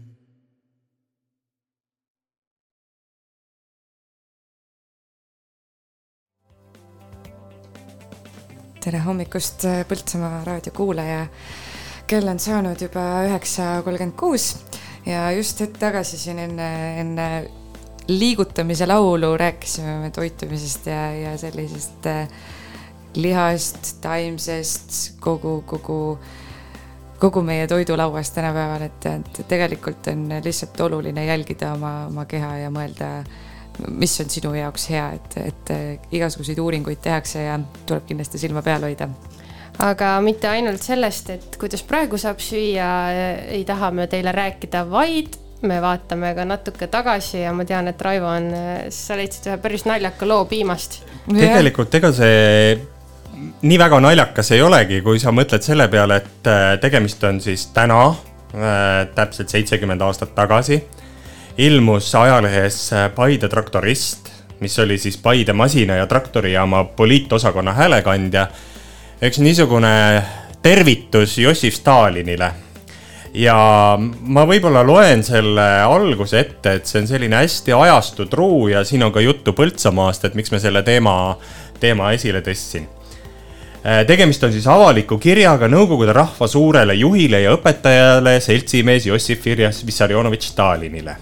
tere 8.78 9.00
hommikust, 9.04 9.66
Põltsamaa 9.88 10.44
raadio 10.46 10.72
kuulaja. 10.72 11.26
kell 12.08 12.28
on 12.28 12.38
saanud 12.40 12.80
juba 12.80 13.02
üheksa 13.26 13.82
kolmkümmend 13.84 14.16
kuus 14.16 14.54
ja 15.04 15.26
just 15.36 15.60
hetk 15.60 15.76
tagasi 15.76 16.16
siin 16.16 16.38
enne, 16.38 16.68
enne 17.00 17.26
liigutamise 18.08 18.86
laulu 18.88 19.34
rääkisime 19.36 19.98
me 20.00 20.10
toitumisest 20.10 20.86
ja, 20.88 21.02
ja 21.12 21.34
sellisest 21.36 22.06
äh, 22.06 22.30
lihast, 23.20 23.98
taimsest, 24.00 25.18
kogu, 25.20 25.58
kogu, 25.66 26.18
kogu 27.18 27.42
meie 27.42 27.66
toidulauast 27.66 28.34
tänapäeval, 28.34 28.86
et, 28.86 29.06
et 29.06 29.42
tegelikult 29.48 30.06
on 30.12 30.28
lihtsalt 30.44 30.80
oluline 30.80 31.24
jälgida 31.26 31.72
oma, 31.74 31.92
oma 32.06 32.24
keha 32.30 32.56
ja 32.62 32.70
mõelda 32.74 33.10
mis 33.88 34.20
on 34.20 34.30
sinu 34.30 34.54
jaoks 34.54 34.88
hea, 34.90 35.08
et, 35.14 35.36
et 35.42 36.12
igasuguseid 36.14 36.58
uuringuid 36.58 37.00
tehakse 37.02 37.42
ja 37.44 37.58
tuleb 37.86 38.06
kindlasti 38.08 38.40
silma 38.40 38.62
peal 38.62 38.86
hoida. 38.86 39.08
aga 39.78 40.16
mitte 40.24 40.48
ainult 40.50 40.82
sellest, 40.82 41.30
et 41.30 41.58
kuidas 41.60 41.84
praegu 41.86 42.18
saab 42.18 42.42
süüa, 42.42 42.88
ei 43.54 43.64
taha 43.64 43.90
me 43.94 44.08
teile 44.10 44.32
rääkida, 44.34 44.82
vaid 44.90 45.38
me 45.62 45.80
vaatame 45.82 46.34
ka 46.34 46.44
natuke 46.46 46.86
tagasi 46.90 47.42
ja 47.42 47.52
ma 47.54 47.64
tean, 47.66 47.88
et 47.90 48.02
Raivo 48.02 48.30
on, 48.30 48.50
sa 48.94 49.16
leidsid 49.18 49.50
ühe 49.50 49.58
päris 49.62 49.86
naljaka 49.86 50.26
loo 50.26 50.44
piimast. 50.50 51.02
tegelikult 51.28 51.94
ega 51.98 52.12
see 52.14 52.78
nii 53.62 53.78
väga 53.78 54.00
naljakas 54.00 54.52
ei 54.54 54.62
olegi, 54.62 55.00
kui 55.02 55.18
sa 55.20 55.32
mõtled 55.34 55.64
selle 55.64 55.88
peale, 55.92 56.20
et 56.22 56.50
äh, 56.50 56.70
tegemist 56.82 57.22
on 57.26 57.40
siis 57.42 57.66
täna 57.74 58.00
äh, 58.08 59.06
täpselt 59.14 59.52
seitsekümmend 59.52 60.02
aastat 60.02 60.34
tagasi 60.36 60.80
ilmus 61.58 62.14
ajalehes 62.14 62.92
äh, 62.92 63.08
Paide 63.14 63.48
traktorist, 63.48 64.30
mis 64.60 64.78
oli 64.78 64.98
siis 64.98 65.18
Paide 65.18 65.52
masina- 65.52 65.98
ja 65.98 66.06
traktorijaama 66.06 66.84
poliitosakonna 66.84 67.72
häälekandja. 67.72 68.46
üks 69.22 69.38
niisugune 69.38 70.22
tervitus 70.62 71.38
Jossif 71.38 71.74
Stalinile. 71.74 72.52
ja 73.34 73.98
ma 74.20 74.44
võib-olla 74.46 74.86
loen 74.86 75.22
selle 75.22 75.82
alguse 75.82 76.40
ette, 76.40 76.72
et 76.72 76.86
see 76.86 77.02
on 77.02 77.06
selline 77.06 77.36
hästi 77.36 77.72
ajastutruu 77.72 78.68
ja 78.68 78.84
siin 78.84 79.02
on 79.02 79.12
ka 79.12 79.20
juttu 79.20 79.52
Põltsamaast, 79.52 80.24
et 80.24 80.34
miks 80.34 80.50
me 80.50 80.58
selle 80.58 80.82
teema, 80.82 81.36
teema 81.80 82.12
esile 82.12 82.40
tõstsin 82.40 82.97
tegemist 84.06 84.42
on 84.44 84.52
siis 84.52 84.66
avaliku 84.66 85.18
kirjaga 85.18 85.68
Nõukogude 85.70 86.12
rahva 86.12 86.48
suurele 86.50 86.94
juhile 86.98 87.42
ja 87.44 87.54
õpetajale, 87.56 88.38
seltsimees 88.40 89.06
Jossif 89.06 89.44
Vissarionovitš 89.46 90.52
Stalinile. 90.52 91.16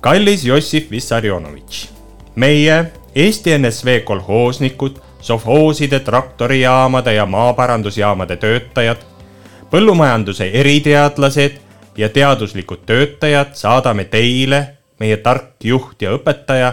Kallis 0.00 0.44
Jossif 0.44 0.90
Vissarionovitš, 0.90 1.88
meie 2.36 2.84
Eesti 3.14 3.56
NSV 3.58 4.00
kolhoosnikud, 4.04 5.00
sovhooside, 5.20 6.00
traktorijaamade 6.00 7.14
ja 7.14 7.26
maaparandusjaamade 7.26 8.36
töötajad, 8.36 9.00
põllumajanduse 9.70 10.50
eriteadlased 10.52 11.58
ja 11.96 12.08
teaduslikud 12.08 12.84
töötajad 12.86 13.56
saadame 13.58 14.04
teile, 14.04 14.60
meie 15.00 15.16
tark 15.16 15.64
juht 15.64 16.02
ja 16.02 16.14
õpetaja, 16.14 16.72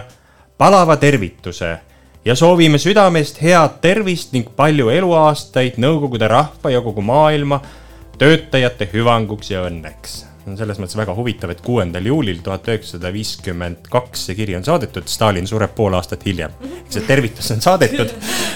palava 0.58 0.96
tervituse 0.96 1.78
ja 2.26 2.34
soovime 2.34 2.78
südamest 2.82 3.38
head 3.42 3.78
tervist 3.80 4.32
ning 4.34 4.48
palju 4.58 4.90
eluaastaid 4.90 5.78
Nõukogude 5.82 6.28
rahva 6.30 6.72
ja 6.72 6.80
kogu 6.82 7.04
maailma 7.06 7.60
töötajate 8.18 8.88
hüvanguks 8.90 9.52
ja 9.52 9.62
õnneks 9.68 10.24
on 10.46 10.58
selles 10.58 10.78
mõttes 10.78 10.94
väga 10.98 11.14
huvitav, 11.14 11.50
et 11.50 11.62
kuuendal 11.62 12.06
juulil 12.06 12.38
tuhat 12.42 12.68
üheksasada 12.70 13.10
viiskümmend 13.14 13.88
kaks 13.90 14.28
see 14.28 14.36
kiri 14.38 14.54
on 14.58 14.66
saadetud, 14.66 15.08
Stalin 15.10 15.46
sureb 15.46 15.72
pool 15.74 15.94
aastat 15.98 16.22
hiljem. 16.26 16.54
see 16.88 17.02
tervitus 17.06 17.50
on 17.54 17.62
saadetud, 17.62 18.12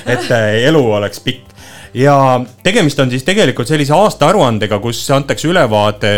et 0.06 0.30
äh, 0.34 0.50
elu 0.68 0.84
oleks 0.98 1.22
pikk 1.24 1.50
ja 1.94 2.14
tegemist 2.62 2.98
on 3.02 3.10
siis 3.10 3.24
tegelikult 3.26 3.70
sellise 3.70 3.94
aastaaruandega, 3.96 4.78
kus 4.82 5.02
antakse 5.14 5.48
ülevaade 5.50 6.12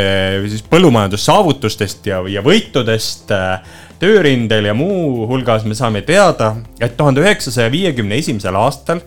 siis 0.48 0.64
põllumajandussaavutustest 0.72 2.12
ja, 2.12 2.20
ja 2.28 2.44
võitudest 2.44 3.32
äh, 3.32 3.80
töörindel 4.02 4.66
ja 4.66 4.74
muuhulgas 4.74 5.62
me 5.68 5.76
saame 5.78 6.02
teada, 6.02 6.56
et 6.82 6.96
tuhande 6.98 7.22
üheksasaja 7.22 7.70
viiekümne 7.70 8.18
esimesel 8.18 8.56
aastal 8.58 9.02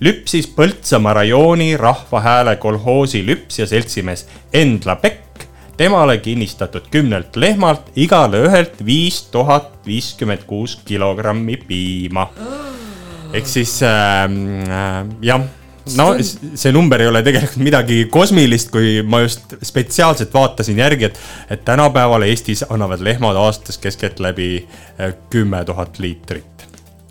lüpsis 0.00 0.48
Põltsamaa 0.56 1.18
rajooni 1.20 1.74
Rahva 1.76 2.22
Hääle 2.24 2.56
kolhoosi 2.62 3.20
lüpsja 3.26 3.66
seltsimees 3.68 4.24
Endla 4.56 4.96
Pekk 5.02 5.44
temale 5.76 6.16
kinnistatud 6.24 6.88
kümnelt 6.90 7.36
lehmalt 7.36 7.92
igale 7.96 8.40
ühelt 8.48 8.80
viis 8.86 9.20
tuhat 9.32 9.68
viiskümmend 9.86 10.46
kuus 10.48 10.78
kilogrammi 10.86 11.56
piima. 11.68 12.28
ehk 13.32 13.46
siis 13.46 13.82
äh, 13.82 14.24
äh, 14.24 15.04
jah 15.22 15.44
no 15.96 16.08
see 16.54 16.72
number 16.72 17.02
ei 17.02 17.08
ole 17.08 17.22
tegelikult 17.26 17.62
midagi 17.64 18.02
kosmilist, 18.12 18.70
kui 18.74 18.98
ma 19.06 19.22
just 19.24 19.56
spetsiaalselt 19.64 20.34
vaatasin 20.34 20.78
järgi, 20.78 21.08
et, 21.10 21.20
et 21.50 21.64
tänapäeval 21.64 22.26
Eestis 22.28 22.64
annavad 22.68 23.02
lehmad 23.04 23.36
aastas 23.36 23.78
keskeltläbi 23.78 24.50
äh, 25.00 25.14
kümme 25.30 25.64
tuhat 25.64 25.98
liitrit. 25.98 26.44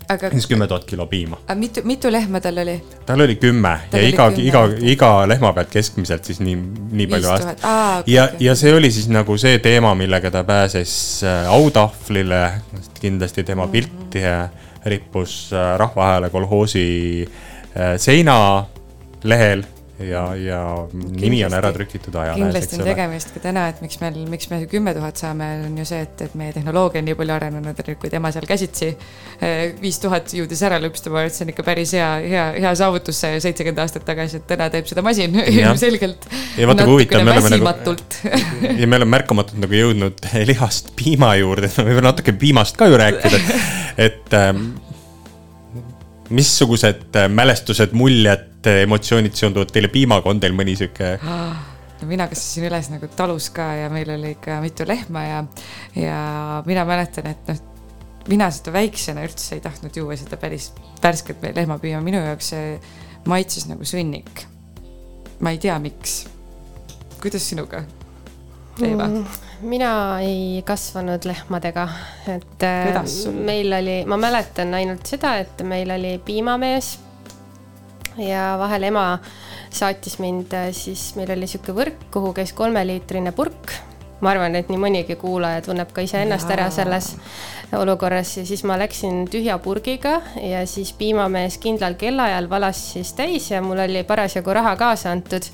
aga, 0.08 0.30
siis 0.30 0.46
kümme 0.46 0.66
tuhat 0.66 0.84
kilo 0.84 1.06
piima. 1.06 1.38
aga 1.46 1.58
mitu, 1.58 1.80
mitu 1.84 2.12
lehma 2.12 2.40
tal 2.40 2.58
oli? 2.58 2.78
tal 3.06 3.20
oli 3.20 3.36
kümme 3.36 3.74
Tal 3.90 4.00
ja 4.00 4.06
oli 4.06 4.12
iga, 4.14 4.28
iga, 4.36 4.62
iga 4.80 5.10
lehma 5.28 5.52
pealt 5.52 5.72
keskmiselt 5.72 6.24
siis 6.24 6.40
nii, 6.40 6.56
nii 6.92 7.06
palju 7.06 7.28
5000. 7.28 7.34
aastas 7.34 7.64
Aa, 7.64 7.98
okei, 7.98 8.14
ja 8.14 8.28
ja 8.40 8.54
see 8.54 8.74
oli 8.74 8.90
siis 8.90 9.10
nagu 9.12 9.36
see 9.38 9.58
teema, 9.58 9.94
millega 9.94 10.30
ta 10.30 10.44
pääses 10.44 10.94
äh, 11.24 11.50
autahvlile, 11.52 12.46
kindlasti 13.00 13.44
tema 13.44 13.68
pilt 13.68 14.16
äh, 14.16 14.48
rippus 14.84 15.52
äh, 15.52 15.76
Rahva 15.78 16.12
Hääle 16.12 16.30
kolhoosi 16.30 16.88
äh, 17.26 17.47
seinalehel 17.78 19.66
ja, 19.98 20.34
ja 20.36 20.88
nimi 20.92 21.40
on 21.44 21.54
ära 21.54 21.70
trükitud 21.74 22.14
ajalehes, 22.14 22.38
kindlasti 22.38 22.78
on 22.78 22.86
tegemist 22.86 23.32
ka 23.34 23.42
täna, 23.42 23.64
et 23.72 23.80
miks 23.82 23.98
meil, 24.02 24.18
miks 24.30 24.48
me 24.52 24.60
kümme 24.70 24.94
tuhat 24.96 25.18
saame, 25.20 25.48
on 25.66 25.74
ju 25.80 25.86
see, 25.88 26.00
et, 26.06 26.22
et 26.28 26.36
meie 26.38 26.54
tehnoloogia 26.54 27.02
on 27.02 27.08
nii 27.08 27.16
palju 27.18 27.34
arenenud, 27.34 27.82
et 27.82 27.90
kui 28.00 28.12
tema 28.12 28.30
seal 28.34 28.46
käsitsi 28.48 28.92
viis 29.82 29.98
tuhat 30.02 30.32
jõudis 30.38 30.62
ära 30.66 30.78
lüpstama, 30.82 31.24
et 31.26 31.34
see 31.34 31.46
on 31.46 31.52
ikka 31.54 31.66
päris 31.66 31.94
hea, 31.98 32.08
hea, 32.24 32.46
hea 32.62 32.74
saavutus 32.78 33.22
see 33.24 33.40
seitsekümmend 33.42 33.82
aastat 33.82 34.06
tagasi, 34.08 34.42
et 34.42 34.48
täna 34.50 34.70
teeb 34.72 34.88
seda 34.90 35.04
masin 35.06 35.34
ilmselgelt. 35.58 36.28
ja 36.58 36.70
vaata 36.70 36.86
kui 36.86 36.98
huvitav, 36.98 37.26
me 37.26 37.34
oleme 37.34 37.56
nagu 37.56 37.96
ja 38.82 38.86
me 38.86 39.00
oleme 39.00 39.12
märkamatult 39.18 39.62
nagu 39.64 39.80
jõudnud 39.82 40.28
lihast 40.52 40.94
piima 40.98 41.34
juurde, 41.40 41.72
me 41.80 41.88
võime 41.90 42.06
natuke 42.06 42.36
piimast 42.38 42.78
ka 42.78 42.90
ju 42.90 43.00
rääkida, 43.00 43.42
et 43.98 44.38
ähm, 44.38 44.70
missugused 46.34 47.16
äh, 47.16 47.28
mälestused, 47.32 47.94
muljed, 47.96 48.68
emotsioonid 48.68 49.36
seonduvad 49.38 49.72
teile 49.72 49.90
piimaga, 49.92 50.28
on 50.30 50.40
teil 50.42 50.56
mõni 50.56 50.74
sihuke 50.78 51.16
no 51.98 52.08
mina 52.08 52.28
kasvasin 52.30 52.68
üles 52.68 52.90
nagu 52.92 53.08
talus 53.16 53.48
ka 53.54 53.66
ja 53.82 53.88
meil 53.92 54.10
oli 54.14 54.34
ikka 54.36 54.60
mitu 54.62 54.86
lehma 54.88 55.24
ja, 55.24 55.40
ja 55.98 56.20
mina 56.66 56.84
mäletan, 56.88 57.26
et 57.32 57.50
noh, 57.50 57.62
mina 58.28 58.50
seda 58.54 58.74
väiksena 58.74 59.24
üldse 59.26 59.56
ei 59.56 59.64
tahtnud 59.64 59.96
juua 59.96 60.16
seda 60.20 60.38
päris 60.40 60.70
värsket 61.02 61.42
lehmapiima, 61.56 62.00
minu 62.04 62.20
jaoks 62.22 62.52
see 62.54 62.74
maitses 63.28 63.66
nagu 63.70 63.86
sõnnik. 63.88 64.44
ma 65.40 65.54
ei 65.54 65.58
tea, 65.62 65.78
miks. 65.78 66.26
kuidas 67.22 67.46
sinuga, 67.48 67.82
Eeva? 68.84 69.08
Mm, 69.08 69.24
mina 69.70 69.90
ei 70.22 70.62
kasvanud 70.66 71.26
lehmadega, 71.26 71.88
et 72.30 72.64
äh, 72.66 73.02
meil 73.34 73.72
oli, 73.80 73.98
ma 74.06 74.18
mäletan 74.20 74.74
ainult 74.78 75.06
seda, 75.08 75.36
et 75.42 75.62
meil 75.66 75.90
oli 75.90 76.16
piimamees 76.24 76.96
ja 78.18 78.54
vahel 78.58 78.88
ema 78.88 79.10
saatis 79.70 80.18
mind 80.22 80.54
äh, 80.54 80.70
siis, 80.72 81.12
meil 81.18 81.30
oli 81.34 81.50
sihuke 81.50 81.74
võrk, 81.74 82.08
kuhu 82.14 82.32
käis 82.36 82.54
kolmeliitrine 82.56 83.32
purk. 83.36 83.74
ma 84.20 84.32
arvan, 84.32 84.56
et 84.58 84.66
nii 84.66 84.80
mõnigi 84.82 85.14
kuulaja 85.14 85.62
tunneb 85.62 85.92
ka 85.94 86.02
iseennast 86.02 86.50
ära 86.50 86.70
selles 86.74 87.12
olukorras 87.78 88.32
ja 88.36 88.46
siis 88.46 88.64
ma 88.66 88.78
läksin 88.78 89.28
tühja 89.30 89.58
purgiga 89.62 90.16
ja 90.42 90.64
siis 90.66 90.90
piimamees 90.92 91.58
kindlal 91.62 91.94
kellaajal 92.00 92.48
valas 92.50 92.80
siis 92.94 93.12
täis 93.14 93.50
ja 93.50 93.62
mul 93.62 93.78
oli 93.84 94.02
parasjagu 94.02 94.54
raha 94.54 94.74
kaasa 94.76 95.12
antud. 95.12 95.46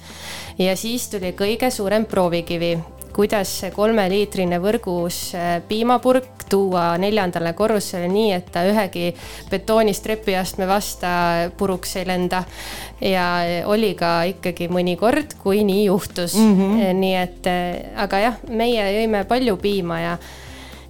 ja 0.58 0.76
siis 0.76 1.08
tuli 1.08 1.34
kõige 1.36 1.70
suurem 1.70 2.06
proovikivi 2.06 2.78
kuidas 3.14 3.50
see 3.60 3.72
kolmeliitrine 3.74 4.58
võrgus 4.62 5.18
äh, 5.38 5.58
piimapurk 5.68 6.46
tuua 6.50 6.98
neljandale 7.00 7.54
korrusele 7.56 8.08
nii, 8.10 8.30
et 8.36 8.50
ta 8.52 8.64
ühegi 8.68 9.12
betoonistrepiastme 9.50 10.68
vasta 10.68 11.10
puruks 11.56 11.96
ei 11.96 12.08
lenda. 12.08 12.44
ja 13.00 13.26
oli 13.66 13.94
ka 13.98 14.22
ikkagi 14.28 14.68
mõnikord, 14.72 15.36
kui 15.42 15.64
nii 15.64 15.84
juhtus 15.86 16.36
mm. 16.36 16.54
-hmm. 16.58 16.96
nii 17.00 17.14
et, 17.16 17.48
aga 17.96 18.18
jah, 18.18 18.36
meie 18.48 18.86
jõime 19.00 19.24
palju 19.24 19.56
piima 19.56 20.00
ja 20.00 20.18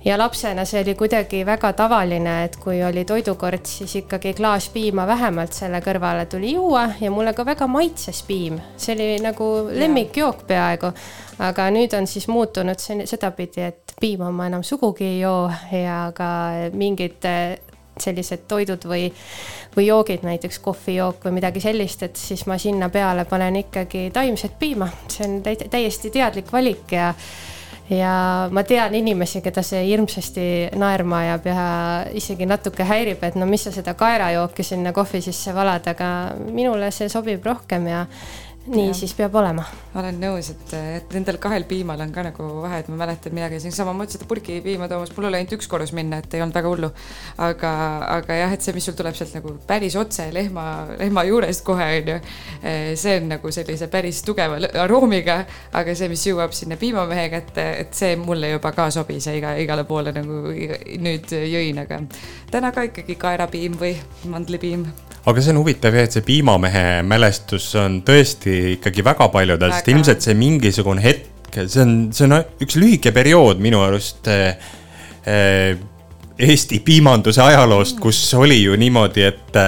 ja 0.04 0.18
lapsena 0.18 0.64
see 0.64 0.82
oli 0.82 0.94
kuidagi 0.94 1.46
väga 1.46 1.72
tavaline, 1.72 2.44
et 2.44 2.56
kui 2.60 2.82
oli 2.84 3.04
toidukord, 3.04 3.64
siis 3.66 3.96
ikkagi 3.96 4.34
klaas 4.34 4.68
piima 4.68 5.06
vähemalt 5.06 5.52
selle 5.56 5.80
kõrvale 5.84 6.26
tuli 6.30 6.52
juua 6.52 6.88
ja 7.00 7.10
mulle 7.10 7.32
ka 7.32 7.46
väga 7.46 7.66
maitses 7.66 8.22
piim, 8.26 8.58
see 8.76 8.94
oli 8.96 9.08
nagu 9.24 9.50
lemmikjook 9.72 10.46
peaaegu. 10.46 10.92
aga 11.38 11.70
nüüd 11.74 11.96
on 11.98 12.06
siis 12.06 12.28
muutunud 12.28 12.78
see 12.78 13.06
sedapidi, 13.06 13.60
et 13.60 13.94
piima 14.00 14.30
ma 14.30 14.46
enam 14.46 14.62
sugugi 14.62 15.04
ei 15.04 15.20
joo 15.20 15.50
ja 15.72 16.12
ka 16.14 16.28
mingid 16.72 17.24
eh, 17.24 17.58
sellised 18.00 18.44
toidud 18.48 18.84
või, 18.90 19.08
või 19.76 19.86
joogid, 19.86 20.22
näiteks 20.26 20.58
kohvijook 20.58 21.24
või 21.24 21.38
midagi 21.40 21.60
sellist, 21.62 22.02
et 22.02 22.16
siis 22.16 22.46
ma 22.46 22.58
sinna 22.58 22.88
peale 22.88 23.24
panen 23.24 23.56
ikkagi 23.56 24.08
taimset 24.14 24.58
piima, 24.58 24.88
see 25.08 25.26
on 25.28 25.42
täi- 25.42 25.68
täiesti 25.70 26.10
teadlik 26.10 26.52
valik 26.52 26.92
ja 26.92 27.12
ja 27.90 28.48
ma 28.50 28.62
tean 28.64 28.94
inimesi, 28.94 29.42
keda 29.44 29.62
see 29.64 29.82
hirmsasti 29.88 30.46
naerma 30.80 31.20
ajab 31.24 31.48
ja 31.50 31.66
isegi 32.16 32.46
natuke 32.48 32.86
häirib, 32.88 33.22
et 33.26 33.36
no 33.36 33.46
mis 33.46 33.66
sa 33.66 33.72
seda 33.74 33.94
kaerajooki 33.98 34.64
sinna 34.64 34.92
kohvi 34.96 35.20
sisse 35.24 35.52
valad, 35.54 35.86
aga 35.92 36.08
minule 36.48 36.90
see 36.94 37.10
sobib 37.12 37.44
rohkem 37.44 37.88
ja 37.92 38.06
nii 38.66 38.86
Jah. 38.86 38.96
siis 38.96 39.12
peab 39.14 39.34
olema. 39.36 39.64
olen 39.94 40.16
nõus, 40.18 40.48
et, 40.50 40.72
et 40.96 41.12
nendel 41.14 41.36
kahel 41.42 41.66
piimal 41.68 42.00
on 42.00 42.12
ka 42.14 42.22
nagu 42.24 42.46
vahe, 42.62 42.80
et 42.80 42.88
ma 42.90 42.96
mäletan, 43.04 43.34
mina 43.36 43.50
käisin 43.52 43.74
samamoodi 43.74 44.16
seda 44.16 44.26
purgipiima 44.28 44.88
toomas, 44.90 45.12
mul 45.14 45.28
oli 45.28 45.38
ainult 45.38 45.52
üks 45.58 45.68
korrus 45.70 45.92
minna, 45.94 46.18
et 46.22 46.34
ei 46.34 46.42
olnud 46.42 46.56
väga 46.56 46.72
hullu. 46.72 46.90
aga, 47.44 47.72
aga 48.16 48.38
jah, 48.40 48.56
et 48.56 48.64
see, 48.64 48.74
mis 48.76 48.88
sul 48.88 48.96
tuleb 48.98 49.16
sealt 49.18 49.36
nagu 49.36 49.54
päris 49.68 49.96
otse 50.00 50.30
lehma, 50.32 50.64
lehma 50.98 51.26
juurest 51.28 51.64
kohe 51.66 51.90
onju, 52.00 52.18
see 52.96 53.16
on 53.20 53.30
nagu 53.34 53.52
sellise 53.54 53.88
päris 53.92 54.22
tugeva 54.26 54.58
aroomiga, 54.82 55.42
aga 55.76 55.94
see, 55.94 56.08
mis 56.12 56.24
jõuab 56.26 56.56
sinna 56.56 56.80
piimamehe 56.80 57.28
kätte, 57.36 57.68
et 57.84 57.94
see 57.94 58.16
mulle 58.20 58.54
juba 58.56 58.72
ka 58.72 58.88
sobis 58.94 59.28
ja 59.28 59.36
iga, 59.36 59.54
igale 59.60 59.84
poole 59.88 60.14
nagu 60.16 60.46
iga- 60.56 60.80
nüüd 61.04 61.36
jõin, 61.52 61.84
aga 61.84 62.00
täna 62.50 62.72
ka 62.72 62.88
ikkagi 62.88 63.20
kaerapiim 63.20 63.76
või 63.78 63.98
mandlipiim 64.30 64.88
aga 65.24 65.40
see 65.40 65.54
on 65.54 65.60
huvitav 65.62 65.94
jah, 65.96 66.04
et 66.04 66.14
see 66.16 66.24
piimamehe 66.24 67.00
mälestus 67.08 67.70
on 67.80 68.02
tõesti 68.04 68.53
ikkagi 68.74 69.04
väga 69.06 69.28
paljudel, 69.32 69.72
sest 69.74 69.90
ilmselt 69.92 70.24
see 70.24 70.36
mingisugune 70.38 71.04
hetk, 71.04 71.58
see 71.64 71.82
on, 71.82 71.96
see 72.14 72.28
on 72.28 72.38
üks 72.64 72.78
lühike 72.80 73.14
periood 73.14 73.62
minu 73.62 73.82
arust 73.86 74.30
äh, 74.32 74.70
äh, 75.26 75.74
Eesti 76.34 76.80
piimanduse 76.82 77.38
ajaloost, 77.44 78.00
kus 78.02 78.18
oli 78.34 78.56
ju 78.58 78.74
niimoodi, 78.74 79.22
et, 79.22 79.58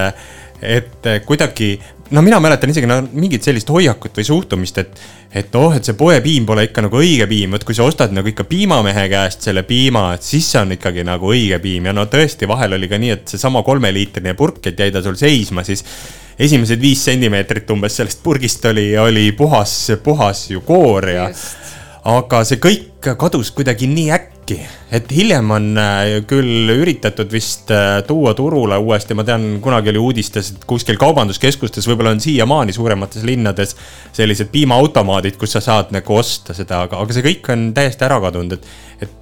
et 0.59 1.07
kuidagi 1.23 1.69
no 2.11 2.23
mina 2.23 2.41
mäletan 2.41 2.71
isegi 2.71 2.89
no, 2.89 2.99
mingit 3.13 3.45
sellist 3.47 3.71
hoiakut 3.73 4.19
või 4.19 4.27
suhtumist, 4.27 4.79
et, 4.83 5.01
et 5.43 5.59
oh, 5.59 5.75
et 5.75 5.87
see 5.87 5.97
poepiim 5.99 6.47
pole 6.47 6.67
ikka 6.69 6.85
nagu 6.87 7.01
õige 7.01 7.27
piim, 7.31 7.57
vot 7.57 7.65
kui 7.67 7.77
sa 7.77 7.87
ostad 7.89 8.15
nagu 8.15 8.31
ikka 8.31 8.47
piimamehe 8.49 9.07
käest 9.13 9.47
selle 9.49 9.65
piima, 9.69 10.09
et 10.17 10.27
siis 10.27 10.47
see 10.53 10.63
on 10.63 10.77
ikkagi 10.77 11.07
nagu 11.07 11.33
õige 11.33 11.59
piim. 11.63 11.89
Ja 11.91 11.97
no 11.97 12.07
tõesti, 12.11 12.49
vahel 12.49 12.79
oli 12.79 12.91
ka 12.91 13.01
nii, 13.03 13.13
et 13.17 13.35
seesama 13.35 13.65
kolmeliitrine 13.67 14.37
purk, 14.39 14.63
et 14.71 14.79
jäi 14.79 14.95
ta 14.95 15.03
sul 15.05 15.19
seisma, 15.19 15.67
siis 15.67 15.85
esimesed 16.39 16.81
viis 16.81 17.05
sentimeetrit 17.05 17.71
umbes 17.73 17.97
sellest 18.01 18.23
purgist 18.25 18.65
oli, 18.69 18.91
oli 19.01 19.31
puhas, 19.37 19.79
puhas 20.05 20.47
ju 20.51 20.61
koor 20.67 21.09
ja 21.09 21.31
aga 22.07 22.43
see 22.47 22.61
kõik 22.63 23.13
kadus 23.19 23.51
kuidagi 23.55 23.89
nii 23.91 24.11
äkki, 24.15 24.59
et 24.95 25.11
hiljem 25.15 25.51
on 25.55 25.67
äh, 25.81 26.19
küll 26.29 26.71
üritatud 26.77 27.31
vist 27.33 27.71
äh, 27.75 27.99
tuua 28.07 28.35
turule 28.39 28.79
uuesti, 28.79 29.17
ma 29.19 29.25
tean, 29.27 29.57
kunagi 29.63 29.91
oli 29.91 30.03
uudistes, 30.03 30.53
et 30.55 30.67
kuskil 30.71 30.99
kaubanduskeskustes 31.01 31.89
võib-olla 31.91 32.15
on 32.15 32.23
siiamaani 32.23 32.75
suuremates 32.77 33.27
linnades 33.27 33.75
sellised 34.17 34.53
piimaautomaadid, 34.55 35.39
kus 35.41 35.57
sa 35.57 35.65
saad 35.65 35.91
nagu 35.95 36.19
osta 36.19 36.55
seda, 36.57 36.85
aga, 36.87 37.03
aga 37.03 37.17
see 37.17 37.27
kõik 37.27 37.51
on 37.55 37.69
täiesti 37.77 38.07
ära 38.07 38.21
kadunud, 38.23 38.59
et, 38.59 38.71
et 39.07 39.16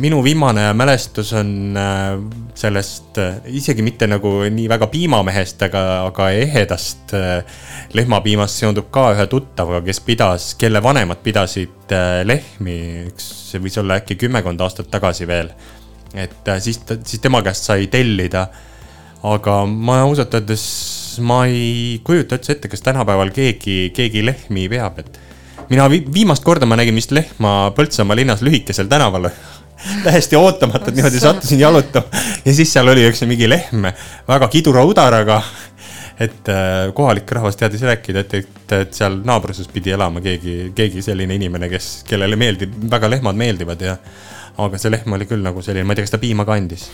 minu 0.00 0.22
viimane 0.24 0.72
mälestus 0.72 1.32
on 1.32 1.76
äh, 1.76 2.18
sellest 2.54 3.18
äh, 3.18 3.34
isegi 3.46 3.82
mitte 3.84 4.06
nagu 4.08 4.30
nii 4.50 4.64
väga 4.68 4.86
piimamehest, 4.92 5.62
aga, 5.68 5.82
aga 6.06 6.30
ehedast 6.32 7.12
äh, 7.16 7.42
lehmapiimast 7.92 8.62
seondub 8.62 8.88
ka 8.94 9.10
ühe 9.12 9.26
tuttavaga, 9.28 9.82
kes 9.84 10.00
pidas, 10.06 10.48
kelle 10.60 10.82
vanemad 10.82 11.20
pidasid 11.24 11.92
lehmi, 12.24 12.78
üks, 13.10 13.28
see 13.50 13.60
võis 13.60 13.76
olla 13.82 14.00
äkki 14.00 14.16
kümmekond 14.24 14.64
aastat 14.64 14.88
tagasi 14.92 15.28
veel. 15.28 15.52
et 16.14 16.48
siis, 16.60 16.80
siis 17.04 17.20
tema 17.20 17.42
käest 17.42 17.68
sai 17.68 17.86
tellida. 17.92 18.46
aga 19.22 19.64
ma 19.66 20.00
ausalt 20.02 20.34
öeldes, 20.34 20.64
ma 21.20 21.44
ei 21.46 22.00
kujuta 22.04 22.40
üldse 22.40 22.56
ette, 22.56 22.68
kas 22.68 22.80
tänapäeval 22.82 23.30
keegi, 23.30 23.92
keegi 23.94 24.24
lehmi 24.24 24.68
peab, 24.72 24.98
et 24.98 25.20
mina 25.68 25.88
vi 25.88 26.00
viimast 26.14 26.44
korda 26.44 26.66
ma 26.66 26.76
nägin 26.80 26.96
vist 26.96 27.12
lehma 27.12 27.72
Põltsamaa 27.76 28.16
linnas 28.16 28.42
lühikesel 28.42 28.88
tänaval 28.88 29.28
täiesti 30.06 30.38
ootamatult 30.38 30.96
niimoodi 30.96 31.20
sattusin 31.20 31.60
jalutama 31.60 32.22
ja 32.44 32.54
siis 32.54 32.72
seal 32.72 32.88
oli 32.92 33.06
üks 33.08 33.24
mingi 33.28 33.48
lehm 33.50 33.86
väga 34.28 34.48
kidura 34.52 34.84
udaraga. 34.86 35.42
et 36.20 36.48
äh, 36.48 36.92
kohalik 36.94 37.30
rahvas 37.32 37.56
teadis 37.56 37.82
rääkida, 37.82 38.20
et, 38.20 38.34
et, 38.34 38.74
et 38.76 38.92
seal 38.94 39.16
naabruses 39.24 39.68
pidi 39.72 39.90
elama 39.90 40.20
keegi, 40.22 40.70
keegi 40.76 41.02
selline 41.02 41.34
inimene, 41.34 41.70
kes, 41.72 42.04
kellele 42.06 42.36
meeldib, 42.38 42.76
väga 42.90 43.10
lehmad 43.10 43.38
meeldivad 43.38 43.80
ja. 43.82 43.96
aga 44.62 44.78
see 44.78 44.92
lehm 44.92 45.16
oli 45.16 45.26
küll 45.26 45.42
nagu 45.42 45.62
selline, 45.64 45.86
ma 45.88 45.96
ei 45.96 46.00
tea, 46.00 46.06
kas 46.06 46.14
ta 46.14 46.22
piima 46.22 46.46
ka 46.46 46.54
andis 46.60 46.86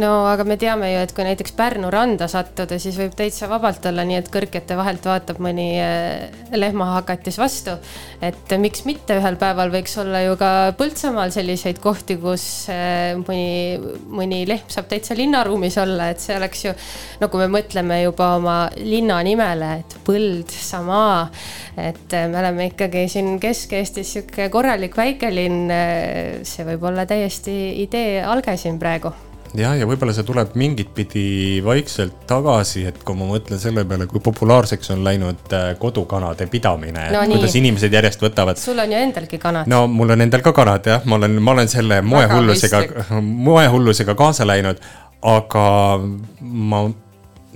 no 0.00 0.26
aga 0.28 0.44
me 0.44 0.56
teame 0.60 0.90
ju, 0.92 1.00
et 1.00 1.12
kui 1.16 1.24
näiteks 1.24 1.54
Pärnu 1.56 1.88
randa 1.92 2.28
sattuda, 2.28 2.78
siis 2.80 2.98
võib 3.00 3.14
täitsa 3.16 3.48
vabalt 3.48 3.84
olla 3.88 4.04
nii, 4.06 4.18
et 4.20 4.28
kõrgete 4.32 4.76
vahelt 4.78 5.06
vaatab 5.08 5.40
mõni 5.42 5.68
eh, 5.80 6.26
lehmahakatis 6.52 7.38
vastu. 7.40 7.76
et 8.20 8.56
miks 8.60 8.84
mitte, 8.88 9.16
ühel 9.16 9.38
päeval 9.40 9.72
võiks 9.72 9.96
olla 10.00 10.22
ju 10.24 10.36
ka 10.40 10.50
Põltsamaal 10.76 11.32
selliseid 11.34 11.80
kohti, 11.82 12.18
kus 12.20 12.44
eh, 12.72 13.16
mõni, 13.20 13.78
mõni 14.20 14.42
lehm 14.48 14.68
saab 14.72 14.90
täitsa 14.90 15.16
linnaruumis 15.16 15.78
olla, 15.80 16.10
et 16.12 16.20
see 16.20 16.36
oleks 16.36 16.64
ju. 16.66 16.74
no 17.20 17.30
kui 17.32 17.44
me 17.44 17.50
mõtleme 17.58 18.02
juba 18.02 18.34
oma 18.36 18.56
linna 18.76 19.22
nimele, 19.26 19.72
et 19.80 19.98
Põldsamaa, 20.06 21.28
et 21.88 22.18
eh, 22.18 22.26
me 22.32 22.42
oleme 22.42 22.70
ikkagi 22.72 23.06
siin 23.12 23.38
Kesk-Eestis 23.40 24.12
sihuke 24.16 24.50
korralik 24.52 24.96
väikelinn. 24.96 25.72
see 26.46 26.64
võib 26.66 26.84
olla 26.90 27.06
täiesti 27.08 27.56
idee 27.82 28.20
alge 28.24 28.56
siin 28.60 28.78
praegu 28.78 29.14
jah, 29.60 29.76
ja 29.78 29.86
võib-olla 29.88 30.14
see 30.16 30.26
tuleb 30.26 30.54
mingit 30.58 30.92
pidi 30.96 31.26
vaikselt 31.64 32.24
tagasi, 32.28 32.84
et 32.90 32.98
kui 33.06 33.18
ma 33.18 33.28
mõtlen 33.30 33.60
selle 33.62 33.84
peale, 33.88 34.08
kui 34.10 34.22
populaarseks 34.24 34.92
on 34.94 35.04
läinud 35.06 35.54
äh, 35.56 35.70
kodukanade 35.80 36.48
pidamine 36.52 37.08
No 37.14 37.24
kuidas 37.30 37.56
inimesed 37.58 37.92
järjest 37.92 38.22
võtavad. 38.22 38.60
sul 38.60 38.78
on 38.82 38.92
ju 38.92 39.00
endalgi 39.00 39.40
kanad. 39.42 39.70
no 39.70 39.86
mul 39.90 40.14
on 40.16 40.26
endal 40.26 40.44
ka 40.44 40.52
kanad 40.56 40.86
jah, 40.86 41.04
ma 41.04 41.20
olen, 41.20 41.40
ma 41.42 41.56
olen 41.56 41.72
selle 41.72 42.00
moehullusega, 42.06 42.82
moehullusega 43.48 44.16
kaasa 44.18 44.46
läinud, 44.48 44.80
aga 45.26 45.66
ma 46.40 46.86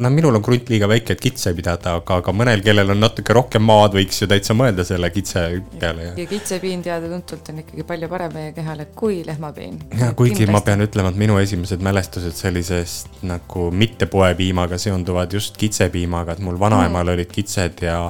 no 0.00 0.10
minul 0.10 0.34
on 0.38 0.44
krunt 0.44 0.70
liiga 0.72 0.88
väike, 0.90 1.14
et 1.14 1.22
kitse 1.22 1.52
pidada, 1.56 1.94
aga, 2.00 2.20
aga 2.22 2.34
mõnel, 2.36 2.62
kellel 2.64 2.94
on 2.94 3.00
natuke 3.02 3.34
rohkem 3.36 3.64
maad, 3.66 3.94
võiks 3.98 4.22
ju 4.22 4.28
täitsa 4.30 4.56
mõelda 4.56 4.84
selle 4.88 5.10
kitse 5.14 5.44
peale 5.80 6.10
ja. 6.10 6.26
kitsepiin 6.30 6.82
teada-tuntud 6.86 7.52
on 7.52 7.62
ikkagi 7.64 7.86
palju 7.88 8.10
parem 8.12 8.34
meie 8.36 8.52
kehale 8.56 8.88
kui 8.96 9.20
lehmapiin. 9.26 9.78
ja 10.00 10.12
kuigi 10.16 10.48
ma 10.50 10.62
pean 10.66 10.84
ütlema, 10.86 11.12
et 11.12 11.20
minu 11.20 11.38
esimesed 11.42 11.84
mälestused 11.84 12.36
sellisest 12.38 13.22
nagu 13.28 13.70
mitte 13.70 14.08
poepiimaga 14.10 14.80
seonduvad 14.80 15.36
just 15.36 15.60
kitsepiimaga, 15.60 16.38
et 16.38 16.44
mul 16.44 16.60
vanaemal 16.60 17.14
olid 17.16 17.32
kitsed 17.32 17.84
ja 17.84 18.02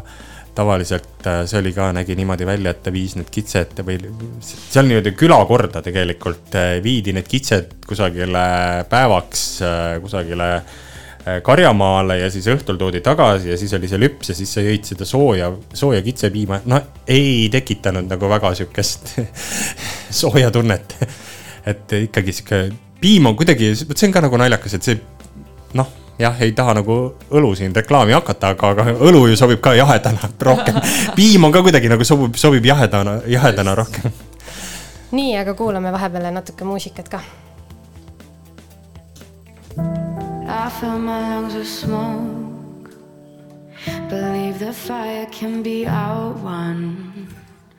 tavaliselt 0.55 1.27
äh, 1.27 1.43
see 1.49 1.61
oli 1.61 1.73
ka, 1.75 1.91
nägi 1.95 2.17
niimoodi 2.19 2.47
välja, 2.47 2.75
et 2.75 2.83
ta 2.85 2.93
viis 2.95 3.17
need 3.19 3.31
kitsed 3.33 3.83
või 3.87 3.99
seal 4.43 4.89
niimoodi 4.89 5.15
külakorda 5.19 5.83
tegelikult 5.85 6.55
äh, 6.59 6.77
viidi 6.85 7.15
need 7.17 7.29
kitsed 7.31 7.81
kusagile 7.87 8.45
päevaks 8.91 9.45
äh, 9.67 9.99
kusagile 10.03 10.51
karjamaale 11.45 12.19
ja 12.23 12.31
siis 12.33 12.47
õhtul 12.49 12.79
toodi 12.81 13.03
tagasi 13.05 13.51
ja 13.53 13.57
siis 13.61 13.73
oli 13.77 13.89
see 13.89 14.01
lüps 14.01 14.33
ja 14.33 14.37
siis 14.37 14.53
sa 14.57 14.65
jõid 14.65 14.87
seda 14.89 15.05
sooja, 15.09 15.51
sooja 15.77 16.03
kitsepiima. 16.03 16.63
no 16.65 16.81
ei 17.07 17.49
tekitanud 17.53 18.09
nagu 18.09 18.31
väga 18.31 18.55
sihukest 18.57 19.15
sooja 20.23 20.51
tunnet. 20.51 20.97
et 21.67 21.93
ikkagi 22.07 22.33
sihuke 22.33 22.63
piim 23.01 23.27
on 23.27 23.37
kuidagi, 23.37 23.73
vot 23.89 23.99
see 23.99 24.09
on 24.09 24.15
ka 24.15 24.23
nagu 24.25 24.41
naljakas, 24.41 24.77
et 24.77 24.87
see 24.87 25.01
noh, 25.79 25.89
jah, 26.21 26.41
ei 26.45 26.53
taha 26.57 26.77
nagu 26.81 26.97
õlu 27.37 27.53
siin 27.59 27.75
reklaami 27.77 28.15
hakata, 28.17 28.55
aga, 28.55 28.73
aga 28.75 28.97
õlu 29.09 29.27
ju 29.31 29.39
sobib 29.41 29.63
ka 29.65 29.75
jahedana 29.79 30.33
rohkem. 30.51 30.81
piim 31.17 31.45
on 31.49 31.55
ka 31.55 31.65
kuidagi 31.67 31.93
nagu 31.93 32.07
sobib, 32.07 32.37
sobib 32.41 32.67
jahedana, 32.67 33.21
jahedana 33.31 33.77
rohkem. 33.79 34.13
nii, 35.17 35.37
aga 35.41 35.55
kuulame 35.59 35.93
vahepeal 35.93 36.31
natuke 36.35 36.69
muusikat 36.69 37.09
ka 37.13 37.23
I 40.53 40.69
fill 40.69 40.99
my 40.99 41.21
lungs 41.31 41.55
with 41.55 41.69
smoke. 41.69 42.91
Believe 44.09 44.59
the 44.59 44.73
fire 44.73 45.27
can 45.27 45.63
be 45.63 45.87
outrun. 45.87 47.29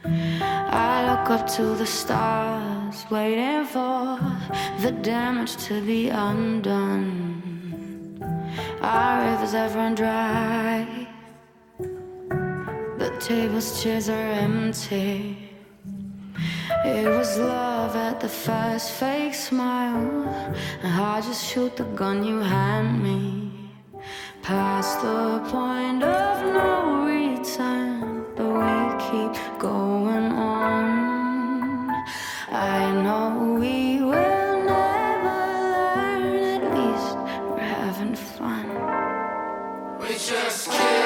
I 0.05 1.03
look 1.09 1.29
up 1.29 1.47
to 1.57 1.75
the 1.75 1.85
stars, 1.85 3.05
waiting 3.11 3.65
for 3.65 4.17
the 4.79 4.91
damage 5.01 5.57
to 5.67 5.81
be 5.85 6.07
undone. 6.07 7.41
Our 8.81 9.31
rivers 9.31 9.51
have 9.51 9.75
run 9.75 9.93
dry. 9.95 11.07
The 11.77 13.11
tables, 13.19 13.83
chairs 13.83 14.07
are 14.07 14.31
empty. 14.47 15.50
It 16.85 17.07
was 17.07 17.37
love 17.37 17.95
at 17.95 18.19
the 18.19 18.29
first 18.29 18.91
fake 18.91 19.33
smile. 19.33 20.27
And 20.83 20.93
I 21.01 21.21
just 21.21 21.45
shoot 21.45 21.75
the 21.77 21.83
gun 21.83 22.23
you 22.23 22.39
hand 22.39 23.03
me. 23.03 23.51
Past 24.41 25.01
the 25.01 25.39
point 25.51 26.03
of 26.03 26.35
no 26.53 27.05
return, 27.05 28.25
but 28.35 28.49
we 28.61 28.77
keep 29.07 29.59
going 29.59 30.31
on. 30.31 31.89
I 32.51 32.91
know 33.03 33.57
we 33.59 34.01
will 34.01 34.63
never 34.65 35.39
learn, 35.85 36.23
at 36.55 36.63
least 36.77 37.15
we're 37.49 37.59
having 37.59 38.15
fun. 38.15 38.67
We 40.01 40.09
just 40.13 40.69
kids, 40.71 41.00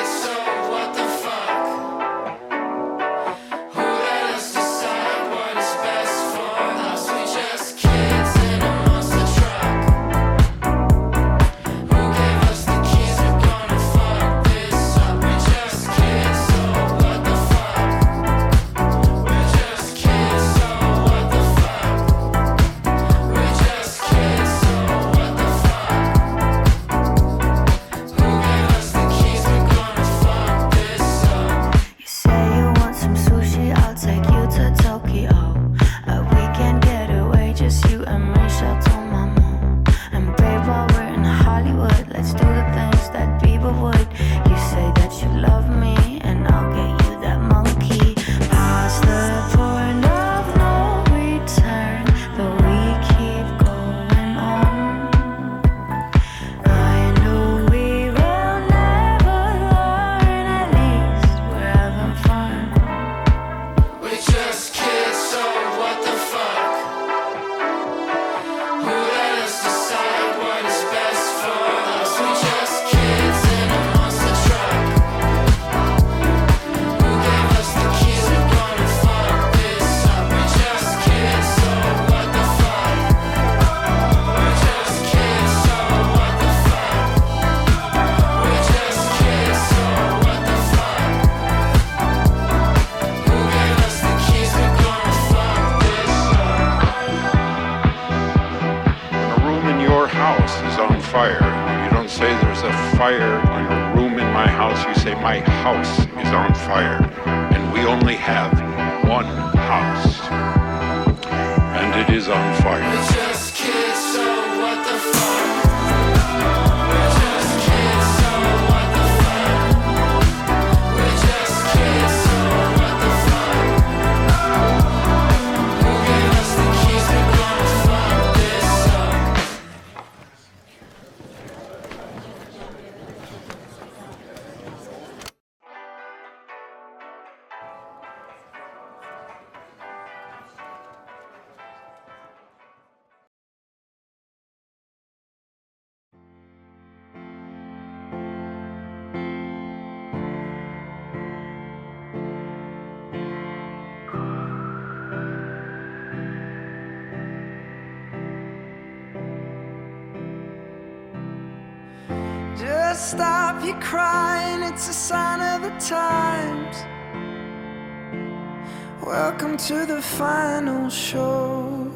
to 169.57 169.85
the 169.85 170.01
final 170.01 170.89
show. 170.89 171.89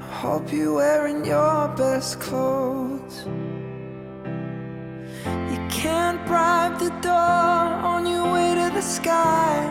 I 0.00 0.04
hope 0.04 0.52
you're 0.52 0.74
wearing 0.74 1.24
your 1.24 1.68
best 1.68 2.20
clothes. 2.20 3.24
You 5.24 5.58
can't 5.70 6.24
bribe 6.26 6.78
the 6.78 6.90
door 7.00 7.12
on 7.12 8.06
your 8.06 8.30
way 8.32 8.54
to 8.54 8.70
the 8.74 8.82
sky. 8.82 9.64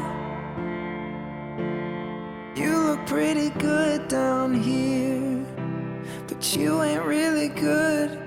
You 2.55 2.75
look 2.77 3.05
pretty 3.05 3.51
good 3.51 4.07
down 4.07 4.55
here, 4.55 5.45
but 6.27 6.55
you 6.55 6.81
ain't 6.81 7.03
really 7.03 7.49
good 7.49 8.26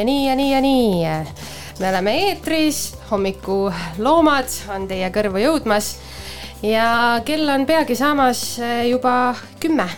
ja 0.00 0.04
nii 0.04 0.28
ja 0.28 0.34
nii 0.36 0.52
ja 0.52 0.60
nii. 0.60 1.00
me 1.80 1.88
oleme 1.88 2.12
eetris, 2.24 2.94
hommikuloomad 3.10 4.54
on 4.72 4.86
teie 4.88 5.10
kõrvu 5.12 5.42
jõudmas 5.42 5.90
ja 6.64 7.20
kell 7.24 7.48
on 7.52 7.66
peagi 7.68 7.96
saamas 7.96 8.40
eh, 8.64 8.86
juba 8.88 9.34
kümme. 9.60 9.88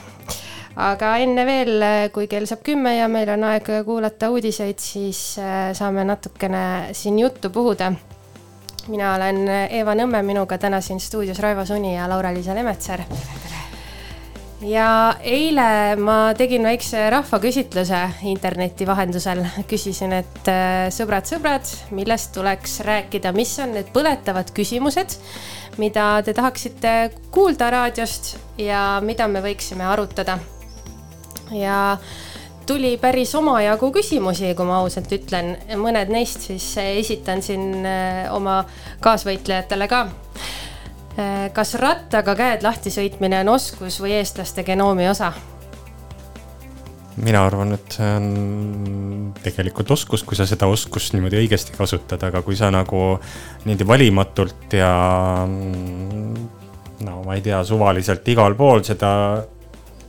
aga 0.74 1.12
enne 1.22 1.44
veel, 1.46 1.84
kui 2.14 2.26
kell 2.26 2.48
saab 2.50 2.64
kümme 2.66 2.96
ja 2.96 3.06
meil 3.12 3.30
on 3.34 3.44
aeg 3.44 3.68
kuulata 3.86 4.32
uudiseid, 4.34 4.82
siis 4.82 5.38
eh, 5.38 5.70
saame 5.76 6.04
natukene 6.08 6.94
siin 6.98 7.18
juttu 7.18 7.50
puhuda. 7.50 7.92
mina 8.88 9.14
olen 9.14 9.46
Eeva 9.70 9.94
Nõmme, 9.94 10.22
minuga 10.26 10.58
täna 10.58 10.80
siin 10.80 11.00
stuudios 11.00 11.38
Raivo 11.38 11.66
Suni 11.66 11.94
ja 11.94 12.10
Laura-Liisa 12.10 12.54
Lemetsaar 12.58 13.06
ja 14.66 15.14
eile 15.26 15.96
ma 15.98 16.32
tegin 16.38 16.64
väikse 16.66 17.04
rahvaküsitluse 17.12 18.00
interneti 18.30 18.86
vahendusel, 18.86 19.42
küsisin, 19.68 20.14
et 20.22 20.50
äh, 20.50 20.86
sõbrad-sõbrad, 20.94 21.68
millest 21.96 22.32
tuleks 22.36 22.80
rääkida, 22.86 23.32
mis 23.36 23.54
on 23.62 23.74
need 23.76 23.90
põletavad 23.94 24.52
küsimused, 24.54 25.16
mida 25.82 26.06
te 26.24 26.34
tahaksite 26.36 26.96
kuulda 27.34 27.70
raadiost 27.74 28.36
ja 28.60 29.00
mida 29.04 29.28
me 29.28 29.42
võiksime 29.44 29.86
arutada. 29.88 30.38
ja 31.52 31.98
tuli 32.66 32.96
päris 32.96 33.34
omajagu 33.34 33.90
küsimusi, 33.92 34.54
kui 34.54 34.66
ma 34.66 34.78
ausalt 34.80 35.10
ütlen, 35.12 35.56
mõned 35.76 36.12
neist 36.12 36.46
siis 36.48 36.74
esitan 36.78 37.42
siin 37.42 37.86
äh, 37.86 38.28
oma 38.34 38.62
kaasvõitlejatele 39.00 39.88
ka 39.88 40.06
kas 41.52 41.74
rattaga 41.80 42.34
käed 42.38 42.62
lahti 42.64 42.92
sõitmine 42.92 43.42
on 43.44 43.54
oskus 43.58 43.98
või 44.00 44.14
eestlaste 44.16 44.64
genoomi 44.64 45.08
osa? 45.10 45.32
mina 47.20 47.42
arvan, 47.44 47.74
et 47.76 47.92
see 47.92 48.08
on 48.16 49.32
tegelikult 49.44 49.90
oskus, 49.92 50.22
kui 50.24 50.38
sa 50.38 50.46
seda 50.48 50.68
oskust 50.72 51.12
niimoodi 51.12 51.42
õigesti 51.42 51.74
kasutad, 51.76 52.22
aga 52.24 52.40
kui 52.44 52.56
sa 52.56 52.70
nagu 52.72 53.02
niimoodi 53.66 53.88
valimatult 53.88 54.76
ja 54.78 54.92
mm, 55.44 56.46
no 57.04 57.18
ma 57.26 57.36
ei 57.36 57.44
tea, 57.44 57.60
suvaliselt 57.68 58.28
igal 58.32 58.56
pool 58.58 58.84
seda 58.86 59.12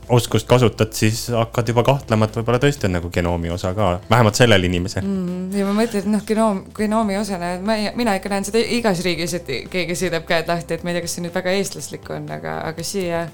oskust 0.08 0.48
kasutad, 0.48 0.92
siis 0.96 1.26
hakkad 1.32 1.68
juba 1.72 1.84
kahtlema, 1.86 2.28
et 2.28 2.38
võib-olla 2.38 2.60
tõesti 2.62 2.88
on 2.88 2.96
nagu 2.98 3.10
genoomi 3.12 3.52
osa 3.54 3.74
ka, 3.76 3.90
vähemalt 4.10 4.38
sellel 4.38 4.68
inimesel 4.68 5.04
mm.. 5.04 5.52
ja 5.58 5.68
ma 5.68 5.76
mõtlen, 5.78 6.04
et 6.04 6.10
noh, 6.10 6.24
genoom, 6.26 6.64
genoomi 6.76 7.18
osana, 7.20 7.54
et 7.56 7.64
ma, 7.66 7.78
mina 7.96 8.16
ikka 8.18 8.32
näen 8.32 8.48
seda 8.48 8.62
igas 8.78 9.04
riigis, 9.06 9.36
et 9.38 9.54
keegi 9.72 9.98
sõidab 9.98 10.26
käed 10.28 10.50
lahti, 10.50 10.76
et 10.76 10.84
ma 10.84 10.92
ei 10.92 10.98
tea, 10.98 11.06
kas 11.06 11.16
see 11.16 11.26
nüüd 11.26 11.36
väga 11.36 11.56
eestlaslik 11.60 12.10
on, 12.14 12.28
aga, 12.36 12.58
aga 12.70 12.86
siia. 12.86 13.26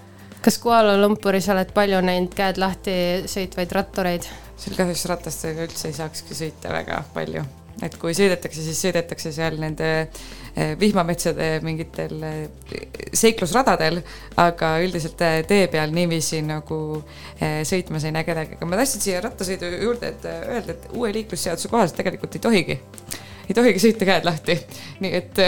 kas 0.44 0.60
Kuala 0.62 0.96
Lumpuris 1.00 1.48
oled 1.52 1.72
palju 1.76 2.02
näinud 2.04 2.36
käed 2.36 2.60
lahti 2.62 2.94
sõitvaid 3.30 3.74
rattureid? 3.78 4.28
seal 4.60 4.76
kahjuks 4.76 5.06
ratastega 5.08 5.64
üldse 5.64 5.88
ei 5.88 5.96
saakski 5.96 6.36
sõita 6.36 6.72
väga 6.74 7.02
palju, 7.14 7.46
et 7.84 7.96
kui 8.00 8.14
sõidetakse, 8.16 8.62
siis 8.64 8.80
sõidetakse 8.84 9.32
seal 9.34 9.56
nende 9.60 9.88
eh, 10.00 10.74
vihmametsade 10.80 11.50
mingitel 11.64 12.16
eh, 12.26 12.42
seiklusradadel, 13.16 14.00
aga 14.40 14.74
üldiselt 14.84 15.24
eh, 15.26 15.40
tee 15.48 15.66
peal 15.72 15.94
niiviisi 15.96 16.42
nagu 16.46 16.80
sõitmas 17.40 18.04
ei 18.04 18.14
näe 18.14 18.26
kedagi, 18.26 18.58
aga 18.58 18.68
ma 18.68 18.80
tahtsin 18.80 19.04
siia 19.04 19.24
rattasõidu 19.24 19.72
juurde, 19.80 20.12
et 20.12 20.28
öelda, 20.28 20.76
et 20.76 20.88
uue 20.92 21.12
liiklusseaduse 21.16 21.72
kohaselt 21.72 21.96
tegelikult 22.00 22.36
ei 22.36 22.44
tohigi 22.44 22.80
ei 23.50 23.56
tohigi 23.56 23.82
sõita 23.82 24.06
käed 24.06 24.26
lahti, 24.26 24.54
nii 25.02 25.12
et, 25.18 25.40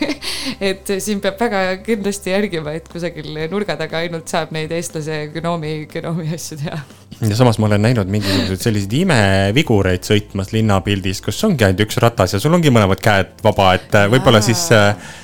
et 0.70 0.92
siin 1.02 1.20
peab 1.22 1.38
väga 1.38 1.60
kindlasti 1.86 2.32
järgima, 2.32 2.74
et 2.74 2.88
kusagil 2.90 3.28
nurga 3.52 3.76
taga 3.78 4.02
ainult 4.02 4.26
saab 4.32 4.50
neid 4.56 4.72
eestlase 4.74 5.26
genoomi, 5.34 5.76
genoomi 5.92 6.26
asju 6.34 6.58
teha. 6.64 6.80
Ja 7.20 7.36
samas 7.38 7.60
ma 7.62 7.70
olen 7.70 7.86
näinud 7.86 8.10
mingisuguseid 8.12 8.64
selliseid 8.66 8.96
imevigureid 8.98 10.04
sõitmas 10.04 10.50
linnapildis, 10.52 11.22
kus 11.24 11.38
ongi 11.46 11.68
ainult 11.68 11.86
üks 11.86 12.02
ratas 12.02 12.34
ja 12.34 12.42
sul 12.42 12.56
ongi 12.58 12.72
mõlemad 12.74 13.00
käed 13.02 13.38
vaba, 13.46 13.70
et 13.78 13.94
äh, 13.94 14.10
võib-olla 14.10 14.42
siis 14.44 14.66
äh, 14.74 15.14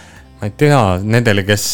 ma 0.42 0.48
ei 0.48 0.54
tea, 0.58 0.78
nendele, 1.06 1.44
kes, 1.46 1.64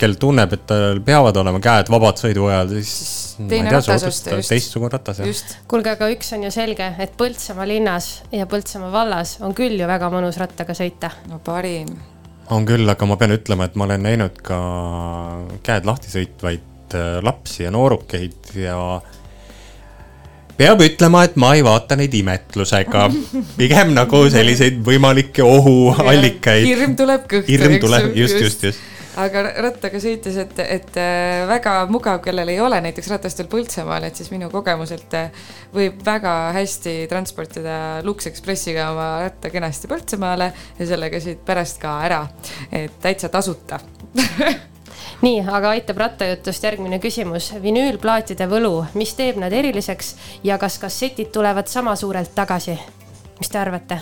kel 0.00 0.16
tunneb, 0.18 0.50
et 0.56 0.64
tal 0.66 0.98
peavad 1.06 1.36
olema 1.38 1.60
käed 1.62 1.86
vabad 1.94 2.18
sõidu 2.18 2.48
ajal, 2.50 2.72
siis 2.74 3.36
ma 3.38 3.50
teine 3.52 3.70
ei 3.70 3.74
tea, 3.76 3.78
ratas 3.78 4.06
osta, 4.08 4.32
just. 4.34 4.50
teistsugune 4.50 4.90
ratas 4.90 5.20
jah. 5.22 5.42
kuulge, 5.70 5.92
aga 5.94 6.08
üks 6.10 6.32
on 6.34 6.42
ju 6.42 6.50
selge, 6.50 6.88
et 7.04 7.14
Põltsamaa 7.20 7.68
linnas 7.70 8.08
ja 8.34 8.48
Põltsamaa 8.50 8.90
vallas 8.90 9.36
on 9.46 9.54
küll 9.54 9.78
ju 9.78 9.86
väga 9.86 10.10
mõnus 10.10 10.40
rattaga 10.42 10.74
sõita. 10.74 11.12
no 11.30 11.38
parim. 11.38 11.92
on 12.50 12.66
küll, 12.66 12.90
aga 12.90 13.06
ma 13.06 13.18
pean 13.20 13.36
ütlema, 13.36 13.70
et 13.70 13.78
ma 13.78 13.86
olen 13.86 14.02
näinud 14.08 14.42
ka 14.42 14.58
käed 15.62 15.86
lahti 15.86 16.10
sõitvaid 16.10 16.98
äh, 16.98 17.20
lapsi 17.22 17.62
ja 17.62 17.70
noorukeid 17.78 18.56
ja 18.58 18.80
peab 20.56 20.82
ütlema, 20.84 21.24
et 21.26 21.38
ma 21.40 21.52
ei 21.56 21.64
vaata 21.66 21.96
neid 21.98 22.14
imetlusega, 22.16 23.06
pigem 23.58 23.94
nagu 23.96 24.24
selliseid 24.32 24.82
võimalikke 24.84 25.44
ohuallikaid. 25.44 26.66
hirm 26.66 26.98
tuleb 26.98 27.24
kõhtu. 27.30 27.50
hirm 27.52 27.80
tuleb, 27.82 28.12
just, 28.16 28.38
just, 28.40 28.64
just. 28.70 28.84
aga 29.20 29.42
rattaga 29.64 30.00
sõites, 30.02 30.36
et, 30.40 30.60
et 30.64 31.00
äh, 31.00 31.42
väga 31.48 31.76
mugav, 31.92 32.20
kellel 32.24 32.52
ei 32.52 32.60
ole 32.60 32.80
näiteks 32.84 33.10
ratast 33.14 33.40
veel 33.40 33.50
Põltsamaal, 33.52 34.08
et 34.08 34.20
siis 34.20 34.30
minu 34.32 34.50
kogemuselt 34.52 35.16
äh, 35.18 35.50
võib 35.74 36.00
väga 36.06 36.36
hästi 36.56 36.96
transportida 37.12 37.80
Lux 38.06 38.28
Expressiga 38.30 38.90
oma 38.94 39.10
ratta 39.24 39.52
kenasti 39.52 39.92
Põltsamaale 39.92 40.52
ja 40.78 40.88
sellega 40.88 41.20
siit 41.24 41.44
pärast 41.48 41.80
ka 41.82 41.98
ära, 42.08 42.24
et 42.72 42.96
täitsa 43.04 43.32
tasuta 43.32 43.80
nii, 45.22 45.40
aga 45.48 45.72
aitab 45.76 46.00
rattajutust 46.00 46.64
järgmine 46.64 46.98
küsimus. 47.00 47.52
vinüülplaatide 47.62 48.48
võlu, 48.50 48.84
mis 48.94 49.14
teeb 49.16 49.38
nad 49.40 49.52
eriliseks 49.52 50.14
ja 50.44 50.58
kas 50.58 50.78
kassetid 50.82 51.32
tulevad 51.32 51.68
sama 51.72 51.96
suurelt 51.96 52.34
tagasi? 52.34 52.78
mis 53.38 53.48
te 53.48 53.58
arvate? 53.58 54.00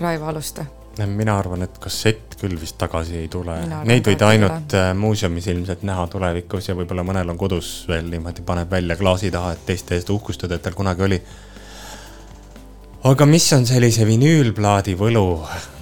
Raivo, 0.00 0.26
alusta. 0.26 0.64
mina 1.06 1.38
arvan, 1.38 1.62
et 1.62 1.78
kassett 1.78 2.36
küll 2.40 2.58
vist 2.60 2.76
tagasi 2.78 3.16
ei 3.16 3.28
tule 3.28 3.54
Neid 3.88 4.06
võid 4.06 4.22
ainult 4.26 4.74
äh, 4.74 4.90
muuseumis 4.94 5.46
ilmselt 5.46 5.82
näha 5.82 6.06
tulevikus 6.06 6.68
ja 6.68 6.74
võib-olla 6.74 7.04
mõnel 7.06 7.30
on 7.30 7.38
kodus 7.38 7.86
veel 7.88 8.10
niimoodi, 8.10 8.42
paneb 8.46 8.70
välja 8.70 8.96
klaasi 8.96 9.30
taha, 9.30 9.54
et 9.56 9.64
teiste 9.66 9.96
eest 9.96 10.10
uhkustada, 10.10 10.58
et 10.58 10.62
tal 10.62 10.74
kunagi 10.74 11.02
oli. 11.02 11.20
aga 13.04 13.26
mis 13.26 13.52
on 13.52 13.66
sellise 13.66 14.06
vinüülplaadi 14.06 14.94
võlu? 14.98 15.26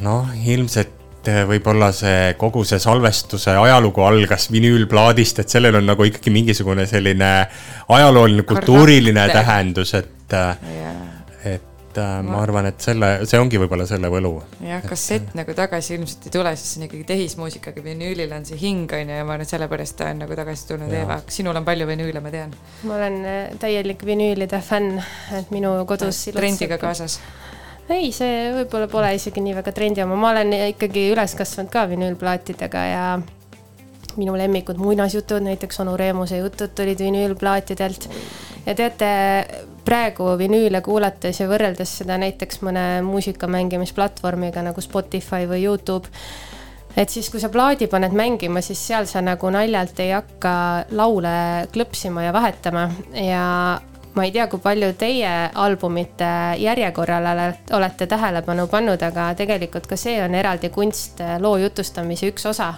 noh, 0.00 0.32
ilmselt 0.44 0.99
äh, 1.28 1.42
võib-olla 1.48 1.90
see 1.96 2.34
kogu 2.40 2.64
see 2.68 2.80
salvestuse 2.82 3.56
ajalugu 3.58 4.04
algas 4.06 4.48
vinüülplaadist, 4.52 5.42
et 5.42 5.52
sellel 5.52 5.80
on 5.80 5.90
nagu 5.92 6.06
ikkagi 6.08 6.32
mingisugune 6.34 6.86
selline 6.88 7.30
ajalooline, 7.88 8.46
kultuuriline 8.48 9.20
Karakter. 9.20 9.44
tähendus, 9.44 9.94
et 9.94 10.32
Jaa. 10.32 10.94
et 11.44 11.98
äh, 11.98 12.22
ma 12.22 12.38
arvan, 12.44 12.68
et 12.70 12.80
selle, 12.84 13.08
see 13.28 13.40
ongi 13.42 13.58
võib-olla 13.58 13.86
selle 13.88 14.10
võlu. 14.12 14.32
jah, 14.64 14.82
kassett 14.86 15.34
nagu 15.38 15.54
tagasi 15.56 15.96
ilmselt 15.96 16.28
ei 16.28 16.34
tule, 16.38 16.54
sest 16.56 16.74
see 16.74 16.80
on 16.80 16.86
ikkagi 16.88 17.04
tehismuusikaga, 17.08 17.84
vinüülil 17.84 18.32
on 18.36 18.46
see 18.46 18.60
hing 18.60 18.92
on 18.94 19.10
ju 19.10 19.20
ja 19.20 19.26
ma 19.26 19.34
arvan, 19.34 19.44
et 19.44 19.54
sellepärast 19.56 19.98
ta 19.98 20.12
on 20.14 20.24
nagu 20.24 20.38
tagasi 20.38 20.68
tulnud. 20.70 20.94
Eeva, 21.00 21.20
sinul 21.28 21.58
on 21.58 21.66
palju 21.66 21.88
vinüüle, 21.90 22.22
ma 22.22 22.32
tean. 22.34 22.54
ma 22.86 22.96
olen 23.00 23.20
äh, 23.26 23.38
täielik 23.60 24.06
vinüülide 24.06 24.62
fänn, 24.64 25.02
et 25.36 25.50
minu 25.54 25.74
kodus. 25.90 26.28
trendiga 26.36 26.78
kaasas. 26.80 27.18
ei, 27.90 28.10
see 28.14 28.50
võib-olla 28.54 28.88
pole 28.90 29.14
isegi 29.16 29.42
nii 29.42 29.56
väga 29.58 29.74
trendi 29.74 30.02
oma, 30.04 30.18
ma 30.18 30.32
olen 30.34 30.54
ikkagi 30.70 31.08
üles 31.14 31.34
kasvanud 31.38 31.72
ka 31.72 31.86
vinüülplaatidega 31.90 32.84
ja 32.90 33.04
minu 34.18 34.36
lemmikud 34.38 34.78
muinasjutud, 34.80 35.42
näiteks 35.46 35.80
onu 35.82 35.96
Reemuse 35.98 36.40
jutud 36.40 36.74
tulid 36.76 37.00
vinüülplaatidelt. 37.02 38.08
ja 38.66 38.74
teate, 38.74 39.10
praegu 39.84 40.34
vinüüle 40.38 40.82
kuulates 40.84 41.40
ja 41.40 41.48
võrreldes 41.48 41.96
seda 42.02 42.18
näiteks 42.20 42.60
mõne 42.66 42.84
muusika 43.02 43.48
mängimisplatvormiga 43.50 44.62
nagu 44.62 44.80
Spotify 44.84 45.48
või 45.48 45.64
Youtube, 45.64 46.08
et 46.96 47.08
siis, 47.08 47.30
kui 47.30 47.40
sa 47.40 47.48
plaadi 47.48 47.88
paned 47.90 48.14
mängima, 48.16 48.60
siis 48.62 48.82
seal 48.86 49.06
sa 49.10 49.22
nagu 49.24 49.50
naljalt 49.50 50.00
ei 50.02 50.12
hakka 50.12 50.52
laule 50.90 51.68
klõpsima 51.72 52.26
ja 52.26 52.34
vahetama 52.36 52.90
ja 53.14 53.44
ma 54.14 54.24
ei 54.26 54.32
tea, 54.34 54.46
kui 54.50 54.58
palju 54.62 54.92
teie 54.98 55.30
albumite 55.54 56.30
järjekorrale 56.58 57.32
ole- 57.32 57.76
olete 57.78 58.06
tähelepanu 58.06 58.66
pannud, 58.66 59.02
aga 59.02 59.30
tegelikult 59.38 59.86
ka 59.86 59.96
see 59.96 60.18
on 60.24 60.34
eraldi 60.34 60.68
kunst, 60.74 61.22
loo 61.38 61.56
jutustamise 61.56 62.30
üks 62.32 62.46
osa 62.50 62.74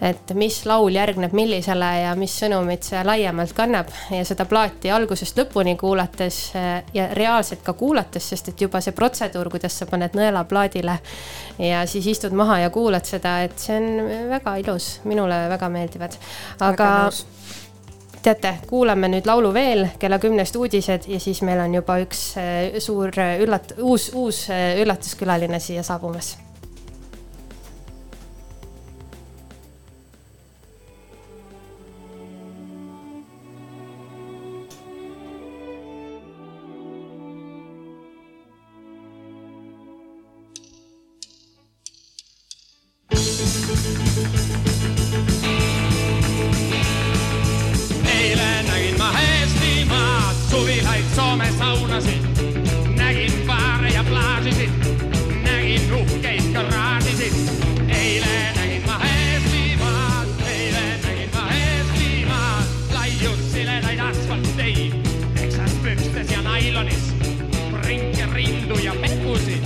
et 0.00 0.32
mis 0.34 0.56
laul 0.64 0.94
järgneb 0.94 1.34
millisele 1.36 1.88
ja 2.02 2.12
mis 2.18 2.32
sõnumit 2.40 2.86
see 2.88 3.00
laiemalt 3.04 3.52
kannab 3.56 3.90
ja 4.12 4.22
seda 4.24 4.46
plaati 4.48 4.90
algusest 4.92 5.36
lõpuni 5.38 5.76
kuulates 5.80 6.38
eh, 6.56 6.70
ja 6.96 7.08
reaalselt 7.16 7.62
ka 7.66 7.74
kuulates, 7.76 8.30
sest 8.32 8.52
et 8.52 8.64
juba 8.64 8.80
see 8.80 8.96
protseduur, 8.96 9.50
kuidas 9.52 9.76
sa 9.76 9.88
paned 9.90 10.16
nõela 10.16 10.46
plaadile 10.48 10.96
ja 11.60 11.84
siis 11.90 12.08
istud 12.14 12.36
maha 12.36 12.62
ja 12.64 12.70
kuulad 12.72 13.04
seda, 13.08 13.40
et 13.44 13.58
see 13.60 13.76
on 13.76 14.08
väga 14.32 14.56
ilus, 14.64 14.88
minule 15.04 15.42
väga 15.52 15.68
meeldivad. 15.72 16.16
aga 16.64 16.90
nõus. 17.04 17.24
teate, 18.22 18.54
kuulame 18.68 19.08
nüüd 19.08 19.26
laulu 19.28 19.52
veel 19.54 19.86
kella 19.98 20.18
kümnest 20.20 20.56
uudised 20.56 21.08
ja 21.08 21.20
siis 21.20 21.42
meil 21.46 21.62
on 21.64 21.74
juba 21.80 21.98
üks 22.04 22.24
eh, 22.40 22.78
suur 22.82 23.16
eh, 23.16 23.40
üllat-, 23.44 23.76
uus, 23.80 24.10
uus 24.14 24.44
eh, 24.52 24.80
üllatuskülaline 24.82 25.60
siia 25.60 25.84
saabumas 25.86 26.36
Soome 50.50 51.46
saunasid, 51.58 52.24
nägin 52.96 53.32
baare 53.46 53.88
ja 53.88 54.04
plaažisid, 54.04 54.70
nägin 55.44 55.92
uhkeid 55.94 56.52
garaažisid. 56.52 57.34
eile 57.88 58.52
nägin 58.56 58.82
ma 58.86 59.00
Eestimaad, 59.04 60.28
eile 60.48 60.82
nägin 61.04 61.30
ma 61.34 61.50
Eestimaad, 61.50 62.64
laius 62.92 63.52
siledaid 63.52 64.00
asfaltteid, 64.00 64.92
Texas 65.34 65.74
pükstes 65.82 66.32
ja 66.32 66.42
nailonis, 66.42 67.14
ringe 67.86 68.26
rindu 68.34 68.78
ja 68.78 68.94
pehkusid. 69.00 69.62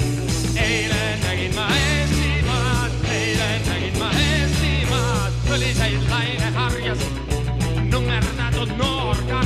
eile 0.56 1.18
nägin 1.24 1.54
ma 1.54 1.68
Eestimaad, 1.76 2.92
eile 3.12 3.48
nägin 3.68 3.98
ma 3.98 4.10
Eestimaad, 4.10 5.32
põliseid 5.48 6.10
laineharjasid, 6.10 7.12
nummerdatud 7.90 8.76
noorkarjasid, 8.76 9.43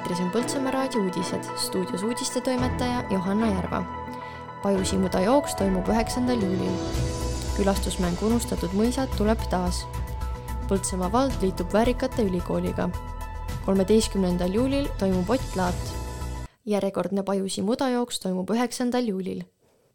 eetris 0.00 0.20
on 0.20 0.30
Põltsamaa 0.32 0.70
raadio 0.72 1.02
uudised, 1.04 1.44
stuudios 1.60 2.02
uudistetoimetaja 2.02 3.04
Johanna 3.10 3.50
Järva. 3.50 3.82
Pajusimuda 4.62 5.20
jooks 5.20 5.54
toimub 5.54 5.88
üheksandal 5.92 6.40
juulil. 6.40 6.72
külastusmäng 7.56 8.22
Unustatud 8.24 8.72
mõisad 8.72 9.12
tuleb 9.18 9.42
taas. 9.52 9.82
Põltsamaa 10.68 11.12
vald 11.12 11.36
liitub 11.42 11.72
Väärikate 11.72 12.22
ülikooliga. 12.22 12.88
kolmeteistkümnendal 13.66 14.54
juulil 14.54 14.88
toimub 14.98 15.30
Ott 15.30 15.56
Laat. 15.56 15.94
järjekordne 16.64 17.22
Pajusi 17.22 17.62
mudajooks 17.62 18.20
toimub 18.20 18.50
üheksandal 18.50 19.04
juulil 19.04 19.44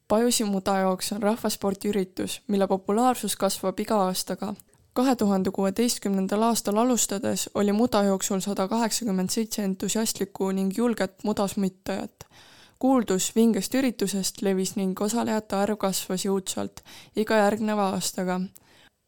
Pajusi 0.08 0.44
mudajooks 0.44 1.12
on 1.12 1.24
rahvaspordiüritus, 1.24 2.42
mille 2.48 2.68
populaarsus 2.68 3.36
kasvab 3.36 3.80
iga 3.80 3.96
aastaga. 3.96 4.54
Kahe 4.96 5.16
tuhande 5.16 5.52
kuueteistkümnendal 5.52 6.42
aastal 6.42 6.78
alustades 6.78 7.50
oli 7.54 7.72
mudajooksul 7.76 8.40
sada 8.40 8.68
kaheksakümmend 8.68 9.30
seitse 9.30 9.64
entusiastlikku 9.64 10.52
ning 10.52 10.78
julget 10.78 11.24
mudasmüttajat. 11.24 12.26
kuuldus 12.80 13.36
vingest 13.36 13.76
üritusest 13.76 14.42
levis 14.42 14.76
ning 14.76 15.02
osalejate 15.02 15.56
arv 15.56 15.78
kasvas 15.78 16.26
jõudsalt 16.26 16.84
iga 17.16 17.42
järgneva 17.44 17.90
aastaga. 17.98 18.40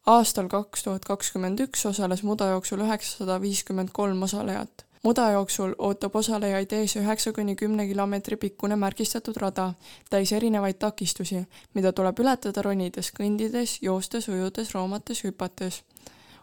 aastal 0.06 0.48
kaks 0.48 0.84
tuhat 0.84 1.06
kakskümmend 1.06 1.60
üks 1.60 1.86
osales 1.86 2.24
mudajooksul 2.24 2.84
üheksasada 2.88 3.42
viiskümmend 3.42 3.90
kolm 3.94 4.24
osalejat 4.24 4.87
mudajooksul 5.08 5.72
ootab 5.88 6.16
osalejaid 6.20 6.74
ees 6.76 6.96
üheksa 7.00 7.32
kuni 7.36 7.56
kümne 7.56 7.86
kilomeetri 7.88 8.36
pikkune 8.42 8.76
märgistatud 8.80 9.38
rada, 9.42 9.68
täis 10.10 10.32
erinevaid 10.36 10.78
takistusi, 10.84 11.40
mida 11.78 11.90
tuleb 11.96 12.20
ületada 12.24 12.62
ronides, 12.66 13.12
kõndides, 13.16 13.72
joostes, 13.82 14.28
ujudes, 14.32 14.74
roomates, 14.76 15.24
hüpates. 15.28 15.76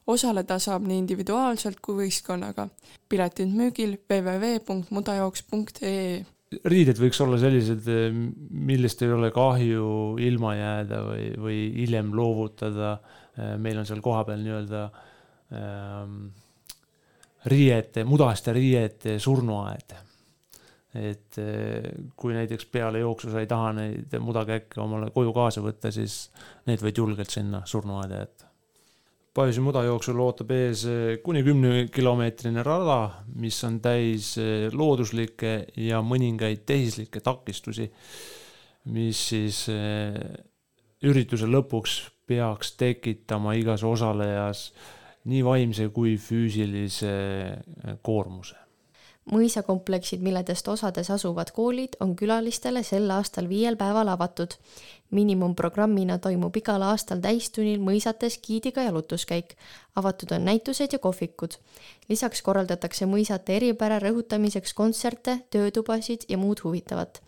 osaleda 0.06 0.58
saab 0.60 0.82
nii 0.84 0.98
individuaalselt 0.98 1.80
kui 1.80 1.94
võistkonnaga. 2.02 2.68
piletid 3.08 3.48
müügil 3.48 3.96
www.mudajooks.ee 4.10 6.24
riided 6.64 6.98
võiks 7.00 7.20
olla 7.24 7.38
sellised, 7.40 7.88
millest 8.50 9.02
ei 9.02 9.12
ole 9.12 9.30
kahju 9.34 10.16
ilma 10.22 10.54
jääda 10.54 11.02
või, 11.08 11.24
või 11.46 11.58
hiljem 11.80 12.14
loovutada. 12.14 12.98
meil 13.58 13.78
on 13.78 13.86
seal 13.86 14.00
kohapeal 14.00 14.38
nii-öelda 14.44 14.90
ähm, 15.50 16.28
riiete, 17.46 18.04
mudaste 18.04 18.52
riiete 18.52 19.18
surnuaed. 19.18 19.94
et 20.94 21.38
eh, 21.42 21.86
kui 22.14 22.36
näiteks 22.36 22.68
peale 22.70 23.00
jooksu 23.02 23.32
sa 23.32 23.40
ei 23.42 23.48
taha 23.50 23.72
neid 23.74 24.12
mudakäkke 24.22 24.78
omale 24.78 25.08
koju 25.10 25.32
kaasa 25.34 25.62
võtta, 25.64 25.90
siis 25.90 26.28
need 26.70 26.78
võid 26.84 27.00
julgelt 27.02 27.34
sinna 27.34 27.64
surnuaeda 27.66 28.20
jätta. 28.20 28.46
Pajusi 29.34 29.64
mudajooksul 29.66 30.20
ootab 30.22 30.52
ees 30.54 30.84
eh, 30.86 31.16
kuni 31.24 31.42
kümnekilomeetrine 31.42 32.62
rada, 32.62 33.24
mis 33.34 33.58
on 33.66 33.80
täis 33.82 34.36
eh, 34.38 34.68
looduslikke 34.70 35.56
ja 35.82 35.98
mõningaid 35.98 36.62
tehislikke 36.62 37.24
takistusi, 37.26 37.90
mis 38.94 39.28
siis 39.32 39.64
ürituse 41.02 41.48
lõpuks 41.50 41.96
peaks 42.28 42.76
tekitama 42.78 43.56
igas 43.58 43.82
osalejas 43.82 44.68
nii 45.24 45.44
vaimse 45.44 45.88
kui 45.94 46.18
füüsilise 46.20 47.14
koormuse. 48.02 48.56
mõisakompleksid, 49.24 50.20
milledest 50.20 50.66
osades 50.68 51.08
asuvad 51.10 51.48
koolid, 51.56 51.94
on 52.04 52.10
külalistele 52.12 52.82
sel 52.84 53.08
aastal 53.10 53.48
viiel 53.48 53.76
päeval 53.80 54.08
avatud. 54.12 54.56
miinimumprogrammina 55.10 56.18
toimub 56.18 56.56
igal 56.56 56.82
aastal 56.82 57.20
täistunnil 57.24 57.80
mõisates 57.80 58.38
giidiga 58.42 58.82
jalutuskäik. 58.82 59.56
avatud 59.96 60.32
on 60.32 60.44
näitused 60.44 60.92
ja 60.92 60.98
kohvikud. 60.98 61.56
lisaks 62.08 62.42
korraldatakse 62.42 63.06
mõisate 63.06 63.56
eripära 63.56 63.98
rõhutamiseks 63.98 64.74
kontserte, 64.74 65.38
töötubasid 65.50 66.28
ja 66.28 66.38
muud 66.38 66.60
huvitavat 66.64 67.22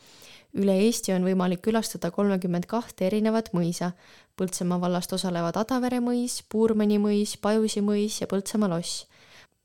üle 0.57 0.77
Eesti 0.87 1.13
on 1.15 1.25
võimalik 1.27 1.61
külastada 1.65 2.11
kolmekümmend 2.15 2.67
kahte 2.71 3.07
erinevat 3.09 3.53
mõisa. 3.57 3.93
Põltsamaa 4.37 4.81
vallast 4.81 5.13
osalevad 5.17 5.57
Adavere 5.61 6.01
mõis, 6.05 6.43
Puurmani 6.49 6.99
mõis, 7.01 7.37
Pajusi 7.41 7.81
mõis 7.85 8.21
ja 8.21 8.27
Põltsamaa 8.31 8.71
loss. 8.73 9.07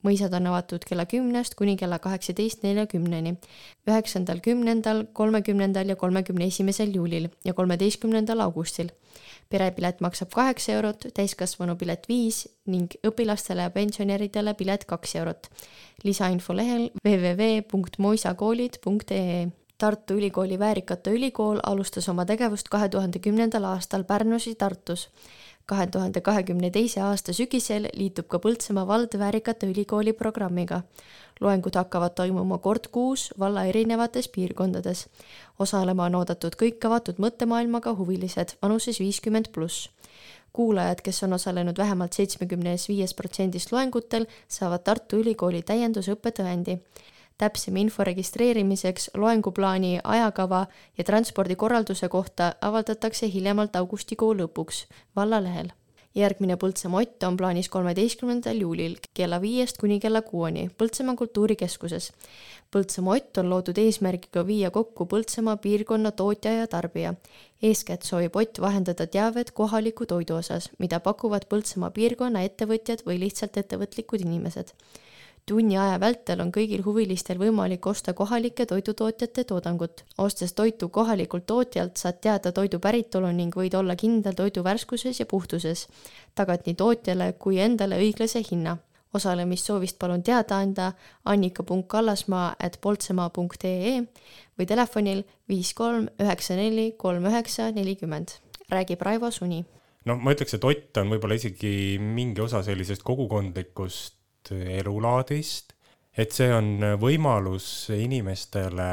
mõisad 0.02 0.34
on 0.34 0.48
avatud 0.50 0.82
kella 0.82 1.06
kümnest 1.06 1.54
kuni 1.56 1.78
kella 1.78 2.00
kaheksateist 2.02 2.64
neljakümneni, 2.64 3.36
üheksandal, 3.86 4.40
kümnendal, 4.42 5.06
kolmekümnendal 5.14 5.86
ja 5.94 5.96
kolmekümne 5.96 6.46
esimesel 6.46 6.96
juulil 6.96 7.30
ja 7.46 7.54
kolmeteistkümnendal 7.54 8.40
augustil. 8.40 8.90
perepilet 9.50 10.02
maksab 10.02 10.30
kaheksa 10.34 10.72
eurot, 10.72 11.06
täiskasvanu 11.14 11.76
pilet 11.76 12.08
viis 12.10 12.48
ning 12.66 12.92
õpilastele 13.04 13.62
ja 13.62 13.70
pensionäridele 13.70 14.54
pilet 14.54 14.86
kaks 14.86 15.16
eurot. 15.16 15.50
lisainfo 16.04 16.54
lehel 16.54 16.90
www.moisakoolid.ee 17.06 19.61
Tartu 19.82 20.14
Ülikooli 20.14 20.60
Väärikate 20.60 21.10
Ülikool 21.10 21.60
alustas 21.64 22.10
oma 22.10 22.22
tegevust 22.30 22.68
kahe 22.70 22.90
tuhande 22.94 23.20
kümnendal 23.20 23.64
aastal 23.66 24.04
Pärnus 24.04 24.46
ja 24.48 24.54
Tartus. 24.56 25.10
kahe 25.66 25.88
tuhande 25.88 26.22
kahekümne 26.22 26.70
teise 26.72 27.02
aasta 27.02 27.34
sügisel 27.34 27.88
liitub 27.94 28.28
ka 28.28 28.38
Põltsamaa 28.44 28.88
vald 28.88 29.18
Väärikate 29.20 29.66
Ülikooli 29.72 30.14
programmiga. 30.14 30.82
loengud 31.40 31.76
hakkavad 31.76 32.14
toimuma 32.14 32.58
kord 32.58 32.88
kuus 32.92 33.34
valla 33.40 33.64
erinevates 33.66 34.28
piirkondades. 34.28 35.08
osalema 35.60 36.06
on 36.06 36.16
oodatud 36.16 36.54
kõik 36.64 36.86
avatud 36.86 37.18
mõttemaailmaga 37.18 37.96
huvilised 37.96 38.54
vanuses 38.62 39.00
viiskümmend 39.00 39.50
pluss. 39.52 39.90
kuulajad, 40.54 41.02
kes 41.02 41.24
on 41.24 41.34
osalenud 41.34 41.78
vähemalt 41.78 42.14
seitsmekümnes 42.14 42.88
viies 42.90 43.14
protsendist 43.14 43.72
loengutel, 43.72 44.26
saavad 44.48 44.84
Tartu 44.84 45.18
Ülikooli 45.18 45.62
täiendusõppetõendi. 45.62 46.80
Täpsem 47.42 47.78
info 47.82 48.06
registreerimiseks, 48.06 49.10
loenguplaani, 49.18 50.00
ajakava 50.04 50.66
ja 50.98 51.04
transpordikorralduse 51.04 52.10
kohta 52.10 52.54
avaldatakse 52.62 53.30
hiljemalt 53.34 53.76
augustikuu 53.82 54.34
lõpuks 54.44 54.86
vallalehel 55.16 55.74
järgmine 56.16 56.58
Põltsamaa 56.60 57.02
Ott 57.02 57.24
on 57.24 57.38
plaanis 57.38 57.70
kolmeteistkümnendal 57.70 58.62
juulil 58.62 58.96
kella 59.14 59.42
viiest 59.42 59.78
kuni 59.80 60.00
kella 60.00 60.22
kuueni 60.22 60.70
Põltsamaa 60.78 61.16
kultuurikeskuses. 61.16 62.12
Põltsamaa 62.72 63.16
Ott 63.16 63.38
on 63.38 63.50
loodud 63.50 63.78
eesmärgiga 63.78 64.46
viia 64.48 64.72
kokku 64.72 65.06
Põltsamaa 65.06 65.58
piirkonna 65.58 66.12
tootja 66.12 66.54
ja 66.54 66.68
tarbija. 66.68 67.14
eeskätt 67.64 68.04
soovib 68.04 68.36
Ott 68.36 68.62
vahendada 68.62 69.08
teavet 69.08 69.52
kohaliku 69.52 70.06
toidu 70.06 70.36
osas, 70.36 70.70
mida 70.80 71.00
pakuvad 71.00 71.48
Põltsamaa 71.50 71.92
piirkonna 71.92 72.44
ettevõtjad 72.44 73.06
või 73.06 73.20
lihtsalt 73.20 73.58
ettevõtlikud 73.58 74.22
inimesed 74.22 74.76
tunni 75.46 75.78
aja 75.78 75.98
vältel 76.00 76.42
on 76.44 76.52
kõigil 76.54 76.84
huvilistel 76.86 77.40
võimalik 77.42 77.86
osta 77.88 78.14
kohalike 78.14 78.66
toidutootjate 78.66 79.44
toodangut. 79.44 80.04
ostes 80.18 80.54
toitu 80.54 80.90
kohalikult 80.90 81.46
tootjalt, 81.46 81.98
saad 81.98 82.22
teada 82.22 82.52
toidu 82.52 82.80
päritolu 82.80 83.32
ning 83.32 83.56
võid 83.56 83.76
olla 83.76 83.96
kindel 83.96 84.34
toidu 84.34 84.64
värskuses 84.64 85.20
ja 85.20 85.26
puhtuses. 85.26 85.88
tagad 86.36 86.62
nii 86.66 86.76
tootjale 86.76 87.34
kui 87.34 87.60
endale 87.60 87.98
õiglase 87.98 88.44
hinna. 88.52 88.78
osalemissoovist 89.14 90.00
palun 90.00 90.24
teada 90.24 90.58
anda 90.58 90.94
annika.kallasmaa 91.26 92.56
at 92.60 92.78
poltsemaa.ee 92.82 94.04
või 94.58 94.66
telefonil 94.66 95.24
viis 95.50 95.74
kolm 95.74 96.08
üheksa 96.20 96.56
neli 96.56 96.94
kolm 96.98 97.26
üheksa 97.26 97.72
nelikümmend. 97.72 98.30
räägib 98.70 99.02
Raivo 99.02 99.32
Suni. 99.32 99.66
no 100.06 100.16
ma 100.16 100.32
ütleks, 100.32 100.54
et 100.54 100.64
Ott 100.64 100.98
on 100.98 101.10
võib-olla 101.10 101.36
isegi 101.36 102.00
mingi 102.00 102.42
osa 102.42 102.64
sellisest 102.64 103.04
kogukondlikust 103.04 104.21
elulaadist, 104.50 105.74
et 106.18 106.34
see 106.34 106.50
on 106.54 106.98
võimalus 107.00 107.90
inimestele 107.94 108.90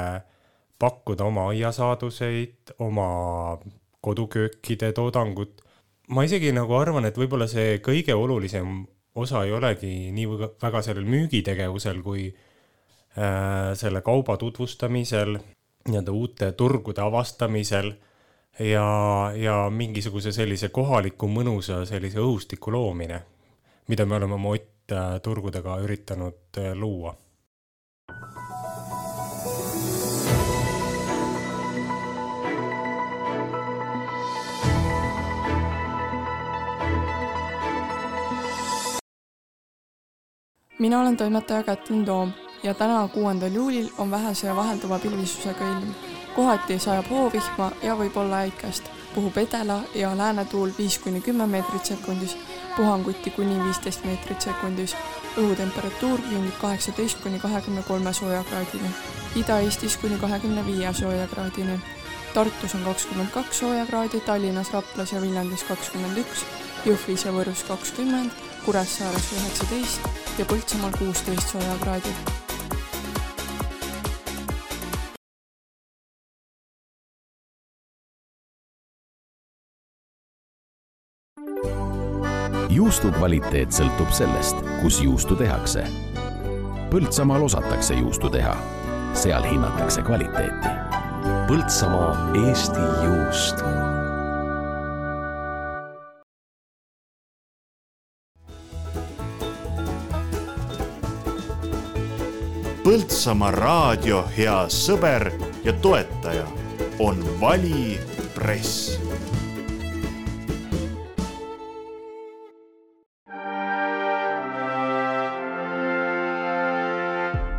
pakkuda 0.79 1.25
oma 1.25 1.49
aiasaaduseid, 1.53 2.75
oma 2.79 3.59
koduköökide 4.01 4.93
toodangut. 4.93 5.63
ma 6.09 6.25
isegi 6.25 6.53
nagu 6.53 6.73
arvan, 6.75 7.05
et 7.05 7.19
võib-olla 7.19 7.49
see 7.51 7.81
kõige 7.85 8.15
olulisem 8.15 8.87
osa 9.15 9.43
ei 9.45 9.53
olegi 9.53 10.11
nii 10.15 10.27
väga 10.63 10.83
sellel 10.83 11.05
müügitegevusel 11.05 12.03
kui 12.03 12.29
äh, 12.29 13.75
selle 13.75 14.01
kauba 14.07 14.37
tutvustamisel, 14.37 15.37
nii-öelda 15.89 16.13
uute 16.15 16.53
turgude 16.53 17.03
avastamisel 17.03 17.93
ja, 18.59 18.87
ja 19.37 19.59
mingisuguse 19.71 20.33
sellise 20.33 20.69
kohaliku 20.69 21.29
mõnusa 21.29 21.83
sellise 21.89 22.23
õhustiku 22.23 22.73
loomine, 22.73 23.23
mida 23.89 24.07
me 24.07 24.17
oleme 24.17 24.39
oma 24.39 24.57
Ott 24.57 24.78
äh, 24.93 25.21
turgudega 25.23 25.79
üritanud 25.85 26.59
äh, 26.59 26.75
luua. 26.75 27.17
mina 40.79 41.01
olen 41.01 41.17
toimetaja 41.17 41.63
Kätlin 41.63 42.05
Toom 42.05 42.33
ja 42.63 42.75
täna, 42.75 43.09
kuuendal 43.09 43.53
juulil 43.53 43.89
on 43.99 44.11
vähese 44.11 44.47
ja 44.47 44.57
vahelduva 44.57 44.99
pilvisusega 44.99 45.65
ilm. 45.65 45.95
kohati 46.37 46.79
sajab 46.79 47.11
hoovihma 47.11 47.73
ja 47.83 47.97
võib 47.97 48.17
olla 48.17 48.37
äikest, 48.37 48.85
puhub 49.15 49.37
edela 49.37 49.81
ja 49.95 50.17
läänetuul 50.17 50.71
viis 50.79 50.99
kuni 50.99 51.21
kümme 51.21 51.47
meetrit 51.47 51.85
sekundis, 51.85 52.37
puhanguti 52.79 53.31
kuni 53.31 53.59
viisteist 53.65 54.05
meetrit 54.07 54.41
sekundis. 54.41 54.95
õhutemperatuur 55.39 56.23
küündib 56.27 56.55
kaheksateist 56.61 57.21
kuni 57.23 57.39
kahekümne 57.39 57.83
kolme 57.87 58.13
soojakraadini, 58.13 58.91
Ida-Eestis 59.39 59.97
kuni 60.03 60.19
kahekümne 60.19 60.65
viie 60.67 60.95
soojakraadini. 60.95 61.79
Tartus 62.35 62.75
on 62.75 62.83
kakskümmend 62.87 63.31
kaks 63.35 63.59
soojakraadi, 63.59 64.21
Tallinnas, 64.21 64.73
Raplas 64.73 65.13
ja 65.13 65.23
Viljandis 65.23 65.63
kakskümmend 65.69 66.19
üks, 66.25 66.43
Jõhvis 66.87 67.27
ja 67.27 67.35
Võrus 67.35 67.63
kakskümmend, 67.69 68.35
Kuressaares 68.65 69.33
üheksateist 69.39 70.13
ja 70.39 70.45
Põltsamaal 70.45 70.99
kuusteist 70.99 71.55
soojakraadi. 71.55 72.15
Juustu 82.89 83.11
kvaliteet 83.13 83.75
sõltub 83.75 84.09
sellest, 84.17 84.63
kus 84.81 85.03
juustu 85.05 85.37
tehakse. 85.37 85.83
Põltsamaal 86.89 87.43
osatakse 87.45 87.99
juustu 87.99 88.31
teha, 88.33 88.55
seal 89.13 89.45
hinnatakse 89.45 90.01
kvaliteeti. 90.07 90.71
Põltsamaa 91.51 92.15
Eesti 92.41 92.87
juust 93.05 93.61
Põltsamaa 102.87 103.53
raadio 103.53 104.23
hea 104.39 104.63
sõber 104.73 105.29
ja 105.69 105.77
toetaja 105.85 106.49
on 107.05 107.21
Vali 107.43 108.01
Press 108.33 109.08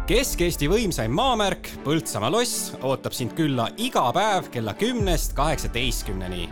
Kesk-Eesti 0.10 0.66
võimsaim 0.66 1.12
maamärk 1.14 1.68
Põltsamaa 1.84 2.32
loss 2.34 2.72
ootab 2.82 3.14
sind 3.14 3.36
külla 3.38 3.68
iga 3.78 4.08
päev 4.10 4.48
kella 4.50 4.74
kümnest 4.74 5.36
kaheksateistkümneni. 5.38 6.50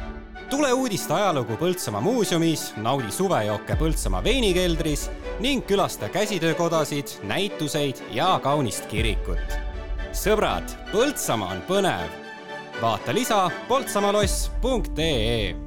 tule 0.49 0.73
uudiste 0.73 1.13
ajalugu 1.13 1.57
Põltsamaa 1.57 2.01
muuseumis, 2.01 2.73
naudi 2.77 3.09
suvejooke 3.11 3.75
Põltsamaa 3.81 4.23
veinikeldris 4.23 5.09
ning 5.39 5.65
külasta 5.65 6.09
käsitöökodasid, 6.09 7.17
näituseid 7.23 7.97
ja 8.13 8.39
kaunist 8.43 8.85
kirikut. 8.85 9.59
sõbrad, 10.13 10.77
Põltsamaa 10.93 11.57
on 11.57 11.61
põnev. 11.65 12.09
vaata 12.81 13.13
lisa 13.13 13.49
poltsamaloss.ee 13.67 15.66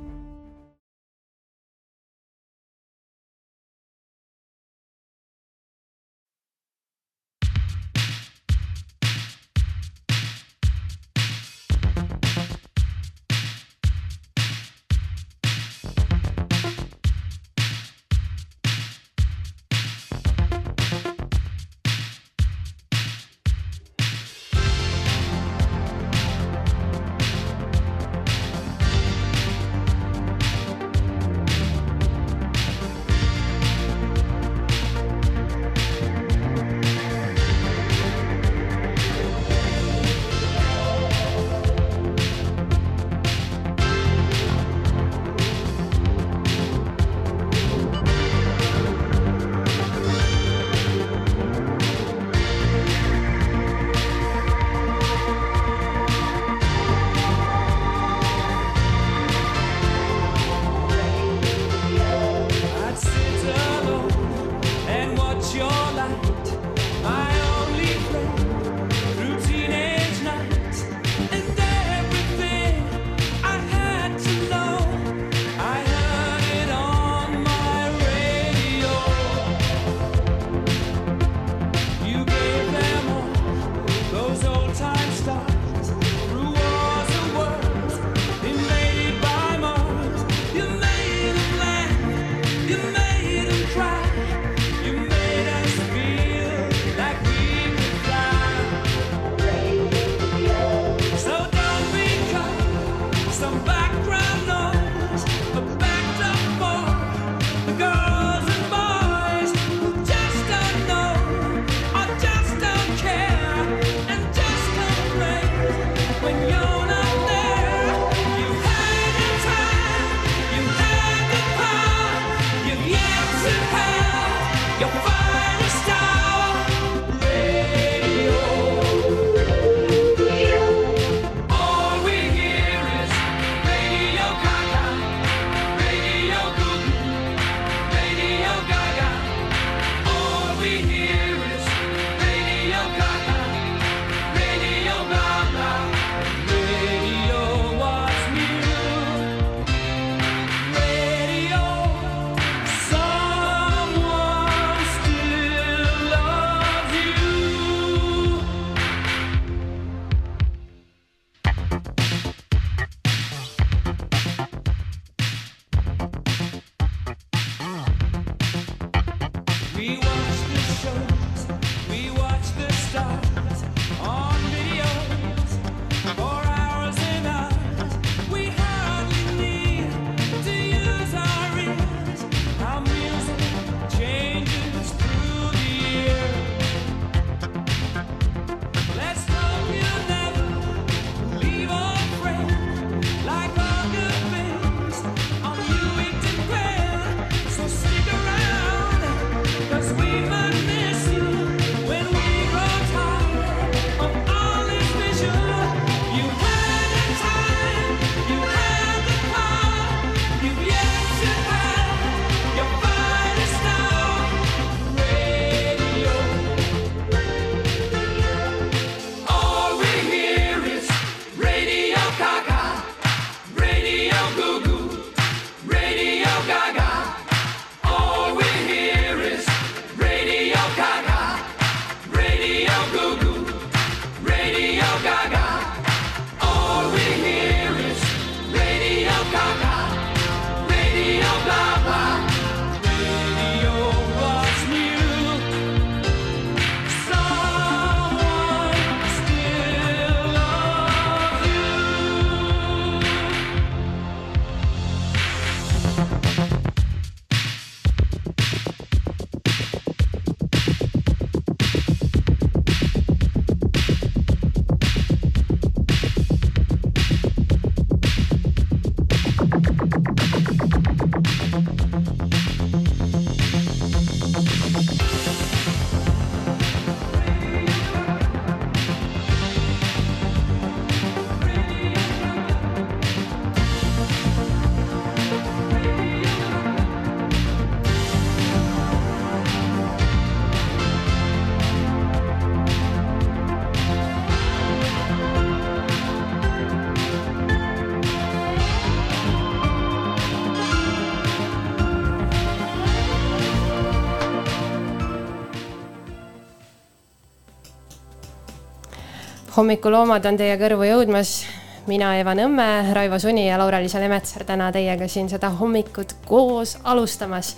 hommikuloomad 309.60 310.24
on 310.24 310.38
teie 310.40 310.54
kõrvu 310.60 310.86
jõudmas. 310.88 311.42
mina, 311.90 312.12
Eva 312.20 312.32
Nõmme, 312.36 312.92
Raivo 312.94 313.18
Suni 313.18 313.46
ja 313.48 313.56
Laura-Liisa 313.58 313.98
Lemetsaar 314.00 314.44
täna 314.46 314.68
teiega 314.72 315.08
siin 315.08 315.28
seda 315.28 315.50
hommikut 315.50 316.14
koos 316.26 316.78
alustamas. 316.84 317.56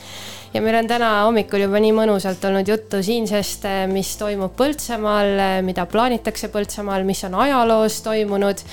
ja 0.54 0.60
meil 0.60 0.76
on 0.80 0.88
täna 0.88 1.10
hommikul 1.24 1.60
juba 1.62 1.78
nii 1.78 1.92
mõnusalt 1.92 2.44
olnud 2.48 2.68
juttu 2.68 3.02
siinsest, 3.02 3.68
mis 3.92 4.16
toimub 4.16 4.56
Põltsamaal, 4.56 5.62
mida 5.62 5.86
plaanitakse 5.86 6.48
Põltsamaal, 6.48 7.04
mis 7.04 7.22
on 7.24 7.34
ajaloos 7.34 8.00
toimunud 8.02 8.64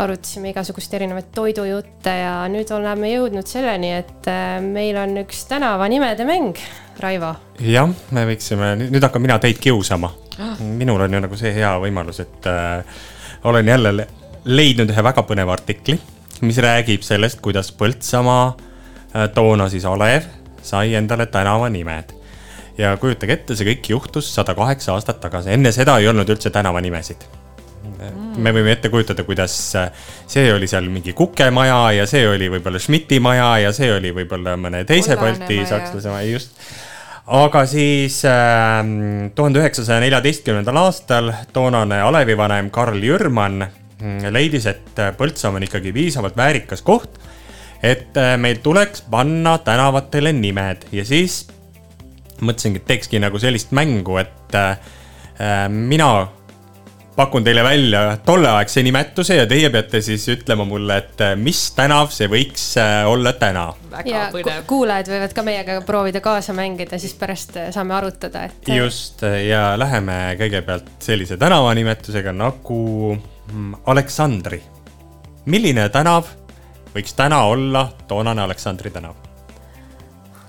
arutasime 0.00 0.50
igasuguseid 0.54 0.94
erinevaid 1.00 1.28
toidujutte 1.36 2.12
ja 2.22 2.34
nüüd 2.52 2.70
oleme 2.74 3.10
jõudnud 3.12 3.46
selleni, 3.48 3.92
et 4.00 4.28
äh, 4.30 4.58
meil 4.64 4.96
on 5.00 5.16
üks 5.24 5.44
tänavanimede 5.50 6.24
mäng, 6.28 6.58
Raivo. 7.00 7.34
jah, 7.64 7.90
me 8.16 8.24
võiksime, 8.28 8.74
nüüd 8.86 9.02
hakkan 9.04 9.22
mina 9.24 9.38
teid 9.42 9.60
kiusama 9.62 10.12
Ah.. 10.40 10.56
minul 10.60 11.00
on 11.04 11.12
ju 11.12 11.20
nagu 11.20 11.36
see 11.36 11.50
hea 11.52 11.70
võimalus, 11.82 12.20
et 12.22 12.46
äh, 12.48 12.84
olen 13.44 13.68
jälle 13.68 13.90
le- 13.96 14.06
leidnud 14.44 14.88
ühe 14.88 15.02
väga 15.04 15.24
põneva 15.28 15.52
artikli, 15.52 15.98
mis 16.40 16.56
räägib 16.64 17.02
sellest, 17.04 17.42
kuidas 17.44 17.68
Põltsamaa 17.76 18.46
äh, 18.54 19.26
toona 19.36 19.68
siis 19.68 19.84
alev 19.84 20.24
sai 20.62 20.94
endale 20.94 21.26
tänavanimed. 21.26 22.14
ja 22.78 22.94
kujutage 22.96 23.32
ette, 23.36 23.56
see 23.56 23.66
kõik 23.68 23.90
juhtus 23.92 24.30
sada 24.34 24.54
kaheksa 24.56 24.94
aastat 24.94 25.20
tagasi, 25.20 25.50
enne 25.52 25.72
seda 25.76 25.98
ei 26.00 26.08
olnud 26.08 26.28
üldse 26.32 26.50
tänavanimesid 26.50 27.26
me 28.40 28.52
võime 28.54 28.74
ette 28.74 28.90
kujutada, 28.92 29.24
kuidas 29.26 29.54
äh, 29.78 29.90
see 30.30 30.52
oli 30.54 30.68
seal 30.70 30.88
mingi 30.92 31.14
kukemaja 31.16 31.80
ja 32.00 32.06
see 32.10 32.26
oli 32.28 32.50
võib-olla 32.52 32.80
Schmidti 32.82 33.20
maja 33.22 33.52
ja 33.66 33.72
see 33.76 33.90
oli 33.94 34.12
võib-olla 34.16 34.56
mõne 34.60 34.84
teise 34.88 35.16
Kollane 35.16 35.42
Balti 35.42 35.60
sakslase 35.68 36.12
maja, 36.12 36.30
just. 36.30 36.54
aga 37.40 37.64
siis 37.70 38.20
tuhande 39.34 39.62
üheksasaja 39.62 40.00
neljateistkümnendal 40.04 40.80
aastal 40.84 41.32
toonane 41.54 42.00
alevivanem 42.02 42.70
Karl 42.74 43.02
Jürman 43.04 43.64
mm, 43.64 44.30
leidis, 44.34 44.66
et 44.70 45.04
Põltsamaa 45.18 45.60
on 45.60 45.68
ikkagi 45.68 45.92
piisavalt 45.96 46.36
väärikas 46.38 46.82
koht, 46.86 47.20
et 47.82 48.16
äh, 48.16 48.36
meil 48.40 48.60
tuleks 48.62 49.04
panna 49.10 49.58
tänavatele 49.64 50.32
nimed 50.36 50.86
ja 50.92 51.04
siis 51.04 51.46
mõtlesingi, 52.40 52.80
et 52.80 52.88
teekski 52.88 53.20
nagu 53.20 53.40
sellist 53.40 53.72
mängu, 53.76 54.16
et 54.20 54.56
äh, 54.56 54.76
mina 55.68 56.28
pakun 57.16 57.44
teile 57.44 57.62
välja 57.64 58.16
tolleaegse 58.26 58.82
nimetuse 58.86 59.36
ja 59.36 59.46
teie 59.50 59.70
peate 59.70 60.00
siis 60.04 60.24
ütlema 60.32 60.64
mulle, 60.68 60.96
et 61.02 61.20
äh, 61.24 61.34
mis 61.36 61.60
tänav 61.76 62.12
see 62.14 62.28
võiks 62.30 62.64
äh, 62.80 63.04
olla 63.08 63.32
täna. 63.38 63.66
ja 64.06 64.28
ku- 64.32 64.44
kuulajad 64.66 65.10
võivad 65.12 65.34
ka 65.36 65.44
meiega 65.46 65.80
proovida 65.86 66.22
kaasa 66.24 66.54
mängida, 66.56 66.98
siis 67.02 67.14
pärast 67.18 67.56
äh, 67.60 67.70
saame 67.74 67.94
arutada, 67.98 68.44
et. 68.48 68.68
just 68.68 69.24
ja 69.46 69.74
läheme 69.78 70.36
kõigepealt 70.40 70.92
sellise 71.02 71.36
tänavanimetusega 71.40 72.32
nagu 72.32 72.82
mm, 73.16 73.74
Aleksandri. 73.90 74.62
milline 75.50 75.88
tänav 75.88 76.30
võiks 76.94 77.14
täna 77.16 77.42
olla 77.50 77.88
toonane 78.08 78.42
Aleksandri 78.42 78.90
tänav? 78.90 79.14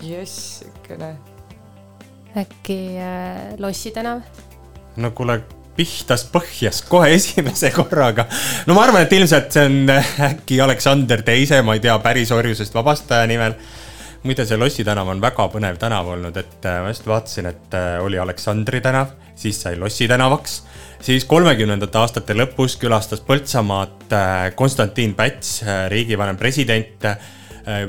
jess, 0.01 0.59
siukene. 0.61 1.15
äkki 2.37 2.79
äh, 2.97 3.57
Lossi 3.59 3.91
tänav? 3.91 4.21
no 4.97 5.11
kuule, 5.11 5.41
pihtas 5.75 6.25
põhjas 6.31 6.83
kohe 6.87 7.13
esimese 7.17 7.71
korraga. 7.75 8.27
no 8.67 8.75
ma 8.77 8.85
arvan, 8.85 9.05
et 9.05 9.15
ilmselt 9.15 9.53
see 9.55 9.67
on 9.69 9.93
äh, 9.93 10.15
äkki 10.31 10.59
Aleksander 10.63 11.23
teise, 11.27 11.61
ma 11.65 11.77
ei 11.77 11.83
tea, 11.83 11.97
päris 12.03 12.31
orjusest 12.35 12.75
vabastaja 12.75 13.27
nimel. 13.29 13.55
muide, 14.23 14.45
see 14.45 14.59
Lossi 14.59 14.85
tänav 14.85 15.09
on 15.09 15.21
väga 15.23 15.47
põnev 15.53 15.79
tänav 15.81 16.11
olnud, 16.13 16.37
et 16.37 16.69
äh, 16.69 16.81
ma 16.83 16.93
just 16.93 17.07
vaatasin, 17.07 17.51
et 17.53 17.77
äh, 17.77 17.97
oli 18.03 18.19
Aleksandri 18.21 18.81
tänav, 18.81 19.15
siis 19.35 19.61
sai 19.63 19.79
Lossi 19.79 20.07
tänavaks, 20.11 20.61
siis 21.01 21.25
kolmekümnendate 21.25 21.97
aastate 21.97 22.35
lõpus 22.37 22.77
külastas 22.81 23.23
Põltsamaad 23.25 24.13
Konstantin 24.55 25.15
Päts, 25.17 25.61
riigivanem 25.89 26.37
president, 26.37 27.07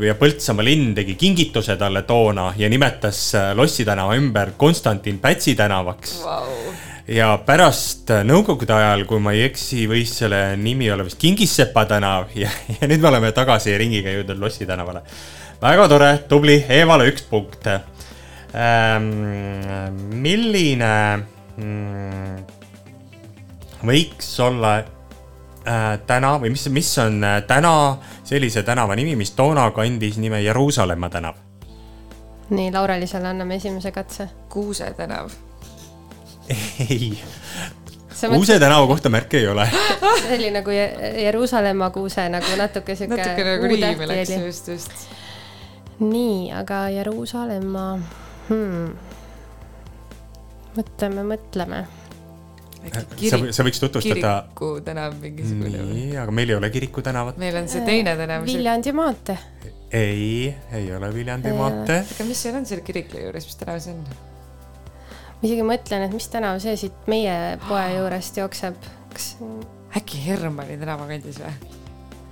ja 0.06 0.14
Põltsamaa 0.20 0.64
linn 0.64 0.94
tegi 0.96 1.14
kingituse 1.20 1.78
talle 1.80 2.02
toona 2.08 2.50
ja 2.56 2.68
nimetas 2.68 3.20
Lossi 3.56 3.84
tänava 3.88 4.16
ümber 4.20 4.52
Konstantin 4.60 5.20
Pätsi 5.20 5.54
tänavaks 5.56 6.18
Vau. 6.24 6.91
Ja 7.08 7.32
pärast 7.46 8.10
nõukogude 8.26 8.74
ajal, 8.76 9.04
kui 9.08 9.20
ma 9.22 9.32
ei 9.34 9.46
eksi, 9.48 9.86
võis 9.90 10.14
selle 10.22 10.56
nimi 10.60 10.90
olla 10.92 11.04
vist 11.06 11.18
Kingissepa 11.20 11.84
tänav 11.90 12.34
ja, 12.38 12.50
ja 12.78 12.88
nüüd 12.90 13.02
me 13.02 13.08
oleme 13.10 13.32
tagasi 13.34 13.74
ringiga 13.78 14.14
jõudnud 14.14 14.38
Lossi 14.42 14.66
tänavale. 14.66 15.02
väga 15.62 15.88
tore, 15.88 16.10
tubli, 16.28 16.64
Eevale 16.68 17.08
üks 17.10 17.26
punkt 17.30 17.66
ähm,. 17.66 19.12
milline 20.22 20.94
mm, 21.56 22.36
võiks 23.86 24.34
olla 24.40 24.76
äh, 24.78 25.98
täna 26.06 26.36
või 26.42 26.50
mis, 26.54 26.68
mis 26.68 26.98
on 27.02 27.22
äh, 27.24 27.40
täna 27.46 27.96
sellise 28.24 28.62
tänava 28.62 28.96
nimi, 28.96 29.16
mis 29.16 29.34
toona 29.34 29.70
kandis 29.74 30.18
nime 30.22 30.42
Jeruusalemma 30.42 31.10
tänav? 31.10 31.40
nii, 32.52 32.72
Laurelisele 32.72 33.28
anname 33.28 33.54
esimese 33.54 33.90
katse. 33.92 34.28
Kuuse 34.48 34.92
tänav. 34.96 35.30
ei, 36.88 37.12
Kuuse 38.22 38.58
tänava 38.60 38.86
kohta 38.86 39.10
märke 39.10 39.38
ei 39.38 39.48
ole. 39.48 39.64
see 40.22 40.36
oli 40.38 40.50
nagu 40.50 40.70
Je- 40.70 41.22
Jeruusalemma 41.24 41.90
kuuse 41.90 42.28
nagu 42.28 42.56
natuke 42.56 42.96
sihuke. 42.96 43.16
natuke 43.16 43.44
nagu 43.44 43.70
riimi 43.70 44.08
läks, 44.08 44.30
just, 44.46 44.68
just. 44.68 44.92
nii, 46.00 46.52
aga 46.56 46.86
Jeruusalemma 46.94 47.86
hmm.. 48.48 48.94
mõtleme, 50.78 51.26
mõtleme. 51.34 51.84
sa, 53.28 53.38
sa 53.50 53.66
võiks 53.66 53.82
tutvustada. 53.82 54.34
kiriku 54.48 54.72
tänav 54.86 55.18
mingisugune 55.22 55.86
nii, 55.92 56.10
aga 56.22 56.34
meil 56.34 56.54
ei 56.54 56.58
ole 56.58 56.70
Kiriku 56.70 57.02
tänavat. 57.02 57.38
meil 57.42 57.56
on 57.62 57.70
see 57.70 57.84
teine 57.86 58.16
tänav. 58.18 58.46
Viljandi 58.46 58.92
maantee. 58.92 59.38
ei, 59.92 60.54
ei 60.72 60.92
ole 60.94 61.14
Viljandi 61.14 61.54
maantee. 61.56 62.04
aga 62.06 62.28
mis 62.28 62.42
seal 62.46 62.60
on 62.60 62.68
seal 62.68 62.84
kiriku 62.86 63.18
juures, 63.18 63.50
mis 63.50 63.58
tänav 63.58 63.82
see 63.82 63.96
on? 63.98 64.30
Ma 65.42 65.48
isegi 65.48 65.64
mõtlen, 65.66 66.06
et 66.06 66.12
mis 66.14 66.28
tänav 66.30 66.60
see 66.62 66.76
siit 66.78 67.06
meie 67.10 67.58
poe 67.66 67.84
juurest 67.96 68.36
jookseb. 68.38 68.76
kas 69.12 69.34
äkki 69.98 70.20
Hermanni 70.22 70.78
tänava 70.78 71.08
kandis 71.10 71.40
või? 71.42 71.54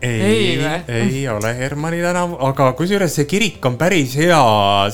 ei 0.01 0.61
Ei, 0.89 1.01
ei 1.01 1.29
ole 1.29 1.51
Hermanni 1.59 1.99
tänav, 2.03 2.37
aga 2.47 2.71
kusjuures 2.79 3.19
see 3.19 3.27
kirik 3.29 3.67
on 3.67 3.77
päris 3.81 4.15
hea 4.17 4.39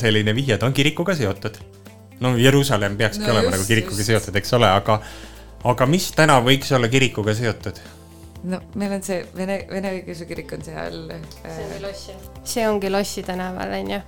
selline 0.01 0.35
vihje, 0.35 0.57
ta 0.59 0.67
on 0.67 0.73
kirikuga 0.73 1.15
seotud. 1.15 1.61
no 2.21 2.33
Jeruusalemm 2.41 2.97
peakski 2.97 3.27
No 3.29 3.35
olema 3.35 3.51
just, 3.51 3.57
nagu 3.57 3.69
kirikuga 3.69 4.01
just. 4.01 4.09
seotud, 4.11 4.41
eks 4.41 4.57
ole, 4.57 4.71
aga, 4.73 4.99
aga 5.65 5.87
mis 5.87 6.09
tänav 6.17 6.49
võiks 6.49 6.73
olla 6.73 6.89
kirikuga 6.89 7.37
seotud? 7.37 7.85
no 8.47 8.61
meil 8.75 8.97
on 8.97 9.05
see 9.05 9.21
vene, 9.37 9.61
vene 9.71 9.93
õigeusu 9.99 10.27
kirik 10.27 10.57
on 10.57 10.65
seal 10.65 10.99
äh,. 11.13 11.79
Lossi. 11.85 12.17
see 12.45 12.67
ongi 12.69 12.91
Lossi 12.91 13.23
tänaval, 13.27 13.77
onju. 13.79 14.01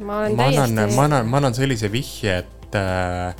Ma 0.00 0.18
olen 0.18 0.36
ma 0.36 0.48
annan, 0.48 0.74
täiesti. 0.74 0.96
ma 0.96 1.04
annan, 1.04 1.28
ma 1.28 1.36
annan 1.40 1.54
sellise 1.56 1.90
vihje, 1.92 2.38
et 2.42 2.74
äh, 2.78 3.34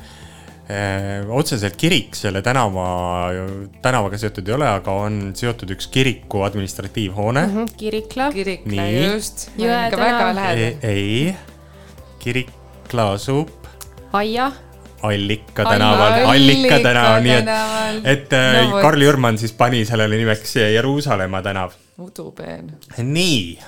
äh, 0.69 1.31
otseselt 1.31 1.77
kirik 1.81 2.17
selle 2.19 2.43
tänava, 2.45 2.87
tänavaga 3.85 4.21
seotud 4.21 4.49
ei 4.49 4.57
ole, 4.59 4.69
aga 4.69 4.97
on 5.07 5.21
seotud 5.39 5.73
üks 5.77 5.91
kiriku 5.95 6.43
administratiivhoone 6.49 7.47
mm. 7.47 7.55
Mhm, 7.55 7.65
Kirikla. 7.81 8.31
Kirikla, 8.35 8.89
just. 9.09 9.49
Jõe 9.59 9.91
tänav. 9.95 10.35
lähedal. 10.37 10.89
ei, 10.89 11.35
Kirikla 12.23 13.13
asub 13.17 13.49
Aia. 14.13 14.53
Allika 15.03 15.63
tänaval, 15.65 16.25
Allika 16.27 16.79
tänav, 16.83 17.21
nii 17.23 17.35
et 17.37 17.51
et 18.05 18.33
äh, 18.35 18.65
No. 18.67 18.81
Karl 18.83 19.03
Jürman 19.05 19.39
siis 19.39 19.53
pani 19.53 19.85
sellele 19.87 20.17
nimeks 20.19 20.57
Jeruusalemma 20.57 21.43
tänav. 21.43 21.77
udupeen. 21.99 22.73
nii, 23.03 23.59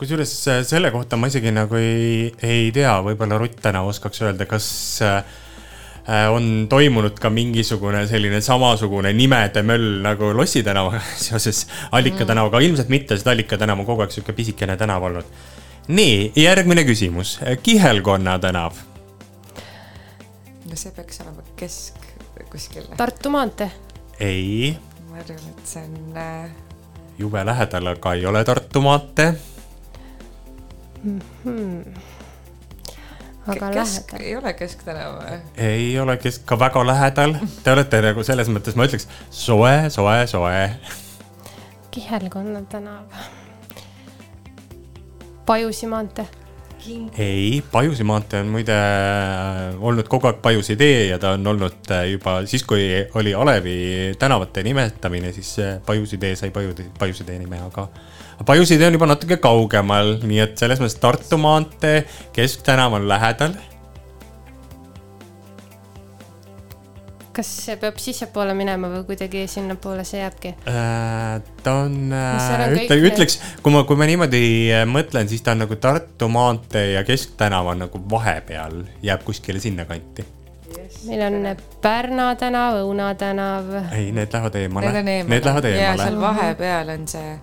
kusjuures 0.00 0.32
äh, 0.48 0.62
selle 0.64 0.90
kohta 0.94 1.16
ma 1.20 1.28
isegi 1.28 1.52
nagu 1.52 1.76
ei, 1.76 2.30
ei 2.42 2.70
tea, 2.74 2.96
võib-olla 3.04 3.38
Rutt 3.40 3.60
täna 3.62 3.82
oskaks 3.88 4.22
öelda, 4.24 4.46
kas 4.48 4.66
äh, 5.04 5.22
on 6.32 6.66
toimunud 6.72 7.18
ka 7.20 7.30
mingisugune 7.30 8.06
selline 8.08 8.40
samasugune 8.42 9.12
nimede 9.12 9.62
möll 9.62 10.00
nagu 10.04 10.32
Lossi 10.34 10.62
tänavaga 10.66 11.02
seoses 11.28 11.66
Allika 11.92 12.24
Mm. 12.24 12.32
tänavaga, 12.32 12.60
ilmselt 12.64 12.88
mitte, 12.88 13.16
sest 13.16 13.28
Allika 13.28 13.58
tänav 13.60 13.78
on 13.82 13.86
kogu 13.88 14.02
aeg 14.06 14.14
sihuke 14.14 14.32
pisikene 14.32 14.76
tänav 14.80 15.02
olnud. 15.10 15.24
nii, 15.88 16.32
järgmine 16.36 16.84
küsimus, 16.88 17.38
Kihelkonna 17.62 18.38
tänav 18.38 18.78
no 20.70 20.76
see 20.78 20.92
peaks 20.94 21.20
olema 21.24 21.42
kesk 21.58 21.96
kuskil. 22.50 22.86
Tartu 22.96 23.30
maantee. 23.30 23.70
ei, 24.20 24.76
ma 25.10 25.18
arvan, 25.20 25.38
et 25.52 25.66
see 25.66 25.82
on 25.82 26.16
äh, 26.16 26.50
jube 27.20 27.44
lähedal, 27.46 27.92
aga 27.92 28.14
ei 28.16 28.26
ole 28.26 28.44
Tartu 28.44 28.80
maantee. 28.84 29.34
Hmm. 31.02 31.84
aga 33.46 33.70
kesk, 33.74 34.12
lähedal. 34.12 34.26
ei 34.26 34.36
ole 34.36 34.52
Kesktänav 34.52 35.14
või? 35.16 35.38
ei 35.56 35.86
ole 36.00 36.16
kesk-, 36.20 36.44
ka 36.48 36.58
väga 36.60 36.84
lähedal. 36.86 37.36
Te 37.64 37.72
olete 37.72 38.02
nagu 38.04 38.24
selles 38.26 38.50
mõttes, 38.52 38.76
ma 38.76 38.88
ütleks 38.88 39.08
soe, 39.30 39.74
soe, 39.92 40.18
soe. 40.30 40.64
Kihelkonna 41.90 42.62
tänav. 42.70 43.22
Pajusi 45.46 45.88
maantee. 45.90 46.39
ei, 47.18 47.62
Pajusi 47.72 48.04
maantee 48.04 48.40
on 48.40 48.52
muide 48.54 48.76
äh, 48.76 49.74
olnud 49.80 50.08
kogu 50.10 50.30
aeg 50.30 50.40
Pajusi 50.42 50.76
tee 50.80 51.06
ja 51.10 51.18
ta 51.20 51.34
on 51.36 51.46
olnud 51.46 51.90
äh, 51.92 52.06
juba 52.12 52.40
siis, 52.50 52.64
kui 52.68 52.86
oli 53.14 53.34
Alevi 53.34 54.14
tänavate 54.18 54.64
nimetamine, 54.66 55.32
siis 55.36 55.52
äh, 55.58 55.78
Pajusi 55.86 56.18
tee 56.18 56.36
sai 56.36 56.50
Pajusi, 56.54 56.88
Pajusi 56.98 57.26
tee 57.28 57.38
nime, 57.38 57.60
aga 57.66 57.88
Pajusi 58.46 58.78
tee 58.80 58.88
on 58.88 58.96
juba 58.96 59.10
natuke 59.10 59.36
kaugemal, 59.42 60.16
nii 60.24 60.40
et 60.46 60.56
selles 60.60 60.80
mõttes 60.80 61.00
Tartu 61.00 61.40
maantee 61.40 62.04
kesktänav 62.36 62.96
on 62.96 63.08
lähedal. 63.08 63.56
Kas 67.36 67.50
see 67.64 67.76
peab 67.80 67.98
sissepoole 68.02 68.54
minema 68.58 68.90
või 68.92 69.04
kuidagi 69.08 69.44
sinnapoole 69.50 70.04
see 70.08 70.20
jääbki? 70.22 70.54
Äh, 70.70 71.38
ta 71.64 71.76
on 71.84 72.12
äh,, 72.16 72.50
on 72.66 72.76
ütle, 72.78 72.98
ütleks, 73.10 73.38
kui 73.62 73.74
ma, 73.74 73.84
kui 73.88 73.98
ma 74.00 74.08
niimoodi 74.10 74.42
äh, 74.74 74.84
mõtlen, 74.90 75.30
siis 75.30 75.44
ta 75.46 75.54
on 75.54 75.64
nagu 75.64 75.78
Tartu 75.80 76.28
maantee 76.32 76.92
ja 76.96 77.04
Kesktänav 77.06 77.70
on 77.72 77.86
nagu 77.86 78.02
vahepeal, 78.10 78.82
jääb 79.06 79.24
kuskile 79.26 79.62
sinnakanti. 79.62 80.26
meil 81.06 81.24
on 81.28 81.56
Pärna 81.82 82.34
tänav, 82.36 82.82
Õuna 82.84 83.14
tänav. 83.14 83.72
ei, 83.92 84.12
need 84.12 84.32
lähevad 84.32 84.54
eemale. 84.54 84.92
Need 84.92 85.08
eemale. 85.08 85.42
Lähevad 85.44 85.64
ja 85.70 85.96
seal 85.96 86.06
eemale. 86.06 86.20
vahepeal 86.26 86.94
on 86.98 87.08
see 87.08 87.34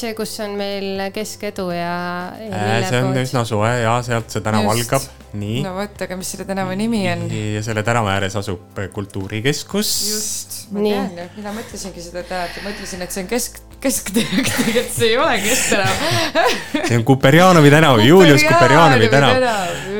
see, 0.00 0.14
kus 0.14 0.32
on 0.44 0.54
meil 0.58 1.10
Keskedu 1.14 1.70
ja, 1.74 1.94
ja 2.38 2.60
Äh, 2.60 2.88
see 2.88 3.00
on 3.00 3.10
Lillepood. 3.10 3.22
üsna 3.24 3.44
soe 3.44 3.72
ja 3.82 3.96
sealt 4.06 4.30
see 4.32 4.42
tänav 4.44 4.64
Just. 4.64 4.76
algab, 4.76 5.19
nii 5.38 5.62
no 5.64 5.74
vot, 5.76 6.02
aga 6.06 6.18
mis 6.18 6.30
selle 6.34 6.46
tänava 6.48 6.74
nimi 6.78 7.04
on? 7.12 7.26
ja 7.30 7.62
selle 7.64 7.84
tänava 7.86 8.14
ääres 8.16 8.36
asub 8.40 8.78
äh, 8.78 8.90
kultuurikeskus. 8.92 9.90
just, 10.10 10.60
ma 10.72 10.84
Nii. 10.84 10.94
tean 10.94 11.18
ju, 11.18 11.26
mina 11.38 11.54
mõtlesingi 11.56 12.04
seda 12.04 12.22
tänavat 12.26 12.56
ja 12.56 12.64
mõtlesin, 12.64 13.04
et 13.04 13.14
see 13.14 13.24
on 13.24 13.30
kesk, 13.30 13.60
kesktee, 13.80 14.24
tegelikult 14.26 14.92
see 14.94 15.08
ei 15.08 15.16
ole 15.18 15.36
Kesktänav. 15.44 16.02
see 16.88 16.98
on 16.98 17.04
Kuperjanovi 17.08 17.70
tänav, 17.72 18.02
Julius 18.04 18.44
Kuperjanovi 18.44 19.08
tänav. 19.12 19.36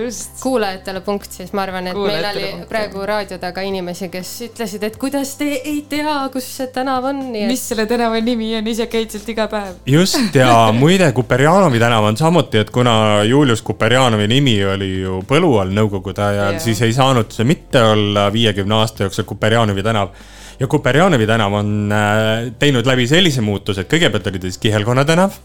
just. 0.02 0.40
kuulajatele 0.42 1.00
punkt 1.06 1.32
siis, 1.32 1.52
ma 1.52 1.62
arvan, 1.62 1.90
et 1.90 1.98
meil 1.98 2.28
oli 2.32 2.46
punkt, 2.50 2.68
praegu 2.72 3.06
raadio 3.06 3.38
taga 3.42 3.64
inimesi, 3.66 4.10
kes 4.12 4.32
ütlesid, 4.50 4.84
et 4.86 4.98
kuidas 5.00 5.34
te 5.40 5.48
ei 5.58 5.84
tea, 5.88 6.16
kus 6.32 6.48
see 6.58 6.70
tänav 6.74 7.06
on, 7.12 7.22
nii 7.34 7.46
mis 7.50 7.66
selle 7.72 7.86
tänava 7.90 8.20
nimi 8.24 8.52
on, 8.58 8.70
ise 8.70 8.88
käid 8.90 9.14
sealt 9.14 9.28
iga 9.30 9.46
päev. 9.52 9.80
just 9.86 10.34
ja 10.34 10.52
muide, 10.80 11.12
Kuperjanovi 11.16 11.82
tänav 11.82 12.10
on 12.10 12.18
samuti, 12.20 12.62
et 12.64 12.70
kuna 12.74 13.22
Julius 13.28 13.62
Kuperjanovi 13.62 14.28
nimi 14.30 14.58
oli 14.64 14.92
ju 15.00 15.19
põlu 15.28 15.54
all 15.60 15.72
nõukogude 15.74 16.22
ajal 16.24 16.56
Jaa. 16.56 16.62
siis 16.62 16.80
ei 16.86 16.94
saanud 16.96 17.32
see 17.34 17.46
mitte 17.48 17.82
olla 17.82 18.28
viiekümne 18.32 18.80
aasta 18.80 19.06
jooksul 19.06 19.26
Kuperjanovi 19.28 19.82
tänav. 19.82 20.14
ja 20.60 20.66
Kuperjanovi 20.66 21.26
tänav 21.26 21.52
on 21.60 21.92
äh, 21.92 22.50
teinud 22.58 22.86
läbi 22.86 23.06
sellise 23.06 23.40
muutuse, 23.40 23.84
et 23.84 23.92
kõigepealt 23.92 24.26
oli 24.30 24.38
ta 24.38 24.50
siis 24.50 24.58
Kihelkonna 24.58 25.04
tänav, 25.04 25.36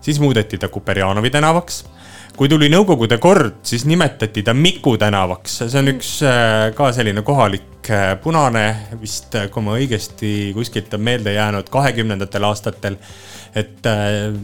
siis 0.00 0.20
muudeti 0.20 0.58
ta 0.58 0.68
Kuperjanovi 0.68 1.30
tänavaks. 1.30 1.84
kui 2.36 2.48
tuli 2.48 2.66
Nõukogude 2.68 3.18
kord, 3.22 3.60
siis 3.62 3.84
nimetati 3.86 4.42
ta 4.42 4.54
Miku 4.54 4.96
tänavaks, 4.98 5.60
see 5.68 5.78
on 5.78 5.92
üks 5.94 6.16
äh, 6.26 6.72
ka 6.74 6.92
selline 6.92 7.22
kohalik 7.22 7.90
äh, 7.90 8.16
punane, 8.22 8.66
vist 9.00 9.36
kui 9.50 9.62
ma 9.62 9.78
õigesti 9.78 10.52
kuskilt 10.54 10.94
on 10.94 11.00
meelde 11.00 11.32
jäänud, 11.32 11.70
kahekümnendatel 11.70 12.50
aastatel 12.50 12.98
et 13.54 13.86
äh, 13.86 14.34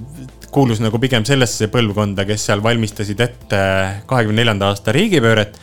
kuulus 0.50 0.80
nagu 0.82 0.98
pigem 1.02 1.24
sellesse 1.26 1.70
põlvkonda, 1.72 2.24
kes 2.28 2.48
seal 2.48 2.62
valmistasid 2.62 3.20
ette 3.20 3.60
kahekümne 4.10 4.42
neljanda 4.42 4.70
aasta 4.70 4.94
riigipööret. 4.94 5.58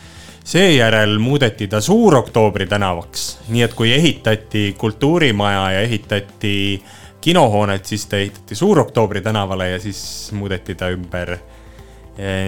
seejärel 0.48 1.18
muudeti 1.18 1.66
ta 1.68 1.80
Suuroktoobri 1.80 2.66
tänavaks, 2.66 3.38
nii 3.52 3.62
et 3.62 3.74
kui 3.74 3.92
ehitati 3.92 4.74
kultuurimaja 4.78 5.70
ja 5.72 5.80
ehitati 5.80 6.82
kinohoonet, 7.20 7.84
siis 7.86 8.06
ta 8.06 8.16
ehitati 8.16 8.54
Suuroktoobri 8.54 9.20
tänavale 9.20 9.70
ja 9.70 9.80
siis 9.80 10.30
muudeti 10.32 10.74
ta 10.74 10.88
ümber. 10.88 11.36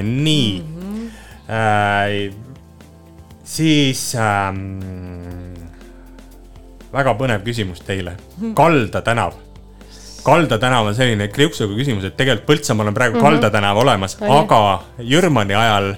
nii 0.02 0.62
mm. 0.62 0.80
-hmm. 0.80 1.10
Äh, 1.50 2.30
siis 3.44 4.14
ähm, 4.14 4.80
väga 6.92 7.14
põnev 7.18 7.42
küsimus 7.42 7.82
teile. 7.82 8.16
Kalda 8.54 9.02
tänav. 9.02 9.34
Kalda 10.22 10.58
tänav 10.58 10.86
on 10.90 10.94
selline 10.94 11.28
kriuksuga 11.32 11.74
küsimus, 11.78 12.04
et 12.04 12.16
tegelikult 12.16 12.48
Põltsamaal 12.50 12.90
on 12.90 12.94
praegu 12.96 13.16
Mhm. 13.18 13.24
Kalda 13.24 13.50
tänav 13.50 13.76
olemas 13.82 14.16
Oli. 14.20 14.30
aga 14.38 14.82
Jürmani 14.98 15.54
ajal 15.56 15.94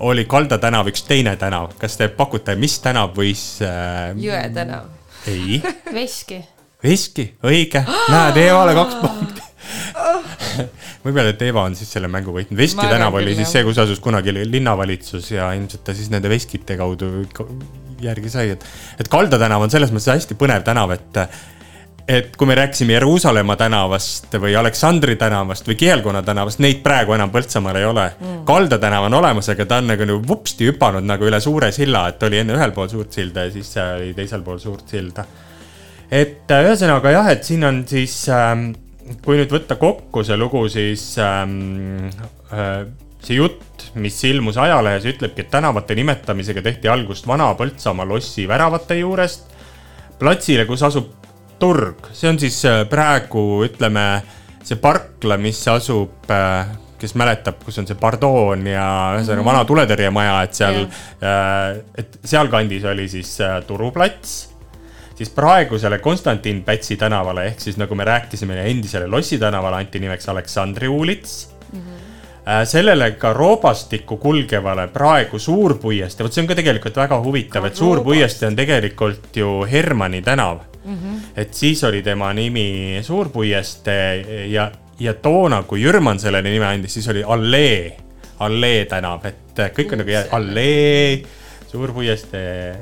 oli 0.00 0.24
Kalda 0.24 0.58
tänav 0.58 0.88
üks 0.90 1.04
teine 1.08 1.36
tänav. 1.36 1.70
kas 1.78 1.96
te 1.96 2.08
pakute, 2.08 2.54
mis 2.56 2.78
tänav 2.80 3.14
võis 3.16 3.60
äh, 3.62 4.12
Jõe 4.16 4.42
tänav. 4.54 4.84
ei, 5.26 5.62
Veski. 5.94 6.42
Veski, 6.82 7.28
õige, 7.46 7.84
näed 8.10 8.36
Eevale 8.42 8.74
kaks 8.74 8.94
punkti. 9.00 9.42
võib-olla, 11.04 11.30
et 11.30 11.42
Eeva 11.46 11.62
on 11.68 11.76
siis 11.78 11.90
selle 11.94 12.08
mängu 12.10 12.32
võitnud, 12.34 12.58
Veski 12.58 12.86
tänav 12.90 13.14
oli 13.14 13.34
siis 13.38 13.52
see, 13.54 13.62
kus 13.66 13.78
asus 13.78 14.00
kunagi 14.02 14.34
linnavalitsus 14.34 15.30
ja 15.34 15.52
ilmselt 15.56 15.84
ta 15.86 15.94
siis 15.94 16.10
nende 16.10 16.28
veskite 16.32 16.76
kaudu 16.80 17.28
järgi 18.02 18.30
sai, 18.32 18.48
et. 18.56 18.64
et 18.98 19.08
Kalda 19.08 19.38
tänav 19.38 19.62
on 19.62 19.70
selles 19.70 19.92
mõttes 19.94 20.10
hästi 20.10 20.34
põnev 20.38 20.64
tänav, 20.66 20.90
et, 20.96 21.20
et 22.08 22.36
kui 22.36 22.46
me 22.50 22.54
rääkisime 22.58 22.96
Jeruusalemma 22.96 23.56
tänavast 23.56 24.34
või 24.42 24.56
Aleksandri 24.58 25.16
tänavast 25.16 25.68
või 25.68 25.76
Kihelkonna 25.78 26.22
tänavast, 26.26 26.58
neid 26.62 26.82
praegu 26.82 27.14
enam 27.14 27.30
Põltsamaal 27.30 27.78
ei 27.78 27.86
ole 27.88 28.08
Mm. 28.22 28.42
Kalda 28.46 28.78
tänav 28.78 29.06
on 29.06 29.14
olemas, 29.14 29.48
aga 29.48 29.64
ta 29.66 29.78
on 29.78 29.86
nagu, 29.86 30.04
nagu 30.06 30.22
vupsti 30.28 30.66
hüpanud 30.68 31.06
nagu 31.06 31.24
üle 31.26 31.40
suure 31.40 31.72
silla, 31.72 32.08
et 32.08 32.22
oli 32.22 32.38
enne 32.42 32.56
ühel 32.56 32.74
pool 32.74 32.88
suurt 32.90 33.12
silda 33.12 33.46
ja 33.46 33.52
siis 33.54 33.72
oli 33.78 34.12
teisel 34.14 34.42
pool 34.42 34.58
suurt 34.62 34.88
silda 34.90 35.24
et 36.12 36.50
äh, 36.52 36.66
ühesõnaga 36.66 37.12
jah, 37.14 37.30
et 37.32 37.46
siin 37.46 37.64
on 37.64 37.82
siis 37.88 38.14
ähm,, 38.32 38.72
kui 39.24 39.38
nüüd 39.40 39.52
võtta 39.52 39.78
kokku 39.80 40.24
see 40.26 40.36
lugu, 40.38 40.66
siis 40.72 41.06
ähm, 41.22 42.10
äh, 42.52 42.84
see 43.24 43.38
jutt, 43.38 43.88
mis 44.02 44.18
ilmus 44.28 44.58
ajalehes, 44.60 45.06
ütlebki, 45.14 45.46
et 45.46 45.52
tänavate 45.52 45.96
nimetamisega 45.98 46.64
tehti 46.64 46.90
algust 46.92 47.26
Vana-Põltsamaa 47.30 48.08
lossi 48.08 48.46
väravate 48.50 48.98
juurest 49.00 49.48
platsile, 50.20 50.66
kus 50.68 50.84
asub 50.86 51.21
turg, 51.62 52.10
see 52.12 52.30
on 52.32 52.38
siis 52.42 52.58
äh, 52.68 52.82
praegu 52.90 53.62
ütleme, 53.66 54.06
see 54.66 54.78
parkla, 54.82 55.38
mis 55.38 55.60
asub 55.70 56.30
äh, 56.34 56.70
kes 57.02 57.16
mäletab, 57.18 57.62
kus 57.66 57.78
on 57.82 57.86
see 57.88 57.98
Pardoon 57.98 58.66
ja 58.70 58.86
ühesõnaga 59.16 59.40
Mhm. 59.42 59.48
vana 59.48 59.64
tuletõrjemaja, 59.66 60.34
et 60.46 60.54
seal, 60.54 60.84
et 61.98 62.18
sealkandis 62.24 62.84
oli 62.86 63.08
siis 63.10 63.32
äh, 63.42 63.56
turuplats 63.66 64.36
siis 65.18 65.30
praegusele 65.34 65.98
Konstantin 66.02 66.62
Pätsi 66.66 66.96
tänavale 66.98 67.44
ehk 67.50 67.60
siis 67.60 67.76
nagu 67.78 67.94
me 67.94 68.04
rääkisime, 68.06 68.56
endisele 68.70 69.06
Lossi 69.10 69.38
tänavale 69.38 69.76
anti 69.82 70.00
nimeks 70.02 70.28
Aleksandri 70.28 70.88
uulits. 70.88 71.48
sellele 72.64 73.10
ka 73.22 73.30
roobastikku 73.32 74.16
kulgevale 74.16 74.88
praegu 74.90 75.38
Suurpuiestee, 75.38 76.24
vot 76.24 76.34
see 76.34 76.42
on 76.42 76.48
ka 76.50 76.56
tegelikult 76.58 76.96
väga 76.98 77.20
huvitav, 77.22 77.64
et 77.68 77.76
Suurpuiestee 77.78 78.48
on 78.50 78.56
tegelikult 78.58 79.36
ju 79.36 79.52
Hermanni 79.70 80.22
tänav. 80.26 80.58
Et 81.36 81.54
siis 81.54 81.84
oli 81.84 82.02
tema 82.02 82.32
nimi 82.32 82.98
Suurpuiestee 83.02 84.46
ja, 84.50 84.70
ja 85.00 85.14
toona, 85.14 85.62
kui 85.62 85.82
Jürman 85.82 86.18
sellele 86.18 86.50
nime 86.50 86.66
andis, 86.66 86.94
siis 86.94 87.08
oli 87.08 87.22
Allee, 87.24 87.96
Allee 88.40 88.84
tänav, 88.90 89.24
et 89.26 89.58
kõik 89.76 89.92
on 89.92 89.98
nagu 90.02 90.10
jää- 90.10 90.28
Allee, 90.32 91.22
Suurpuiestee 91.70 92.76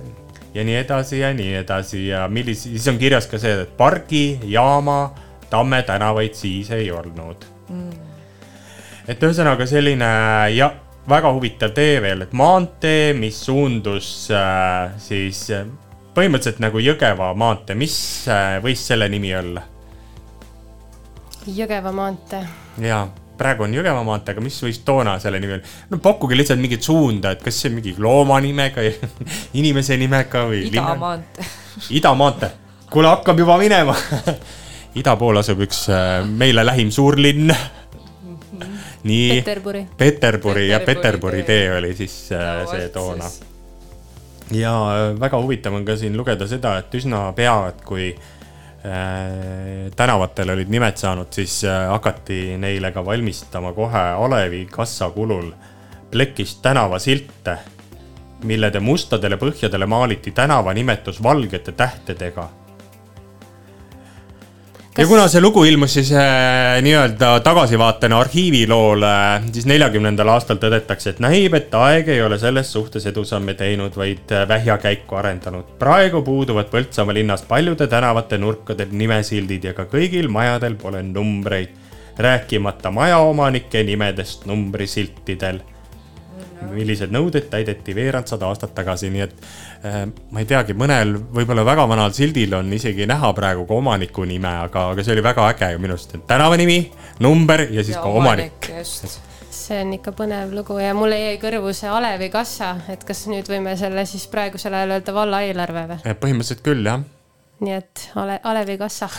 ja 0.54 0.64
nii 0.64 0.76
edasi 0.76 1.18
ja 1.20 1.34
nii 1.34 1.54
edasi 1.54 2.06
ja 2.08 2.28
millis-, 2.28 2.62
siis 2.70 2.88
on 2.88 2.98
kirjas 2.98 3.26
ka 3.30 3.38
see, 3.38 3.60
et 3.62 3.76
pargi, 3.76 4.38
jaama, 4.44 5.14
Tamme 5.50 5.82
tänavaid 5.82 6.34
siis 6.34 6.70
ei 6.70 6.90
olnud. 6.94 7.44
et 9.08 9.22
ühesõnaga 9.22 9.66
selline 9.66 10.06
ja 10.54 10.68
väga 11.08 11.32
huvitav 11.34 11.72
tee 11.74 12.00
veel, 12.02 12.22
et 12.22 12.32
maantee, 12.32 13.12
mis 13.18 13.40
suundus 13.44 14.28
äh, 14.30 14.92
siis 15.02 15.48
äh, 15.50 15.64
põhimõtteliselt 16.14 16.62
nagu 16.62 16.82
Jõgeva 16.82 17.32
maantee, 17.38 17.76
mis 17.78 17.96
äh, 18.30 18.58
võis 18.64 18.82
selle 18.86 19.08
nimi 19.12 19.32
olla? 19.36 19.62
Jõgeva 21.46 21.92
maantee. 21.94 22.42
jaa, 22.84 23.04
praegu 23.40 23.64
on 23.64 23.74
Jõgeva 23.74 24.02
maantee, 24.06 24.34
aga 24.34 24.44
mis 24.44 24.58
võis 24.64 24.80
toona 24.84 25.16
selle 25.22 25.40
nimi 25.40 25.56
olla? 25.56 25.74
no 25.90 26.00
pakkuge 26.02 26.38
lihtsalt 26.38 26.60
mingit 26.62 26.86
suunda, 26.86 27.34
et 27.34 27.44
kas 27.44 27.60
see 27.60 27.70
on 27.70 27.78
mingi 27.78 27.94
looma 27.98 28.40
nimega, 28.44 28.84
inimese 29.60 29.98
nimega 30.00 30.46
või. 30.50 30.64
idamaantee. 30.70 31.46
idamaantee, 32.00 32.50
kuule 32.90 33.14
hakkab 33.14 33.44
juba 33.44 33.58
minema. 33.60 33.96
ida 35.00 35.14
pool 35.16 35.38
asub 35.38 35.62
üks 35.66 35.84
äh, 35.94 36.24
meile 36.26 36.66
lähim 36.66 36.90
suurlinn. 36.94 37.54
nii. 39.06 39.28
Peterburi. 39.40 39.86
Peterburi 39.96 40.66
ja 40.68 40.80
Peterburi 40.84 41.46
tee 41.46 41.70
oli 41.78 41.94
siis 41.96 42.26
äh, 42.36 42.66
see 42.70 42.90
toona. 42.94 43.30
Ja 44.50 44.74
äh, 45.10 45.20
väga 45.20 45.40
huvitav 45.42 45.74
on 45.74 45.84
ka 45.84 45.96
siin 45.96 46.16
lugeda 46.16 46.46
seda, 46.48 46.76
et 46.78 46.94
üsna 46.94 47.22
pea, 47.36 47.54
et 47.70 47.82
kui 47.86 48.10
äh, 48.10 49.90
tänavatel 49.96 50.54
olid 50.56 50.70
nimed 50.72 51.00
saanud, 51.00 51.32
siis 51.34 51.62
äh, 51.64 51.88
hakati 51.90 52.56
neile 52.60 52.92
ka 52.92 53.04
valmistama 53.06 53.72
kohe 53.76 54.06
alevi 54.24 54.66
kassa 54.70 55.10
kulul 55.14 55.52
plekist 56.10 56.62
tänavasilte, 56.62 57.58
millede 58.44 58.80
mustadele 58.80 59.36
põhjadele 59.38 59.86
maaliti 59.86 60.32
tänavanimetus 60.34 61.22
valgete 61.22 61.72
tähtedega 61.72 62.48
ja 64.98 65.06
kuna 65.06 65.28
see 65.30 65.40
lugu 65.40 65.62
ilmus 65.64 65.92
siis 65.94 66.10
äh, 66.12 66.80
nii-öelda 66.82 67.28
tagasivaatena 67.46 68.18
arhiiviloole, 68.24 69.12
siis 69.52 69.66
neljakümnendal 69.70 70.32
aastal 70.34 70.58
tõdetakse, 70.62 71.14
et 71.14 71.20
näib, 71.22 71.54
et 71.54 71.74
aeg 71.78 72.10
ei 72.10 72.22
ole 72.22 72.38
selles 72.42 72.72
suhtes 72.72 73.06
edusamme 73.06 73.54
teinud, 73.54 73.94
vaid 73.96 74.34
äh, 74.34 74.46
vähjakäiku 74.48 75.20
arendanud. 75.20 75.76
praegu 75.78 76.22
puuduvad 76.26 76.72
Põltsamaa 76.72 77.14
linnas 77.14 77.46
paljude 77.46 77.86
tänavate 77.86 78.38
nurkadel 78.38 78.90
nimesildid 78.92 79.70
ja 79.70 79.74
ka 79.74 79.86
kõigil 79.90 80.28
majadel 80.28 80.74
pole 80.74 81.02
numbreid, 81.06 81.76
rääkimata 82.18 82.90
majaomanike 82.90 83.84
nimedest 83.86 84.46
numbrisiltidel 84.46 85.62
millised 86.68 87.12
nõuded 87.14 87.48
täideti 87.52 87.94
veerandsada 87.96 88.48
aastat 88.50 88.74
tagasi, 88.76 89.10
nii 89.12 89.24
et 89.24 89.34
äh, 89.86 90.02
ma 90.30 90.42
ei 90.42 90.48
teagi, 90.48 90.76
mõnel 90.78 91.16
võib-olla 91.34 91.64
väga 91.66 91.86
vanal 91.90 92.14
sildil 92.16 92.54
on 92.58 92.72
isegi 92.76 93.08
näha 93.10 93.32
praegu 93.36 93.66
ka 93.68 93.78
omaniku 93.78 94.26
nime, 94.28 94.52
aga, 94.66 94.90
aga 94.94 95.04
see 95.04 95.16
oli 95.16 95.24
väga 95.24 95.48
äge 95.54 95.72
minu 95.78 95.96
arust, 95.96 96.14
et 96.18 96.26
tänavanimi, 96.30 96.78
number 97.24 97.66
ja 97.70 97.84
siis 97.84 97.96
ja 97.96 98.04
ka 98.04 98.12
omanik, 98.20 98.70
omanik.. 98.70 99.18
see 99.50 99.80
on 99.82 99.94
ikka 99.96 100.14
põnev 100.18 100.54
lugu 100.54 100.78
ja 100.82 100.92
mulle 100.96 101.18
jäi 101.20 101.40
kõrvu 101.42 101.74
see 101.76 101.90
Alevi 101.90 102.30
kassa, 102.32 102.74
et 102.92 103.04
kas 103.08 103.24
nüüd 103.30 103.48
võime 103.50 103.76
selle 103.80 104.06
siis 104.08 104.28
praegusel 104.30 104.76
ajal 104.76 104.98
öelda 104.98 105.16
valla 105.16 105.42
eelarve 105.46 105.86
või? 105.94 106.16
põhimõtteliselt 106.22 106.64
küll 106.66 106.86
jah, 106.86 107.04
nii 107.64 107.76
et 107.80 108.08
Ale-, 108.20 108.40
Alevi 108.44 108.78
kassa. 108.80 109.10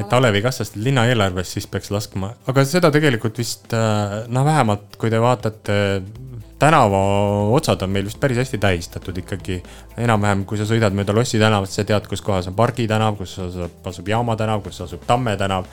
Et 0.00 0.12
Alevi 0.16 0.40
kassast 0.44 0.76
linna 0.80 1.04
eelarvest 1.10 1.58
siis 1.58 1.66
peaks 1.68 1.90
laskma, 1.92 2.32
aga 2.48 2.64
seda 2.68 2.90
tegelikult 2.94 3.38
vist 3.38 3.74
äh, 3.76 4.22
noh, 4.32 4.44
vähemalt 4.46 4.96
kui 5.00 5.12
te 5.12 5.20
vaatate 5.20 5.78
tänava 6.62 6.98
otsad 7.56 7.82
on 7.82 7.90
meil 7.90 8.06
vist 8.06 8.20
päris 8.22 8.38
hästi 8.38 8.60
tähistatud 8.62 9.16
ikkagi. 9.18 9.62
enam-vähem, 9.98 10.44
kui 10.46 10.58
sa 10.58 10.66
sõidad 10.68 10.94
mööda 10.94 11.14
Lossi 11.16 11.40
tänavat, 11.42 11.70
sa 11.70 11.84
tead, 11.84 12.06
kus 12.10 12.22
kohas 12.22 12.48
on 12.50 12.56
Pargi 12.58 12.86
tänav, 12.88 13.16
kus 13.18 13.34
asub, 13.42 13.88
asub 13.90 14.08
Jaama 14.08 14.36
tänav, 14.38 14.62
kus 14.62 14.80
asub 14.86 15.02
Tamme 15.06 15.36
tänav. 15.36 15.66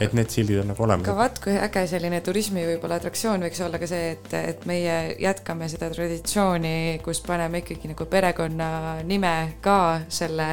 Et 0.00 0.12
need 0.16 0.30
sildid 0.32 0.62
on 0.62 0.70
nagu 0.72 0.84
olemas 0.84 1.06
aga. 1.06 1.16
vaat 1.16 1.40
kui 1.42 1.54
äge 1.56 1.84
selline 1.90 2.20
turismi 2.24 2.64
võib-olla 2.66 2.98
atraktsioon 3.00 3.46
võiks 3.46 3.62
olla 3.64 3.80
ka 3.82 3.88
see, 3.90 4.12
et, 4.16 4.28
et 4.38 4.66
meie 4.68 4.96
jätkame 5.22 5.68
seda 5.72 5.90
traditsiooni, 5.92 7.00
kus 7.04 7.22
paneme 7.26 7.62
ikkagi 7.62 7.92
nagu 7.92 8.06
perekonnanime 8.10 9.34
ka 9.64 9.78
selle 10.12 10.48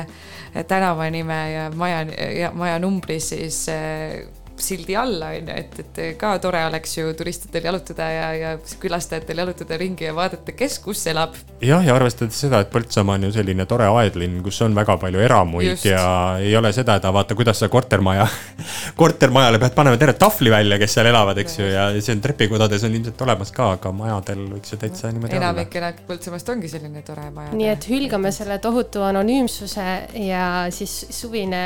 tänava 0.69 1.09
nime 1.13 1.39
ja 1.53 1.69
maja 1.75 2.03
ja 2.35 2.51
maja 2.55 2.79
numbri 2.81 3.19
siis 3.23 3.65
äh, 3.73 4.21
sildi 4.63 4.95
alla 4.99 5.31
on 5.35 5.49
ju, 5.51 5.55
et, 5.55 5.79
et 5.83 5.99
ka 6.19 6.33
tore 6.43 6.61
oleks 6.67 6.97
ju 6.97 7.13
turistidel 7.17 7.69
jalutada 7.69 8.09
ja, 8.11 8.27
ja 8.37 8.51
külastajatel 8.81 9.43
jalutada 9.43 9.77
ringi 9.79 10.07
ja 10.07 10.15
vaadata, 10.15 10.55
kes 10.57 10.79
kus 10.83 11.05
elab. 11.11 11.37
jah, 11.61 11.83
ja 11.85 11.95
arvestades 11.95 12.39
seda, 12.39 12.61
et 12.63 12.71
Põltsamaa 12.73 13.17
on 13.17 13.27
ju 13.27 13.31
selline 13.35 13.65
tore 13.69 13.87
aedlinn, 13.89 14.39
kus 14.45 14.61
on 14.65 14.75
väga 14.77 14.97
palju 15.01 15.21
eramuid 15.23 15.69
Just. 15.69 15.87
Ja 15.89 16.03
ei 16.41 16.55
ole 16.57 16.71
seda, 16.75 16.97
et 16.99 17.05
aga 17.05 17.13
vaata, 17.19 17.37
kuidas 17.37 17.59
sa 17.61 17.69
kortermaja, 17.71 18.27
kortermajale 19.01 19.59
pead 19.61 19.75
panema 19.77 19.99
terve 20.01 20.15
tahvli 20.19 20.53
välja, 20.53 20.79
kes 20.81 20.97
seal 20.97 21.09
elavad, 21.11 21.37
eks 21.43 21.59
ju, 21.59 21.69
ja 21.69 21.89
see 21.99 22.15
on 22.15 22.23
trepikodades 22.23 22.85
on 22.87 22.95
ilmselt 22.97 23.25
olemas 23.25 23.53
ka, 23.55 23.71
aga 23.77 23.93
majadel 23.95 24.45
võiks 24.55 24.73
ju 24.73 24.79
täitsa 24.81 25.11
niimoodi 25.13 25.37
olla. 25.37 25.49
enamik 25.49 25.79
elab 25.81 26.03
Põltsamaast 26.09 26.49
ongi 26.53 26.71
selline 26.71 27.03
tore 27.05 27.27
maja. 27.35 27.53
nii 27.57 27.69
et 27.73 27.89
hülgame 27.91 28.31
selle 28.35 28.59
tohutu 28.63 29.03
anonüümsuse 29.05 29.87
ja 30.25 30.45
siis 30.73 30.95
suvine 31.13 31.63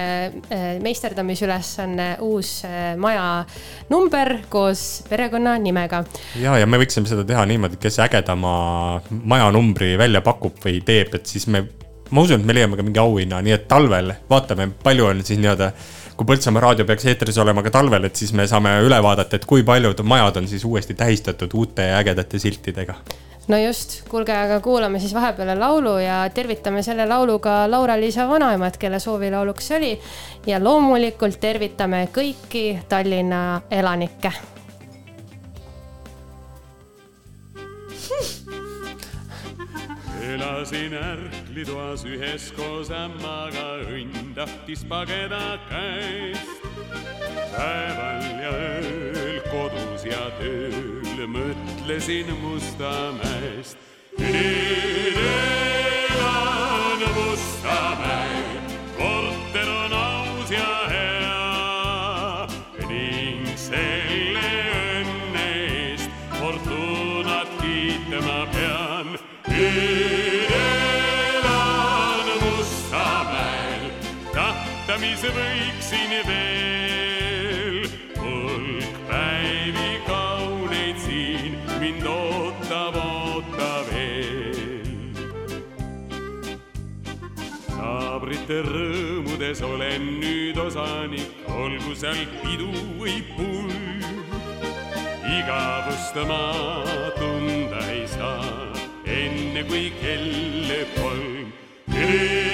eh, 0.50 0.66
meisterdamisülesanne, 0.84 2.10
uus 2.26 2.56
eh, 2.68 2.83
maja 3.00 3.46
number 3.90 4.36
koos 4.50 5.04
perekonnanimega. 5.10 6.04
ja, 6.42 6.58
ja 6.62 6.70
me 6.70 6.80
võiksime 6.82 7.10
seda 7.10 7.26
teha 7.28 7.46
niimoodi, 7.50 7.80
kes 7.82 8.00
ägedama 8.06 8.54
majanumbri 9.10 9.96
välja 10.00 10.24
pakub 10.26 10.60
või 10.64 10.80
teeb, 10.86 11.16
et 11.20 11.30
siis 11.30 11.48
me, 11.52 11.66
ma 12.12 12.24
usun, 12.24 12.42
et 12.42 12.48
me 12.48 12.56
leiame 12.58 12.80
ka 12.80 12.86
mingi 12.86 13.02
auhinna, 13.02 13.42
nii 13.44 13.58
et 13.58 13.68
talvel 13.72 14.16
vaatame, 14.30 14.72
palju 14.84 15.12
on 15.12 15.26
siis 15.26 15.42
nii-öelda 15.42 15.74
kui 16.18 16.28
Põltsamaa 16.30 16.62
raadio 16.62 16.86
peaks 16.86 17.08
eetris 17.10 17.38
olema 17.42 17.64
ka 17.66 17.72
talvel, 17.74 18.06
et 18.06 18.20
siis 18.20 18.34
me 18.38 18.46
saame 18.50 18.76
üle 18.86 19.00
vaadata, 19.02 19.40
et 19.40 19.48
kui 19.50 19.64
paljud 19.66 20.04
majad 20.06 20.38
on 20.42 20.50
siis 20.50 20.66
uuesti 20.68 20.94
tähistatud 20.98 21.54
uute 21.58 21.90
ägedate 21.98 22.40
siltidega. 22.40 23.00
No 23.48 23.60
just, 23.60 24.02
kuulge, 24.10 24.34
aga 24.36 24.60
kuulame 24.64 25.00
siis 25.00 25.14
vahepeal 25.14 25.60
laulu 25.60 25.98
ja 26.04 26.24
tervitame 26.34 26.84
selle 26.84 27.06
lauluga 27.10 27.72
Laura-Liisa 27.72 28.28
vanaemat, 28.30 28.78
kelle 28.78 29.00
soovilauluks 29.00 29.68
see 29.68 29.78
oli. 29.78 30.00
ja 30.48 30.64
loomulikult 30.64 31.40
tervitame 31.40 32.08
kõiki 32.16 32.80
Tallinna 32.90 33.62
elanikke 33.72 34.34
elasin 40.24 40.94
ärklitoas 40.94 42.06
üheskoos 42.08 42.92
ämmaga, 42.92 43.84
õnn 43.92 44.34
tahtis 44.36 44.84
pageda 44.88 45.60
käest. 45.70 46.64
päeval 47.54 48.24
ja 48.42 48.52
ööl 48.52 49.42
kodus 49.52 50.06
ja 50.06 50.24
tööl 50.40 51.28
mõtlesin 51.28 52.32
Mustamäest. 52.42 53.78
nüüd 54.20 55.18
elan 55.18 57.02
Mustamäel, 57.18 58.72
korter 58.98 59.70
on 59.70 59.94
aus 59.94 60.52
ja 60.52 60.74
hea 60.94 62.48
ning 62.90 63.48
selle 63.58 64.50
õnne 65.02 65.48
eest 65.68 66.10
fortuunat 66.40 67.50
kiitma 67.62 68.40
pean. 68.54 69.33
Nüüd 69.54 70.52
elan 70.58 72.28
Mustamäel, 72.42 73.84
tahta, 74.34 74.98
mis 75.02 75.22
võiksin 75.36 76.16
veel. 76.28 77.78
hulk 78.18 78.98
päevi 79.10 79.92
kauneid 80.08 80.98
siin 81.06 81.54
mind 81.84 82.06
ootab, 82.10 82.98
ootab 82.98 83.94
veel. 83.94 84.90
naabrite 87.78 88.64
rõõmudes 88.72 89.62
olen 89.70 90.10
nüüd 90.18 90.58
osanik, 90.66 91.30
olgu 91.46 91.94
seal 91.94 92.26
pidu 92.42 92.74
või 92.98 93.22
pull. 93.36 93.74
igavust 95.38 96.16
ma 96.26 96.44
tunda 97.22 97.24
ei 97.24 97.24
saa, 97.24 97.43
enne 99.64 99.70
kui 99.70 99.92
kell 101.92 102.53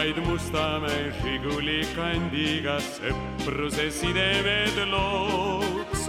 vaid 0.00 0.16
Mustamäe 0.24 1.10
Žiguli 1.20 1.82
kandiga 1.92 2.78
sõpruse 2.80 3.90
sidemed 3.92 4.78
looks, 4.88 6.06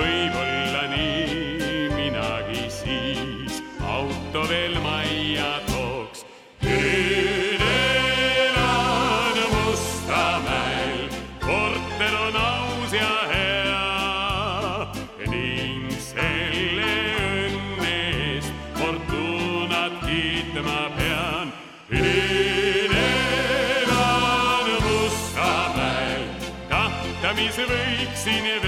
võib-olla 0.00 0.82
nii 0.90 1.94
minagi 1.94 2.64
siis 2.74 3.62
auto 3.86 4.42
veel 4.50 4.74
majja 4.82 5.52
tooks. 5.70 6.03
Võiksin 28.24 28.44
veel. 28.44 28.63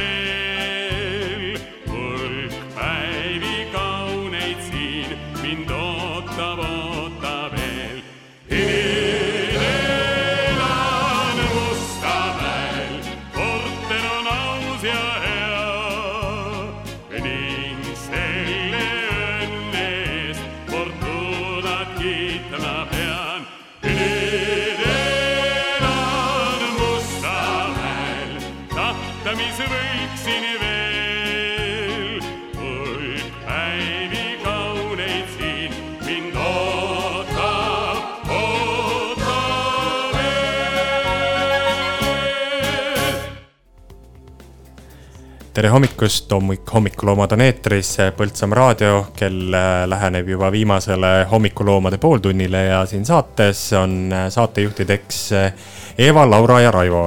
Tere 45.56 45.70
hommikust, 45.72 46.28
hommik, 46.32 46.68
hommikuloomad 46.68 47.32
on 47.32 47.40
eetris, 47.40 47.94
Põltsamaa 48.16 48.56
raadio, 48.58 48.96
kell 49.16 49.54
äh, 49.56 49.86
läheneb 49.88 50.28
juba 50.28 50.50
viimasele 50.52 51.12
hommikuloomade 51.30 51.96
pooltunnile 52.02 52.64
ja 52.66 52.82
siin 52.86 53.06
saates 53.08 53.62
on 53.78 53.94
äh, 54.12 54.26
saatejuhtideks 54.34 55.22
äh, 55.32 55.70
Eva, 56.08 56.26
Laura 56.28 56.60
ja 56.60 56.74
Raivo. 56.74 57.06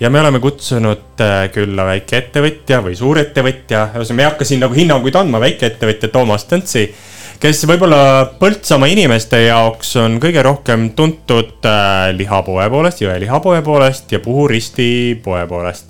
ja 0.00 0.10
me 0.10 0.20
oleme 0.20 0.38
kutsunud 0.40 1.18
külla 1.52 1.84
väikeettevõtja 1.90 2.78
või 2.86 2.94
suurettevõtja, 2.96 3.82
ühesõnaga 3.90 4.16
me 4.16 4.22
ei 4.22 4.30
hakka 4.30 4.46
siin 4.48 4.62
nagu 4.62 4.78
hinnanguid 4.78 5.18
andma, 5.18 5.42
väikeettevõtja 5.42 6.14
Toomas 6.14 6.46
Tõntsi, 6.46 6.86
kes 7.42 7.66
võib-olla 7.66 8.30
Põltsamaa 8.38 8.94
inimeste 8.94 9.42
jaoks 9.48 9.96
on 9.98 10.20
kõige 10.22 10.46
rohkem 10.46 10.92
tuntud 10.94 11.68
lihapoe 12.22 12.70
poolest, 12.70 13.02
Jõe 13.02 13.18
lihapoe 13.26 13.60
poolest 13.66 14.14
ja 14.14 14.22
Puhu 14.22 14.46
risti 14.54 14.90
poe 15.24 15.42
poolest 15.50 15.89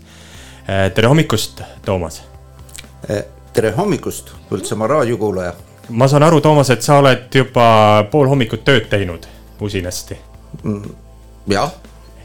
tere 0.94 1.08
hommikust, 1.08 1.62
Toomas. 1.84 2.22
tere 3.52 3.72
hommikust, 3.76 4.30
Põltsamaa 4.50 4.86
raadiokuulaja. 4.88 5.52
ma 5.88 6.08
saan 6.08 6.22
aru, 6.22 6.40
Toomas, 6.40 6.70
et 6.70 6.82
sa 6.82 6.98
oled 6.98 7.26
juba 7.34 8.06
pool 8.10 8.28
hommikut 8.28 8.64
tööd 8.64 8.86
teinud 8.90 9.26
usinasti. 9.60 10.18
jah, 11.48 11.72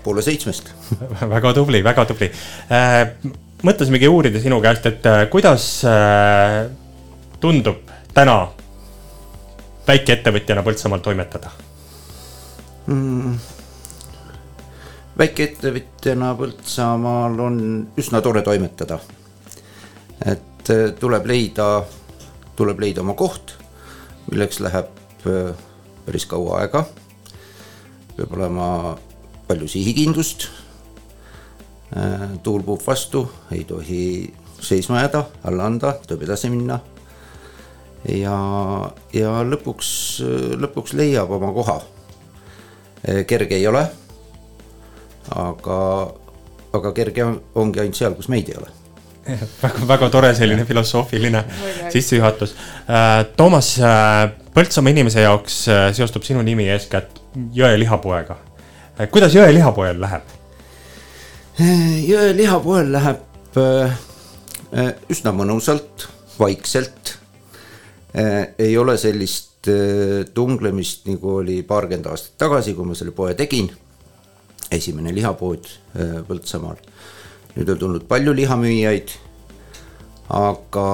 poole 0.03 0.21
seitsmest 0.21 0.69
väga 1.35 1.53
tubli, 1.53 1.83
väga 1.83 2.05
tubli. 2.05 2.31
mõtlesimegi 3.63 4.07
uurida 4.07 4.39
sinu 4.39 4.61
käest, 4.61 4.85
et 4.85 5.09
kuidas 5.31 5.81
tundub 7.39 7.81
täna 8.13 8.37
väikeettevõtjana 9.87 10.63
Põltsamaal 10.65 11.01
toimetada 11.01 11.51
mm.? 12.87 13.54
Väikeettevõtjana 15.19 16.33
Põltsamaal 16.35 17.39
on 17.39 17.59
üsna 17.99 18.21
tore 18.23 18.41
toimetada. 18.43 18.99
et 20.25 20.69
äh, 20.69 20.91
tuleb 20.99 21.25
leida, 21.25 21.85
tuleb 22.55 22.79
leida 22.79 23.01
oma 23.01 23.13
koht, 23.13 23.55
milleks 24.31 24.59
läheb 24.59 24.91
äh, 25.27 25.55
päris 26.05 26.25
kaua 26.25 26.59
aega. 26.61 26.85
peab 28.17 28.33
olema 28.33 28.97
palju 29.47 29.67
sihikindlust. 29.67 30.49
tuul 32.43 32.63
puhub 32.63 32.81
vastu, 32.87 33.29
ei 33.51 33.63
tohi 33.63 34.33
seisma 34.59 34.99
jääda, 34.99 35.25
alla 35.43 35.65
anda, 35.65 35.93
tuleb 36.07 36.23
edasi 36.23 36.49
minna. 36.49 36.79
ja, 38.09 38.37
ja 39.13 39.43
lõpuks, 39.43 40.21
lõpuks 40.59 40.93
leiab 40.93 41.31
oma 41.31 41.53
koha. 41.53 41.81
kerge 43.27 43.55
ei 43.55 43.67
ole 43.67 43.87
aga, 45.31 45.79
aga 46.73 46.91
kerge 46.95 47.23
on, 47.25 47.37
ongi 47.55 47.81
ainult 47.83 47.97
seal, 47.97 48.15
kus 48.17 48.29
meid 48.31 48.49
ei 48.51 48.57
ole. 48.59 48.71
väga, 49.63 49.87
väga 49.89 50.09
tore 50.13 50.31
selline 50.37 50.65
filosoofiline 50.69 51.43
sissejuhatus. 51.93 52.55
Toomas, 53.37 53.75
Põltsamaa 54.55 54.93
inimese 54.93 55.25
jaoks 55.25 55.57
seostub 55.97 56.23
sinu 56.23 56.43
nimi 56.45 56.69
eeskätt 56.71 57.19
jõe 57.55 57.73
lihapoega. 57.79 58.37
kuidas 59.11 59.35
jõe 59.35 59.49
lihapoel 59.51 59.99
läheb? 59.99 60.29
jõe 62.05 62.29
lihapoel 62.37 62.93
läheb 62.93 63.59
üsna 65.11 65.33
mõnusalt, 65.35 66.07
vaikselt. 66.39 67.17
ei 68.59 68.77
ole 68.77 68.97
sellist 68.97 69.69
tunglemist, 70.33 71.05
nagu 71.09 71.39
oli 71.41 71.61
paarkümmend 71.63 72.07
aastat 72.11 72.37
tagasi, 72.37 72.75
kui 72.77 72.85
ma 72.85 72.95
selle 72.95 73.11
poe 73.15 73.33
tegin. 73.35 73.71
Esimene 74.71 75.13
lihapood 75.15 75.67
eh, 75.95 76.17
Põltsamaal. 76.27 76.79
nüüd 77.55 77.69
on 77.71 77.79
tulnud 77.79 78.07
palju 78.07 78.33
lihamüüjaid. 78.35 79.13
aga, 80.29 80.87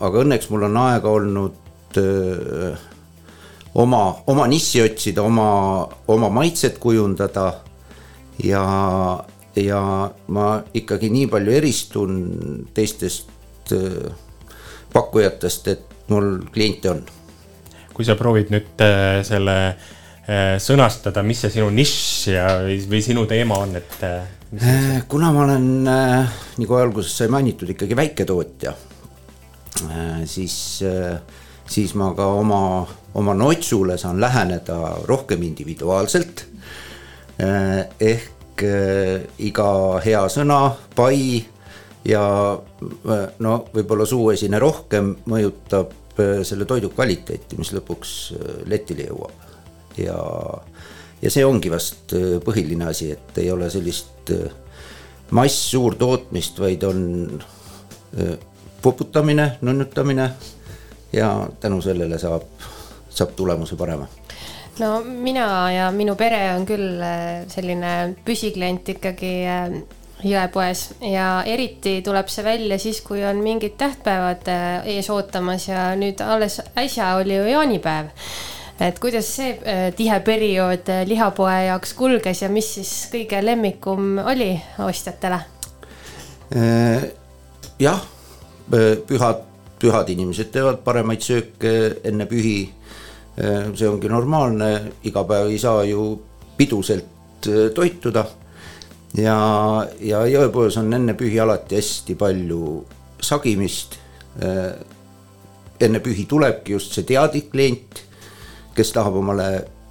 aga 0.00 0.24
õnneks 0.24 0.50
mul 0.50 0.66
on 0.66 0.76
aega 0.82 1.08
olnud 1.08 1.96
öö, 1.96 2.74
oma, 3.78 4.16
oma 4.26 4.46
nissi 4.50 4.82
otsida, 4.82 5.22
oma, 5.22 5.86
oma 6.08 6.28
maitset 6.28 6.78
kujundada. 6.78 7.60
ja, 8.44 8.64
ja 9.56 9.82
ma 10.26 10.46
ikkagi 10.74 11.10
nii 11.10 11.26
palju 11.30 11.52
eristun 11.52 12.16
teistest 12.74 13.30
öö, 13.72 14.10
pakkujatest, 14.92 15.68
et 15.68 16.10
mul 16.10 16.42
kliente 16.52 16.90
on 16.90 17.04
kui 17.96 18.04
sa 18.04 18.16
proovid 18.18 18.50
nüüd 18.52 18.82
äh, 18.84 19.22
selle 19.24 19.56
äh, 19.68 19.95
sõnastada, 20.26 21.22
mis 21.22 21.38
see 21.38 21.52
sinu 21.54 21.68
nišš 21.70 22.00
ja, 22.32 22.46
või, 22.90 22.98
sinu 23.04 23.22
teema 23.30 23.60
on, 23.62 23.76
et 23.78 24.00
äh, 24.02 24.24
Äh, 24.56 25.02
kuna 25.08 25.32
ma 25.34 25.42
olen, 25.42 25.66
nagu 25.86 26.76
alguses 26.78 27.16
sai 27.18 27.26
mainitud, 27.28 27.68
ikkagi 27.72 27.96
väiketootja, 27.98 28.72
siis, 30.30 30.54
siis 31.66 31.94
ma 31.98 32.12
ka 32.14 32.28
oma, 32.38 32.60
oma 33.18 33.34
notsule 33.34 33.98
saan 33.98 34.20
läheneda 34.22 34.78
rohkem 35.10 35.42
individuaalselt. 35.42 36.46
ehk 37.36 38.62
äh, 38.64 39.26
iga 39.44 39.68
hea 40.00 40.22
sõna, 40.32 40.60
pai 40.96 41.44
ja 42.08 42.22
äh, 42.54 43.26
no 43.44 43.56
võib-olla 43.74 44.06
suuesine 44.08 44.60
rohkem 44.62 45.10
mõjutab 45.28 45.92
äh, 46.16 46.40
selle 46.46 46.64
toidu 46.64 46.88
kvaliteeti, 46.94 47.58
mis 47.60 47.74
lõpuks 47.76 48.14
äh, 48.38 48.62
letile 48.72 49.10
jõuab 49.10 49.45
ja, 49.98 50.18
ja 51.22 51.32
see 51.32 51.44
ongi 51.46 51.70
vast 51.72 52.14
äh, 52.16 52.36
põhiline 52.44 52.88
asi, 52.90 53.12
et 53.16 53.38
ei 53.42 53.50
ole 53.52 53.70
sellist 53.72 54.32
äh, 54.34 54.50
mass-suurtootmist, 55.36 56.60
vaid 56.62 56.86
on 56.88 57.00
äh, 58.20 58.36
puputamine, 58.82 59.56
nunnutamine 59.60 60.30
ja 61.12 61.32
tänu 61.60 61.80
sellele 61.82 62.18
saab, 62.18 62.46
saab 63.08 63.34
tulemuse 63.36 63.76
parema. 63.76 64.06
no 64.78 65.00
mina 65.04 65.72
ja 65.72 65.90
minu 65.90 66.16
pere 66.16 66.50
on 66.54 66.66
küll 66.68 67.00
selline 67.48 67.92
püsiklient 68.24 68.88
ikkagi 68.92 69.36
jõepoes 70.24 70.86
ja 71.04 71.42
eriti 71.46 72.00
tuleb 72.04 72.28
see 72.32 72.44
välja 72.44 72.78
siis, 72.80 73.00
kui 73.04 73.24
on 73.26 73.42
mingid 73.44 73.76
tähtpäevad 73.78 74.48
äh, 74.48 74.88
ees 74.96 75.10
ootamas 75.12 75.68
ja 75.68 75.90
nüüd 75.98 76.20
alles 76.24 76.60
äsja 76.78 77.14
oli 77.20 77.36
ju 77.36 77.48
jaanipäev. 77.50 78.12
Et 78.80 78.98
kuidas 79.00 79.28
see 79.38 79.54
äh, 79.64 79.88
tihe 79.96 80.18
periood 80.24 80.88
äh, 80.92 81.04
lihapoe 81.08 81.54
jaoks 81.66 81.94
kulges 81.96 82.42
ja 82.44 82.50
mis 82.52 82.68
siis 82.76 82.92
kõige 83.12 83.40
lemmikum 83.44 84.18
oli 84.20 84.50
ostjatele? 84.84 85.40
Äh, 86.56 87.06
jah, 87.80 88.02
pühad, 88.70 89.44
pühad 89.80 90.12
inimesed 90.12 90.52
teevad 90.52 90.82
paremaid 90.84 91.24
sööke 91.24 91.76
enne 92.04 92.28
pühi. 92.28 92.58
see 93.36 93.84
ongi 93.84 94.08
normaalne, 94.08 94.68
iga 95.04 95.20
päev 95.28 95.50
ei 95.52 95.58
saa 95.60 95.82
ju 95.84 96.14
piduselt 96.56 97.44
toituda. 97.74 98.24
ja, 99.16 99.36
ja 100.00 100.22
jõepoes 100.24 100.78
on 100.80 100.92
enne 100.92 101.12
pühi 101.14 101.36
alati 101.40 101.76
hästi 101.76 102.14
palju 102.14 102.84
sagimist. 103.20 103.98
enne 105.80 106.00
pühi 106.00 106.24
tulebki 106.26 106.72
just 106.72 106.92
see 106.92 107.04
teadlik 107.04 107.50
klient, 107.50 108.05
kes 108.76 108.92
tahab 108.92 109.16
omale 109.22 109.48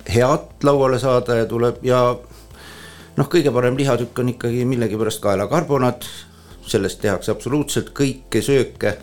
head 0.08 0.64
lauale 0.64 1.00
saada 1.02 1.40
ja 1.42 1.50
tuleb 1.50 1.82
ja 1.86 2.02
noh, 3.16 3.28
kõige 3.32 3.54
parem 3.56 3.78
lihatükk 3.80 4.22
on 4.22 4.32
ikkagi 4.36 4.66
millegipärast 4.70 5.22
kaelakarbonaat, 5.24 6.06
sellest 6.68 7.02
tehakse 7.02 7.32
absoluutselt 7.34 7.92
kõike 7.96 8.42
sööke, 8.46 8.96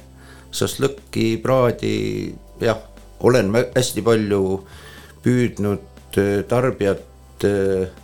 šašlõkki, 0.53 1.37
praadi, 1.43 1.95
jah, 2.63 2.81
olen 3.25 3.53
hästi 3.55 4.05
palju 4.05 4.43
püüdnud 5.23 6.19
äh, 6.21 6.43
tarbijat 6.49 7.47
äh, 7.47 8.01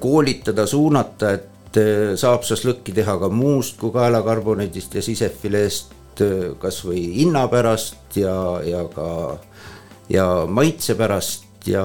koolitada, 0.00 0.66
suunata, 0.66 1.34
et 1.36 1.80
äh, 1.80 2.14
saab 2.18 2.46
šašlõkki 2.48 2.96
teha 2.96 3.18
ka 3.20 3.30
muust 3.32 3.78
kui 3.80 3.94
kaelakarbonaidist 3.94 4.96
ja 4.96 5.04
sisefileest, 5.04 5.92
kasvõi 6.56 7.02
hinna 7.18 7.42
pärast 7.52 8.14
ja, 8.16 8.32
ja 8.64 8.86
ka 8.88 9.36
ja 10.08 10.46
maitse 10.48 10.94
pärast 10.94 11.66
ja, 11.66 11.82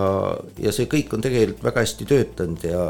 ja 0.59 0.71
see 0.71 0.89
kõik 0.91 1.13
on 1.15 1.23
tegelikult 1.23 1.63
väga 1.63 1.85
hästi 1.85 2.07
töötanud 2.09 2.63
ja 2.67 2.85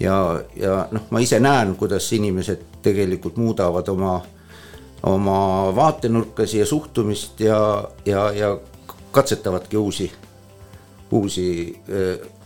ja, 0.00 0.40
ja 0.56 0.78
noh, 0.94 1.08
ma 1.10 1.22
ise 1.22 1.40
näen, 1.42 1.74
kuidas 1.78 2.06
inimesed 2.14 2.62
tegelikult 2.82 3.36
muudavad 3.36 3.88
oma, 3.90 4.20
oma 5.06 5.40
vaatenurka 5.76 6.46
siia 6.46 6.66
suhtumist 6.66 7.40
ja, 7.40 7.58
ja, 8.06 8.30
ja 8.32 8.56
katsetavadki 9.12 9.76
uusi, 9.76 10.12
uusi, 11.10 11.48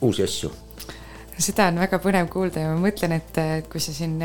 uusi 0.00 0.24
asju. 0.24 0.52
Seda 1.42 1.66
on 1.72 1.80
väga 1.82 1.98
põnev 1.98 2.28
kuulda 2.30 2.62
ja 2.62 2.72
ma 2.72 2.86
mõtlen, 2.86 3.16
et 3.16 3.38
et 3.42 3.68
kui 3.68 3.80
sa 3.80 3.92
siin 3.92 4.18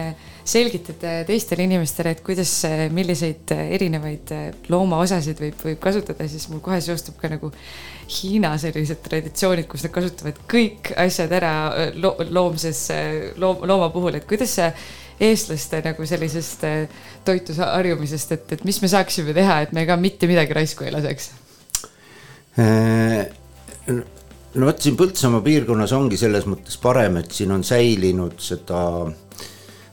selgitad 0.47 1.03
teistele 1.27 1.65
inimestele, 1.67 2.13
et 2.15 2.23
kuidas, 2.25 2.51
milliseid 2.95 3.51
erinevaid 3.57 4.31
loomaosasid 4.71 5.41
võib, 5.43 5.57
võib 5.69 5.81
kasutada, 5.83 6.27
siis 6.31 6.47
mul 6.51 6.61
kohe 6.63 6.79
seostub 6.83 7.17
ka 7.19 7.31
nagu 7.33 7.51
Hiina 8.07 8.53
sellised 8.55 9.01
traditsioonid, 9.03 9.67
kus 9.67 9.83
nad 9.83 9.91
kasutavad 9.91 10.37
kõik 10.47 10.93
asjad 10.95 11.33
ära 11.35 11.51
lo 11.99 12.13
loomses 12.31 12.85
loom,, 13.35 13.65
looma 13.67 13.89
puhul, 13.91 14.15
et 14.15 14.27
kuidas 14.29 14.55
sa 14.55 14.69
eestlaste 15.19 15.81
nagu 15.83 16.05
sellisest 16.07 16.63
toitu 17.27 17.55
harjumisest, 17.59 18.31
et, 18.37 18.53
et 18.55 18.63
mis 18.67 18.79
me 18.81 18.91
saaksime 18.91 19.35
teha, 19.35 19.59
et 19.65 19.75
me 19.75 19.83
ka 19.89 19.97
mitte 19.99 20.29
midagi 20.29 20.55
raisku 20.55 20.87
ei 20.87 20.95
laseks? 20.95 21.33
no 24.57 24.65
vot 24.65 24.81
siin 24.81 24.97
Põltsamaa 24.97 25.43
piirkonnas 25.45 25.93
ongi 25.97 26.17
selles 26.19 26.47
mõttes 26.49 26.79
parem, 26.81 27.19
et 27.21 27.33
siin 27.35 27.53
on 27.53 27.63
säilinud 27.67 28.39
seda 28.41 28.81
eh, 29.05 29.26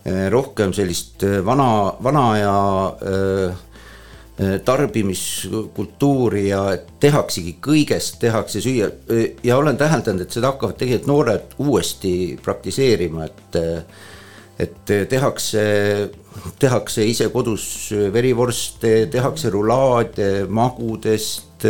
rohkem 0.05 0.73
sellist 0.77 1.23
eh, 1.25 1.41
vana, 1.45 1.95
vana 2.05 2.25
aja 2.35 2.57
eh, 3.09 3.55
eh, 4.39 4.57
tarbimiskultuuri 4.65 6.49
ja 6.51 6.65
tehaksegi 7.01 7.57
kõigest, 7.65 8.19
tehakse 8.21 8.61
süüa 8.65 8.91
Eh, 9.09 9.37
ja 9.45 9.57
olen 9.57 9.79
täheldanud, 9.81 10.27
et 10.27 10.35
seda 10.35 10.53
hakkavad 10.53 10.77
tegelikult 10.81 11.09
noored 11.09 11.57
uuesti 11.65 12.13
praktiseerima, 12.43 13.31
et 13.31 13.61
eh, 13.61 14.03
et 14.55 14.91
tehakse, 15.11 15.63
tehakse 16.63 17.03
ise 17.11 17.27
kodus 17.33 17.65
verivorste, 18.15 19.09
tehakse 19.11 19.51
rulaade 19.51 20.45
magudest, 20.47 21.67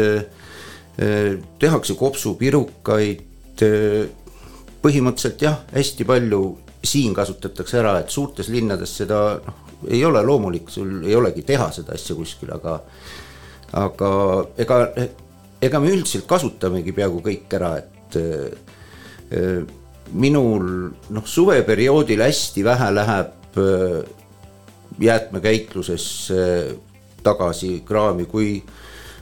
tehakse 1.65 1.97
kopsupirukaid. 1.97 3.25
põhimõtteliselt 4.85 5.41
jah, 5.41 5.63
hästi 5.73 6.05
palju 6.05 6.43
siin 6.89 7.15
kasutatakse 7.15 7.79
ära, 7.81 7.99
et 8.01 8.11
suurtes 8.13 8.49
linnades 8.53 8.97
seda 9.01 9.21
noh, 9.45 9.61
ei 9.91 10.05
ole 10.05 10.23
loomulik, 10.25 10.71
sul 10.73 11.03
ei 11.05 11.15
olegi 11.17 11.45
teha 11.47 11.71
seda 11.75 11.95
asja 11.97 12.17
kuskil, 12.17 12.53
aga 12.55 12.79
aga 13.75 14.11
ega, 14.61 14.79
ega 15.63 15.81
me 15.83 15.91
üldiselt 15.93 16.29
kasutamegi 16.31 16.95
peaaegu 16.95 17.23
kõik 17.25 17.57
ära, 17.59 17.75
et 17.83 18.21
eh, 18.21 19.65
minul 20.13 20.67
noh, 21.11 21.27
suveperioodil 21.27 22.23
hästi 22.23 22.65
vähe 22.65 22.91
läheb 22.95 23.59
äh, 23.59 24.05
jäätmekäitluses 25.01 26.07
äh, 26.31 26.75
tagasi 27.23 27.83
kraami, 27.87 28.25
kui 28.25 28.63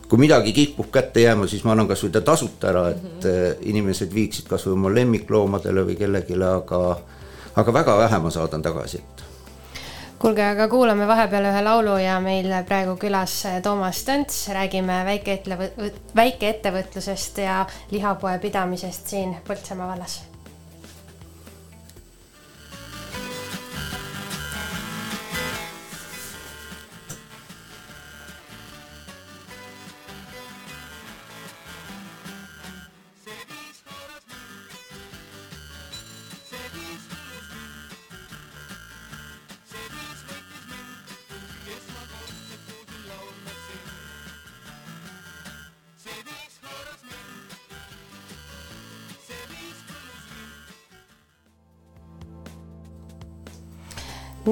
kui 0.08 0.20
midagi 0.20 0.52
kipub 0.52 0.90
kätte 0.92 1.22
jääma, 1.22 1.46
siis 1.48 1.62
ma 1.64 1.72
annan 1.72 1.86
kasvõi 1.88 2.10
ta 2.12 2.20
tasuta 2.20 2.68
ära, 2.68 2.82
et 2.92 3.26
äh, 3.28 3.46
inimesed 3.70 4.12
viiksid 4.12 4.50
kasvõi 4.50 4.74
oma 4.76 4.92
lemmikloomadele 4.92 5.86
või 5.88 5.96
kellelegi, 5.96 6.36
aga 6.44 6.82
aga 7.56 7.72
väga 7.72 7.98
vähe 7.98 8.18
ma 8.18 8.30
saadan 8.30 8.62
tagasi, 8.62 8.98
et 8.98 9.24
kuulge, 10.18 10.44
aga 10.46 10.68
kuulame 10.68 11.06
vahepeal 11.06 11.50
ühe 11.50 11.62
laulu 11.66 11.96
ja 11.98 12.18
meil 12.20 12.50
praegu 12.66 12.96
külas 12.96 13.42
Toomas 13.62 14.04
Tönts, 14.06 14.48
räägime 14.54 15.02
väikeettevõ-, 15.08 15.92
väikeettevõtlusest 16.16 17.42
ja 17.44 17.64
lihapoe 17.90 18.38
pidamisest 18.38 19.16
siin 19.16 19.34
Põltsamaa 19.48 19.94
vallas 19.94 20.20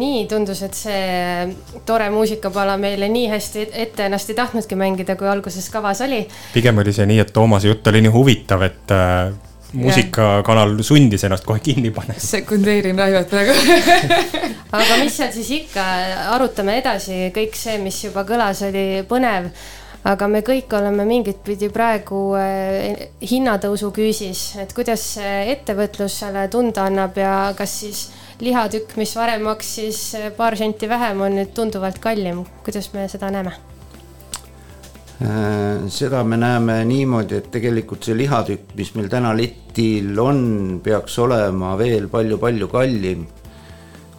nii 0.01 0.25
tundus, 0.31 0.62
et 0.67 0.79
see 0.79 1.83
tore 1.87 2.09
muusikapala 2.15 2.79
meile 2.81 3.11
nii 3.12 3.29
hästi 3.31 3.69
ette 3.85 4.09
ennast 4.09 4.33
ei 4.33 4.39
tahtnudki 4.39 4.79
mängida, 4.81 5.17
kui 5.20 5.29
alguses 5.29 5.69
kavas 5.73 6.03
oli. 6.07 6.25
pigem 6.55 6.81
oli 6.83 6.97
see 6.97 7.07
nii, 7.11 7.20
et 7.25 7.33
Toomase 7.37 7.70
jutt 7.70 7.93
oli 7.93 8.03
nii 8.05 8.15
huvitav, 8.15 8.65
et 8.67 8.97
äh, 8.97 9.31
muusikakanal 9.73 10.81
sundis 10.83 11.25
ennast 11.25 11.45
kohe 11.47 11.61
kinni 11.62 11.91
panema. 11.95 12.19
sekundeerin 12.20 12.99
Raivot 12.99 13.29
praegu 13.31 13.55
aga 14.79 14.97
mis 15.03 15.17
seal 15.17 15.33
siis 15.35 15.51
ikka, 15.61 15.85
arutame 16.35 16.79
edasi, 16.81 17.29
kõik 17.35 17.59
see, 17.59 17.79
mis 17.83 17.99
juba 18.05 18.25
kõlas, 18.29 18.65
oli 18.67 19.03
põnev. 19.09 19.51
aga 20.11 20.29
me 20.33 20.41
kõik 20.41 20.73
oleme 20.79 21.05
mingit 21.05 21.43
pidi 21.45 21.69
praegu 21.69 22.23
eh, 22.41 23.11
hinnatõusu 23.20 23.91
küüsis, 23.93 24.45
et 24.62 24.73
kuidas 24.73 25.03
see 25.17 25.51
ettevõtlus 25.53 26.23
selle 26.23 26.47
tunda 26.49 26.87
annab 26.89 27.19
ja 27.20 27.35
kas 27.57 27.81
siis 27.83 28.07
lihatükk, 28.41 28.97
mis 28.97 29.17
varem 29.17 29.43
maksis 29.44 30.15
eh, 30.15 30.31
paar 30.36 30.57
senti 30.57 30.89
vähem, 30.89 31.20
on 31.20 31.36
nüüd 31.41 31.52
tunduvalt 31.57 31.99
kallim, 32.02 32.44
kuidas 32.65 32.93
me 32.94 33.09
seda 33.09 33.31
näeme? 33.33 33.52
Äh, 35.20 35.89
seda 35.93 36.23
me 36.25 36.39
näeme 36.41 36.78
niimoodi, 36.89 37.36
et 37.43 37.51
tegelikult 37.52 38.07
see 38.09 38.15
lihatükk, 38.17 38.70
mis 38.78 38.94
meil 38.97 39.10
täna 39.12 39.35
letil 39.36 40.17
on, 40.17 40.39
peaks 40.81 41.19
olema 41.20 41.75
veel 41.77 42.09
palju-palju 42.09 42.69
kallim. 42.73 43.27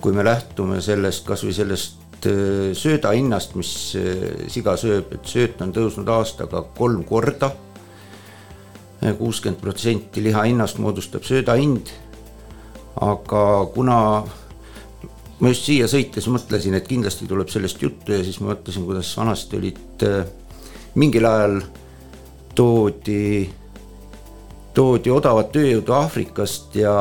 kui 0.01 0.13
me 0.13 0.23
lähtume 0.25 0.79
sellest, 0.81 1.25
kasvõi 1.25 1.53
sellest 1.53 2.25
äh, 2.29 2.69
sööda 2.77 3.15
hinnast, 3.17 3.57
mis 3.57 3.73
äh, 3.97 4.45
siga 4.49 4.75
sööb, 4.77 5.09
et 5.17 5.25
sööt 5.25 5.61
on 5.61 5.73
tõusnud 5.73 6.09
aastaga 6.09 6.61
kolm 6.77 7.03
korda. 7.03 7.51
kuuskümmend 9.01 9.57
protsenti 9.61 10.21
liha 10.21 10.43
hinnast 10.45 10.77
moodustab 10.77 11.25
sööda 11.25 11.57
hind. 11.57 11.89
Aga 12.95 13.43
kuna 13.73 13.97
ma 15.41 15.51
just 15.51 15.65
siia 15.65 15.87
sõites 15.89 16.27
mõtlesin, 16.29 16.75
et 16.77 16.87
kindlasti 16.87 17.27
tuleb 17.29 17.49
sellest 17.49 17.81
juttu 17.81 18.13
ja 18.13 18.23
siis 18.23 18.39
ma 18.41 18.51
mõtlesin, 18.51 18.85
kuidas 18.85 19.13
vanasti 19.17 19.57
olid 19.57 20.05
äh, 20.07 20.25
mingil 20.95 21.25
ajal 21.25 21.61
toodi, 22.55 23.49
toodi 24.75 25.11
odavat 25.11 25.51
tööjõudu 25.55 25.95
Aafrikast 25.95 26.75
ja, 26.75 26.95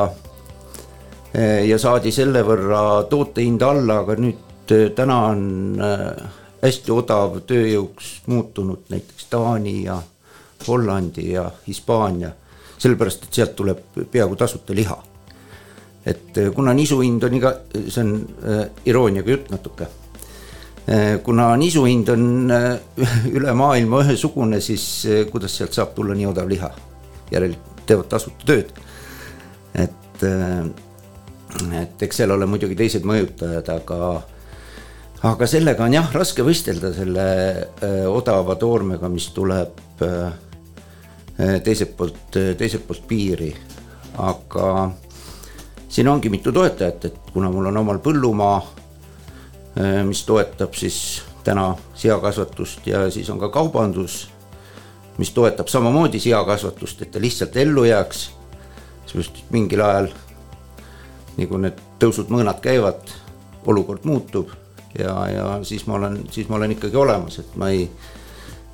ja 1.67 1.79
saadi 1.79 2.13
selle 2.15 2.45
võrra 2.47 3.03
tootehinda 3.11 3.73
alla, 3.75 4.01
aga 4.05 4.17
nüüd 4.21 4.75
eh, 4.75 4.87
täna 4.95 5.19
on 5.33 5.43
hästi 6.61 6.93
odav 6.95 7.41
tööjõuks 7.49 8.13
muutunud 8.31 8.91
näiteks 8.93 9.29
Taani 9.33 9.77
ja 9.85 10.01
Hollandi 10.67 11.31
ja 11.33 11.47
Hispaania, 11.67 12.33
sellepärast 12.79 13.25
et 13.25 13.41
sealt 13.41 13.57
tuleb 13.57 13.81
peaaegu 14.13 14.37
tasuta 14.37 14.77
liha. 14.77 14.99
Et 16.11 16.39
eh, 16.43 16.53
kuna 16.55 16.75
nisu 16.75 17.01
hind 17.05 17.25
on 17.25 17.41
iga, 17.41 17.55
see 17.87 18.05
on 18.05 18.15
äh, 18.45 18.67
irooniaga 18.91 19.37
jutt 19.37 19.51
natuke 19.55 19.89
Eh, 20.91 21.21
kuna 21.23 21.53
nisu 21.57 21.85
hind 21.87 22.09
on 22.11 22.51
eh, 22.51 23.05
üle 23.37 23.53
maailma 23.55 24.01
ühesugune, 24.03 24.59
siis 24.65 24.85
eh, 25.07 25.21
kuidas 25.31 25.55
sealt 25.59 25.77
saab 25.77 25.93
tulla 25.95 26.17
nii 26.19 26.27
odav 26.33 26.49
liha? 26.51 26.71
järelikult 27.31 27.85
teevad 27.87 28.09
tasuta 28.11 28.47
tööd. 28.47 28.73
et, 29.79 30.25
et 31.79 32.03
eks 32.03 32.19
seal 32.19 32.35
ole 32.35 32.49
muidugi 32.51 32.75
teised 32.79 33.07
mõjutajad, 33.07 33.71
aga, 33.71 33.99
aga 35.31 35.49
sellega 35.53 35.87
on 35.87 35.95
jah, 35.95 36.11
raske 36.11 36.43
võistelda 36.43 36.91
selle 36.97 37.27
odava 38.11 38.57
toormega, 38.59 39.09
mis 39.13 39.29
tuleb 39.37 40.03
teiselt 41.39 41.95
poolt, 41.95 42.35
teiselt 42.35 42.83
poolt 42.89 43.07
piiri. 43.07 43.53
aga 44.19 44.67
siin 45.91 46.09
ongi 46.09 46.31
mitu 46.31 46.53
toetajat, 46.53 47.05
et 47.05 47.33
kuna 47.35 47.51
mul 47.51 47.67
on 47.67 47.77
omal 47.77 47.99
põllumaa 47.99 48.61
Äh, 49.79 50.05
mis 50.05 50.25
toetab 50.27 50.75
siis 50.75 51.23
täna 51.45 51.77
seakasvatust 51.95 52.87
ja 52.87 53.11
siis 53.11 53.31
on 53.31 53.39
ka 53.39 53.49
kaubandus, 53.49 54.29
mis 55.19 55.31
toetab 55.31 55.69
samamoodi 55.71 56.19
seakasvatust, 56.21 57.03
et 57.03 57.11
ta 57.11 57.21
lihtsalt 57.21 57.57
ellu 57.57 57.85
jääks. 57.85 58.31
sest 59.07 59.39
mingil 59.51 59.81
ajal, 59.83 60.09
nii 61.37 61.47
kui 61.51 61.59
need 61.63 61.79
tõusud-mõõnad 62.03 62.61
käivad, 62.63 63.11
olukord 63.67 64.05
muutub 64.07 64.51
ja, 64.99 65.15
ja 65.31 65.47
siis 65.67 65.87
ma 65.87 65.97
olen, 65.99 66.21
siis 66.31 66.49
ma 66.49 66.59
olen 66.59 66.75
ikkagi 66.77 66.97
olemas, 66.97 67.39
et 67.39 67.57
ma 67.57 67.71
ei 67.71 67.89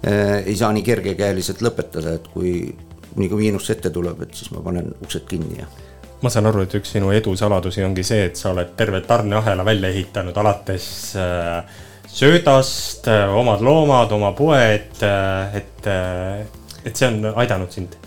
äh,, 0.07 0.47
ei 0.47 0.57
saa 0.57 0.73
nii 0.73 0.85
kergekäeliselt 0.85 1.61
lõpetada, 1.65 2.17
et 2.17 2.29
kui, 2.33 2.75
nii 3.17 3.29
kui 3.29 3.45
miinus 3.47 3.71
ette 3.71 3.91
tuleb, 3.91 4.23
et 4.25 4.35
siis 4.35 4.51
ma 4.53 4.65
panen 4.65 4.93
uksed 5.05 5.29
kinni 5.29 5.61
ja 5.61 5.69
ma 6.23 6.33
saan 6.33 6.49
aru, 6.49 6.65
et 6.65 6.75
üks 6.79 6.95
sinu 6.97 7.11
edu 7.15 7.35
saladusi 7.37 7.85
ongi 7.85 8.05
see, 8.07 8.27
et 8.31 8.39
sa 8.41 8.53
oled 8.55 8.73
terve 8.79 9.03
tarneahela 9.07 9.65
välja 9.67 9.91
ehitanud, 9.93 10.37
alates 10.41 10.89
äh, 11.21 11.81
söödast, 12.09 13.09
äh, 13.13 13.33
omad 13.37 13.65
loomad, 13.65 14.13
oma 14.17 14.33
poed, 14.37 15.03
äh, 15.05 15.59
et, 15.61 15.91
et 16.85 16.97
see 16.97 17.11
on 17.11 17.33
aidanud 17.35 17.73
sind? 17.73 17.99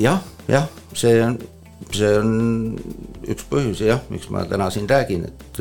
jah, 0.00 0.22
jah, 0.48 0.68
see 0.96 1.18
on, 1.20 1.36
see 1.92 2.12
on 2.16 2.30
üks 3.28 3.44
põhjusi 3.50 3.90
jah, 3.90 4.00
miks 4.08 4.30
ma 4.32 4.46
täna 4.48 4.70
siin 4.72 4.88
räägin, 4.88 5.26
et, 5.28 5.60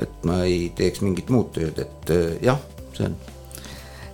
et 0.00 0.24
ma 0.24 0.40
ei 0.46 0.70
teeks 0.76 1.04
mingit 1.04 1.28
muud 1.28 1.52
tööd, 1.52 1.76
et 1.84 2.14
jah, 2.46 2.62
see 2.96 3.10
on. 3.10 3.18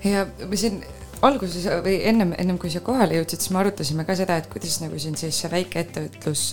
ja 0.03 0.27
me 0.43 0.59
siin 0.59 0.83
alguses 1.27 1.67
või 1.85 1.99
ennem, 2.09 2.35
ennem 2.39 2.59
kui 2.61 2.71
siia 2.73 2.85
kohale 2.87 3.19
jõudsid, 3.19 3.43
siis 3.43 3.53
me 3.55 3.63
arutasime 3.63 4.07
ka 4.09 4.17
seda, 4.19 4.39
et 4.41 4.49
kuidas 4.53 4.81
nagu 4.83 4.99
siin 5.01 5.19
siis 5.19 5.43
see 5.43 5.53
väikeettevõtlus 5.53 6.49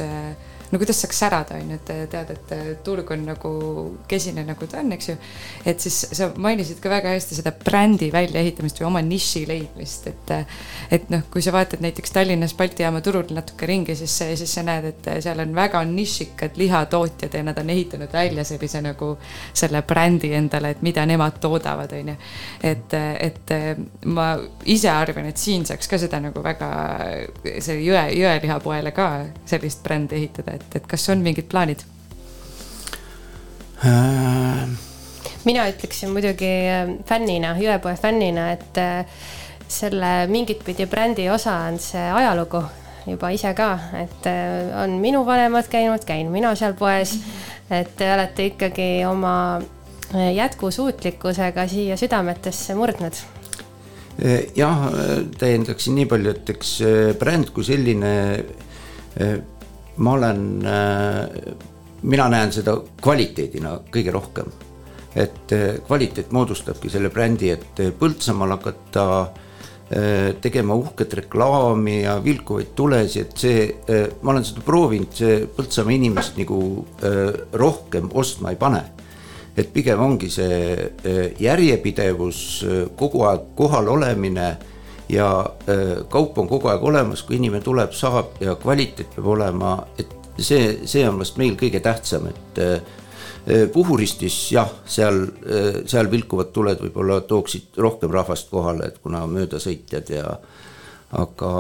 no 0.74 0.80
kuidas 0.82 1.02
saaks 1.04 1.20
särada, 1.22 1.58
on 1.62 1.70
ju, 1.74 1.78
et 1.78 2.10
tead, 2.10 2.32
et 2.34 2.54
turg 2.86 3.12
on 3.14 3.26
nagu 3.28 3.54
kesine, 4.10 4.42
nagu 4.48 4.68
ta 4.70 4.82
on, 4.82 4.92
eks 4.96 5.10
ju. 5.12 5.16
et 5.70 5.84
siis 5.84 6.00
sa 6.18 6.32
mainisid 6.42 6.80
ka 6.82 6.90
väga 6.90 7.14
hästi 7.14 7.38
seda 7.38 7.54
brändi 7.54 8.10
väljaehitamist 8.14 8.82
või 8.82 8.88
oma 8.90 9.04
niši 9.06 9.46
leidmist, 9.50 10.08
et. 10.10 10.34
et 10.94 11.10
noh, 11.14 11.26
kui 11.32 11.44
sa 11.46 11.54
vaatad 11.54 11.84
näiteks 11.84 12.16
Tallinnas 12.16 12.56
Balti 12.58 12.84
jaama 12.84 13.02
turul 13.06 13.30
natuke 13.36 13.68
ringi, 13.70 13.96
siis, 13.98 14.16
siis 14.40 14.56
sa 14.56 14.64
näed, 14.66 14.90
et 14.90 15.10
seal 15.24 15.40
on 15.44 15.54
väga 15.56 15.84
nišikad 15.88 16.58
lihatootjad 16.58 17.38
ja 17.38 17.44
nad 17.46 17.60
on 17.62 17.70
ehitanud 17.70 18.14
välja 18.14 18.44
sellise 18.48 18.82
nagu 18.82 19.14
selle 19.54 19.84
brändi 19.88 20.34
endale, 20.34 20.74
et 20.74 20.82
mida 20.86 21.06
nemad 21.06 21.38
toodavad, 21.44 21.94
on 22.00 22.14
ju. 22.14 22.18
et, 22.74 22.98
et 23.30 23.56
ma 24.06 24.34
ise 24.66 24.90
arvan, 24.90 25.30
et 25.30 25.38
siin 25.38 25.66
saaks 25.70 25.90
ka 25.92 26.02
seda 26.02 26.20
nagu 26.24 26.44
väga, 26.44 26.72
see 27.62 27.80
jõe, 27.86 28.04
jõelihapoele 28.18 28.94
ka 28.96 29.10
sellist 29.50 29.84
brändi 29.86 30.18
ehitada, 30.18 30.58
et 30.58 30.63
et, 30.64 30.80
et 30.80 30.90
kas 30.96 31.10
on 31.14 31.22
mingid 31.26 31.52
plaanid 31.52 31.86
äh...? 33.84 34.74
mina 35.48 35.66
ütleksin 35.72 36.12
muidugi 36.14 36.52
äh, 36.72 36.94
fännina, 37.08 37.54
jõepoe 37.60 37.96
fännina, 38.00 38.50
et 38.56 38.80
äh, 38.80 39.04
selle 39.68 40.14
mingit 40.32 40.64
pidi 40.66 40.88
brändi 40.90 41.28
osa 41.32 41.64
on 41.68 41.80
see 41.82 42.04
ajalugu 42.04 42.64
juba 43.08 43.34
ise 43.36 43.52
ka, 43.58 43.70
et 44.00 44.30
äh, 44.30 44.72
on 44.84 44.98
minu 45.04 45.24
vanemad 45.28 45.68
käinud, 45.72 46.06
käin 46.08 46.32
mina 46.32 46.54
seal 46.60 46.78
poes. 46.80 47.18
et 47.74 47.96
te 47.98 48.10
olete 48.14 48.52
ikkagi 48.52 49.06
oma 49.08 49.62
jätkusuutlikkusega 50.14 51.64
siia 51.68 51.96
südametesse 51.98 52.76
murdnud 52.78 53.18
jah, 54.54 54.84
täiendaksin 55.40 55.96
nii 55.98 56.06
palju, 56.12 56.34
et 56.36 56.52
eks 56.54 56.74
bränd 57.18 57.50
kui 57.56 57.66
selline 57.66 58.12
ma 59.98 60.14
olen, 60.14 60.66
äh, 60.66 61.54
mina 62.02 62.28
näen 62.30 62.52
seda 62.54 62.78
kvaliteedina 63.02 63.80
kõige 63.94 64.12
rohkem. 64.12 64.52
et 65.16 65.52
äh, 65.54 65.76
kvaliteet 65.86 66.32
moodustabki 66.34 66.90
selle 66.90 67.10
brändi, 67.14 67.52
et 67.54 67.80
äh, 67.80 67.92
Põltsamaal 68.00 68.58
hakata 68.58 69.08
tegema 70.42 70.74
uhket 70.74 71.12
reklaami 71.14 72.00
ja 72.02 72.16
vilkuvaid 72.24 72.72
tulesi, 72.74 73.20
et 73.22 73.38
see, 73.38 73.66
ma 74.24 74.32
olen 74.32 74.46
seda 74.48 74.64
proovinud, 74.66 75.12
see 75.14 75.44
Põltsamaa 75.54 75.94
inimest 75.94 76.40
nagu 76.40 76.58
rohkem 77.54 78.08
ostma 78.14 78.50
ei 78.50 78.58
pane. 78.58 78.82
et 79.58 79.70
pigem 79.74 80.00
ongi 80.02 80.32
see 80.34 80.88
järjepidevus, 81.38 82.40
kogu 82.98 83.22
aeg 83.28 83.52
kohal 83.56 83.92
olemine 83.94 84.48
ja 85.14 85.30
äh, 85.70 86.02
kaup 86.10 86.38
on 86.42 86.50
kogu 86.50 86.72
aeg 86.72 86.84
olemas, 86.84 87.24
kui 87.24 87.38
inimene 87.38 87.64
tuleb, 87.64 87.94
saab 87.98 88.42
ja 88.44 88.56
kvaliteet 88.60 89.16
peab 89.16 89.30
olema, 89.36 89.76
et 90.00 90.14
see, 90.40 90.84
see 90.90 91.06
on 91.08 91.22
vast 91.22 91.40
meil 91.42 91.58
kõige 91.60 91.82
tähtsam, 91.84 92.28
et 92.32 92.62
äh, 92.64 92.74
äh, 93.46 93.66
Puhuristis 93.74 94.38
jah, 94.56 94.72
seal, 94.86 95.26
seal 95.90 96.12
vilkuvad 96.12 96.54
tuled 96.56 96.82
võib-olla 96.88 97.22
tooksid 97.30 97.80
rohkem 97.84 98.14
rahvast 98.14 98.50
kohale, 98.54 98.90
et 98.90 99.02
kuna 99.04 99.26
möödasõitjad 99.30 100.16
ja 100.16 100.38
aga, 101.24 101.54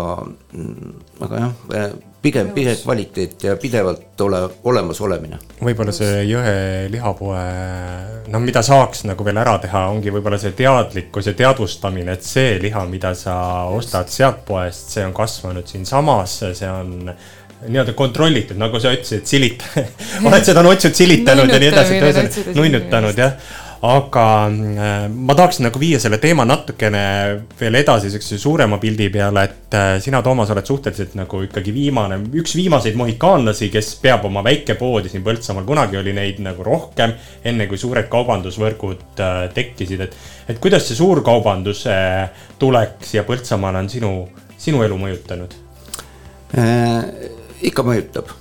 mm, 0.53 0.97
aga 1.27 1.45
jah, 1.45 1.93
pigem, 2.23 2.49
pigem 2.55 2.77
kvaliteet 2.79 3.43
ja 3.43 3.55
pidevalt 3.59 4.21
ole, 4.23 4.39
olemas 4.69 5.01
olemine. 5.03 5.39
võib-olla 5.63 5.93
see 5.95 6.23
Jõe 6.29 6.55
lihapoe, 6.93 7.43
noh, 8.31 8.43
mida 8.43 8.63
saaks 8.65 9.03
nagu 9.09 9.27
veel 9.27 9.41
ära 9.43 9.57
teha, 9.63 9.85
ongi 9.91 10.13
võib-olla 10.13 10.39
see 10.41 10.55
teadlikkus 10.57 11.29
ja 11.29 11.35
teadvustamine, 11.43 12.15
et 12.15 12.27
see 12.27 12.57
liha, 12.63 12.85
mida 12.89 13.13
sa 13.19 13.35
ostad 13.75 14.11
sealt 14.13 14.43
poest, 14.47 14.93
see 14.95 15.05
on 15.05 15.15
kasvanud 15.15 15.67
siinsamas, 15.69 16.39
see 16.55 16.69
on 16.69 17.11
nii-öelda 17.63 17.93
kontrollitud, 17.95 18.57
nagu 18.59 18.79
sa 18.83 18.91
ütlesid, 18.95 19.27
silit-, 19.27 19.67
oled 20.27 20.47
seda 20.47 20.63
nutsut 20.65 20.95
silitanud 20.95 21.51
ja 21.51 21.59
nii 21.59 21.71
edasi, 21.71 22.47
nunnutanud 22.55 23.19
jah. 23.19 23.35
Aga 23.83 24.45
äh, 24.47 25.09
ma 25.11 25.35
tahaksin 25.35 25.65
nagu 25.67 25.79
viia 25.79 25.97
selle 25.99 26.15
teema 26.23 26.45
natukene 26.47 26.99
veel 27.59 27.75
edasi 27.75 28.07
siukse 28.13 28.37
suurema 28.39 28.77
pildi 28.79 29.09
peale, 29.11 29.41
et 29.43 29.75
äh, 29.75 29.87
sina, 30.03 30.21
Toomas, 30.23 30.53
oled 30.53 30.69
suhteliselt 30.69 31.17
nagu 31.19 31.41
ikkagi 31.43 31.73
viimane, 31.75 32.21
üks 32.39 32.55
viimaseid 32.55 32.95
mohikaanlasi, 32.95 33.67
kes 33.73 33.89
peab 34.03 34.23
oma 34.29 34.43
väikepoodi 34.45 35.11
siin 35.11 35.25
Põltsamaal, 35.25 35.65
kunagi 35.67 35.99
oli 35.99 36.13
neid 36.15 36.39
nagu 36.45 36.63
rohkem, 36.63 37.11
enne 37.43 37.67
kui 37.67 37.81
suured 37.81 38.07
kaubandusvõrgud 38.11 39.19
äh, 39.19 39.41
tekkisid, 39.55 40.05
et 40.07 40.15
et 40.53 40.63
kuidas 40.63 40.87
see 40.87 40.95
suurkaubanduse 40.99 41.97
tulek 42.63 43.03
siia 43.03 43.25
Põltsamaale 43.27 43.83
on 43.83 43.91
sinu, 43.91 44.13
sinu 44.63 44.85
elu 44.87 45.01
mõjutanud? 45.03 45.59
Äh, 46.55 47.03
ikka 47.67 47.83
mõjutab. 47.83 48.31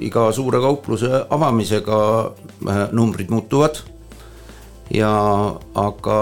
iga 0.00 0.30
suure 0.32 0.60
kaupluse 0.60 1.08
avamisega 1.36 1.96
numbrid 2.96 3.28
muutuvad 3.28 3.82
ja 4.92 5.12
aga 5.80 6.18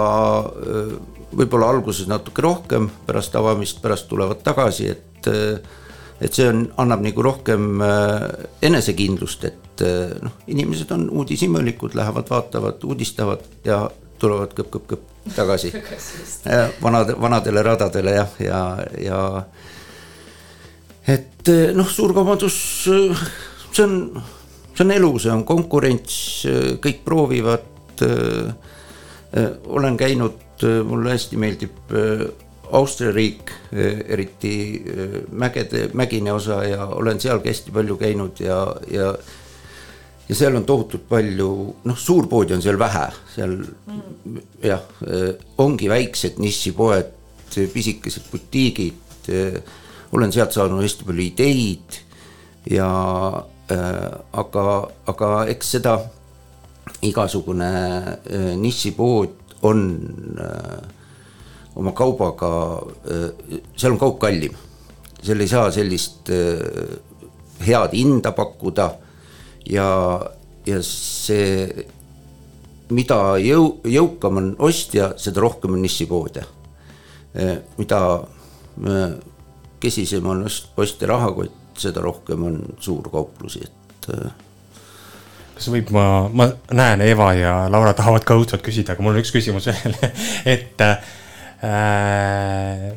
võib-olla 1.32 1.70
alguses 1.72 2.06
natuke 2.10 2.44
rohkem, 2.44 2.90
pärast 3.06 3.34
avamist, 3.36 3.80
pärast 3.82 4.08
tulevad 4.10 4.42
tagasi, 4.44 4.90
et 4.92 5.30
et 6.22 6.36
see 6.36 6.46
on, 6.46 6.66
annab 6.78 7.00
nagu 7.02 7.22
rohkem 7.24 7.80
enesekindlust, 8.62 9.44
et 9.48 9.82
noh, 10.22 10.36
inimesed 10.46 10.90
on 10.94 11.08
uudishimelikud, 11.10 11.96
lähevad, 11.98 12.28
vaatavad, 12.30 12.84
uudistavad 12.86 13.42
ja 13.66 13.80
tulevad 14.22 14.54
kõpp-kõpp-kõpp 14.54 15.34
tagasi 15.34 15.72
vanade, 16.84 17.16
vanadele 17.18 17.62
radadele 17.66 18.14
jah, 18.14 18.36
ja, 18.38 18.60
ja, 18.98 19.08
ja 19.08 19.22
et 21.06 21.50
noh, 21.74 21.88
suurkaubandus, 21.90 22.56
see 22.86 23.84
on, 23.84 24.22
see 24.70 24.84
on 24.84 24.94
elu, 24.94 25.12
see 25.24 25.34
on 25.34 25.44
konkurents, 25.48 26.16
kõik 26.82 27.02
proovivad. 27.06 27.68
Olen 29.64 29.96
käinud, 29.96 30.64
mulle 30.86 31.14
hästi 31.16 31.36
meeldib 31.40 31.94
eh, 31.96 32.26
Austria 32.72 33.12
riik, 33.12 33.50
eriti 33.72 34.54
eh, 34.80 35.16
mägede, 35.32 35.88
mägine 35.98 36.32
osa 36.32 36.62
ja 36.64 36.86
olen 36.86 37.20
sealgi 37.20 37.50
hästi 37.52 37.72
palju 37.74 37.96
käinud 38.00 38.40
ja, 38.40 38.64
ja 38.90 39.14
ja 40.28 40.36
seal 40.38 40.54
on 40.56 40.64
tohutult 40.64 41.02
palju, 41.10 41.48
noh, 41.84 41.98
suurpoodi 41.98 42.54
on 42.54 42.62
seal 42.62 42.78
vähe, 42.78 43.08
seal 43.34 43.56
jah, 44.62 44.84
ongi 45.60 45.90
väiksed 45.90 46.38
nišipoed, 46.40 47.10
pisikesed 47.74 48.30
butiigid. 48.30 49.28
olen 50.12 50.32
sealt 50.32 50.54
saanud 50.54 50.80
hästi 50.82 51.04
palju 51.04 51.24
ideid 51.26 51.98
ja 52.70 52.88
äh, 53.72 54.18
aga, 54.32 54.66
aga 55.06 55.30
eks 55.50 55.76
seda 55.76 55.96
igasugune 57.02 57.70
äh, 58.26 58.52
nišipood 58.58 59.30
on 59.62 59.80
äh, 60.38 60.82
oma 61.78 61.92
kaubaga 61.96 62.50
äh,, 63.06 63.60
seal 63.76 63.94
on 63.94 64.00
kaup 64.00 64.18
kallim, 64.22 64.54
seal 65.22 65.40
ei 65.40 65.50
saa 65.50 65.70
sellist 65.74 66.30
head 67.62 67.94
hinda 67.94 68.32
pakkuda 68.34 68.88
ja, 69.70 69.88
ja 70.66 70.80
see, 70.86 71.86
mida 72.90 73.38
jõu-, 73.40 73.78
jõukam 73.86 74.40
on 74.42 74.52
ostja, 74.58 75.12
seda 75.16 75.42
rohkem 75.44 75.78
on 75.78 75.82
nišipoode. 75.86 76.42
mida 77.78 77.98
kesisem 79.80 80.26
on 80.26 80.42
ost- 80.44 80.74
ostja 80.76 81.08
rahakott, 81.08 81.54
seda 81.78 82.02
rohkem 82.04 82.42
on 82.44 82.58
suurkauplusi, 82.80 83.62
et 83.64 84.08
kas 85.62 85.70
võib, 85.70 85.92
ma, 85.94 86.26
ma 86.34 86.48
näen, 86.74 87.04
Eva 87.06 87.30
ja 87.38 87.52
Laura 87.70 87.92
tahavad 87.94 88.24
ka 88.26 88.34
õudselt 88.38 88.64
küsida, 88.66 88.96
aga 88.96 89.04
mul 89.04 89.14
on 89.14 89.22
üks 89.22 89.30
küsimus 89.34 89.68
veel, 89.70 89.94
et 90.56 90.82
äh, 90.82 92.88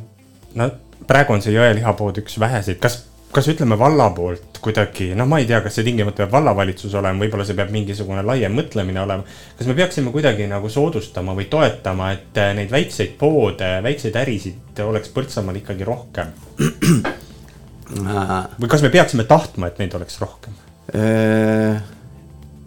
no 0.57 0.69
praegu 1.05 1.35
on 1.35 1.43
see 1.45 1.53
jõelihapood 1.53 2.23
üks 2.23 2.39
väheseid, 2.41 2.79
kas, 2.81 3.03
kas 3.35 3.51
ütleme 3.51 3.77
valla 3.77 4.09
poolt 4.15 4.57
kuidagi, 4.65 5.11
noh, 5.13 5.29
ma 5.29 5.37
ei 5.43 5.45
tea, 5.45 5.59
kas 5.61 5.77
see 5.77 5.85
tingimata 5.85 6.23
peab 6.23 6.33
vallavalitsus 6.39 6.95
olema, 6.97 7.21
võib-olla 7.21 7.45
see 7.45 7.59
peab 7.59 7.69
mingisugune 7.75 8.23
laiem 8.25 8.55
mõtlemine 8.57 9.03
olema. 9.03 9.37
kas 9.59 9.69
me 9.69 9.77
peaksime 9.77 10.09
kuidagi 10.15 10.47
nagu 10.49 10.71
soodustama 10.71 11.35
või 11.37 11.45
toetama, 11.51 12.09
et 12.17 12.41
äh, 12.41 12.55
neid 12.57 12.73
väikseid 12.73 13.13
poode, 13.21 13.69
väikseid 13.85 14.17
ärisid 14.23 14.81
oleks 14.81 15.13
Põltsamaal 15.13 15.61
ikkagi 15.61 15.85
rohkem? 15.85 16.33
või 18.57 18.69
kas 18.71 18.81
me 18.81 18.89
peaksime 18.89 19.23
tahtma, 19.29 19.69
et 19.69 19.77
neid 19.83 19.93
oleks 19.99 20.17
rohkem? 20.23 20.53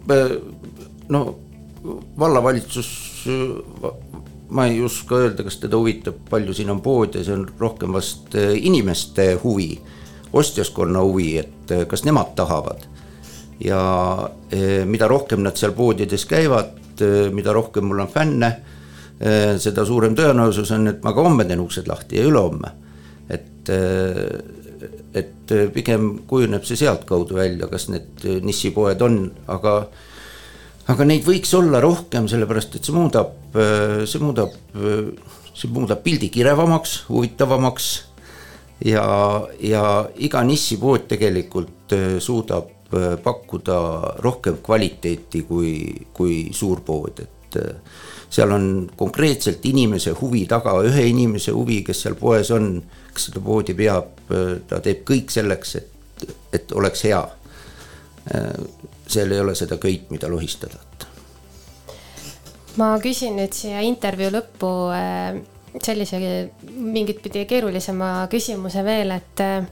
Äh, 0.09 0.35
no 1.09 1.23
vallavalitsus, 2.19 2.89
ma 4.49 4.65
ei 4.65 4.81
oska 4.83 5.15
öelda, 5.15 5.43
kas 5.43 5.59
teda 5.61 5.77
huvitab, 5.77 6.23
palju 6.29 6.53
siin 6.53 6.71
on 6.73 6.81
poode, 6.81 7.23
see 7.23 7.35
on 7.35 7.45
rohkem 7.59 7.93
vast 7.93 8.35
äh, 8.37 8.55
inimeste 8.57 9.31
huvi, 9.43 9.71
ostjaskonna 10.33 11.03
huvi, 11.05 11.31
et 11.41 11.73
äh, 11.75 11.85
kas 11.87 12.05
nemad 12.07 12.35
tahavad. 12.35 12.87
ja 13.59 13.79
äh, 14.53 14.85
mida 14.85 15.07
rohkem 15.07 15.43
nad 15.43 15.57
seal 15.59 15.73
poodides 15.75 16.25
käivad, 16.25 16.77
mida 17.31 17.53
rohkem 17.55 17.85
mul 17.87 18.01
on 18.03 18.09
fänne, 18.11 18.47
seda 19.59 19.85
suurem 19.87 20.15
tõenäosus 20.15 20.71
on, 20.75 20.87
et 20.91 21.03
ma 21.03 21.13
ka 21.15 21.23
homme 21.23 21.45
teen 21.47 21.61
uksed 21.63 21.87
lahti 21.87 22.17
ja 22.19 22.25
ülehomme. 22.27 22.71
et 23.29 23.71
et 25.17 25.53
pigem 25.73 26.11
kujuneb 26.29 26.65
see 26.67 26.77
sealtkaudu 26.79 27.37
välja, 27.39 27.69
kas 27.71 27.87
need 27.89 28.25
nišipoed 28.45 29.01
on, 29.05 29.23
aga 29.49 29.79
aga 30.89 31.05
neid 31.05 31.25
võiks 31.25 31.51
olla 31.57 31.81
rohkem, 31.83 32.27
sellepärast 32.29 32.77
et 32.77 32.85
see 32.85 32.95
muudab, 32.95 33.33
see 34.09 34.21
muudab, 34.21 34.53
see 35.53 35.69
muudab 35.73 36.01
pildi 36.05 36.31
kirevamaks, 36.33 37.03
huvitavamaks 37.09 37.89
ja, 38.89 39.05
ja 39.61 39.83
iga 40.17 40.43
nišipood 40.45 41.05
tegelikult 41.11 41.93
suudab 42.23 42.75
pakkuda 43.23 43.79
rohkem 44.25 44.63
kvaliteeti 44.65 45.43
kui, 45.45 45.73
kui 46.13 46.47
suurpood, 46.57 47.21
et 47.21 47.59
seal 48.29 48.53
on 48.53 48.65
konkreetselt 48.97 49.65
inimese 49.65 50.13
huvi 50.17 50.45
taga, 50.49 50.75
ühe 50.85 51.05
inimese 51.09 51.53
huvi, 51.53 51.83
kes 51.85 52.05
seal 52.05 52.17
poes 52.17 52.49
on, 52.53 52.71
kes 53.19 53.27
seda 53.27 53.43
poodi 53.43 53.75
peab, 53.75 54.23
ta 54.69 54.79
teeb 54.83 55.03
kõik 55.07 55.33
selleks, 55.33 55.75
et, 55.75 56.31
et 56.55 56.71
oleks 56.71 57.03
hea. 57.09 57.21
seal 59.09 59.31
ei 59.33 59.39
ole 59.41 59.55
seda 59.57 59.79
köit, 59.81 60.09
mida 60.13 60.29
lohistada. 60.29 60.79
ma 62.77 62.93
küsin 63.03 63.35
nüüd 63.35 63.51
siia 63.51 63.81
intervjuu 63.83 64.29
lõppu 64.31 64.69
äh, 64.95 65.39
sellise 65.83 66.19
mingit 66.69 67.17
pidi 67.21 67.41
keerulisema 67.49 68.27
küsimuse 68.31 68.83
veel, 68.85 69.11
et 69.11 69.41
äh, 69.43 69.65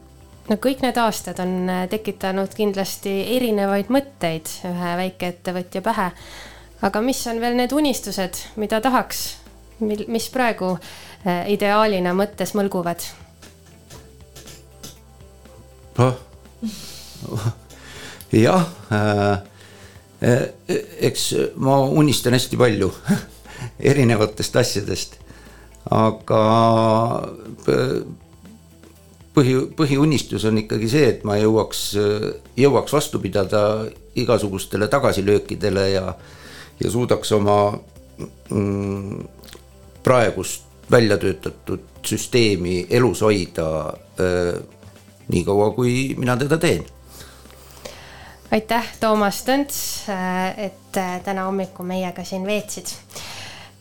no 0.50 0.58
kõik 0.60 0.82
need 0.84 0.98
aastad 1.00 1.40
on 1.40 1.70
äh, 1.70 1.86
tekitanud 1.88 2.52
kindlasti 2.58 3.14
erinevaid 3.38 3.94
mõtteid 3.94 4.52
ühe 4.68 4.96
väikeettevõtja 5.04 5.84
pähe. 5.86 6.10
aga 6.82 7.02
mis 7.02 7.22
on 7.28 7.40
veel 7.40 7.56
need 7.56 7.72
unistused, 7.72 8.42
mida 8.56 8.82
tahaks, 8.82 9.38
mil, 9.80 10.04
mis 10.08 10.28
praegu 10.34 10.76
ideaalina 11.48 12.14
mõttes 12.18 12.54
mõlguvad? 12.58 13.08
Jah 18.32 18.68
äh,, 18.94 19.38
eks 21.08 21.30
ma 21.62 21.80
unistan 21.86 22.34
hästi 22.38 22.58
palju 22.58 22.92
erinevatest 23.92 24.56
asjadest, 24.62 25.18
aga 25.94 26.42
põhi, 29.38 29.56
põhiunistus 29.78 30.46
on 30.50 30.62
ikkagi 30.64 30.90
see, 30.92 31.12
et 31.14 31.26
ma 31.28 31.38
jõuaks, 31.40 31.84
jõuaks 32.58 32.96
vastu 32.98 33.22
pidada 33.24 33.62
igasugustele 34.18 34.90
tagasilöökidele 34.92 35.90
ja, 35.94 36.06
ja 36.82 36.94
suudaks 36.94 37.32
oma 37.38 37.60
mm, 38.50 39.22
praegust 40.06 40.66
välja 40.92 41.18
töötatud 41.22 42.02
süsteemi 42.08 42.86
elus 42.90 43.22
hoida 43.26 43.68
äh, 44.22 44.58
nii 45.28 45.44
kaua, 45.48 45.72
kui 45.76 46.16
mina 46.18 46.38
teda 46.38 46.58
teen 46.58 46.86
aitäh, 48.52 48.92
Toomas 49.00 49.42
Tõnts, 49.48 49.80
et 50.58 51.00
täna 51.26 51.48
hommikul 51.50 51.88
meiega 51.88 52.24
siin 52.24 52.46
veetsid. 52.48 52.94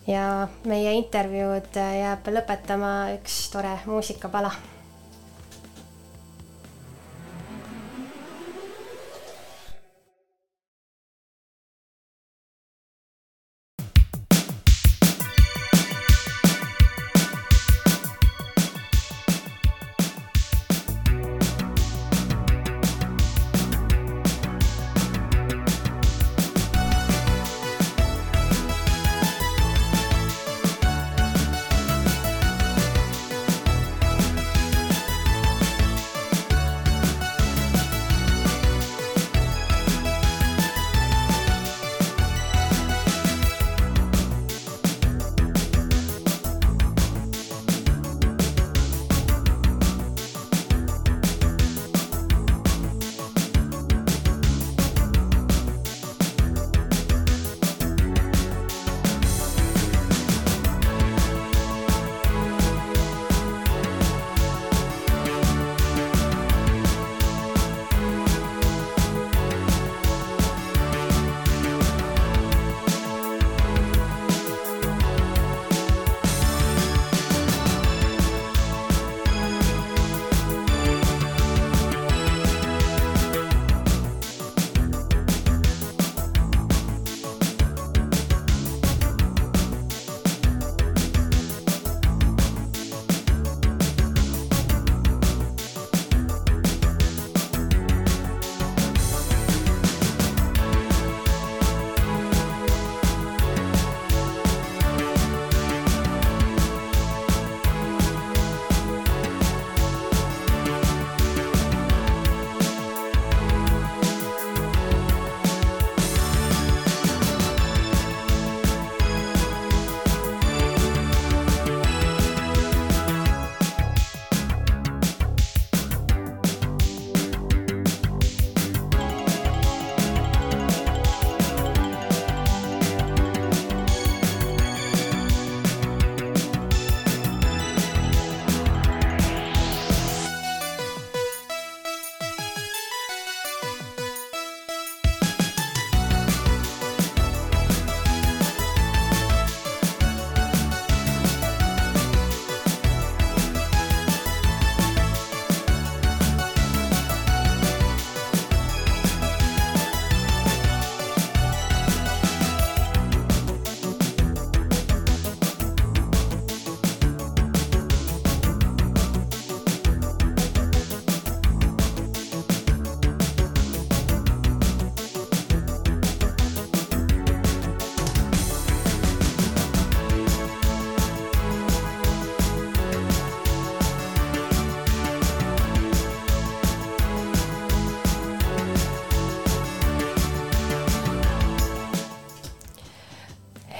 ja 0.06 0.46
meie 0.70 0.92
intervjuud 0.94 1.74
jääb 1.74 2.28
lõpetama 2.30 2.90
üks 3.16 3.48
tore 3.50 3.72
muusikapala 3.86 4.52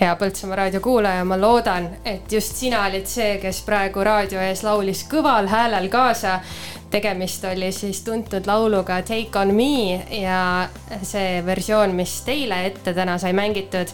hea 0.01 0.17
Põltsamaa 0.17 0.57
raadio 0.61 0.81
kuulaja, 0.85 1.25
ma 1.25 1.39
loodan, 1.41 1.89
et 2.05 2.33
just 2.33 2.59
sina 2.61 2.83
olid 2.85 3.07
see, 3.09 3.39
kes 3.41 3.63
praegu 3.65 4.05
raadio 4.05 4.43
ees 4.45 4.61
laulis 4.67 5.07
kõval 5.09 5.49
häälel 5.49 5.89
kaasa. 5.89 6.41
tegemist 6.91 7.45
oli 7.45 7.73
siis 7.73 8.01
tuntud 8.05 8.47
lauluga 8.47 9.01
Take 9.03 9.39
on 9.39 9.55
me 9.55 10.05
ja 10.21 10.69
see 11.03 11.43
versioon, 11.47 11.95
mis 11.95 12.21
teile 12.25 12.67
ette 12.67 12.95
täna 12.95 13.19
sai 13.19 13.33
mängitud, 13.33 13.91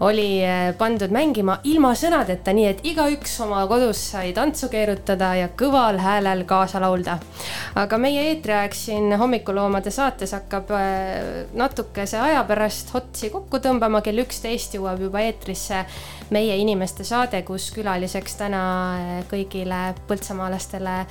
oli 0.00 0.44
eh, 0.44 0.74
pandud 0.78 1.10
mängima 1.10 1.58
ilma 1.64 1.92
sõnadeta, 1.94 2.52
nii 2.52 2.66
et 2.66 2.86
igaüks 2.86 3.40
oma 3.44 3.66
kodus 3.66 4.10
sai 4.12 4.32
tantsu 4.32 4.68
keerutada 4.68 5.34
ja 5.34 5.48
kõval 5.48 5.98
häälel 5.98 6.44
kaasa 6.44 6.80
laulda. 6.80 7.18
Aga 7.78 7.98
meie 8.00 8.22
eetriaeg 8.30 8.74
siin 8.76 9.12
hommikuloomade 9.18 9.90
saates 9.94 10.34
hakkab 10.36 10.72
eh, 10.76 11.44
natukese 11.56 12.20
aja 12.20 12.44
pärast 12.48 12.92
otsi 12.98 13.30
kokku 13.32 13.62
tõmbama, 13.64 14.02
kell 14.04 14.22
üksteist 14.24 14.76
jõuab 14.76 15.00
juba 15.06 15.24
eetrisse 15.24 15.84
meie 16.34 16.56
inimeste 16.60 17.06
saade, 17.08 17.42
kus 17.48 17.70
külaliseks 17.76 18.38
täna 18.44 18.64
eh, 18.98 19.12
kõigile 19.30 19.84
põltsamaalastele 20.08 21.02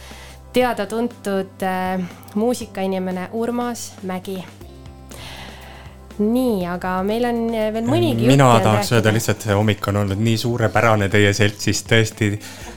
teada-tuntud 0.54 1.66
eh, 1.66 2.10
muusikainimene 2.36 3.30
Urmas 3.38 3.92
Mägi 4.04 4.42
nii, 6.20 6.66
aga 6.70 6.98
meil 7.08 7.26
on 7.30 7.40
eh, 7.56 7.70
veel 7.76 7.88
mõnigi 7.88 8.28
mina 8.30 8.50
tahaks 8.64 8.92
öelda 8.96 9.14
lihtsalt, 9.16 9.46
see 9.46 9.56
hommik 9.58 9.88
on 9.92 10.02
olnud 10.04 10.20
nii 10.22 10.38
suurepärane 10.42 11.08
teie 11.14 11.32
seltsis, 11.38 11.84
tõesti. 11.88 12.34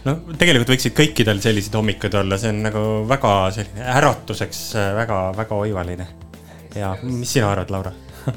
no 0.07 0.17
tegelikult 0.39 0.75
võiksid 0.75 0.97
kõikidel 0.97 1.43
sellised 1.45 1.75
hommikud 1.75 2.15
olla, 2.21 2.39
see 2.41 2.53
on 2.55 2.63
nagu 2.69 2.85
väga 3.11 3.35
selline 3.57 3.91
äratuseks 3.99 4.65
väga-väga 5.01 5.61
oivaline. 5.67 6.09
ja 6.75 6.95
mis 7.03 7.37
sina 7.37 7.51
arvad, 7.51 7.75
Laura? 7.75 7.93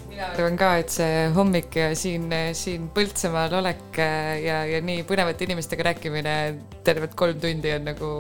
mina 0.09 0.27
arvan 0.33 0.57
ka, 0.59 0.73
et 0.81 0.91
see 0.91 1.27
hommik 1.35 1.77
ja 1.79 1.91
siin, 1.95 2.27
siin 2.57 2.89
Põltsamaal 2.95 3.53
olek 3.61 4.01
ja, 4.43 4.65
ja 4.67 4.81
nii 4.83 5.05
põnevate 5.07 5.47
inimestega 5.47 5.91
rääkimine 5.91 6.35
tervelt 6.83 7.15
kolm 7.15 7.39
tundi 7.39 7.71
on 7.75 7.87
nagu 7.87 8.11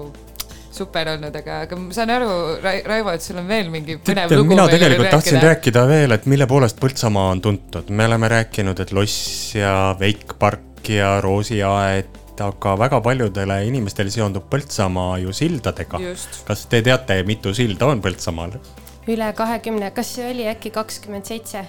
super 0.77 1.09
olnud, 1.13 1.35
aga, 1.41 1.61
aga 1.65 1.79
ma 1.79 1.95
saan 1.95 2.11
aru, 2.13 2.29
Raivo, 2.61 3.13
et 3.13 3.25
sul 3.25 3.39
on 3.41 3.47
veel 3.49 3.71
mingi 3.73 3.97
põnev 4.03 4.33
lugu 4.35 4.53
mina 4.53 4.67
tegelikult 4.71 5.11
tahtsin 5.15 5.41
rääkida 5.43 5.83
veel, 5.89 6.15
et 6.15 6.27
mille 6.29 6.47
poolest 6.49 6.79
Põltsamaa 6.81 7.31
on 7.33 7.41
tuntud, 7.43 7.89
me 7.89 8.05
oleme 8.09 8.29
rääkinud, 8.31 8.79
et 8.83 8.93
loss 8.95 9.55
ja 9.57 9.73
veikpark 9.99 10.91
ja 10.93 11.17
roosiaed, 11.23 12.13
aga 12.43 12.75
väga 12.77 13.01
paljudele 13.05 13.57
inimestele 13.67 14.13
seondub 14.13 14.45
Põltsamaa 14.51 15.17
ju 15.23 15.33
sildadega 15.33 16.01
kas 16.47 16.67
te 16.69 16.83
teate, 16.85 17.21
mitu 17.27 17.55
silda 17.57 17.89
on 17.93 18.03
Põltsamaal? 18.05 18.59
üle 19.07 19.27
kahekümne, 19.33 19.91
kas 19.95 20.15
see 20.17 20.29
oli 20.29 20.47
äkki 20.51 20.71
kakskümmend 20.75 21.27
seitse? 21.29 21.65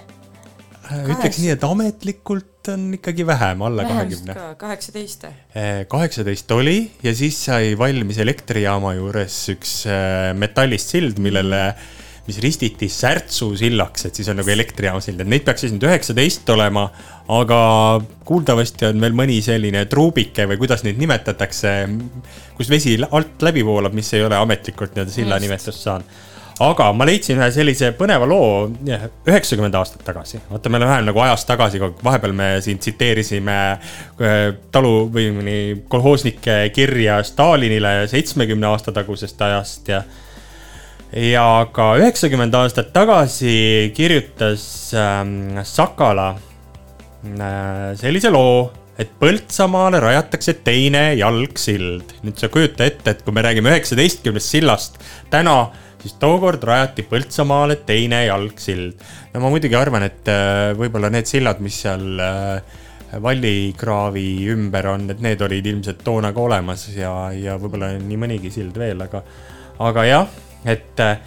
ütleks 0.89 1.39
nii, 1.41 1.53
et 1.55 1.63
ametlikult 1.65 2.58
on 2.73 2.89
ikkagi 2.97 3.25
vähem, 3.27 3.61
alla 3.67 3.85
kahekümne. 3.87 4.35
kaheksateist. 4.57 5.25
kaheksateist 5.87 6.51
oli 6.55 6.77
ja 7.03 7.13
siis 7.15 7.39
sai 7.49 7.73
valmis 7.79 8.19
elektrijaama 8.21 8.93
juures 8.97 9.39
üks 9.55 9.81
äh, 9.89 10.29
metallist 10.37 10.93
sild, 10.95 11.19
millele, 11.23 11.63
mis 12.27 12.39
ristiti 12.43 12.89
Särtsu 12.93 13.51
sillaks, 13.59 14.05
et 14.09 14.19
siis 14.19 14.29
on 14.31 14.39
nagu 14.41 14.53
elektrijaama 14.53 15.01
sild, 15.03 15.21
et 15.21 15.31
neid 15.31 15.45
peaks 15.47 15.65
siis 15.65 15.75
nüüd 15.75 15.87
üheksateist 15.89 16.49
olema. 16.55 16.89
aga 17.29 17.59
kuuldavasti 18.25 18.87
on 18.87 19.01
veel 19.01 19.13
mõni 19.13 19.37
selline 19.45 19.83
truubike 19.89 20.47
või 20.49 20.57
kuidas 20.61 20.81
neid 20.85 20.97
nimetatakse, 20.97 21.75
kus 22.57 22.71
vesi 22.71 22.97
alt 23.05 23.45
läbi 23.45 23.65
voolab, 23.65 23.93
mis 23.93 24.09
ei 24.17 24.25
ole 24.25 24.37
ametlikult 24.39 24.95
nii-öelda 24.95 25.13
silla 25.13 25.37
nimetust 25.41 25.85
saanud 25.85 26.17
aga 26.59 26.89
ma 26.95 27.07
leidsin 27.07 27.39
ühe 27.39 27.49
sellise 27.55 27.91
põneva 27.97 28.27
loo 28.27 28.67
üheksakümmend 28.89 29.75
aastat 29.79 30.03
tagasi. 30.07 30.41
vaata, 30.49 30.69
me 30.69 30.79
oleme 30.79 30.91
vähem 30.91 31.05
nagu 31.07 31.21
ajas 31.23 31.45
tagasi, 31.47 31.81
vahepeal 32.03 32.33
me 32.35 32.49
siin 32.63 32.81
tsiteerisime 32.83 33.59
äh, 33.71 34.39
talu 34.71 35.07
või 35.13 35.29
mõni 35.35 35.59
kolhoosnike 35.91 36.61
kirja 36.75 37.21
Stalinile 37.23 38.07
seitsmekümne 38.11 38.67
aasta 38.67 38.95
tagusest 38.95 39.41
ajast 39.41 39.93
ja 39.93 40.03
ja 41.15 41.45
ka 41.73 41.93
üheksakümmend 41.97 42.53
aastat 42.53 42.91
tagasi 42.93 43.93
kirjutas 43.97 44.91
ähm, 44.93 45.57
Sakala 45.65 46.29
äh, 46.35 47.95
sellise 47.97 48.29
loo, 48.33 48.69
et 48.99 49.11
Põltsamaale 49.19 50.01
rajatakse 50.03 50.59
teine 50.65 51.13
jalgsild. 51.17 52.17
nüüd 52.25 52.37
sa 52.37 52.51
kujuta 52.51 52.85
ette, 52.85 53.15
et 53.15 53.23
kui 53.23 53.33
me 53.33 53.43
räägime 53.45 53.71
üheksateistkümnest 53.71 54.57
sillast 54.57 54.99
täna, 55.31 55.69
siis 56.01 56.15
tookord 56.19 56.63
rajati 56.63 57.05
Põltsamaale 57.09 57.79
teine 57.87 58.23
jalgsild. 58.25 59.01
no 59.33 59.41
ma 59.43 59.51
muidugi 59.53 59.77
arvan, 59.77 60.05
et 60.07 60.29
äh, 60.31 60.71
võib-olla 60.77 61.11
need 61.13 61.29
sillad, 61.29 61.61
mis 61.63 61.81
seal 61.83 62.21
äh, 62.23 62.77
vallikraavi 63.21 64.27
ümber 64.53 64.91
on, 64.93 65.09
et 65.11 65.23
need 65.25 65.41
olid 65.41 65.65
ilmselt 65.65 66.03
toona 66.05 66.31
ka 66.35 66.45
olemas 66.45 66.87
ja, 66.95 67.13
ja 67.33 67.57
võib-olla 67.59 67.95
nii 67.97 68.21
mõnigi 68.21 68.53
sild 68.53 68.77
veel, 68.77 69.01
aga, 69.05 69.23
aga 69.85 70.05
jah, 70.07 70.37
et 70.69 71.03
äh, 71.03 71.17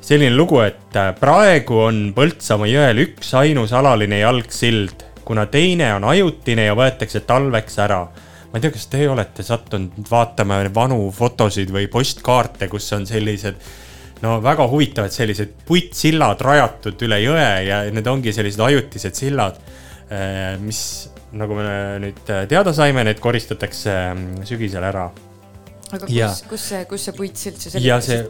selline 0.00 0.36
lugu, 0.36 0.60
et 0.64 1.00
praegu 1.20 1.82
on 1.88 2.06
Põltsamaa 2.16 2.70
jõel 2.70 3.02
üks 3.08 3.34
ainus 3.36 3.74
alaline 3.76 4.22
jalgsild, 4.22 5.04
kuna 5.26 5.48
teine 5.50 5.90
on 5.96 6.06
ajutine 6.06 6.68
ja 6.68 6.78
võetakse 6.78 7.24
talveks 7.26 7.82
ära 7.82 8.04
ma 8.46 8.60
ei 8.60 8.62
tea, 8.62 8.72
kas 8.72 8.86
teie 8.88 9.08
olete 9.10 9.42
sattunud 9.44 10.06
vaatama 10.08 10.62
vanu 10.72 11.10
fotosid 11.12 11.68
või 11.74 11.90
postkaarte, 11.92 12.70
kus 12.72 12.86
on 12.96 13.02
sellised 13.04 13.58
no 14.26 14.38
väga 14.42 14.66
huvitavad 14.70 15.14
sellised 15.14 15.54
puitsillad 15.68 16.42
rajatud 16.42 17.06
üle 17.06 17.20
jõe 17.22 17.50
ja 17.68 17.84
need 17.94 18.08
ongi 18.10 18.34
sellised 18.34 18.62
ajutised 18.66 19.14
sillad, 19.18 19.60
mis 20.62 20.80
nagu 21.36 21.56
me 21.58 21.68
nüüd 22.02 22.18
teada 22.50 22.72
saime, 22.74 23.04
need 23.06 23.20
koristatakse 23.22 23.92
mm, 23.92 24.42
sügisel 24.48 24.84
ära. 24.86 25.06
aga 25.92 26.10
Ja. 26.10 26.28
kus, 26.28 26.42
kus 26.50 26.66
see, 26.72 26.82
kus 26.90 27.06
see 27.06 27.16
puitsild 27.16 27.62
siis 27.62 27.78
ja 27.82 28.00
see, 28.02 28.24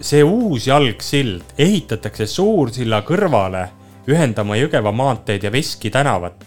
see 0.00 0.22
uus 0.22 0.66
jalgsild 0.70 1.54
ehitatakse 1.58 2.26
Suursilla 2.30 3.02
kõrvale 3.06 3.68
ühendama 4.10 4.58
Jõgeva 4.58 4.92
maanteed 4.94 5.44
ja 5.44 5.52
Veski 5.52 5.90
tänavat. 5.90 6.46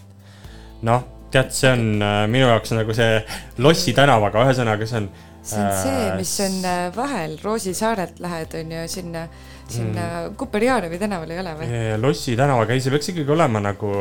noh, 0.84 1.04
tead, 1.32 1.52
see 1.56 1.72
on 1.72 1.86
äh, 2.04 2.24
minu 2.32 2.50
jaoks 2.50 2.74
nagu 2.76 2.96
see 2.96 3.22
Lossi 3.64 3.94
tänavaga, 3.96 4.44
ühesõnaga 4.48 4.88
see 4.90 5.04
on. 5.04 5.12
See 5.44 5.60
on 5.60 5.72
see, 5.76 6.04
mis 6.18 6.34
on 6.46 6.60
äh, 6.66 6.90
vahel 6.96 7.38
Roosisaarelt 7.44 8.20
lähed, 8.24 8.54
on 8.60 8.72
ju 8.72 8.84
sinna, 8.88 9.28
sinna 9.68 10.06
mm. 10.30 10.36
Kuperjanovi 10.40 11.00
tänavale 11.02 11.36
ei 11.36 11.44
ole 11.44 11.56
või? 11.60 11.72
Lossi 12.02 12.38
tänavaga, 12.40 12.76
ei, 12.76 12.84
see 12.84 12.94
peaks 12.94 13.12
ikkagi 13.12 13.36
olema 13.36 13.62
nagu 13.64 13.92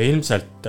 ilmselt 0.00 0.66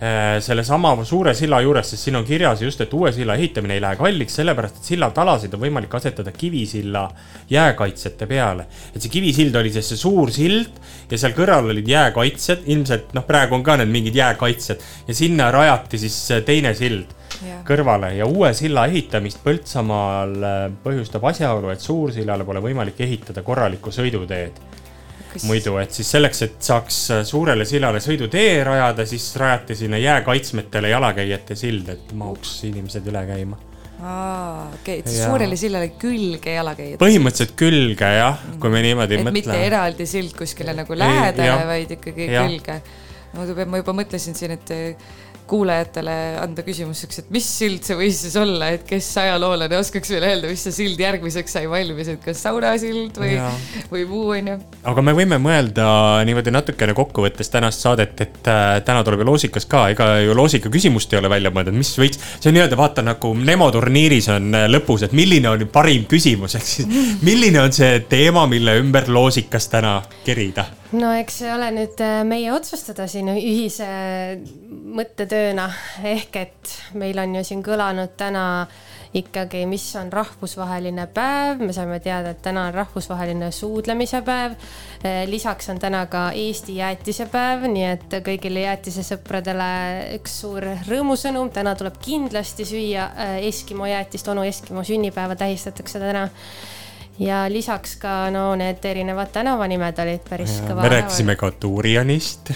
eh, 0.00 0.40
sellesama 0.42 0.92
suure 1.06 1.34
silla 1.36 1.60
juures, 1.62 1.94
sest 1.94 2.08
siin 2.08 2.18
on 2.18 2.26
kirjas 2.26 2.62
just, 2.64 2.82
et 2.84 2.92
uue 2.96 3.12
silla 3.14 3.36
ehitamine 3.38 3.78
ei 3.78 3.82
lähe 3.84 3.98
kalliks, 4.00 4.36
sellepärast 4.40 4.80
et 4.80 4.92
sillatalasid 4.92 5.54
on 5.56 5.64
võimalik 5.64 5.94
asetada 5.96 6.34
kivisilla 6.34 7.06
jääkaitsjate 7.50 8.28
peale. 8.30 8.66
et 8.92 9.00
see 9.00 9.12
kivisild 9.12 9.56
oli 9.60 9.72
siis 9.72 9.92
see 9.94 10.00
suur 10.00 10.32
sild 10.34 10.80
ja 11.10 11.18
seal 11.20 11.36
kõrval 11.36 11.72
olid 11.72 11.88
jääkaitsjad, 11.88 12.66
ilmselt 12.74 13.14
noh, 13.16 13.26
praegu 13.28 13.56
on 13.56 13.66
ka 13.66 13.78
need 13.80 13.92
mingid 13.94 14.18
jääkaitsjad 14.18 14.88
ja 15.08 15.14
sinna 15.14 15.50
rajati 15.54 16.04
siis 16.06 16.18
teine 16.46 16.74
sild 16.74 17.20
Jah. 17.42 17.64
kõrvale 17.66 18.12
ja 18.14 18.26
uue 18.30 18.52
silla 18.54 18.86
ehitamist 18.86 19.40
Põltsamaal 19.44 20.36
äh, 20.38 20.62
põhjustab 20.84 21.24
asjaolu, 21.30 21.72
et 21.74 21.82
Suursillale 21.82 22.44
pole 22.46 22.62
võimalik 22.62 23.00
ehitada 23.04 23.42
korralikku 23.42 23.90
sõiduteed 23.94 24.60
Kas- 25.34 25.44
muidu, 25.50 25.74
et 25.82 25.90
siis 25.90 26.06
selleks, 26.14 26.42
et 26.46 26.56
saaks 26.62 26.98
suurele 27.26 27.64
sillale 27.66 27.98
sõidutee 27.98 28.60
rajada, 28.66 29.02
siis 29.06 29.24
rajati 29.40 29.74
sinna 29.74 29.98
jääkaitsmetele 29.98 30.92
jalakäijate 30.92 31.56
sild, 31.58 31.88
et 31.90 32.12
mahuks 32.14 32.52
inimesed 32.68 33.08
üle 33.10 33.24
käima. 33.26 33.58
aa, 33.98 34.68
okei, 34.76 35.00
et 35.00 35.08
siis 35.10 35.24
Jaa. 35.24 35.32
suurele 35.32 35.56
sillale 35.58 35.88
külge 35.98 36.54
jalakäijad. 36.54 37.00
põhimõtteliselt 37.02 37.56
külge 37.58 38.12
jah, 38.14 38.38
kui 38.62 38.70
me 38.70 38.82
niimoodi 38.86 39.18
et 39.18 39.26
mitte 39.26 39.50
mõtleme. 39.50 39.66
eraldi 39.72 40.06
sild 40.06 40.38
kuskile 40.38 40.74
nagu 40.76 40.98
lähedale, 41.02 41.66
vaid 41.66 41.98
ikkagi 41.98 42.30
Jah. 42.30 42.46
külge. 42.46 42.80
ma 43.34 43.50
juba, 43.50 43.66
ma 43.66 43.82
juba 43.82 43.98
mõtlesin 44.04 44.38
siin, 44.38 44.54
et 44.54 44.74
kuulajatele 45.48 46.14
anda 46.40 46.64
küsimuseks, 46.64 47.20
et 47.20 47.30
mis 47.34 47.46
sild 47.58 47.84
see 47.84 47.96
võis 47.98 48.16
siis 48.24 48.36
olla, 48.40 48.70
et 48.74 48.84
kes 48.88 49.06
ajaloolane 49.20 49.76
oskaks 49.76 50.12
veel 50.14 50.24
öelda, 50.28 50.48
mis 50.50 50.62
see 50.64 50.74
sild 50.74 51.00
järgmiseks 51.00 51.56
sai 51.58 51.68
valmis, 51.70 52.08
et 52.14 52.22
kas 52.24 52.40
saunasild 52.46 53.18
või 53.20 53.34
või 53.90 54.04
muu, 54.08 54.28
onju. 54.38 54.56
aga 54.92 55.04
me 55.04 55.14
võime 55.16 55.38
mõelda 55.42 55.86
niimoodi 56.24 56.54
natukene 56.54 56.94
kokkuvõttes 56.96 57.52
tänast 57.52 57.84
saadet, 57.84 58.20
et 58.24 58.50
äh, 58.50 58.78
täna 58.86 59.04
tuleb 59.04 59.24
ju 59.24 59.28
loosikas 59.28 59.68
ka, 59.70 59.86
ega 59.92 60.08
ju 60.24 60.36
loosika 60.36 60.72
küsimust 60.72 61.12
ei 61.12 61.20
ole 61.20 61.32
välja 61.32 61.52
mõeldud, 61.54 61.76
mis 61.76 61.92
võiks, 62.00 62.22
see 62.38 62.50
on 62.50 62.58
nii-öelda 62.58 62.80
vaata 62.80 63.04
nagu 63.04 63.34
Nemo 63.44 63.68
turniiris 63.74 64.30
on 64.32 64.48
äh, 64.56 64.68
lõpus, 64.70 65.04
et 65.04 65.16
milline 65.16 65.52
on 65.52 65.66
parim 65.72 66.08
küsimus, 66.08 66.56
ehk 66.56 66.70
siis 66.70 67.20
milline 67.26 67.60
on 67.60 67.76
see 67.76 68.00
teema, 68.08 68.46
mille 68.50 68.78
ümber 68.80 69.10
loosikas 69.12 69.68
täna 69.72 69.98
kerida 70.24 70.66
no 70.94 71.12
eks 71.18 71.40
see 71.42 71.52
ole 71.52 71.70
nüüd 71.74 72.00
äh, 72.04 72.22
meie 72.28 72.50
otsustada 72.54 73.06
siin 73.10 73.30
ühise 73.34 73.86
mõttetööna. 74.94 75.68
Ehk 76.06 76.36
et 76.40 76.74
meil 76.98 77.18
on 77.22 77.38
ju 77.38 77.44
siin 77.46 77.62
kõlanud 77.66 78.14
täna 78.18 78.44
ikkagi, 79.14 79.62
mis 79.70 79.84
on 79.98 80.10
rahvusvaheline 80.12 81.06
päev, 81.14 81.62
me 81.62 81.74
saime 81.74 82.00
teada, 82.02 82.32
et 82.34 82.42
täna 82.42 82.66
on 82.68 82.74
rahvusvaheline 82.74 83.50
suudlemise 83.54 84.22
päev. 84.26 84.56
lisaks 85.30 85.68
on 85.70 85.78
täna 85.78 86.06
ka 86.10 86.30
Eesti 86.34 86.76
jäätisepäev, 86.80 87.66
nii 87.70 87.84
et 87.92 88.16
kõigile 88.26 88.64
jäätisesõpradele 88.64 89.68
üks 90.18 90.38
suur 90.42 90.66
rõõmusõnum, 90.88 91.52
täna 91.54 91.74
tuleb 91.78 92.00
kindlasti 92.02 92.66
süüa 92.66 93.10
äh, 93.12 93.36
Eskimo 93.50 93.86
jäätist, 93.86 94.28
onu 94.28 94.46
Eskimo 94.48 94.84
sünnipäeva 94.84 95.36
tähistatakse 95.36 96.02
täna 96.02 96.28
ja 97.18 97.44
lisaks 97.50 97.94
ka 98.02 98.30
no 98.34 98.42
need 98.58 98.82
erinevad 98.84 99.30
tänavanimed 99.34 99.98
olid 100.02 100.24
päris 100.26 100.56
kõva. 100.64 100.82
me 100.82 100.90
rääkisime 100.96 101.36
ka 101.38 101.50
Tuurianist. 101.62 102.50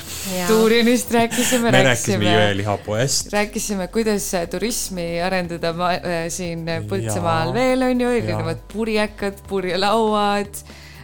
Tuurianist 0.49 1.13
rääkisime, 1.15 1.71
me 1.71 1.83
rääkisime 1.87 2.33
jõelihapoest. 2.33 3.33
rääkisime, 3.33 3.89
kuidas 3.95 4.27
turismi 4.51 5.21
arendada 5.23 5.73
ma, 5.73 5.93
äh, 5.95 6.27
siin 6.33 6.67
Põltsamaal 6.91 7.55
veel 7.55 7.87
on 7.87 8.03
ju, 8.07 8.11
erinevad 8.19 8.65
purjekad, 8.73 9.45
purjelauad 9.49 10.63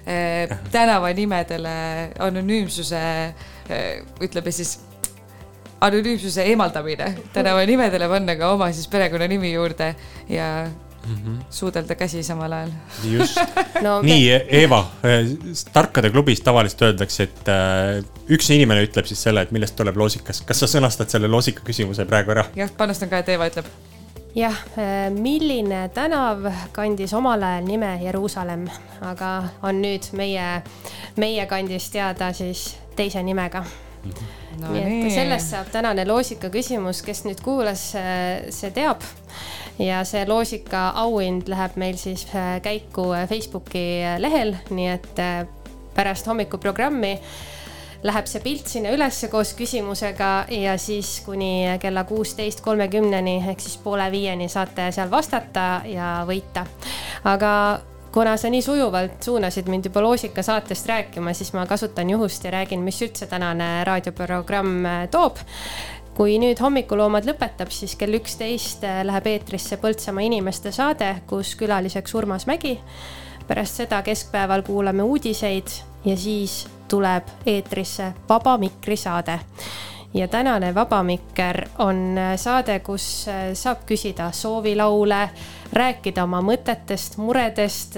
äh,, 0.09 0.59
tänavanimedele 0.75 1.77
anonüümsuse 2.19 3.05
äh,, 3.31 4.03
ütleme 4.21 4.51
siis 4.51 4.81
anonüümsuse 5.85 6.43
eemaldamine, 6.51 7.13
tänavanimedele 7.33 8.09
panna 8.09 8.35
ka 8.41 8.51
oma 8.55 8.73
siis 8.73 8.89
perekonnanimi 8.91 9.53
juurde 9.53 9.95
ja 10.29 10.67
mm 11.07 11.15
-hmm. 11.15 11.45
suudelda 11.51 11.95
käsi 11.95 12.23
samal 12.23 12.53
ajal. 12.53 12.71
just 13.05 13.37
no, 13.83 13.99
okay. 13.99 14.11
nii, 14.11 14.31
Eeva, 14.49 14.91
tarkade 15.73 16.11
klubis 16.11 16.41
tavaliselt 16.41 16.83
öeldakse, 16.83 17.23
et 17.23 17.49
äh, 17.49 18.05
üks 18.29 18.51
inimene 18.51 18.85
ütleb 18.85 19.07
siis 19.07 19.23
selle, 19.23 19.43
et 19.43 19.51
millest 19.51 19.77
tuleb 19.77 19.97
loosikas. 19.97 20.41
kas 20.41 20.61
sa 20.61 20.67
sõnastad 20.67 21.09
selle 21.09 21.29
loosika 21.29 21.63
küsimuse 21.65 22.05
praegu 22.05 22.31
ära? 22.31 22.45
jah, 22.57 22.71
panustan 22.77 23.09
ka, 23.09 23.19
et 23.19 23.29
Eeva 23.29 23.49
ütleb. 23.49 23.65
jah, 24.35 24.61
milline 25.11 25.89
tänav 25.95 26.47
kandis 26.73 27.13
omal 27.13 27.43
ajal 27.43 27.65
nime 27.65 27.99
Jeruusalemm, 28.03 28.69
aga 29.01 29.35
on 29.63 29.83
nüüd 29.83 30.13
meie, 30.13 30.63
meie 31.17 31.47
kandis 31.47 31.91
teada 31.91 32.33
siis 32.33 32.77
teise 32.97 33.23
nimega 33.23 33.65
no, 34.61 34.71
nii 34.71 34.81
et 34.83 34.89
nii. 34.89 35.11
sellest 35.15 35.51
saab 35.55 35.71
tänane 35.73 36.07
loosika 36.09 36.51
küsimus, 36.51 37.03
kes 37.03 37.25
nüüd 37.25 37.41
kuulas, 37.45 37.93
see 38.51 38.71
teab 38.75 39.03
ja 39.79 40.05
see 40.07 40.23
loosika 40.29 40.89
auhind 41.03 41.49
läheb 41.51 41.79
meil 41.81 41.99
siis 41.99 42.27
äh, 42.35 42.61
käiku 42.63 43.11
äh, 43.13 43.29
Facebooki 43.29 44.03
äh, 44.05 44.19
lehel, 44.23 44.55
nii 44.71 44.89
et 44.93 45.23
pärast 45.95 46.27
hommikuprogrammi 46.27 47.15
läheb 48.05 48.29
see 48.29 48.43
pilt 48.45 48.69
sinna 48.69 48.93
ülesse 48.93 49.31
koos 49.33 49.55
küsimusega 49.57 50.31
ja 50.53 50.77
siis 50.79 51.17
kuni 51.25 51.79
kella 51.81 52.05
kuusteist 52.05 52.61
kolmekümneni 52.65 53.39
ehk 53.41 53.65
siis 53.65 53.79
poole 53.81 54.11
viieni 54.13 54.49
saate 54.53 54.91
seal 54.93 55.11
vastata 55.11 55.83
ja 55.89 56.15
võita. 56.29 56.67
aga 57.25 57.81
kuna 58.15 58.37
sa 58.39 58.51
nii 58.53 58.63
sujuvalt 58.63 59.23
suunasid 59.25 59.67
mind 59.73 59.89
juba 59.89 60.03
loosika 60.05 60.43
saatest 60.43 60.87
rääkima, 60.87 61.33
siis 61.35 61.51
ma 61.57 61.67
kasutan 61.67 62.11
juhust 62.11 62.45
ja 62.45 62.53
räägin, 62.55 62.85
mis 62.85 63.01
üldse 63.03 63.27
tänane 63.27 63.85
raadioprogramm 63.89 65.09
toob 65.11 65.41
kui 66.15 66.37
nüüd 66.39 66.61
hommikuloomad 66.63 67.27
lõpetab, 67.27 67.73
siis 67.75 67.97
kell 67.99 68.15
üksteist 68.21 68.85
äh, 68.87 69.03
läheb 69.07 69.27
eetrisse 69.33 69.79
Põltsamaa 69.83 70.25
inimeste 70.27 70.71
saade, 70.75 71.11
kus 71.31 71.55
külaliseks 71.59 72.15
Urmas 72.15 72.47
Mägi. 72.47 72.79
pärast 73.49 73.77
seda 73.77 73.99
keskpäeval 74.03 74.63
kuulame 74.65 75.03
uudiseid 75.03 75.69
ja 76.05 76.17
siis 76.17 76.67
tuleb 76.89 77.27
eetrisse 77.47 78.13
Vaba 78.29 78.57
Mikri 78.59 78.97
saade 78.97 79.39
ja 80.15 80.29
tänane 80.29 80.75
Vaba 80.75 81.03
Mikker 81.03 81.65
on 81.79 82.19
äh, 82.19 82.37
saade, 82.37 82.79
kus 82.81 83.29
äh, 83.29 83.53
saab 83.53 83.83
küsida 83.87 84.31
soovilaule, 84.33 85.29
rääkida 85.73 86.25
oma 86.25 86.41
mõtetest, 86.41 87.19
muredest 87.19 87.97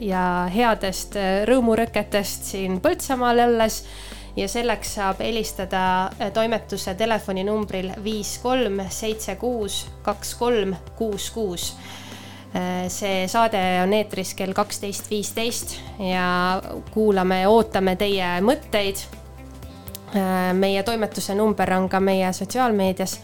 ja 0.00 0.24
headest 0.54 1.18
rõõmurõketest 1.44 2.48
siin 2.54 2.80
Põltsamaal 2.80 3.44
olles 3.44 3.82
ja 4.36 4.48
selleks 4.48 4.94
saab 4.94 5.20
helistada 5.20 6.10
äh, 6.20 6.32
toimetuse 6.32 6.94
telefoninumbril 6.94 7.90
viis 8.04 8.38
kolm 8.42 8.80
seitse 8.88 9.36
kuus 9.36 9.86
kaks 10.02 10.34
kolm 10.34 10.74
kuus 10.96 11.30
kuus 11.30 11.70
äh, 12.54 12.86
see 12.88 13.26
saade 13.28 13.60
on 13.82 13.92
eetris 13.92 14.34
kell 14.38 14.54
kaksteist 14.56 15.10
viisteist 15.10 15.76
ja 15.98 16.62
kuulame 16.90 17.42
ja 17.42 17.50
ootame 17.50 17.96
teie 17.96 18.36
mõtteid. 18.44 19.04
Äh, 20.10 20.50
meie 20.54 20.82
toimetuse 20.82 21.34
number 21.34 21.70
on 21.74 21.88
ka 21.88 22.00
meie 22.00 22.32
sotsiaalmeedias 22.34 23.20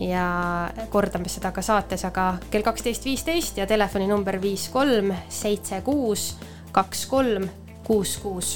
ja 0.00 0.70
kordame 0.88 1.28
seda 1.28 1.52
ka 1.52 1.62
saates, 1.62 2.04
aga 2.08 2.38
kell 2.50 2.64
kaksteist 2.64 3.04
viisteist 3.04 3.60
ja 3.60 3.66
telefoninumber 3.68 4.40
viis 4.40 4.68
kolm 4.72 5.12
seitse 5.28 5.82
kuus 5.84 6.32
kaks 6.72 7.04
kolm 7.10 7.48
kuus 7.84 8.16
kuus 8.22 8.54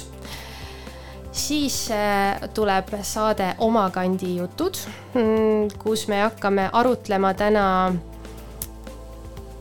siis 1.35 1.91
äh, 1.91 2.49
tuleb 2.53 2.93
saade 3.01 3.55
Oma 3.59 3.89
kandi 3.93 4.35
jutud, 4.37 4.77
mm, 5.13 5.75
kus 5.79 6.07
me 6.07 6.21
hakkame 6.23 6.69
arutlema 6.73 7.33
täna 7.33 7.65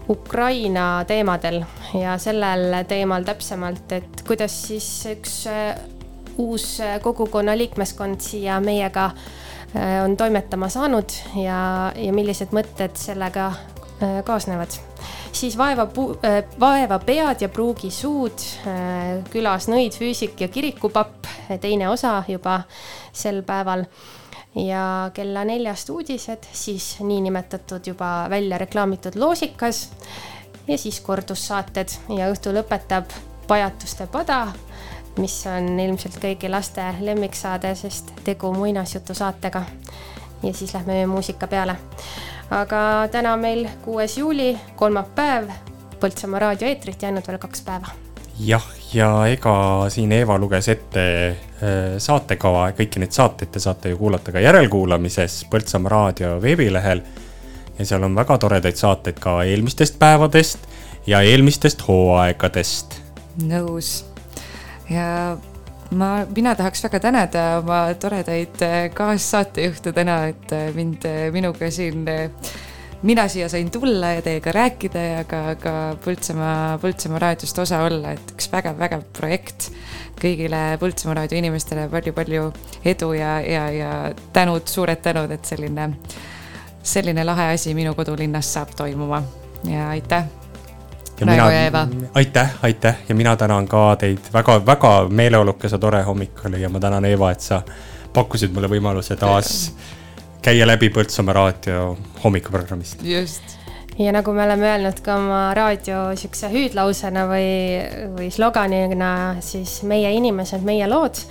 Ukraina 0.08 1.04
teemadel 1.08 1.62
ja 2.00 2.18
sellel 2.18 2.84
teemal 2.88 3.24
täpsemalt, 3.24 3.92
et 3.92 4.22
kuidas 4.26 4.54
siis 4.68 4.88
üks 5.10 5.38
äh, 5.50 5.74
uus 6.38 6.78
äh, 6.80 7.00
kogukonna 7.02 7.56
liikmeskond 7.58 8.20
siia 8.20 8.60
meiega 8.60 9.10
on 10.04 10.12
toimetama 10.16 10.68
saanud 10.70 11.10
ja, 11.34 11.90
ja 11.98 12.12
millised 12.14 12.52
mõtted 12.54 12.94
sellega 12.94 13.48
kaasnevad 14.24 14.74
siis 15.34 15.58
vaeva, 15.58 15.86
vaeva 16.60 16.98
pead 16.98 17.42
ja 17.44 17.48
pruugi 17.48 17.90
suud, 17.90 18.44
külas 19.32 19.68
nõid, 19.70 19.96
füüsik 19.98 20.40
ja 20.44 20.48
kirikupapp, 20.48 21.26
teine 21.60 21.88
osa 21.90 22.22
juba 22.28 22.62
sel 23.12 23.42
päeval. 23.46 23.86
ja 24.54 25.10
kella 25.14 25.42
neljast 25.44 25.88
uudised, 25.90 26.46
siis 26.52 27.00
niinimetatud 27.00 27.86
juba 27.86 28.26
välja 28.30 28.58
reklaamitud 28.58 29.16
loosikas 29.18 29.88
ja 30.68 30.78
siis 30.78 31.00
kordussaated 31.00 31.90
ja 32.18 32.30
õhtu 32.30 32.54
lõpetab 32.54 33.10
Pajatuste 33.48 34.06
pada 34.06 34.46
mis 35.18 35.34
on 35.46 35.80
ilmselt 35.80 36.16
kõigi 36.22 36.48
laste 36.50 36.84
lemmiksaade, 37.00 37.74
sest 37.74 38.14
tegu 38.24 38.52
muinasjutusaatega. 38.54 39.64
ja 40.42 40.54
siis 40.54 40.74
lähme 40.74 41.06
muusika 41.06 41.46
peale 41.46 41.76
aga 42.50 43.08
täna 43.12 43.36
meil 43.36 43.68
kuues 43.84 44.18
juuli, 44.18 44.54
kolmapäev, 44.76 45.48
Põltsamaa 46.00 46.40
raadio 46.42 46.68
eetrit 46.68 47.02
jäänud 47.02 47.24
veel 47.26 47.38
kaks 47.38 47.62
päeva. 47.64 47.92
jah, 48.38 48.64
ja 48.92 49.26
ega 49.30 49.86
siin 49.88 50.12
Eeva 50.12 50.38
luges 50.38 50.68
ette 50.68 51.04
äh, 51.28 51.96
saatekava, 51.98 52.70
kõiki 52.76 53.00
neid 53.00 53.14
saateid 53.14 53.52
te 53.54 53.62
saate 53.62 53.94
ju 53.94 53.98
kuulata 53.98 54.32
ka 54.32 54.40
järelkuulamises 54.40 55.44
Põltsamaa 55.50 55.90
raadio 55.90 56.40
veebilehel. 56.42 57.02
ja 57.78 57.86
seal 57.86 58.02
on 58.02 58.14
väga 58.14 58.38
toredaid 58.38 58.76
saateid 58.76 59.18
ka 59.20 59.42
eelmistest 59.42 59.98
päevadest 59.98 60.68
ja 61.06 61.20
eelmistest 61.20 61.88
hooaegadest. 61.88 63.00
nõus 63.42 64.04
ja 64.90 65.36
ma, 65.92 66.24
mina 66.36 66.54
tahaks 66.56 66.84
väga 66.86 67.00
tänada 67.00 67.42
oma 67.60 67.80
toredaid 68.00 68.62
äh, 68.64 68.76
kaassaatejuhte 68.94 69.92
täna, 69.92 70.18
et 70.32 70.52
äh, 70.52 70.70
mind, 70.74 71.04
äh, 71.08 71.30
minuga 71.32 71.70
siin, 71.70 72.06
mina 73.02 73.26
siia 73.28 73.48
sain 73.48 73.70
tulla 73.70 74.14
ja 74.16 74.22
teiega 74.24 74.52
rääkida 74.52 75.04
ja 75.04 75.24
ka, 75.28 75.42
ka 75.60 75.74
Põltsamaa, 76.04 76.78
Põltsamaa 76.82 77.20
raadiost 77.26 77.58
osa 77.58 77.82
olla, 77.84 78.14
et 78.16 78.34
üks 78.36 78.48
vägev-vägev 78.52 79.04
projekt. 79.16 79.70
kõigile 80.20 80.78
Põltsamaa 80.80 81.18
raadio 81.22 81.38
inimestele 81.38 81.88
palju-palju 81.92 82.46
edu 82.84 83.12
ja, 83.18 83.40
ja, 83.40 83.66
ja 83.74 83.90
tänud, 84.32 84.68
suured 84.70 85.02
tänud, 85.02 85.30
et 85.34 85.44
selline, 85.44 85.90
selline 86.82 87.26
lahe 87.26 87.52
asi 87.56 87.74
minu 87.74 87.94
kodulinnas 87.98 88.54
saab 88.56 88.72
toimuma 88.78 89.22
ja 89.68 89.90
aitäh 89.90 90.43
mina, 91.20 91.48
aitäh, 92.14 92.54
aitäh 92.62 92.96
ja 93.08 93.14
mina 93.14 93.36
tänan 93.36 93.68
ka 93.68 93.96
teid 93.96 94.18
väga-väga 94.32 95.08
meeleolukas 95.08 95.72
ja 95.72 95.78
tore 95.78 96.02
hommik 96.02 96.44
oli 96.46 96.62
ja 96.62 96.68
ma 96.68 96.80
tänan, 96.80 97.04
Eeva, 97.04 97.30
et 97.30 97.40
sa 97.40 97.62
pakkusid 98.14 98.54
mulle 98.54 98.70
võimaluse 98.70 99.16
taas 99.16 99.72
käia 100.44 100.66
läbi 100.66 100.90
Põltsamaa 100.92 101.34
raadio 101.34 101.96
hommikuprogrammist. 102.24 103.02
just. 103.02 103.56
ja 103.98 104.12
nagu 104.12 104.32
me 104.32 104.44
oleme 104.44 104.70
öelnud 104.72 105.00
ka 105.04 105.16
oma 105.16 105.40
raadio 105.54 106.10
siukse 106.18 106.50
hüüdlausena 106.52 107.26
või, 107.30 107.50
või 108.18 108.30
sloganina, 108.34 109.10
siis 109.40 109.82
meie 109.82 110.12
inimesed, 110.18 110.66
meie 110.66 110.88
lood 110.90 111.22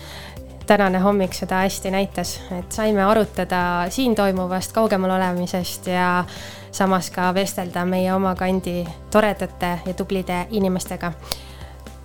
tänane 0.65 0.99
hommik 0.99 1.33
seda 1.33 1.63
hästi 1.63 1.91
näitas, 1.91 2.39
et 2.59 2.71
saime 2.71 3.03
arutada 3.03 3.85
siin 3.89 4.15
toimuvast, 4.15 4.71
kaugemal 4.71 5.11
olemisest 5.11 5.87
ja 5.87 6.23
samas 6.71 7.09
ka 7.11 7.33
vestelda 7.33 7.85
meie 7.85 8.13
oma 8.13 8.35
kandi 8.35 8.85
toredate 9.11 9.79
ja 9.85 9.93
tublide 9.93 10.47
inimestega. 10.49 11.11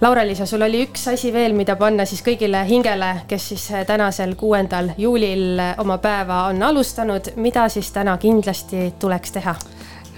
Laura-Liisa, 0.01 0.47
sul 0.47 0.63
oli 0.63 0.85
üks 0.87 1.09
asi 1.11 1.33
veel, 1.35 1.57
mida 1.59 1.75
panna 1.77 2.05
siis 2.07 2.21
kõigile 2.23 2.61
hingele, 2.69 3.25
kes 3.29 3.49
siis 3.49 3.65
tänasel, 3.87 4.37
kuuendal 4.39 4.93
juulil 4.99 5.59
oma 5.79 5.99
päeva 5.99 6.45
on 6.53 6.63
alustanud, 6.63 7.33
mida 7.37 7.67
siis 7.69 7.91
täna 7.93 8.15
kindlasti 8.19 8.93
tuleks 8.99 9.35
teha? 9.35 9.57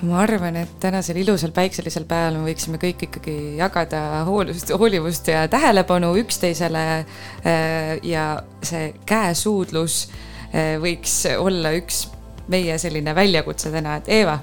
Ma 0.02 0.20
arvan, 0.22 0.56
et 0.56 0.72
tänasel 0.80 1.20
ilusal 1.20 1.52
päikselisel 1.52 2.06
päeval 2.08 2.38
me 2.38 2.50
võiksime 2.50 2.80
kõik 2.80 3.04
ikkagi 3.08 3.34
jagada 3.58 4.24
hoolust, 4.28 4.72
hoolivust 4.72 5.28
ja 5.28 5.44
tähelepanu 5.50 6.14
üksteisele 6.22 6.84
äh, 7.00 7.98
ja 8.06 8.24
see 8.64 8.94
käesuudlus 9.08 10.06
äh, 10.06 10.78
võiks 10.80 11.20
olla 11.36 11.74
üks 11.76 12.06
meie 12.50 12.78
selline 12.82 13.14
väljakutse 13.14 13.70
täna, 13.70 13.98
et 14.00 14.08
Eeva, 14.20 14.38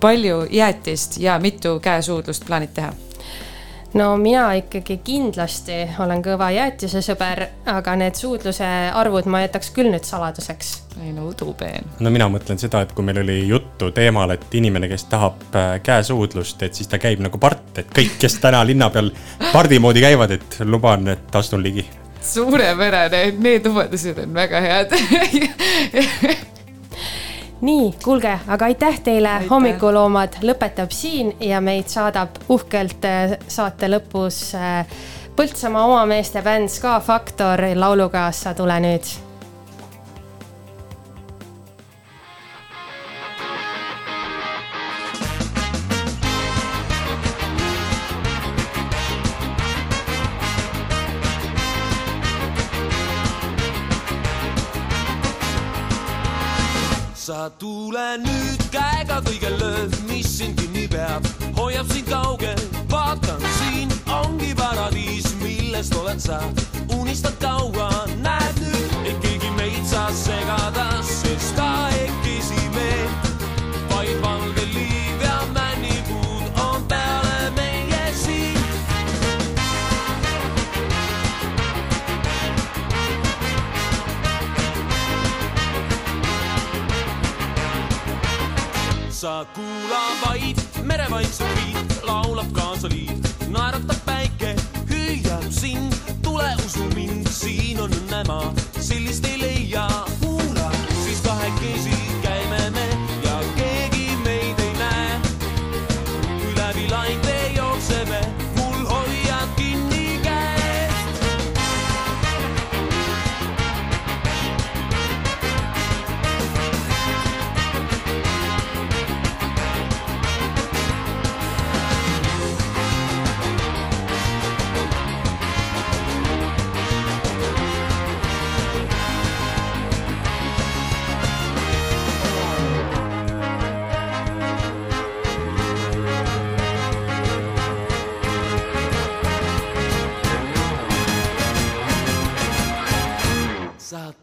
palju 0.00 0.44
jäätist 0.50 1.18
ja 1.20 1.38
mitu 1.42 1.78
käesuudlust 1.82 2.46
plaanid 2.46 2.74
teha? 2.78 2.94
No 3.94 4.16
mina 4.16 4.52
ikkagi 4.58 4.98
kindlasti 5.04 5.78
olen 6.02 6.20
kõva 6.24 6.50
jäätisesõber, 6.52 7.44
aga 7.72 7.94
need 8.00 8.18
suudluse 8.18 8.66
arvud 8.94 9.28
ma 9.30 9.42
jätaks 9.44 9.70
küll 9.76 9.90
nüüd 9.92 10.04
saladuseks. 10.04 10.72
ei 11.04 11.12
no 11.12 11.28
udupeen. 11.28 11.86
no 12.00 12.10
mina 12.10 12.28
mõtlen 12.28 12.60
seda, 12.60 12.82
et 12.84 12.92
kui 12.92 13.04
meil 13.04 13.22
oli 13.22 13.38
juttu 13.48 13.90
teemal, 13.94 14.34
et 14.36 14.54
inimene, 14.54 14.88
kes 14.88 15.08
tahab 15.12 15.40
äh, 15.54 15.78
käesuudlust, 15.82 16.62
et 16.62 16.74
siis 16.74 16.88
ta 16.88 16.98
käib 16.98 17.22
nagu 17.24 17.38
part, 17.38 17.78
et 17.78 17.88
kõik, 17.94 18.18
kes 18.20 18.38
täna 18.42 18.64
linna 18.66 18.90
peal 18.90 19.10
pardi 19.52 19.78
moodi 19.78 20.04
käivad, 20.04 20.36
et 20.36 20.60
luban, 20.64 21.08
et 21.14 21.40
astun 21.40 21.62
ligi. 21.62 21.86
suurepärane, 22.22 23.24
need 23.38 23.66
lubadused 23.66 24.18
on 24.24 24.34
väga 24.34 24.60
head 24.60 24.96
nii, 27.60 27.94
kuulge, 28.04 28.38
aga 28.48 28.64
aitäh 28.64 29.00
teile, 29.04 29.34
hommikuloomad 29.50 30.40
lõpetab 30.42 30.92
siin 30.94 31.32
ja 31.40 31.60
meid 31.60 31.90
saadab 31.90 32.38
uhkelt 32.48 33.04
äh, 33.04 33.38
saate 33.48 33.90
lõpus 33.90 34.42
äh, 34.58 34.84
Põltsamaa 35.38 35.84
omameeste 35.86 36.42
bänd 36.42 36.68
Ska 36.68 36.96
Faktor 37.00 37.62
lauluga 37.78 38.24
Sa 38.34 38.54
tule 38.58 38.80
nüüd 38.82 39.27
tule 57.58 58.18
nüüd 58.22 58.64
käega 58.72 59.20
kõige 59.24 59.50
lööv, 59.56 59.94
mis 60.08 60.28
sind 60.38 60.58
kinni 60.60 60.86
peab, 60.90 61.24
hoiab 61.56 61.88
sind 61.92 62.10
kaugel, 62.10 62.60
vaatan 62.90 63.40
siin 63.58 63.92
ongi 64.20 64.54
paradiis, 64.58 65.30
millest 65.42 65.96
oled 66.00 66.20
sa, 66.20 66.40
unistad 66.98 67.38
kaua, 67.42 67.88
näed 68.24 68.62
nüüd, 68.64 68.98
et 69.12 69.22
keegi 69.24 69.54
meid 69.56 69.84
saa 69.88 70.10
segada, 70.12 70.88
sa 89.18 89.44
kuula 89.54 90.02
vaid 90.22 90.58
merevaikset 90.86 91.48
viit, 91.56 91.94
laulab 92.06 92.52
kaasa 92.54 92.86
liiv, 92.92 93.18
naeratab 93.50 93.98
päike, 94.06 94.52
hüüab 94.92 95.48
sind, 95.50 95.96
tule 96.22 96.52
usu 96.62 96.86
mind, 96.94 97.26
siin 97.26 97.82
on 97.82 97.98
õnnemaa, 97.98 98.54
sellist 98.78 99.26
ei 99.26 99.42
leia. 99.42 99.88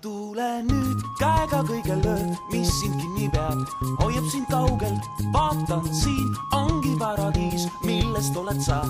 tule 0.06 0.50
nüüd 0.67 1.01
käega 1.17 1.64
kõige 1.66 1.95
löö, 2.03 2.25
mis 2.51 2.69
sind 2.77 3.00
kinni 3.01 3.25
peab, 3.34 3.64
hoiab 4.03 4.27
sind 4.30 4.45
kaugel, 4.51 4.93
vaatan 5.34 5.88
siin 5.90 6.35
ongi 6.53 6.93
paradiis, 7.00 7.66
millest 7.88 8.38
oled 8.38 8.61
sa, 8.61 8.84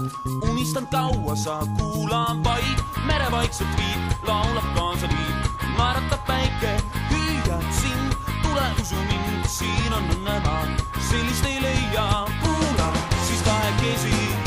unistan 0.50 0.90
kaua 0.92 1.38
sa, 1.40 1.62
kuulan 1.80 2.44
vaid, 2.44 2.84
mere 3.08 3.30
vaikselt 3.32 3.80
viib, 3.80 4.28
laulab 4.28 4.68
kaasa 4.76 5.08
liiv, 5.14 5.50
naeratab 5.78 6.26
päike, 6.28 6.76
hüüad 7.14 7.70
sind, 7.80 8.20
tule 8.44 8.68
usu 8.84 9.00
mind, 9.08 9.48
siin 9.58 9.96
on 9.96 10.12
õnnemaa, 10.18 10.66
sellist 11.12 11.48
ei 11.48 11.62
leia, 11.64 12.10
kuula 12.44 12.92
siis 13.30 13.48
kahekesi 13.48 14.45